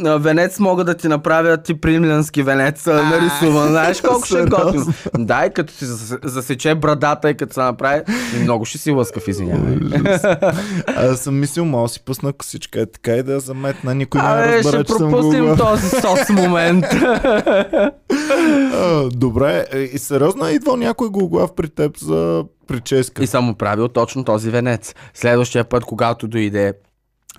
а, 0.06 0.18
венец 0.18 0.60
могат 0.60 0.86
да 0.86 0.94
ти 0.94 1.08
направят 1.08 1.64
ти 1.64 1.74
примлянски 1.82 2.44
венец 2.44 2.88
а, 2.88 3.04
нарисуван. 3.04 3.68
Знаеш 3.70 4.02
колко 4.08 4.26
ще 4.26 4.40
е 4.40 4.46
готин. 4.46 4.86
Да, 5.18 5.46
и 5.46 5.50
като 5.50 5.74
си 5.74 5.86
зас- 5.86 6.28
засече 6.28 6.76
брадата 6.76 7.30
и 7.30 7.38
като 7.38 7.54
се 7.54 7.60
направи, 7.60 8.02
много 8.42 8.66
ще 8.66 8.78
си 8.78 8.92
лъскав, 8.92 9.28
извинявай. 9.28 9.78
Аз 10.98 11.20
съм 11.20 11.40
мислил, 11.40 11.66
мога 11.66 11.84
да 11.84 11.90
си 11.90 12.00
пусна 12.00 12.34
косичка 12.34 12.82
е 12.82 12.86
така 12.86 13.12
и 13.16 13.24
да 13.24 13.40
заметна. 13.40 13.96
Никой 13.96 14.22
няма 14.22 14.63
ще 14.68 14.84
пропуснем 14.84 15.46
Голглав. 15.46 15.58
този 15.58 15.90
сос 15.90 16.30
момент. 16.30 16.86
Добре, 19.12 19.66
е, 19.72 19.80
и 19.80 19.98
сериозно 19.98 20.48
е 20.48 20.52
идвал 20.52 20.76
някой 20.76 21.10
Голглав 21.10 21.54
при 21.56 21.70
теб 21.70 21.98
за 21.98 22.44
прическа. 22.68 23.24
И 23.24 23.28
съм 23.28 23.46
му 23.46 23.56
правил 23.56 23.88
точно 23.88 24.24
този 24.24 24.50
венец. 24.50 24.96
Следващия 25.14 25.64
път, 25.64 25.84
когато 25.84 26.28
дойде 26.28 26.74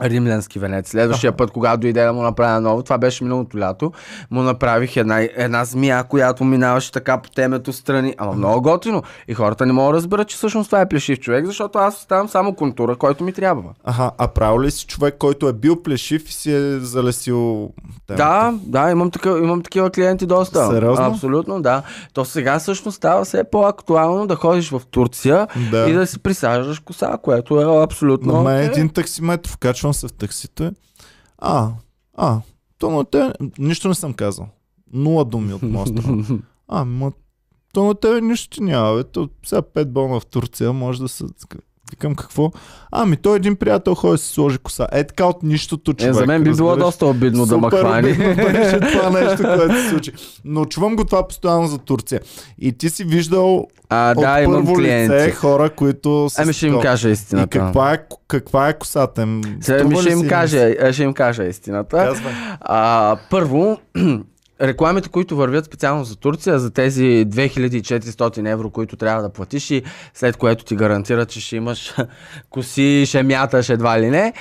римлянски 0.03 0.59
венец. 0.59 0.91
Следващия 0.91 1.33
път, 1.33 1.51
когато 1.51 1.81
дойде 1.81 2.05
да 2.05 2.13
му 2.13 2.23
направя 2.23 2.61
ново, 2.61 2.83
това 2.83 2.99
беше 2.99 3.25
миналото 3.25 3.59
лято, 3.59 3.93
му 4.31 4.43
направих 4.43 4.97
една, 4.97 5.21
една 5.21 5.65
змия, 5.65 6.05
която 6.05 6.45
минаваше 6.45 6.93
така 6.93 7.19
по 7.19 7.31
темето 7.31 7.73
страни. 7.73 8.15
Ама 8.19 8.33
много 8.33 8.63
готино. 8.63 9.03
И 9.29 9.35
хората 9.35 9.67
не 9.67 9.73
могат 9.73 9.93
да 9.93 9.97
разберат, 9.97 10.29
че 10.29 10.37
всъщност 10.37 10.69
това 10.69 10.81
е 10.81 10.89
плешив 10.89 11.21
човек, 11.21 11.47
защото 11.47 11.79
аз 11.79 11.97
оставам 11.97 12.29
само 12.29 12.55
контура, 12.55 12.97
който 12.97 13.25
ми 13.25 13.33
трябва. 13.33 13.71
Аха, 13.85 14.11
а 14.19 14.29
правил 14.29 14.61
ли 14.63 14.71
си 14.71 14.87
човек, 14.87 15.15
който 15.19 15.49
е 15.49 15.53
бил 15.53 15.83
плешив 15.83 16.29
и 16.29 16.33
си 16.33 16.53
е 16.53 16.79
залесил 16.79 17.71
темата? 18.07 18.25
Да, 18.25 18.55
да, 18.63 18.91
имам, 18.91 19.11
такъв, 19.11 19.39
имам 19.39 19.63
такива 19.63 19.91
клиенти 19.91 20.27
доста. 20.27 20.67
Сериозно? 20.71 21.05
Абсолютно, 21.05 21.63
да. 21.63 21.83
То 22.13 22.25
сега 22.25 22.59
всъщност 22.59 22.97
става 22.97 23.25
все 23.25 23.45
по-актуално 23.45 24.27
да 24.27 24.37
ходиш 24.37 24.71
в 24.71 24.83
Турция 24.91 25.47
Да. 25.71 25.91
и 25.91 25.93
да 25.93 26.07
си 26.07 26.19
присаждаш 26.19 26.79
коса, 26.79 27.19
което 27.23 27.61
е 27.61 27.83
абсолютно. 27.83 28.33
На 28.33 28.43
мен 28.43 28.57
окей. 28.57 28.67
един 28.67 28.89
таксиметр, 28.89 29.49
вкачвам 29.85 29.95
се 29.95 30.09
в 30.09 30.13
таксито. 30.13 30.65
е, 30.65 30.73
А, 31.39 31.73
а, 32.15 32.41
то 32.79 32.91
на 32.91 33.05
те, 33.05 33.33
нищо 33.59 33.89
не 33.89 33.95
съм 33.95 34.15
казал. 34.15 34.49
Нула 34.93 35.25
думи 35.25 35.53
от 35.55 35.63
моя 35.63 35.87
страна. 35.87 36.25
А, 36.69 36.85
ма, 36.85 37.13
то 37.73 37.85
на 37.85 37.95
тебе 37.95 38.21
нищо 38.21 38.49
ти 38.57 38.63
няма, 38.63 38.97
бе. 38.97 39.05
То 39.05 39.29
сега 39.47 39.63
пет 39.63 39.93
бона 39.93 40.21
в 40.21 40.27
Турция, 40.27 40.73
може 40.73 41.01
да 41.01 41.09
се... 41.09 41.25
Викам 41.91 42.15
какво? 42.15 42.51
Ами 42.93 43.17
той 43.17 43.37
един 43.37 43.57
приятел 43.57 43.95
ходи 43.95 44.19
си 44.19 44.29
сложи 44.29 44.59
коса. 44.59 44.87
Е 44.93 45.05
така 45.05 45.25
от 45.25 45.43
нищото 45.43 45.91
Е, 45.91 45.95
човек. 45.95 46.15
за 46.15 46.27
мен 46.27 46.43
би 46.43 46.51
било 46.53 46.77
доста 46.77 47.07
обидно 47.07 47.47
да 47.47 47.55
Супер 47.55 47.79
хвани. 47.79 48.13
беше 48.35 48.81
това 48.83 49.11
нещо, 49.13 49.43
което 49.45 49.75
се 49.75 49.89
случи. 49.89 50.13
Но 50.45 50.65
чувам 50.65 50.97
го 50.97 51.05
това 51.05 51.29
постоянно 51.29 51.67
за 51.67 51.79
Турция. 51.79 52.21
И 52.59 52.73
ти 52.73 52.91
си 52.91 53.05
виждал 53.05 53.67
А, 53.89 54.11
от 54.11 54.17
да, 54.17 54.43
първо 54.47 54.75
клиенти. 54.75 55.15
лице 55.15 55.31
хора, 55.31 55.71
които 55.71 56.27
са 56.31 56.43
Ами 56.43 56.53
ще 56.53 56.67
им 56.67 56.81
кажа 56.81 57.09
И 57.09 57.13
истината. 57.13 57.49
каква 57.59 57.93
е, 57.93 57.99
каква 58.29 58.69
е 58.69 58.79
косата 58.79 59.23
им? 59.23 59.41
Сега 59.61 59.79
Струва 59.79 59.89
ми 59.91 59.97
ли 59.97 60.01
ще 60.01 60.11
им, 60.13 60.29
кажа, 60.29 60.93
ще 60.93 61.03
им 61.03 61.13
кажа 61.13 61.45
истината. 61.45 61.97
Казвай. 61.99 62.33
А, 62.61 63.17
първо, 63.31 63.79
рекламите, 64.67 65.09
които 65.09 65.37
вървят 65.37 65.65
специално 65.65 66.05
за 66.05 66.17
Турция, 66.17 66.59
за 66.59 66.71
тези 66.71 67.27
2400 67.29 68.53
евро, 68.53 68.71
които 68.71 68.97
трябва 68.97 69.23
да 69.23 69.33
платиш 69.33 69.71
и 69.71 69.83
след 70.15 70.37
което 70.37 70.65
ти 70.65 70.77
гарантират, 70.77 71.29
че 71.29 71.41
ще 71.41 71.57
имаш 71.57 71.95
коси, 72.51 73.05
ще 73.07 73.23
мяташ 73.23 73.69
едва 73.69 74.01
ли 74.01 74.11
не. 74.11 74.33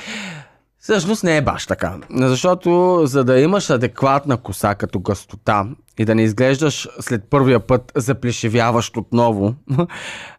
Всъщност 0.79 1.23
не 1.23 1.37
е 1.37 1.41
баш 1.41 1.67
така. 1.67 1.95
Защото 2.11 3.01
за 3.05 3.23
да 3.23 3.39
имаш 3.39 3.69
адекватна 3.69 4.37
коса 4.37 4.75
като 4.75 4.99
гъстота 4.99 5.65
и 5.97 6.05
да 6.05 6.15
не 6.15 6.23
изглеждаш 6.23 6.87
след 6.99 7.23
първия 7.29 7.59
път 7.59 7.91
заплешивяващ 7.95 8.97
отново, 8.97 9.55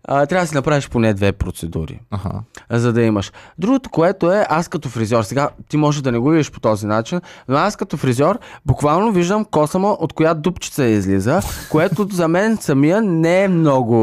а, 0.09 0.27
трябва 0.27 0.45
да 0.45 0.49
си 0.49 0.55
направиш 0.55 0.89
поне 0.89 1.15
две 1.15 1.33
процедури 1.33 2.01
Аха. 2.11 2.31
за 2.71 2.93
да 2.93 3.03
имаш. 3.03 3.33
Другото, 3.59 3.91
което 3.91 4.33
е, 4.33 4.47
аз 4.49 4.69
като 4.69 4.89
фризьор, 4.89 5.23
сега 5.23 5.49
ти 5.69 5.77
може 5.77 6.03
да 6.03 6.13
не 6.13 6.19
го 6.19 6.31
видиш 6.31 6.51
по 6.51 6.61
този 6.61 6.87
начин, 6.87 7.21
но 7.49 7.57
аз 7.57 7.77
като 7.77 7.97
фризьор 7.97 8.39
буквално 8.67 9.13
виждам 9.13 9.45
косама, 9.45 9.89
от 9.89 10.13
коя 10.13 10.35
дупчица 10.35 10.85
излиза, 10.85 11.41
което 11.71 12.09
за 12.13 12.29
мен 12.29 12.57
самия 12.57 13.03
не 13.03 13.43
е 13.43 13.49
много 13.49 13.97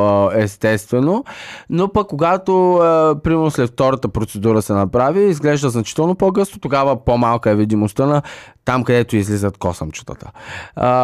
а, 0.00 0.30
естествено, 0.34 1.24
но 1.70 1.92
пък 1.92 2.06
когато, 2.06 2.74
а, 2.74 3.16
примерно 3.22 3.50
след 3.50 3.70
втората 3.70 4.08
процедура 4.08 4.62
се 4.62 4.72
направи, 4.72 5.20
изглежда 5.24 5.70
значително 5.70 6.14
по-гъсто, 6.14 6.58
тогава 6.58 7.04
по-малка 7.04 7.50
е 7.50 7.56
видимостта 7.56 8.06
на 8.06 8.22
там, 8.66 8.84
където 8.84 9.16
излизат 9.16 9.58
косъмчетата. 9.58 10.30
А, 10.76 10.95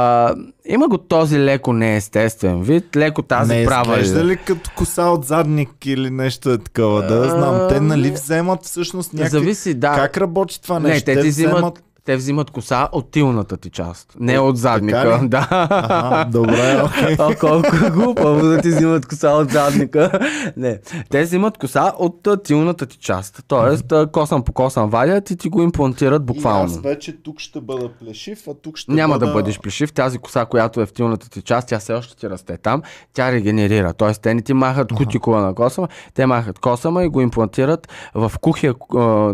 има 0.66 0.89
го 0.89 0.98
този 0.98 1.39
леко 1.39 1.73
неестествен 1.73 2.62
вид, 2.62 2.97
леко 2.97 3.23
тази 3.23 3.55
не 3.55 3.64
права. 3.64 4.01
изглежда 4.01 4.24
ли 4.24 4.36
като 4.36 4.70
коса 4.77 5.06
от 5.06 5.24
задник 5.24 5.86
или 5.86 6.10
нещо 6.10 6.51
е 6.51 6.59
такова? 6.59 7.02
Да, 7.02 7.28
знам. 7.28 7.69
Те 7.69 7.81
нали 7.81 8.10
вземат 8.10 8.64
всъщност 8.64 9.12
някакви... 9.12 9.31
Зависи, 9.31 9.74
да. 9.74 9.94
Как 9.94 10.16
работи 10.16 10.62
това 10.62 10.78
Не, 10.81 10.89
нещо? 10.89 11.05
те 11.05 11.20
ти 11.20 11.28
взимат, 11.28 11.82
те 12.05 12.16
взимат 12.16 12.51
коса 12.51 12.89
от 12.93 13.11
тилната 13.11 13.57
ти 13.57 13.70
част, 13.70 14.16
не 14.20 14.39
от 14.39 14.57
задника. 14.57 15.20
Да. 15.23 15.47
Ага, 15.51 16.31
добре, 16.31 16.83
окей. 16.85 17.16
О, 17.19 17.31
колко 17.41 17.69
глупаво 17.93 18.47
да 18.47 18.61
ти 18.61 18.69
взимат 18.69 19.07
коса 19.07 19.31
от 19.31 19.51
задника. 19.51 20.19
Не, 20.57 20.79
те 21.11 21.23
взимат 21.23 21.59
коса 21.59 21.93
от 21.99 22.15
тилната 22.45 22.87
ти 22.87 22.99
част. 22.99 23.45
Тоест, 23.49 23.93
а, 23.93 24.07
косъм 24.07 24.43
по 24.43 24.53
косъм 24.53 24.91
вадят 24.91 25.31
и 25.31 25.37
ти 25.37 25.49
го 25.49 25.62
имплантират 25.62 26.20
И 26.20 26.24
аз 26.24 26.27
буквално. 26.27 26.81
вече 26.81 27.23
тук 27.23 27.41
ще 27.41 27.61
бъда 27.61 27.89
плешив, 27.91 28.39
а 28.49 28.55
тук 28.55 28.77
ще 28.77 28.93
Няма 28.93 29.15
бъда... 29.15 29.27
да 29.27 29.33
бъдеш 29.33 29.61
плешив. 29.61 29.93
Тази 29.93 30.19
коса, 30.19 30.45
която 30.45 30.81
е 30.81 30.87
в 30.87 30.93
тилната 30.93 31.31
ти 31.31 31.43
част, 31.43 31.69
тя 31.69 31.79
все 31.79 31.93
още 31.93 32.16
ти 32.16 32.31
расте 32.31 32.57
там. 32.57 32.83
Тя 33.12 33.33
регенерира. 33.33 33.93
Тоест, 33.93 34.23
те 34.23 34.35
не 34.35 34.43
ти 34.43 34.55
махат 34.55 34.93
кутикула 34.93 35.41
на 35.41 35.55
косама, 35.55 35.89
те 36.15 36.27
махат 36.27 36.59
косама 36.59 37.05
и 37.05 37.09
го 37.09 37.20
имплантират 37.20 37.89
в 38.15 38.33
кухия, 38.41 38.74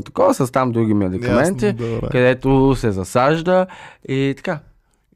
такова 0.04 0.34
с 0.34 0.52
там 0.52 0.72
други 0.72 0.94
медикаменти, 0.94 1.66
Ясно, 1.66 1.78
добре. 1.78 2.08
където 2.10 2.57
се 2.76 2.92
засажда 2.92 3.66
и 4.08 4.34
така. 4.36 4.60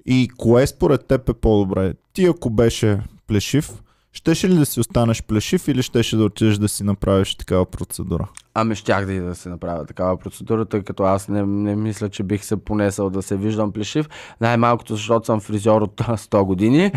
И 0.07 0.29
кое 0.39 0.67
според 0.67 1.07
теб 1.07 1.29
е 1.29 1.35
по-добре? 1.35 1.95
Ти 2.13 2.27
ако 2.27 2.51
беше 2.51 3.01
плешив, 3.27 3.83
щеше 4.13 4.49
ли 4.49 4.55
да 4.55 4.67
си 4.67 4.81
останеш 4.81 5.23
плешив 5.23 5.69
или 5.69 5.83
щеше 5.83 6.17
да 6.17 6.25
отидеш 6.25 6.57
да 6.59 6.69
си 6.69 6.85
направиш 6.85 7.35
такава 7.35 7.67
процедура? 7.67 8.29
Ами 8.55 8.75
щях 8.75 9.07
да 9.07 9.13
и 9.13 9.21
да 9.21 9.35
се 9.35 9.49
направя 9.49 9.87
такава 9.87 10.17
процедура, 10.17 10.65
тъй 10.65 10.83
като 10.83 11.03
аз 11.03 11.29
не, 11.29 11.43
не 11.47 11.77
мисля, 11.77 12.09
че 12.09 12.23
бих 12.23 12.45
се 12.45 12.57
понесъл 12.57 13.11
да 13.11 13.23
се 13.23 13.37
виждам 13.37 13.73
плешив. 13.73 14.09
Най-малкото, 14.41 14.97
защото 14.97 15.27
съм 15.27 15.41
фризьор 15.41 15.83
от 15.83 15.97
100 16.01 16.45
години. 16.45 16.93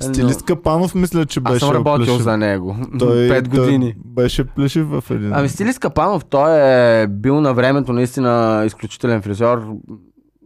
Стилист 0.00 0.42
Капанов 0.42 0.94
мисля, 0.94 1.26
че 1.26 1.40
беше 1.40 1.54
аз 1.54 1.60
съм 1.60 1.70
работил 1.70 2.06
плешив. 2.06 2.22
за 2.22 2.36
него. 2.36 2.76
Той, 2.98 3.28
Пет 3.34 3.48
години. 3.48 3.92
Той 3.92 4.24
беше 4.24 4.44
плешив 4.44 4.86
в 4.88 5.04
един. 5.10 5.32
Ами 5.32 5.48
Стилист 5.48 5.78
Капанов, 5.78 6.24
той 6.24 6.60
е 7.02 7.06
бил 7.06 7.40
на 7.40 7.54
времето 7.54 7.92
наистина 7.92 8.62
изключителен 8.66 9.22
фризьор. 9.22 9.66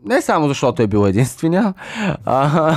Не 0.05 0.23
само 0.23 0.49
защото 0.49 0.83
е 0.83 0.87
бил 0.87 1.07
единствения, 1.07 1.75
а, 2.25 2.77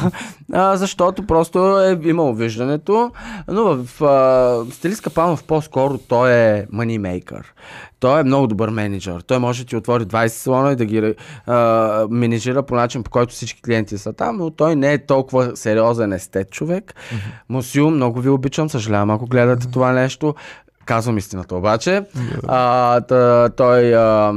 а 0.53 0.77
защото 0.77 1.27
просто 1.27 1.79
е 1.81 1.99
имал 2.03 2.33
виждането, 2.33 3.11
но 3.47 3.63
в 3.63 4.01
а, 4.01 4.71
Стилист 4.71 5.01
Капанов 5.01 5.43
по-скоро 5.43 5.97
той 5.97 6.33
е 6.33 6.65
манимейкър. 6.71 7.53
Той 7.99 8.19
е 8.19 8.23
много 8.23 8.47
добър 8.47 8.69
менеджер. 8.69 9.21
Той 9.21 9.39
може 9.39 9.63
да 9.63 9.69
ти 9.69 9.75
отвори 9.75 10.05
20 10.05 10.27
салона 10.27 10.71
и 10.71 10.75
да 10.75 10.85
ги 10.85 11.15
а, 11.45 12.07
менеджира 12.09 12.63
по 12.63 12.75
начин, 12.75 13.03
по 13.03 13.11
който 13.11 13.33
всички 13.33 13.61
клиенти 13.61 13.97
са 13.97 14.13
там, 14.13 14.37
но 14.37 14.49
той 14.49 14.75
не 14.75 14.93
е 14.93 15.05
толкова 15.05 15.55
сериозен 15.55 16.13
естет 16.13 16.51
човек. 16.51 16.93
Mm-hmm. 16.93 17.17
Мусил, 17.49 17.89
много 17.89 18.19
ви 18.19 18.29
обичам, 18.29 18.69
съжалявам 18.69 19.11
ако 19.11 19.25
гледате 19.25 19.67
mm-hmm. 19.67 19.73
това 19.73 19.91
нещо. 19.91 20.35
Казвам 20.85 21.17
истината 21.17 21.55
обаче. 21.55 21.89
Yeah. 21.89 22.39
А, 22.47 23.01
тъ, 23.01 23.49
той... 23.57 23.95
А, 23.95 24.33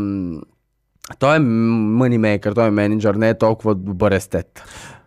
той 1.18 1.36
е 1.36 1.38
мънимейкър, 1.38 2.54
той 2.54 2.66
е 2.66 2.70
менеджер, 2.70 3.14
не 3.14 3.28
е 3.28 3.38
толкова 3.38 3.74
добър 3.74 4.12
естет. 4.12 4.62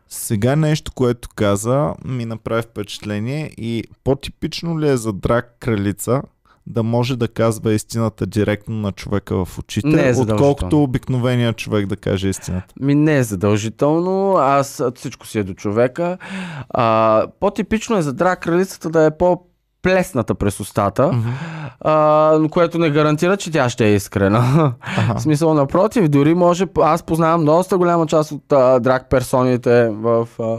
Сега 0.10 0.56
нещо, 0.56 0.91
което 0.95 1.30
каза, 1.36 1.94
ми 2.06 2.26
направи 2.26 2.61
впечатление 2.61 3.52
и 3.57 3.84
по-типично 4.03 4.80
ли 4.80 4.90
е 4.90 4.98
за 4.98 5.14
драг 5.14 5.56
кралица 5.60 6.22
да 6.68 6.84
може 6.84 7.18
да 7.18 7.28
казва 7.28 7.73
истината 7.73 8.26
директно 8.26 8.76
на 8.76 8.91
човека 8.91 9.45
в 9.45 9.60
очите, 9.60 9.88
не 9.88 10.10
е 10.10 10.14
отколкото 10.18 10.84
обикновения 10.84 11.53
човек 11.53 11.86
да 11.86 11.95
каже 11.95 12.30
истината. 12.30 12.73
Ми 12.80 12.95
не 12.95 13.18
е 13.18 13.23
задължително, 13.23 14.36
аз 14.38 14.84
всичко 14.95 15.28
си 15.28 15.40
е 15.40 15.44
до 15.44 15.53
човека. 15.53 16.18
А, 16.69 17.28
по-типично 17.40 17.98
е 17.98 18.02
за 18.02 18.14
драг 18.14 18.40
кралицата 18.40 18.90
да 18.90 19.06
е 19.06 19.18
по 19.18 19.51
плесната 19.82 20.36
през 20.36 20.60
устата, 20.60 21.03
mm-hmm. 21.03 21.72
а, 21.82 22.49
което 22.49 22.78
не 22.78 22.90
гарантира, 22.90 23.38
че 23.38 23.52
тя 23.52 23.70
ще 23.70 23.86
е 23.86 23.94
искрена. 23.94 24.74
Ага. 24.98 25.14
в 25.18 25.22
смисъл, 25.22 25.53
напротив, 25.53 26.08
дори 26.08 26.34
може, 26.34 26.66
аз 26.82 27.03
познавам 27.03 27.45
доста 27.45 27.78
голяма 27.78 28.08
част 28.08 28.32
от 28.32 28.52
а, 28.52 28.80
драг 28.80 29.10
персоните 29.10 29.90
в 29.90 30.28
а, 30.40 30.58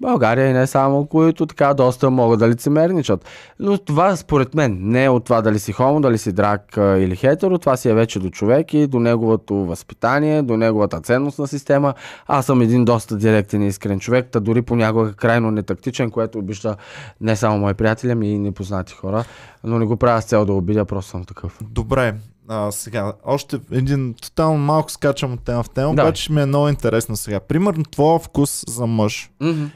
България 0.00 0.48
и 0.48 0.52
не 0.52 0.66
само, 0.66 1.06
които 1.06 1.46
така 1.46 1.74
доста 1.74 2.10
могат 2.10 2.38
да 2.38 2.48
лицемерничат. 2.48 3.24
Но 3.58 3.78
това 3.78 4.16
според 4.16 4.54
мен 4.54 4.78
не 4.80 5.04
е 5.04 5.08
от 5.08 5.24
това 5.24 5.42
дали 5.42 5.58
си 5.58 5.72
хомо, 5.72 6.00
дали 6.00 6.18
си 6.18 6.32
драк 6.32 6.74
или 6.76 7.16
хетеро, 7.16 7.58
това 7.58 7.76
си 7.76 7.88
е 7.88 7.94
вече 7.94 8.18
до 8.18 8.30
човек 8.30 8.74
и 8.74 8.86
до 8.86 9.00
неговото 9.00 9.54
възпитание, 9.54 10.42
до 10.42 10.56
неговата 10.56 11.00
ценностна 11.00 11.48
система. 11.48 11.94
Аз 12.26 12.46
съм 12.46 12.62
един 12.62 12.84
доста 12.84 13.16
директен 13.16 13.62
и 13.62 13.66
искрен 13.66 14.00
човек, 14.00 14.28
та 14.30 14.40
дори 14.40 14.62
понякога 14.62 15.12
крайно 15.12 15.50
нетактичен, 15.50 16.10
което 16.10 16.38
обижда 16.38 16.76
не 17.20 17.36
само 17.36 17.58
мои 17.58 17.74
приятели, 17.74 18.10
ами 18.10 18.32
и 18.32 18.38
непознати 18.38 18.92
хора, 18.92 19.24
но 19.64 19.78
не 19.78 19.86
го 19.86 19.96
правя 19.96 20.22
с 20.22 20.24
цел 20.24 20.44
да 20.44 20.52
обидя, 20.52 20.84
просто 20.84 21.10
съм 21.10 21.24
такъв. 21.24 21.58
Добре, 21.70 22.14
а, 22.48 22.72
сега, 22.72 23.12
още 23.24 23.60
един 23.72 24.14
тотално 24.22 24.58
малко 24.58 24.90
скачам 24.90 25.32
от 25.32 25.40
тема 25.40 25.62
в 25.62 25.70
тема, 25.70 25.94
да. 25.94 26.02
обаче 26.02 26.32
ми 26.32 26.42
е 26.42 26.46
много 26.46 26.68
интересно 26.68 27.16
сега. 27.16 27.40
Примерно, 27.40 27.84
твоя 27.84 28.18
вкус 28.18 28.64
за 28.68 28.86
мъж 28.86 29.30
mm-hmm. 29.42 29.68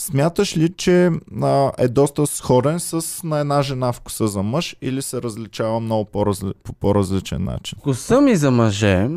Смяташ 0.00 0.56
ли, 0.56 0.68
че 0.68 1.10
а, 1.42 1.72
е 1.78 1.88
доста 1.88 2.26
сходен 2.26 2.80
с 2.80 3.22
на 3.24 3.38
една 3.38 3.62
жена 3.62 3.92
вкуса 3.92 4.28
за 4.28 4.42
мъж 4.42 4.76
или 4.82 5.02
се 5.02 5.22
различава 5.22 5.80
много 5.80 6.04
по-разли, 6.04 6.52
по 6.62 6.72
по-различен 6.72 7.44
начин? 7.44 7.78
Вкуса 7.78 8.20
ми 8.20 8.36
за 8.36 8.50
мъже, 8.50 9.08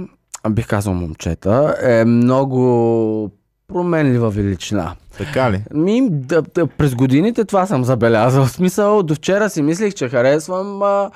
бих 0.49 0.67
казал 0.67 0.93
момчета, 0.93 1.75
е 1.81 2.05
много 2.05 3.31
променлива 3.67 4.29
величина. 4.29 4.95
Така 5.17 5.51
ли? 5.51 5.63
Ми, 5.73 6.09
да, 6.09 6.41
да, 6.41 6.67
през 6.67 6.95
годините 6.95 7.45
това 7.45 7.65
съм 7.65 7.83
забелязал. 7.83 8.45
В 8.45 8.51
смисъл, 8.51 9.03
до 9.03 9.15
вчера 9.15 9.49
си 9.49 9.61
мислих, 9.61 9.93
че 9.93 10.09
харесвам 10.09 10.81
а, 10.81 11.11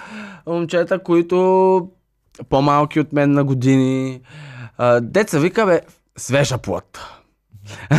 момчета, 0.48 1.00
които 1.00 1.90
по-малки 2.50 3.00
от 3.00 3.14
мен 3.14 3.32
на 3.32 3.44
години. 3.44 4.22
А, 4.78 5.00
деца 5.02 5.40
вика, 5.40 5.66
бе, 5.66 5.82
свежа 6.18 6.58
плът. 6.58 7.17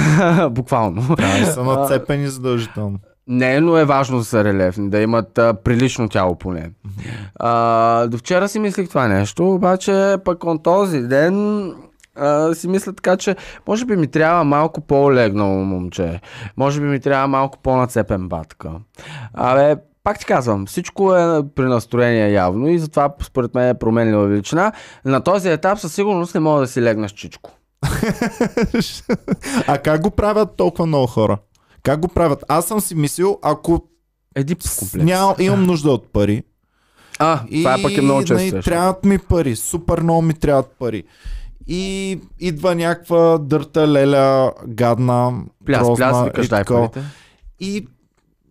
Буквално. 0.51 1.03
Да, 1.17 1.47
са 1.47 1.63
нацепени 1.63 2.29
задължително. 2.29 2.99
Не, 3.29 3.61
но 3.61 3.79
е 3.79 3.85
важно 3.85 4.19
да 4.19 4.25
са 4.25 4.45
релефни, 4.45 4.91
да 4.91 5.01
имат 5.01 5.39
а, 5.39 5.55
прилично 5.55 6.09
тяло 6.09 6.35
поне. 6.35 6.71
А, 7.35 8.07
до 8.07 8.19
вчера 8.19 8.49
си 8.49 8.59
мислих 8.59 8.89
това 8.89 9.09
нещо, 9.09 9.55
обаче 9.55 10.17
пък 10.25 10.39
on 10.39 10.63
този 10.63 11.01
ден 11.01 11.75
а, 12.17 12.55
си 12.55 12.69
мисля 12.69 12.93
така, 12.93 13.17
че 13.17 13.37
може 13.67 13.85
би 13.85 13.97
ми 13.97 14.07
трябва 14.07 14.45
малко 14.45 14.81
по-легнало 14.81 15.65
момче. 15.65 16.21
Може 16.57 16.81
би 16.81 16.87
ми 16.87 17.01
трябва 17.01 17.29
малко 17.29 17.59
по-нацепен 17.59 18.29
батка. 18.29 18.71
Абе, 19.35 19.77
пак 20.05 20.19
ти 20.19 20.27
казвам, 20.27 20.67
всичко 20.67 21.15
е 21.15 21.43
при 21.55 21.65
настроение 21.65 22.33
явно 22.33 22.69
и 22.69 22.79
затова 22.79 23.15
според 23.23 23.55
мен 23.55 23.69
е 23.69 23.79
променлива 23.79 24.27
величина. 24.27 24.73
На 25.05 25.21
този 25.21 25.51
етап 25.51 25.79
със 25.79 25.95
сигурност 25.95 26.35
не 26.35 26.41
мога 26.41 26.61
да 26.61 26.67
си 26.67 26.83
легна 26.83 27.09
с 27.09 27.13
чичко. 27.13 27.58
А 29.67 29.79
как 29.79 30.03
го 30.03 30.11
правят 30.11 30.57
толкова 30.57 30.87
много 30.87 31.07
хора? 31.07 31.39
Как 31.83 32.01
го 32.01 32.09
правят? 32.09 32.45
Аз 32.49 32.67
съм 32.67 32.81
си 32.81 32.95
мислил, 32.95 33.39
ако 33.43 33.89
Едип 34.39 34.63
комплекс. 34.79 35.05
Ням, 35.05 35.35
имам 35.39 35.65
нужда 35.65 35.91
от 35.91 36.13
пари. 36.13 36.43
А, 37.19 37.41
и, 37.51 37.63
това 37.63 37.79
пък 37.83 37.97
е 37.97 38.01
много 38.01 38.25
често. 38.25 38.57
И, 38.57 38.61
трябват 38.61 39.05
ми 39.05 39.19
пари, 39.19 39.57
супер 39.57 40.01
много 40.01 40.23
ми 40.23 40.35
трябват 40.35 40.77
пари. 40.79 41.05
И 41.67 42.21
идва 42.41 42.75
някаква 42.75 43.39
дърта 43.39 43.89
леля, 43.89 44.53
гадна, 44.67 45.33
пляс, 45.67 45.83
грозна, 45.83 45.97
пляс, 45.97 46.25
викаш, 46.25 46.49
дай 46.49 46.65
парите. 46.65 47.03
И 47.61 47.87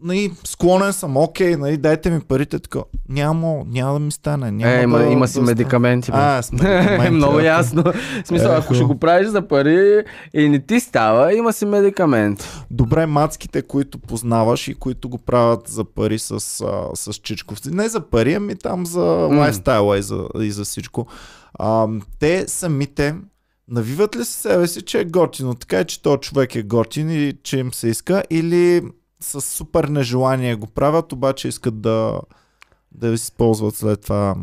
нали, 0.01 0.31
склонен 0.43 0.93
съм, 0.93 1.17
окей, 1.17 1.55
нали, 1.55 1.77
дайте 1.77 2.09
ми 2.09 2.19
парите, 2.19 2.59
така. 2.59 2.79
Няма, 3.09 3.63
няма 3.67 3.93
да 3.93 3.99
ми 3.99 4.11
стане. 4.11 4.51
Няма 4.51 4.73
е, 4.73 4.83
има, 4.83 4.97
да, 4.97 5.05
има 5.05 5.27
си 5.27 5.39
да 5.39 5.45
медикаменти. 5.45 6.11
А, 6.13 6.41
с 6.41 6.51
медикаменти. 6.51 7.11
Много 7.11 7.39
ясно. 7.39 7.83
В 8.23 8.27
смисъл, 8.27 8.55
ако 8.55 8.73
ще 8.73 8.83
го 8.83 8.99
правиш 8.99 9.27
за 9.27 9.47
пари 9.47 10.03
и 10.33 10.49
не 10.49 10.59
ти 10.59 10.79
става, 10.79 11.33
има 11.33 11.53
си 11.53 11.65
медикаменти. 11.65 12.45
Добре, 12.71 13.05
мацките, 13.05 13.61
които 13.61 13.99
познаваш 13.99 14.67
и 14.67 14.75
които 14.75 15.09
го 15.09 15.17
правят 15.17 15.67
за 15.67 15.83
пари 15.83 16.19
с, 16.19 16.31
а, 16.31 16.39
с 16.95 17.13
чичковци. 17.13 17.71
Не 17.71 17.89
за 17.89 18.01
пари, 18.01 18.33
ами 18.33 18.55
там 18.55 18.85
за 18.85 18.99
mm. 18.99 19.37
лайфстайла 19.37 19.97
и 19.97 20.01
за, 20.01 20.27
и 20.39 20.51
за 20.51 20.63
всичко. 20.63 21.07
А, 21.59 21.87
те 22.19 22.47
самите 22.47 23.15
навиват 23.69 24.15
ли 24.15 24.25
се 24.25 24.31
себе 24.31 24.67
си, 24.67 24.81
че 24.81 24.99
е 24.99 25.05
готино, 25.05 25.55
така 25.55 25.79
е, 25.79 25.85
че 25.85 26.01
този 26.01 26.19
човек 26.19 26.55
е 26.55 26.63
готин 26.63 27.09
и 27.09 27.33
че 27.43 27.57
им 27.57 27.73
се 27.73 27.87
иска, 27.87 28.23
или 28.29 28.81
с 29.19 29.41
супер 29.41 29.83
нежелание 29.83 30.55
го 30.55 30.67
правят, 30.67 31.11
обаче 31.11 31.47
искат 31.47 31.81
да, 31.81 32.19
да 32.91 33.07
използват 33.07 33.75
след 33.75 34.01
това 34.01 34.35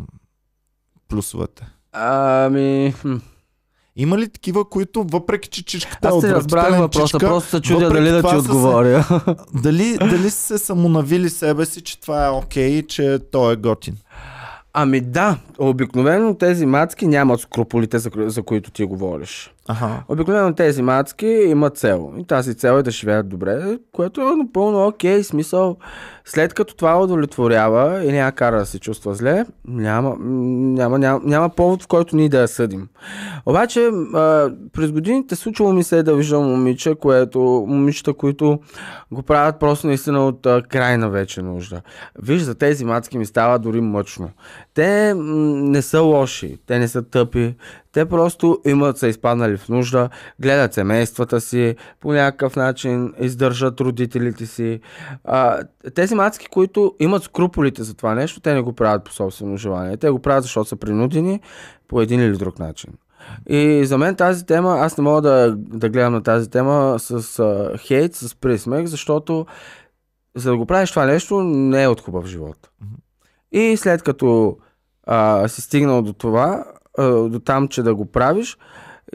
плюсовете. 1.08 1.66
Ами... 1.92 2.94
Има 3.96 4.18
ли 4.18 4.28
такива, 4.28 4.68
които 4.70 5.04
въпреки, 5.04 5.48
че 5.48 5.64
чичката 5.64 6.08
Аз 6.08 6.24
е 6.24 6.32
разбрах 6.32 6.78
въпроса, 6.78 7.06
чичка, 7.06 7.18
просто 7.18 7.50
се 7.50 7.60
чудя 7.60 7.90
дали 7.90 8.10
да 8.10 8.28
ти 8.28 8.36
отговоря. 8.36 9.02
Се, 9.02 9.34
дали, 9.62 9.96
дали 9.98 10.30
се 10.30 10.58
самонавили 10.58 11.30
себе 11.30 11.66
си, 11.66 11.80
че 11.80 12.00
това 12.00 12.26
е 12.26 12.30
окей, 12.30 12.82
okay, 12.82 12.86
че 12.86 13.18
той 13.32 13.52
е 13.52 13.56
готин? 13.56 13.96
Ами 14.72 15.00
да, 15.00 15.38
обикновено 15.58 16.34
тези 16.34 16.66
мацки 16.66 17.06
нямат 17.06 17.40
скрупулите, 17.40 17.98
за, 17.98 18.10
за 18.16 18.42
които 18.42 18.70
ти 18.70 18.84
говориш. 18.84 19.53
Ага. 19.68 20.02
Обикновено 20.08 20.54
тези 20.54 20.82
мацки 20.82 21.26
имат 21.26 21.76
цел. 21.76 22.12
И 22.18 22.24
тази 22.24 22.54
цел 22.54 22.78
е 22.78 22.82
да 22.82 22.90
живеят 22.90 23.28
добре, 23.28 23.78
което 23.92 24.20
е 24.20 24.36
напълно 24.36 24.86
окей, 24.86 25.22
смисъл. 25.22 25.76
След 26.24 26.54
като 26.54 26.76
това 26.76 27.02
удовлетворява 27.02 28.04
и 28.04 28.12
няма 28.12 28.32
кара 28.32 28.58
да 28.58 28.66
се 28.66 28.78
чувства 28.78 29.14
зле, 29.14 29.44
няма, 29.68 30.16
няма, 30.18 30.98
няма, 30.98 31.20
няма 31.24 31.48
повод, 31.48 31.82
в 31.82 31.86
който 31.86 32.16
ние 32.16 32.28
да 32.28 32.40
я 32.40 32.48
съдим. 32.48 32.88
Обаче, 33.46 33.90
а, 34.14 34.50
през 34.72 34.92
годините 34.92 35.36
случило 35.36 35.72
ми 35.72 35.84
се 35.84 36.02
да 36.02 36.14
виждам 36.14 36.42
момиче, 36.42 36.94
което, 36.94 37.64
момичета, 37.68 38.14
които 38.14 38.58
го 39.12 39.22
правят 39.22 39.60
просто 39.60 39.86
наистина 39.86 40.26
от 40.26 40.46
а, 40.46 40.62
крайна 40.62 41.10
вече 41.10 41.42
нужда. 41.42 41.80
Виж, 42.22 42.42
за 42.42 42.54
тези 42.54 42.84
мацки 42.84 43.18
ми 43.18 43.26
става 43.26 43.58
дори 43.58 43.80
мъчно. 43.80 44.30
Те 44.74 45.14
м- 45.14 45.22
не 45.54 45.82
са 45.82 46.00
лоши, 46.00 46.58
те 46.66 46.78
не 46.78 46.88
са 46.88 47.02
тъпи, 47.02 47.54
те 47.94 48.04
просто 48.04 48.58
имат 48.66 48.98
са 48.98 49.08
изпаднали 49.08 49.56
в 49.56 49.68
нужда, 49.68 50.08
гледат 50.40 50.74
семействата 50.74 51.40
си, 51.40 51.76
по 52.00 52.12
някакъв 52.12 52.56
начин 52.56 53.14
издържат 53.20 53.80
родителите 53.80 54.46
си. 54.46 54.80
А, 55.24 55.60
тези 55.94 56.14
мацки, 56.14 56.46
които 56.46 56.94
имат 57.00 57.22
скруполите 57.22 57.82
за 57.82 57.94
това 57.94 58.14
нещо, 58.14 58.40
те 58.40 58.54
не 58.54 58.60
го 58.60 58.72
правят 58.72 59.04
по 59.04 59.12
собствено 59.12 59.56
желание. 59.56 59.96
Те 59.96 60.10
го 60.10 60.18
правят, 60.18 60.42
защото 60.42 60.68
са 60.68 60.76
принудени 60.76 61.40
по 61.88 62.00
един 62.00 62.20
или 62.20 62.36
друг 62.36 62.58
начин. 62.58 62.92
И 63.48 63.84
за 63.84 63.98
мен 63.98 64.16
тази 64.16 64.46
тема, 64.46 64.76
аз 64.80 64.98
не 64.98 65.04
мога 65.04 65.22
да, 65.22 65.54
да 65.56 65.88
гледам 65.88 66.12
на 66.12 66.22
тази 66.22 66.50
тема 66.50 66.96
с 66.98 67.38
а, 67.38 67.78
хейт, 67.78 68.14
с 68.14 68.34
присмех, 68.34 68.86
защото 68.86 69.46
за 70.34 70.50
да 70.50 70.56
го 70.56 70.66
правиш 70.66 70.90
това 70.90 71.06
нещо 71.06 71.42
не 71.42 71.82
е 71.82 71.88
от 71.88 72.00
хубав 72.00 72.26
живот. 72.26 72.70
И 73.52 73.76
след 73.76 74.02
като 74.02 74.56
а, 75.06 75.48
си 75.48 75.60
стигнал 75.60 76.02
до 76.02 76.12
това, 76.12 76.64
до 77.02 77.40
там, 77.44 77.68
че 77.68 77.82
да 77.82 77.94
го 77.94 78.06
правиш. 78.06 78.58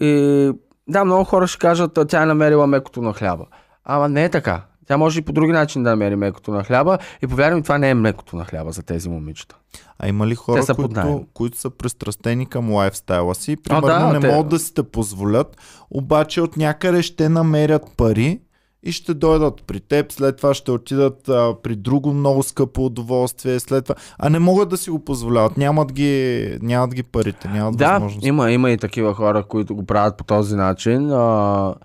И 0.01 0.51
да, 0.87 1.05
много 1.05 1.23
хора 1.23 1.47
ще 1.47 1.59
кажат, 1.59 1.99
тя 2.07 2.23
е 2.23 2.25
намерила 2.25 2.67
мекото 2.67 3.01
на 3.01 3.13
хляба. 3.13 3.45
Ама 3.85 4.09
не 4.09 4.23
е 4.23 4.29
така. 4.29 4.61
Тя 4.87 4.97
може 4.97 5.19
и 5.19 5.21
по 5.21 5.31
други 5.31 5.51
начин 5.51 5.83
да 5.83 5.89
намери 5.89 6.15
мекото 6.15 6.51
на 6.51 6.63
хляба 6.63 6.97
и 7.21 7.27
повярвам, 7.27 7.63
това 7.63 7.77
не 7.77 7.89
е 7.89 7.93
млекото 7.93 8.35
на 8.35 8.45
хляба 8.45 8.71
за 8.71 8.83
тези 8.83 9.09
момичета. 9.09 9.55
А 9.99 10.07
има 10.07 10.27
ли 10.27 10.35
хора, 10.35 10.63
са 10.63 10.75
които, 10.75 11.25
които 11.33 11.57
са 11.57 11.69
пристрастени 11.69 12.45
към 12.45 12.73
лайфстайла 12.73 13.35
си? 13.35 13.55
Примерно 13.55 13.87
да, 13.87 14.13
не 14.13 14.19
те- 14.19 14.27
могат 14.27 14.49
да 14.49 14.59
си 14.59 14.73
те 14.73 14.83
позволят, 14.83 15.57
обаче 15.91 16.41
от 16.41 16.57
някъде 16.57 17.01
ще 17.01 17.29
намерят 17.29 17.83
пари 17.97 18.39
и 18.83 18.91
ще 18.91 19.13
дойдат 19.13 19.63
при 19.67 19.79
теб, 19.79 20.11
след 20.11 20.37
това 20.37 20.53
ще 20.53 20.71
отидат 20.71 21.29
а, 21.29 21.55
при 21.63 21.75
друго 21.75 22.13
много 22.13 22.43
скъпо 22.43 22.85
удоволствие, 22.85 23.59
след 23.59 23.85
това. 23.85 23.95
А 24.19 24.29
не 24.29 24.39
могат 24.39 24.69
да 24.69 24.77
си 24.77 24.89
го 24.89 24.99
позволяват, 25.05 25.57
нямат 25.57 25.93
ги, 25.93 26.57
нямат 26.61 26.93
ги 26.95 27.03
парите, 27.03 27.47
нямат 27.47 27.77
Да, 27.77 27.91
възможност. 27.91 28.25
има, 28.25 28.51
има 28.51 28.71
и 28.71 28.77
такива 28.77 29.13
хора, 29.13 29.43
които 29.43 29.75
го 29.75 29.85
правят 29.85 30.17
по 30.17 30.23
този 30.23 30.55
начин, 30.55 31.11
а, 31.11 31.75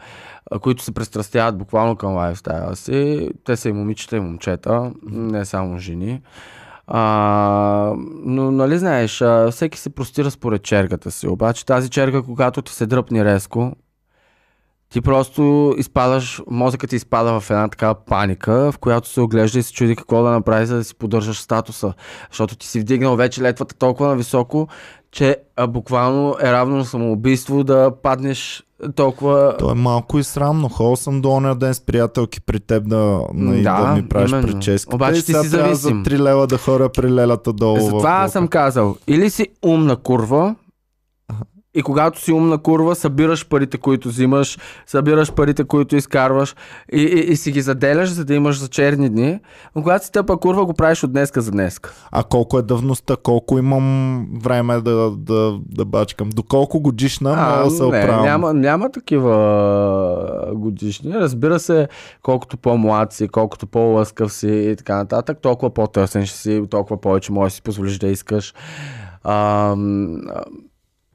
които 0.60 0.82
се 0.82 0.92
пристрастяват 0.92 1.58
буквално 1.58 1.96
към 1.96 2.14
лайфстайла 2.14 2.76
си. 2.76 3.30
Те 3.44 3.56
са 3.56 3.68
и 3.68 3.72
момичета, 3.72 4.16
и 4.16 4.20
момчета, 4.20 4.92
не 5.10 5.44
само 5.44 5.78
жени. 5.78 6.20
А, 6.86 7.92
но, 8.24 8.50
нали 8.50 8.78
знаеш, 8.78 9.22
всеки 9.50 9.78
се 9.78 9.90
простира 9.90 10.30
според 10.30 10.62
чергата 10.62 11.10
си. 11.10 11.28
Обаче 11.28 11.66
тази 11.66 11.90
черга, 11.90 12.22
когато 12.22 12.62
ти 12.62 12.72
се 12.72 12.86
дръпне 12.86 13.24
резко, 13.24 13.72
ти 14.94 15.00
просто 15.00 15.74
изпадаш, 15.78 16.42
мозъкът 16.50 16.90
ти 16.90 16.96
изпада 16.96 17.40
в 17.40 17.50
една 17.50 17.68
такава 17.68 17.94
паника, 17.94 18.72
в 18.72 18.78
която 18.78 19.08
се 19.08 19.20
оглежда 19.20 19.58
и 19.58 19.62
се 19.62 19.72
чуди 19.72 19.96
какво 19.96 20.22
да 20.22 20.30
направи, 20.30 20.66
за 20.66 20.76
да 20.76 20.84
си 20.84 20.94
поддържаш 20.94 21.40
статуса. 21.40 21.92
Защото 22.30 22.56
ти 22.56 22.66
си 22.66 22.80
вдигнал 22.80 23.16
вече 23.16 23.42
летвата 23.42 23.74
толкова 23.74 24.08
на 24.08 24.16
високо, 24.16 24.68
че 25.12 25.36
а, 25.56 25.66
буквално 25.66 26.36
е 26.40 26.52
равно 26.52 26.76
на 26.76 26.84
самоубийство 26.84 27.64
да 27.64 27.90
паднеш 28.02 28.62
толкова... 28.94 29.56
То 29.58 29.70
е 29.70 29.74
малко 29.74 30.18
и 30.18 30.24
срамно. 30.24 30.68
Ходил 30.68 30.96
съм 30.96 31.20
до 31.20 31.30
оня 31.30 31.54
ден 31.54 31.74
с 31.74 31.80
приятелки 31.80 32.40
при 32.40 32.60
теб 32.60 32.88
да, 32.88 33.20
да, 33.34 33.62
Да, 33.62 33.94
ми 33.94 34.08
правиш 34.08 34.30
именно. 34.30 34.46
прическата. 34.48 34.96
Обаче 34.96 35.24
ти 35.24 35.32
си 35.32 35.48
зависим. 35.48 36.04
за 36.04 36.10
3 36.10 36.18
лева 36.18 36.46
да 36.46 36.58
хора 36.58 36.88
при 36.88 37.12
лелята 37.12 37.52
долу. 37.52 37.76
в 37.76 37.80
Затова 37.80 38.18
блока. 38.18 38.28
съм 38.30 38.48
казал, 38.48 38.96
или 39.06 39.30
си 39.30 39.46
умна 39.64 39.96
курва, 39.96 40.54
и 41.74 41.82
когато 41.82 42.20
си 42.20 42.32
умна 42.32 42.58
курва, 42.58 42.94
събираш 42.94 43.48
парите, 43.48 43.78
които 43.78 44.08
взимаш, 44.08 44.58
събираш 44.86 45.32
парите, 45.32 45.64
които 45.64 45.96
изкарваш 45.96 46.56
и, 46.92 47.02
и, 47.02 47.32
и 47.32 47.36
си 47.36 47.52
ги 47.52 47.60
заделяш, 47.60 48.08
за 48.08 48.24
да 48.24 48.34
имаш 48.34 48.58
за 48.58 48.68
черни 48.68 49.08
дни. 49.08 49.40
Но 49.76 49.82
когато 49.82 50.04
си 50.04 50.12
тъпа 50.12 50.36
курва, 50.36 50.66
го 50.66 50.74
правиш 50.74 51.04
от 51.04 51.12
днеска 51.12 51.40
за 51.40 51.50
днеска. 51.50 51.92
А 52.10 52.22
колко 52.24 52.58
е 52.58 52.62
давността? 52.62 53.16
Колко 53.22 53.58
имам 53.58 54.26
време 54.42 54.80
да, 54.80 55.10
да, 55.10 55.58
да 55.68 55.84
бачкам? 55.84 56.30
До 56.30 56.42
колко 56.42 56.80
годишна 56.80 57.30
мога 57.30 57.64
да 57.64 57.70
се 57.70 57.82
не, 57.82 57.88
оправям? 57.88 58.22
няма, 58.22 58.54
няма 58.54 58.90
такива 58.90 59.34
а, 60.50 60.54
годишни. 60.54 61.12
Разбира 61.14 61.58
се, 61.58 61.88
колкото 62.22 62.56
по-млад 62.56 63.12
си, 63.12 63.28
колкото 63.28 63.66
по-лъскав 63.66 64.32
си 64.32 64.48
и 64.48 64.76
така 64.76 64.96
нататък, 64.96 65.38
толкова 65.42 65.74
по-търсен 65.74 66.26
ще 66.26 66.38
си, 66.38 66.62
толкова 66.70 67.00
повече 67.00 67.32
можеш 67.32 67.52
да 67.52 67.54
си 67.54 67.62
позволиш 67.62 67.98
да 67.98 68.06
искаш. 68.06 68.54
А, 69.24 69.74
м, 69.76 70.18
а, 70.34 70.42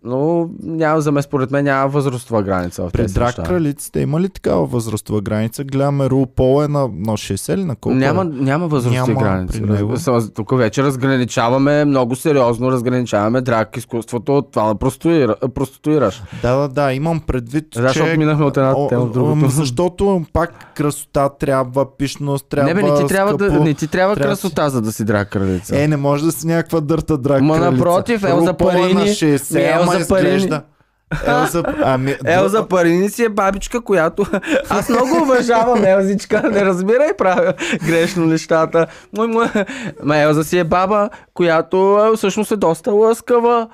но 0.04 0.50
няма, 0.64 1.02
за 1.02 1.12
мен, 1.12 1.24
според 1.24 1.52
мен 1.52 1.66
няма 1.66 1.88
възрастова 1.88 2.44
граница 2.44 2.84
в 2.84 2.92
При 2.92 3.02
тези 3.02 3.14
драк 3.14 3.28
неща. 3.28 3.44
кралиците 3.44 4.00
има 4.00 4.22
ли 4.22 4.30
такава 4.30 4.66
възрастова 4.66 5.22
граница? 5.22 5.64
Гледаме 5.64 6.10
Рупол 6.10 6.64
е 6.64 6.68
на, 6.68 6.80
на 6.80 6.88
60 6.88 7.54
или 7.54 7.64
на 7.64 7.76
колко 7.76 7.96
Няма, 7.96 8.22
е? 8.22 8.26
няма 8.26 8.68
възрастови 8.68 8.96
Няма 9.08 9.22
граници. 9.22 9.62
при. 9.62 9.70
Раз- 9.70 10.30
Тук 10.30 10.52
вече 10.52 10.84
разграничаваме 10.84 11.86
много 11.86 12.16
сериозно, 12.16 12.72
разграничаваме 12.72 13.42
драк 13.42 13.78
изкуството 13.78 14.38
от 14.38 14.52
това 14.52 14.64
да 14.64 14.76
проституира, 14.76 15.36
проституираш. 15.56 16.24
Да, 16.42 16.56
да, 16.56 16.68
да, 16.70 16.94
имам 16.94 17.20
предвид, 17.20 17.66
Да, 17.74 17.82
защото 17.82 18.06
че... 18.06 18.18
минахме 18.18 18.46
от 18.46 18.58
едната 18.58 18.76
О, 18.78 18.88
тема 18.88 19.06
в 19.06 19.12
другото. 19.12 19.50
Защото 19.50 20.24
пак 20.34 20.74
красота 20.74 21.30
трябва, 21.30 21.98
пишност 21.98 22.46
трябва, 22.46 22.68
не, 22.68 22.74
бе, 22.76 22.84
не 22.84 22.96
ти 22.96 23.06
трябва, 23.06 23.34
да, 23.34 23.46
скъпо. 23.46 23.64
не 23.64 23.74
ти 23.74 23.88
трябва, 23.88 24.16
трябва 24.16 24.30
красота, 24.30 24.70
за 24.70 24.82
да 24.82 24.92
си 24.92 25.04
драк 25.04 25.30
кралица. 25.30 25.82
Е, 25.82 25.88
не 25.88 25.98
може 25.98 26.26
да 26.26 26.32
си 26.32 26.48
някаква 26.48 26.80
дърта 26.80 27.18
драк 27.18 27.42
Ма 27.42 27.54
кралица. 27.54 27.72
напротив, 27.72 28.24
ел 28.24 28.40
за 28.40 28.50
Рупол 28.50 28.66
е 28.66 28.72
на 28.72 28.82
парини. 28.84 29.02
60, 29.02 29.54
Ми, 29.56 29.62
ел 29.92 29.96
ама 29.96 30.04
за 30.04 30.10
парини. 30.10 30.36
изглежда. 30.36 30.62
Ел 31.28 31.46
за... 31.46 31.64
Ами, 31.84 32.16
Елза 32.26 32.68
Парини 32.68 33.10
си 33.10 33.24
е 33.24 33.30
бабичка, 33.30 33.82
която... 33.82 34.26
Аз 34.70 34.90
много 34.90 35.22
уважавам 35.24 35.86
Елзичка, 35.86 36.50
не 36.52 36.66
разбирай 36.66 37.14
правя 37.18 37.54
грешно 37.88 38.26
нещата. 38.26 38.86
Мой, 39.18 39.28
мой... 39.28 39.46
Ма 40.04 40.18
Елза 40.18 40.44
си 40.44 40.58
е 40.58 40.64
баба, 40.64 41.10
която 41.34 41.98
всъщност 42.16 42.52
е 42.52 42.56
доста 42.56 42.92
лъскава, 42.92 43.68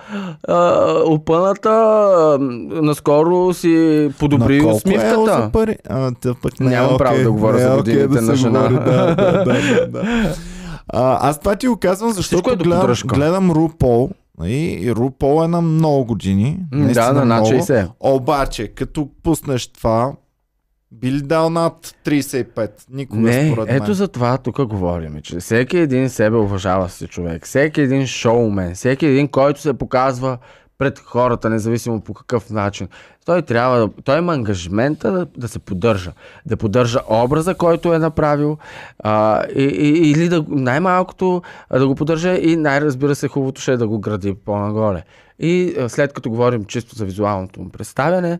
а, 0.47 0.83
опъната, 1.05 1.69
а, 1.69 2.37
наскоро 2.81 3.53
си 3.53 4.09
подобри 4.19 4.61
На 4.61 4.67
Е 4.67 4.71
за 4.71 4.75
усмивката. 4.77 5.49
пари? 5.53 5.77
А, 5.89 6.11
тя 6.21 6.33
пък 6.41 6.59
не 6.59 6.69
Нямам 6.69 6.95
е 6.95 6.97
право 6.97 7.13
окей. 7.13 7.23
да 7.23 7.31
говоря 7.31 7.57
за 7.59 7.63
е 7.63 7.69
окей 7.69 7.77
годините 7.77 8.07
да 8.07 8.21
на 8.21 8.35
жена. 8.35 8.59
говори, 8.59 8.85
Да, 8.85 9.15
да, 9.15 9.43
да, 9.43 9.87
да. 9.87 10.03
А, 10.93 11.29
аз 11.29 11.39
това 11.39 11.55
ти 11.55 11.67
го 11.67 11.77
казвам, 11.77 12.11
защото 12.11 12.51
е 12.51 12.55
гледам, 12.55 12.93
гледам 13.05 13.51
Рупол. 13.51 14.09
И, 14.43 14.77
и 14.81 14.91
Рупол 14.91 15.43
е 15.43 15.47
на 15.47 15.61
много 15.61 16.05
години. 16.05 16.59
Да, 16.71 17.13
на 17.13 17.25
над 17.25 17.41
много. 17.41 17.55
60. 17.55 17.89
Обаче, 17.99 18.67
като 18.67 19.09
пуснеш 19.23 19.67
това, 19.67 20.13
би 20.91 21.11
ли 21.11 21.21
дал 21.21 21.49
над 21.49 21.95
35? 22.05 22.69
Никога 22.89 23.21
Не, 23.21 23.51
според 23.51 23.67
мен. 23.67 23.83
ето 23.83 23.93
за 23.93 24.07
това 24.07 24.37
тук 24.37 24.65
говорим, 24.65 25.21
че 25.23 25.39
всеки 25.39 25.77
един 25.77 26.09
себе 26.09 26.37
уважава 26.37 26.89
си 26.89 27.07
човек, 27.07 27.45
всеки 27.45 27.81
един 27.81 28.07
шоумен, 28.07 28.75
всеки 28.75 29.05
един, 29.05 29.27
който 29.27 29.61
се 29.61 29.73
показва 29.73 30.37
пред 30.77 30.99
хората, 30.99 31.49
независимо 31.49 32.01
по 32.01 32.13
какъв 32.13 32.49
начин. 32.49 32.87
Той 33.25 33.41
трябва 33.41 33.89
той 34.03 34.17
има 34.17 34.33
ангажимента 34.33 35.11
да, 35.11 35.27
да 35.37 35.47
се 35.47 35.59
поддържа. 35.59 36.11
Да 36.45 36.57
поддържа 36.57 36.99
образа, 37.09 37.55
който 37.55 37.93
е 37.93 37.99
направил 37.99 38.57
а, 38.99 39.43
и, 39.55 39.63
и, 39.63 40.11
или 40.11 40.29
да, 40.29 40.45
най-малкото 40.47 41.41
да 41.71 41.87
го 41.87 41.95
поддържа 41.95 42.37
и 42.37 42.55
най-разбира 42.55 43.15
се 43.15 43.27
хубавото 43.27 43.61
ще 43.61 43.71
е 43.71 43.77
да 43.77 43.87
го 43.87 43.99
гради 43.99 44.35
по-нагоре. 44.45 45.03
И 45.39 45.75
след 45.87 46.13
като 46.13 46.29
говорим 46.29 46.65
чисто 46.65 46.95
за 46.95 47.05
визуалното 47.05 47.61
му 47.61 47.69
представяне, 47.69 48.39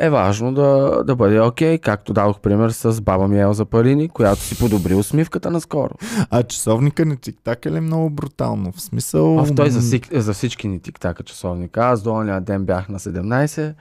е 0.00 0.10
важно 0.10 0.54
да, 0.54 1.02
да 1.04 1.16
бъде 1.16 1.40
окей, 1.40 1.78
както 1.78 2.12
дадох 2.12 2.40
пример 2.40 2.70
с 2.70 3.00
баба 3.00 3.28
ми 3.28 3.40
Елза 3.40 3.64
Парини, 3.64 4.08
която 4.08 4.40
си 4.40 4.58
подобри 4.58 4.94
усмивката 4.94 5.50
наскоро. 5.50 5.94
А 6.30 6.42
часовника 6.42 7.04
не 7.04 7.16
тик-так 7.16 7.66
е 7.66 7.70
ли 7.70 7.80
много 7.80 8.10
брутално? 8.10 8.72
В 8.72 8.80
смисъл... 8.80 9.36
Оф, 9.36 9.54
той 9.54 9.70
за, 9.70 10.00
за 10.12 10.32
всички 10.32 10.68
ни 10.68 10.80
тик-така 10.80 11.22
часовника. 11.22 11.80
Аз 11.80 12.02
до 12.02 12.12
оня 12.12 12.40
ден 12.40 12.64
бях 12.64 12.88
на 12.88 12.98
17. 12.98 13.74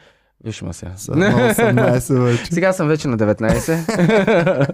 Виж 0.48 0.61
ма 0.61 0.74
сега. 0.74 0.91
са 0.98 1.15
на 1.15 1.53
18 1.53 2.19
вече. 2.19 2.45
Сега 2.45 2.74
съм 2.74 2.88
вече 2.88 3.07
на 3.07 3.18
19. 3.18 4.74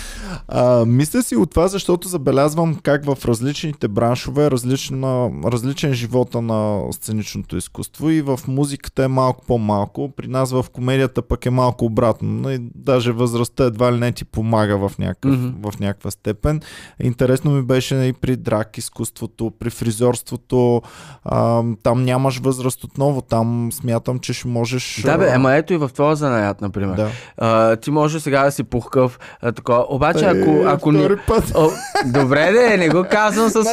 А, 0.48 0.84
мисля 0.84 1.22
си 1.22 1.36
от 1.36 1.50
това, 1.50 1.68
защото 1.68 2.08
забелязвам 2.08 2.74
как 2.82 3.04
в 3.04 3.18
различните 3.24 3.88
браншове 3.88 4.50
различна, 4.50 5.30
различен 5.44 5.94
живота 5.94 6.42
на 6.42 6.82
сценичното 6.92 7.56
изкуство 7.56 8.10
и 8.10 8.22
в 8.22 8.40
музиката 8.48 9.04
е 9.04 9.08
малко 9.08 9.44
по-малко. 9.46 10.12
При 10.16 10.28
нас 10.28 10.52
в 10.52 10.64
комедията 10.72 11.22
пък 11.22 11.46
е 11.46 11.50
малко 11.50 11.84
обратно. 11.84 12.28
Но 12.28 12.50
и 12.50 12.58
даже 12.74 13.12
възрастта 13.12 13.64
едва 13.64 13.92
ли 13.92 13.98
не 13.98 14.12
ти 14.12 14.24
помага 14.24 14.88
в, 14.88 14.92
някакъв, 14.98 15.32
Мгм. 15.32 15.70
в 15.70 15.80
някаква 15.80 16.10
степен. 16.10 16.60
Интересно 17.02 17.50
ми 17.50 17.62
беше 17.62 17.94
и 17.94 18.12
при 18.12 18.36
драк 18.36 18.78
изкуството, 18.78 19.52
при 19.58 19.70
фризьорството. 19.70 20.82
А, 21.24 21.62
там 21.82 22.04
нямаш 22.04 22.38
възраст 22.38 22.84
отново. 22.84 23.22
Там 23.22 23.72
смятам, 23.72 24.18
че 24.18 24.32
ще 24.32 24.48
можеш... 24.48 25.00
да 25.04 25.18
бе, 25.18 25.28
а, 25.28 25.34
ама 25.34 25.54
ето 25.54 25.72
и 25.72 25.76
в 25.76 25.90
този 25.96 26.20
занаят, 26.20 26.60
например. 26.60 26.96
Да. 26.96 27.10
А, 27.36 27.76
ти 27.76 27.90
може 27.90 28.20
сега 28.20 28.44
да 28.44 28.50
си 28.52 28.62
пухкав, 28.64 29.18
а, 29.40 29.52
такова. 29.52 29.86
Обаче, 29.88 30.15
Е, 30.22 30.24
ако, 30.24 30.64
ако 30.66 30.92
ни... 30.92 31.08
път. 31.26 31.52
О, 31.54 31.68
добре, 32.06 32.52
де, 32.52 32.76
не 32.76 32.88
го 32.88 33.04
казвам 33.10 33.50
с 33.50 33.64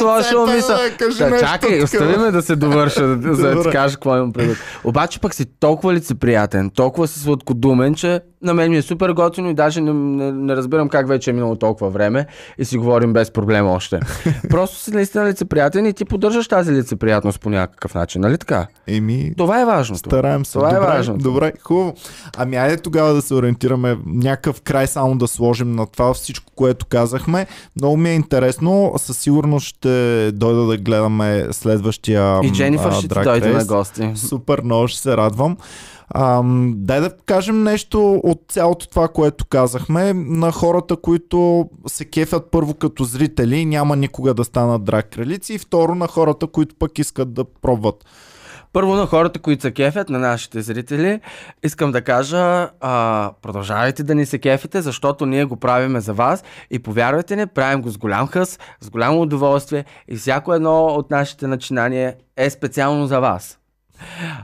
кажи 0.98 1.18
Та, 1.18 1.30
нещо 1.30 1.46
чакай, 1.46 1.82
остави 1.82 2.16
ме 2.16 2.30
да 2.30 2.42
се 2.42 2.56
довърша, 2.56 3.06
да- 3.06 3.34
за 3.34 3.48
да 3.48 3.62
ти 3.62 3.70
кажа 3.70 3.94
какво 3.94 4.16
имам 4.16 4.32
предвид. 4.32 4.56
Обаче 4.84 5.20
пък 5.20 5.34
си 5.34 5.44
толкова 5.60 5.94
лицеприятен, 5.94 6.70
толкова 6.70 7.08
си 7.08 7.20
сладкодумен, 7.20 7.94
че 7.94 8.20
на 8.42 8.54
мен 8.54 8.70
ми 8.70 8.76
е 8.76 8.82
супер 8.82 9.10
готино 9.10 9.50
и 9.50 9.54
даже 9.54 9.80
не, 9.80 9.92
не, 9.92 10.32
не 10.32 10.56
разбирам 10.56 10.88
как 10.88 11.08
вече 11.08 11.30
е 11.30 11.32
минало 11.32 11.56
толкова 11.56 11.90
време 11.90 12.26
и 12.58 12.64
си 12.64 12.78
говорим 12.78 13.12
без 13.12 13.30
проблем 13.30 13.66
още. 13.66 14.00
Просто 14.50 14.76
си 14.76 14.90
наистина 14.90 15.24
лицеприятен 15.26 15.86
и 15.86 15.92
ти 15.92 16.04
поддържаш 16.04 16.48
тази 16.48 16.72
лицеприятност 16.72 17.40
по 17.40 17.50
някакъв 17.50 17.94
начин, 17.94 18.20
нали 18.20 18.38
така? 18.38 18.66
Еми, 18.86 19.32
Това 19.36 19.60
е 19.60 19.64
важното. 19.64 19.98
Стараем 19.98 20.44
се. 20.44 20.52
Това 20.52 20.70
е 20.70 20.74
добре, 20.74 20.86
важното. 20.86 21.22
Добре, 21.22 21.52
хубаво. 21.62 21.94
Ами 22.36 22.56
айде 22.56 22.76
тогава 22.76 23.14
да 23.14 23.22
се 23.22 23.34
ориентираме 23.34 23.98
някакъв 24.06 24.62
край 24.62 24.86
само 24.86 25.16
да 25.18 25.28
сложим 25.28 25.72
на 25.72 25.86
това 25.86 26.14
всичко, 26.14 26.33
което 26.40 26.86
казахме. 26.86 27.46
Много 27.76 27.96
ми 27.96 28.10
е 28.10 28.14
интересно. 28.14 28.92
Със 28.96 29.18
сигурност 29.18 29.66
ще 29.66 30.32
дойда 30.32 30.66
да 30.66 30.76
гледаме 30.76 31.46
следващия 31.50 32.40
И 32.42 32.52
Дженифър 32.52 32.92
ще 32.92 33.08
ти 33.08 33.14
дойде 33.24 33.52
на 33.52 33.64
гости. 33.64 34.12
Супер, 34.14 34.60
много 34.64 34.88
ще 34.88 35.00
се 35.00 35.16
радвам. 35.16 35.56
Ам, 36.14 36.74
дай 36.76 37.00
да 37.00 37.16
кажем 37.26 37.62
нещо 37.62 38.20
от 38.24 38.42
цялото 38.48 38.88
това, 38.88 39.08
което 39.08 39.44
казахме 39.44 40.12
на 40.14 40.52
хората, 40.52 40.96
които 40.96 41.68
се 41.86 42.04
кефят 42.04 42.50
първо 42.50 42.74
като 42.74 43.04
зрители 43.04 43.64
няма 43.64 43.96
никога 43.96 44.34
да 44.34 44.44
станат 44.44 44.84
драг 44.84 45.10
кралици 45.10 45.54
и 45.54 45.58
второ 45.58 45.94
на 45.94 46.08
хората, 46.08 46.46
които 46.46 46.74
пък 46.78 46.98
искат 46.98 47.32
да 47.32 47.44
пробват. 47.44 48.04
Първо 48.74 48.94
на 48.94 49.06
хората, 49.06 49.38
които 49.38 49.62
се 49.62 49.70
кефят, 49.70 50.08
на 50.08 50.18
нашите 50.18 50.62
зрители, 50.62 51.20
искам 51.62 51.92
да 51.92 52.02
кажа, 52.02 52.70
а, 52.80 53.32
продължавайте 53.42 54.02
да 54.02 54.14
ни 54.14 54.26
се 54.26 54.38
кефите, 54.38 54.82
защото 54.82 55.26
ние 55.26 55.44
го 55.44 55.56
правиме 55.56 56.00
за 56.00 56.12
вас 56.12 56.44
и 56.70 56.78
повярвайте 56.78 57.36
ни, 57.36 57.46
правим 57.46 57.82
го 57.82 57.90
с 57.90 57.98
голям 57.98 58.26
хъс, 58.26 58.58
с 58.80 58.90
голямо 58.90 59.20
удоволствие 59.20 59.84
и 60.08 60.16
всяко 60.16 60.54
едно 60.54 60.86
от 60.86 61.10
нашите 61.10 61.46
начинания 61.46 62.14
е 62.36 62.50
специално 62.50 63.06
за 63.06 63.20
вас. 63.20 63.58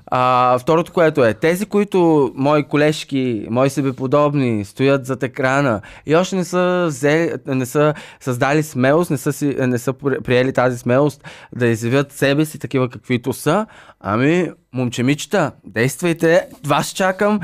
А, 0.06 0.58
второто, 0.58 0.92
което 0.92 1.24
е, 1.24 1.34
тези, 1.34 1.66
които 1.66 2.32
мои 2.36 2.64
колежки, 2.64 3.46
мои 3.50 3.70
себеподобни, 3.70 4.64
стоят 4.64 5.06
зад 5.06 5.22
екрана 5.22 5.80
и 6.06 6.16
още 6.16 6.36
не 6.36 6.44
са, 6.44 6.84
взели, 6.88 7.32
не 7.46 7.66
са 7.66 7.94
създали 8.20 8.62
смелост, 8.62 9.10
не 9.10 9.18
са, 9.18 9.32
си, 9.32 9.56
не 9.58 9.78
са 9.78 9.92
приели 10.24 10.52
тази 10.52 10.78
смелост 10.78 11.24
да 11.56 11.66
изявят 11.66 12.12
себе 12.12 12.44
си 12.44 12.58
такива 12.58 12.88
каквито 12.88 13.32
са, 13.32 13.66
ами, 14.00 14.50
момчемичета, 14.72 15.52
действайте, 15.64 16.48
вас 16.66 16.92
чакам, 16.92 17.40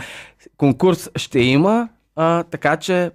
конкурс 0.57 1.11
ще 1.17 1.41
има, 1.41 1.89
а, 2.17 2.43
така 2.43 2.77
че 2.77 3.11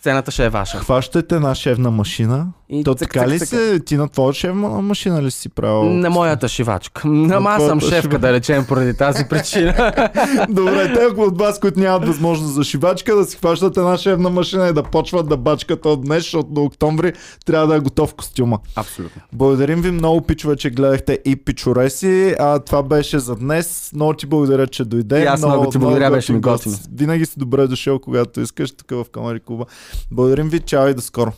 сцената 0.00 0.30
ще 0.30 0.44
е 0.44 0.48
ваша. 0.48 0.78
Хващате 0.78 1.36
една 1.70 1.90
машина. 1.90 2.52
И 2.72 2.84
То 2.84 2.94
цък, 2.94 3.08
така 3.08 3.20
цък, 3.20 3.28
ли 3.28 3.38
цък. 3.38 3.48
се? 3.48 3.80
Ти 3.80 3.96
на 3.96 4.08
твоя 4.08 4.32
шевна 4.32 4.68
машина 4.68 5.22
ли 5.22 5.30
си 5.30 5.48
правил? 5.48 5.84
На 5.84 6.10
моята 6.10 6.48
шивачка. 6.48 7.02
Ама 7.08 7.50
аз 7.50 7.66
съм 7.66 7.80
шефка, 7.80 8.16
шива- 8.16 8.18
да 8.18 8.32
речем, 8.32 8.64
поради 8.66 8.94
тази 8.94 9.24
причина. 9.24 9.72
Добре, 10.48 10.92
те 10.94 11.20
от 11.20 11.38
вас, 11.38 11.60
които 11.60 11.80
нямат 11.80 12.06
възможност 12.06 12.54
за 12.54 12.64
шивачка, 12.64 13.16
да 13.16 13.24
си 13.24 13.36
хващат 13.36 13.76
една 13.76 13.98
шевна 13.98 14.30
машина 14.30 14.68
и 14.68 14.72
да 14.72 14.82
почват 14.82 15.28
да 15.28 15.36
бачкат 15.36 15.86
от 15.86 16.02
днес, 16.02 16.22
защото 16.22 16.48
до 16.48 16.62
октомври 16.62 17.12
трябва 17.46 17.66
да 17.66 17.76
е 17.76 17.80
готов 17.80 18.14
костюма. 18.14 18.58
Абсолютно. 18.76 19.22
Благодарим 19.32 19.82
ви 19.82 19.90
много, 19.90 20.20
пичове, 20.20 20.56
че 20.56 20.70
гледахте 20.70 21.18
и 21.24 21.36
пичореси. 21.36 22.34
А, 22.38 22.58
това 22.58 22.82
беше 22.82 23.18
за 23.18 23.36
днес. 23.36 23.90
Много 23.94 24.12
ти 24.12 24.26
благодаря, 24.26 24.66
че 24.66 24.84
дойде. 24.84 25.22
И 25.22 25.26
аз 25.26 25.42
много 25.42 25.70
ти 25.70 25.78
благодаря, 25.78 26.10
беше 26.10 26.32
ми 26.32 26.40
готин 26.40 26.72
готино. 26.72 26.76
Винаги 26.94 27.26
си 27.26 27.34
добре 27.36 27.66
дошъл, 27.66 27.98
когато 27.98 28.40
искаш, 28.40 28.72
тук 28.72 28.90
в 28.90 29.10
Камари 29.12 29.40
Клуба. 29.40 29.64
Благодарим 30.10 30.48
ви, 30.48 30.60
чао 30.60 30.88
и 30.88 30.94
до 30.94 31.00
скоро. 31.00 31.32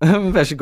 Беше 0.32 0.56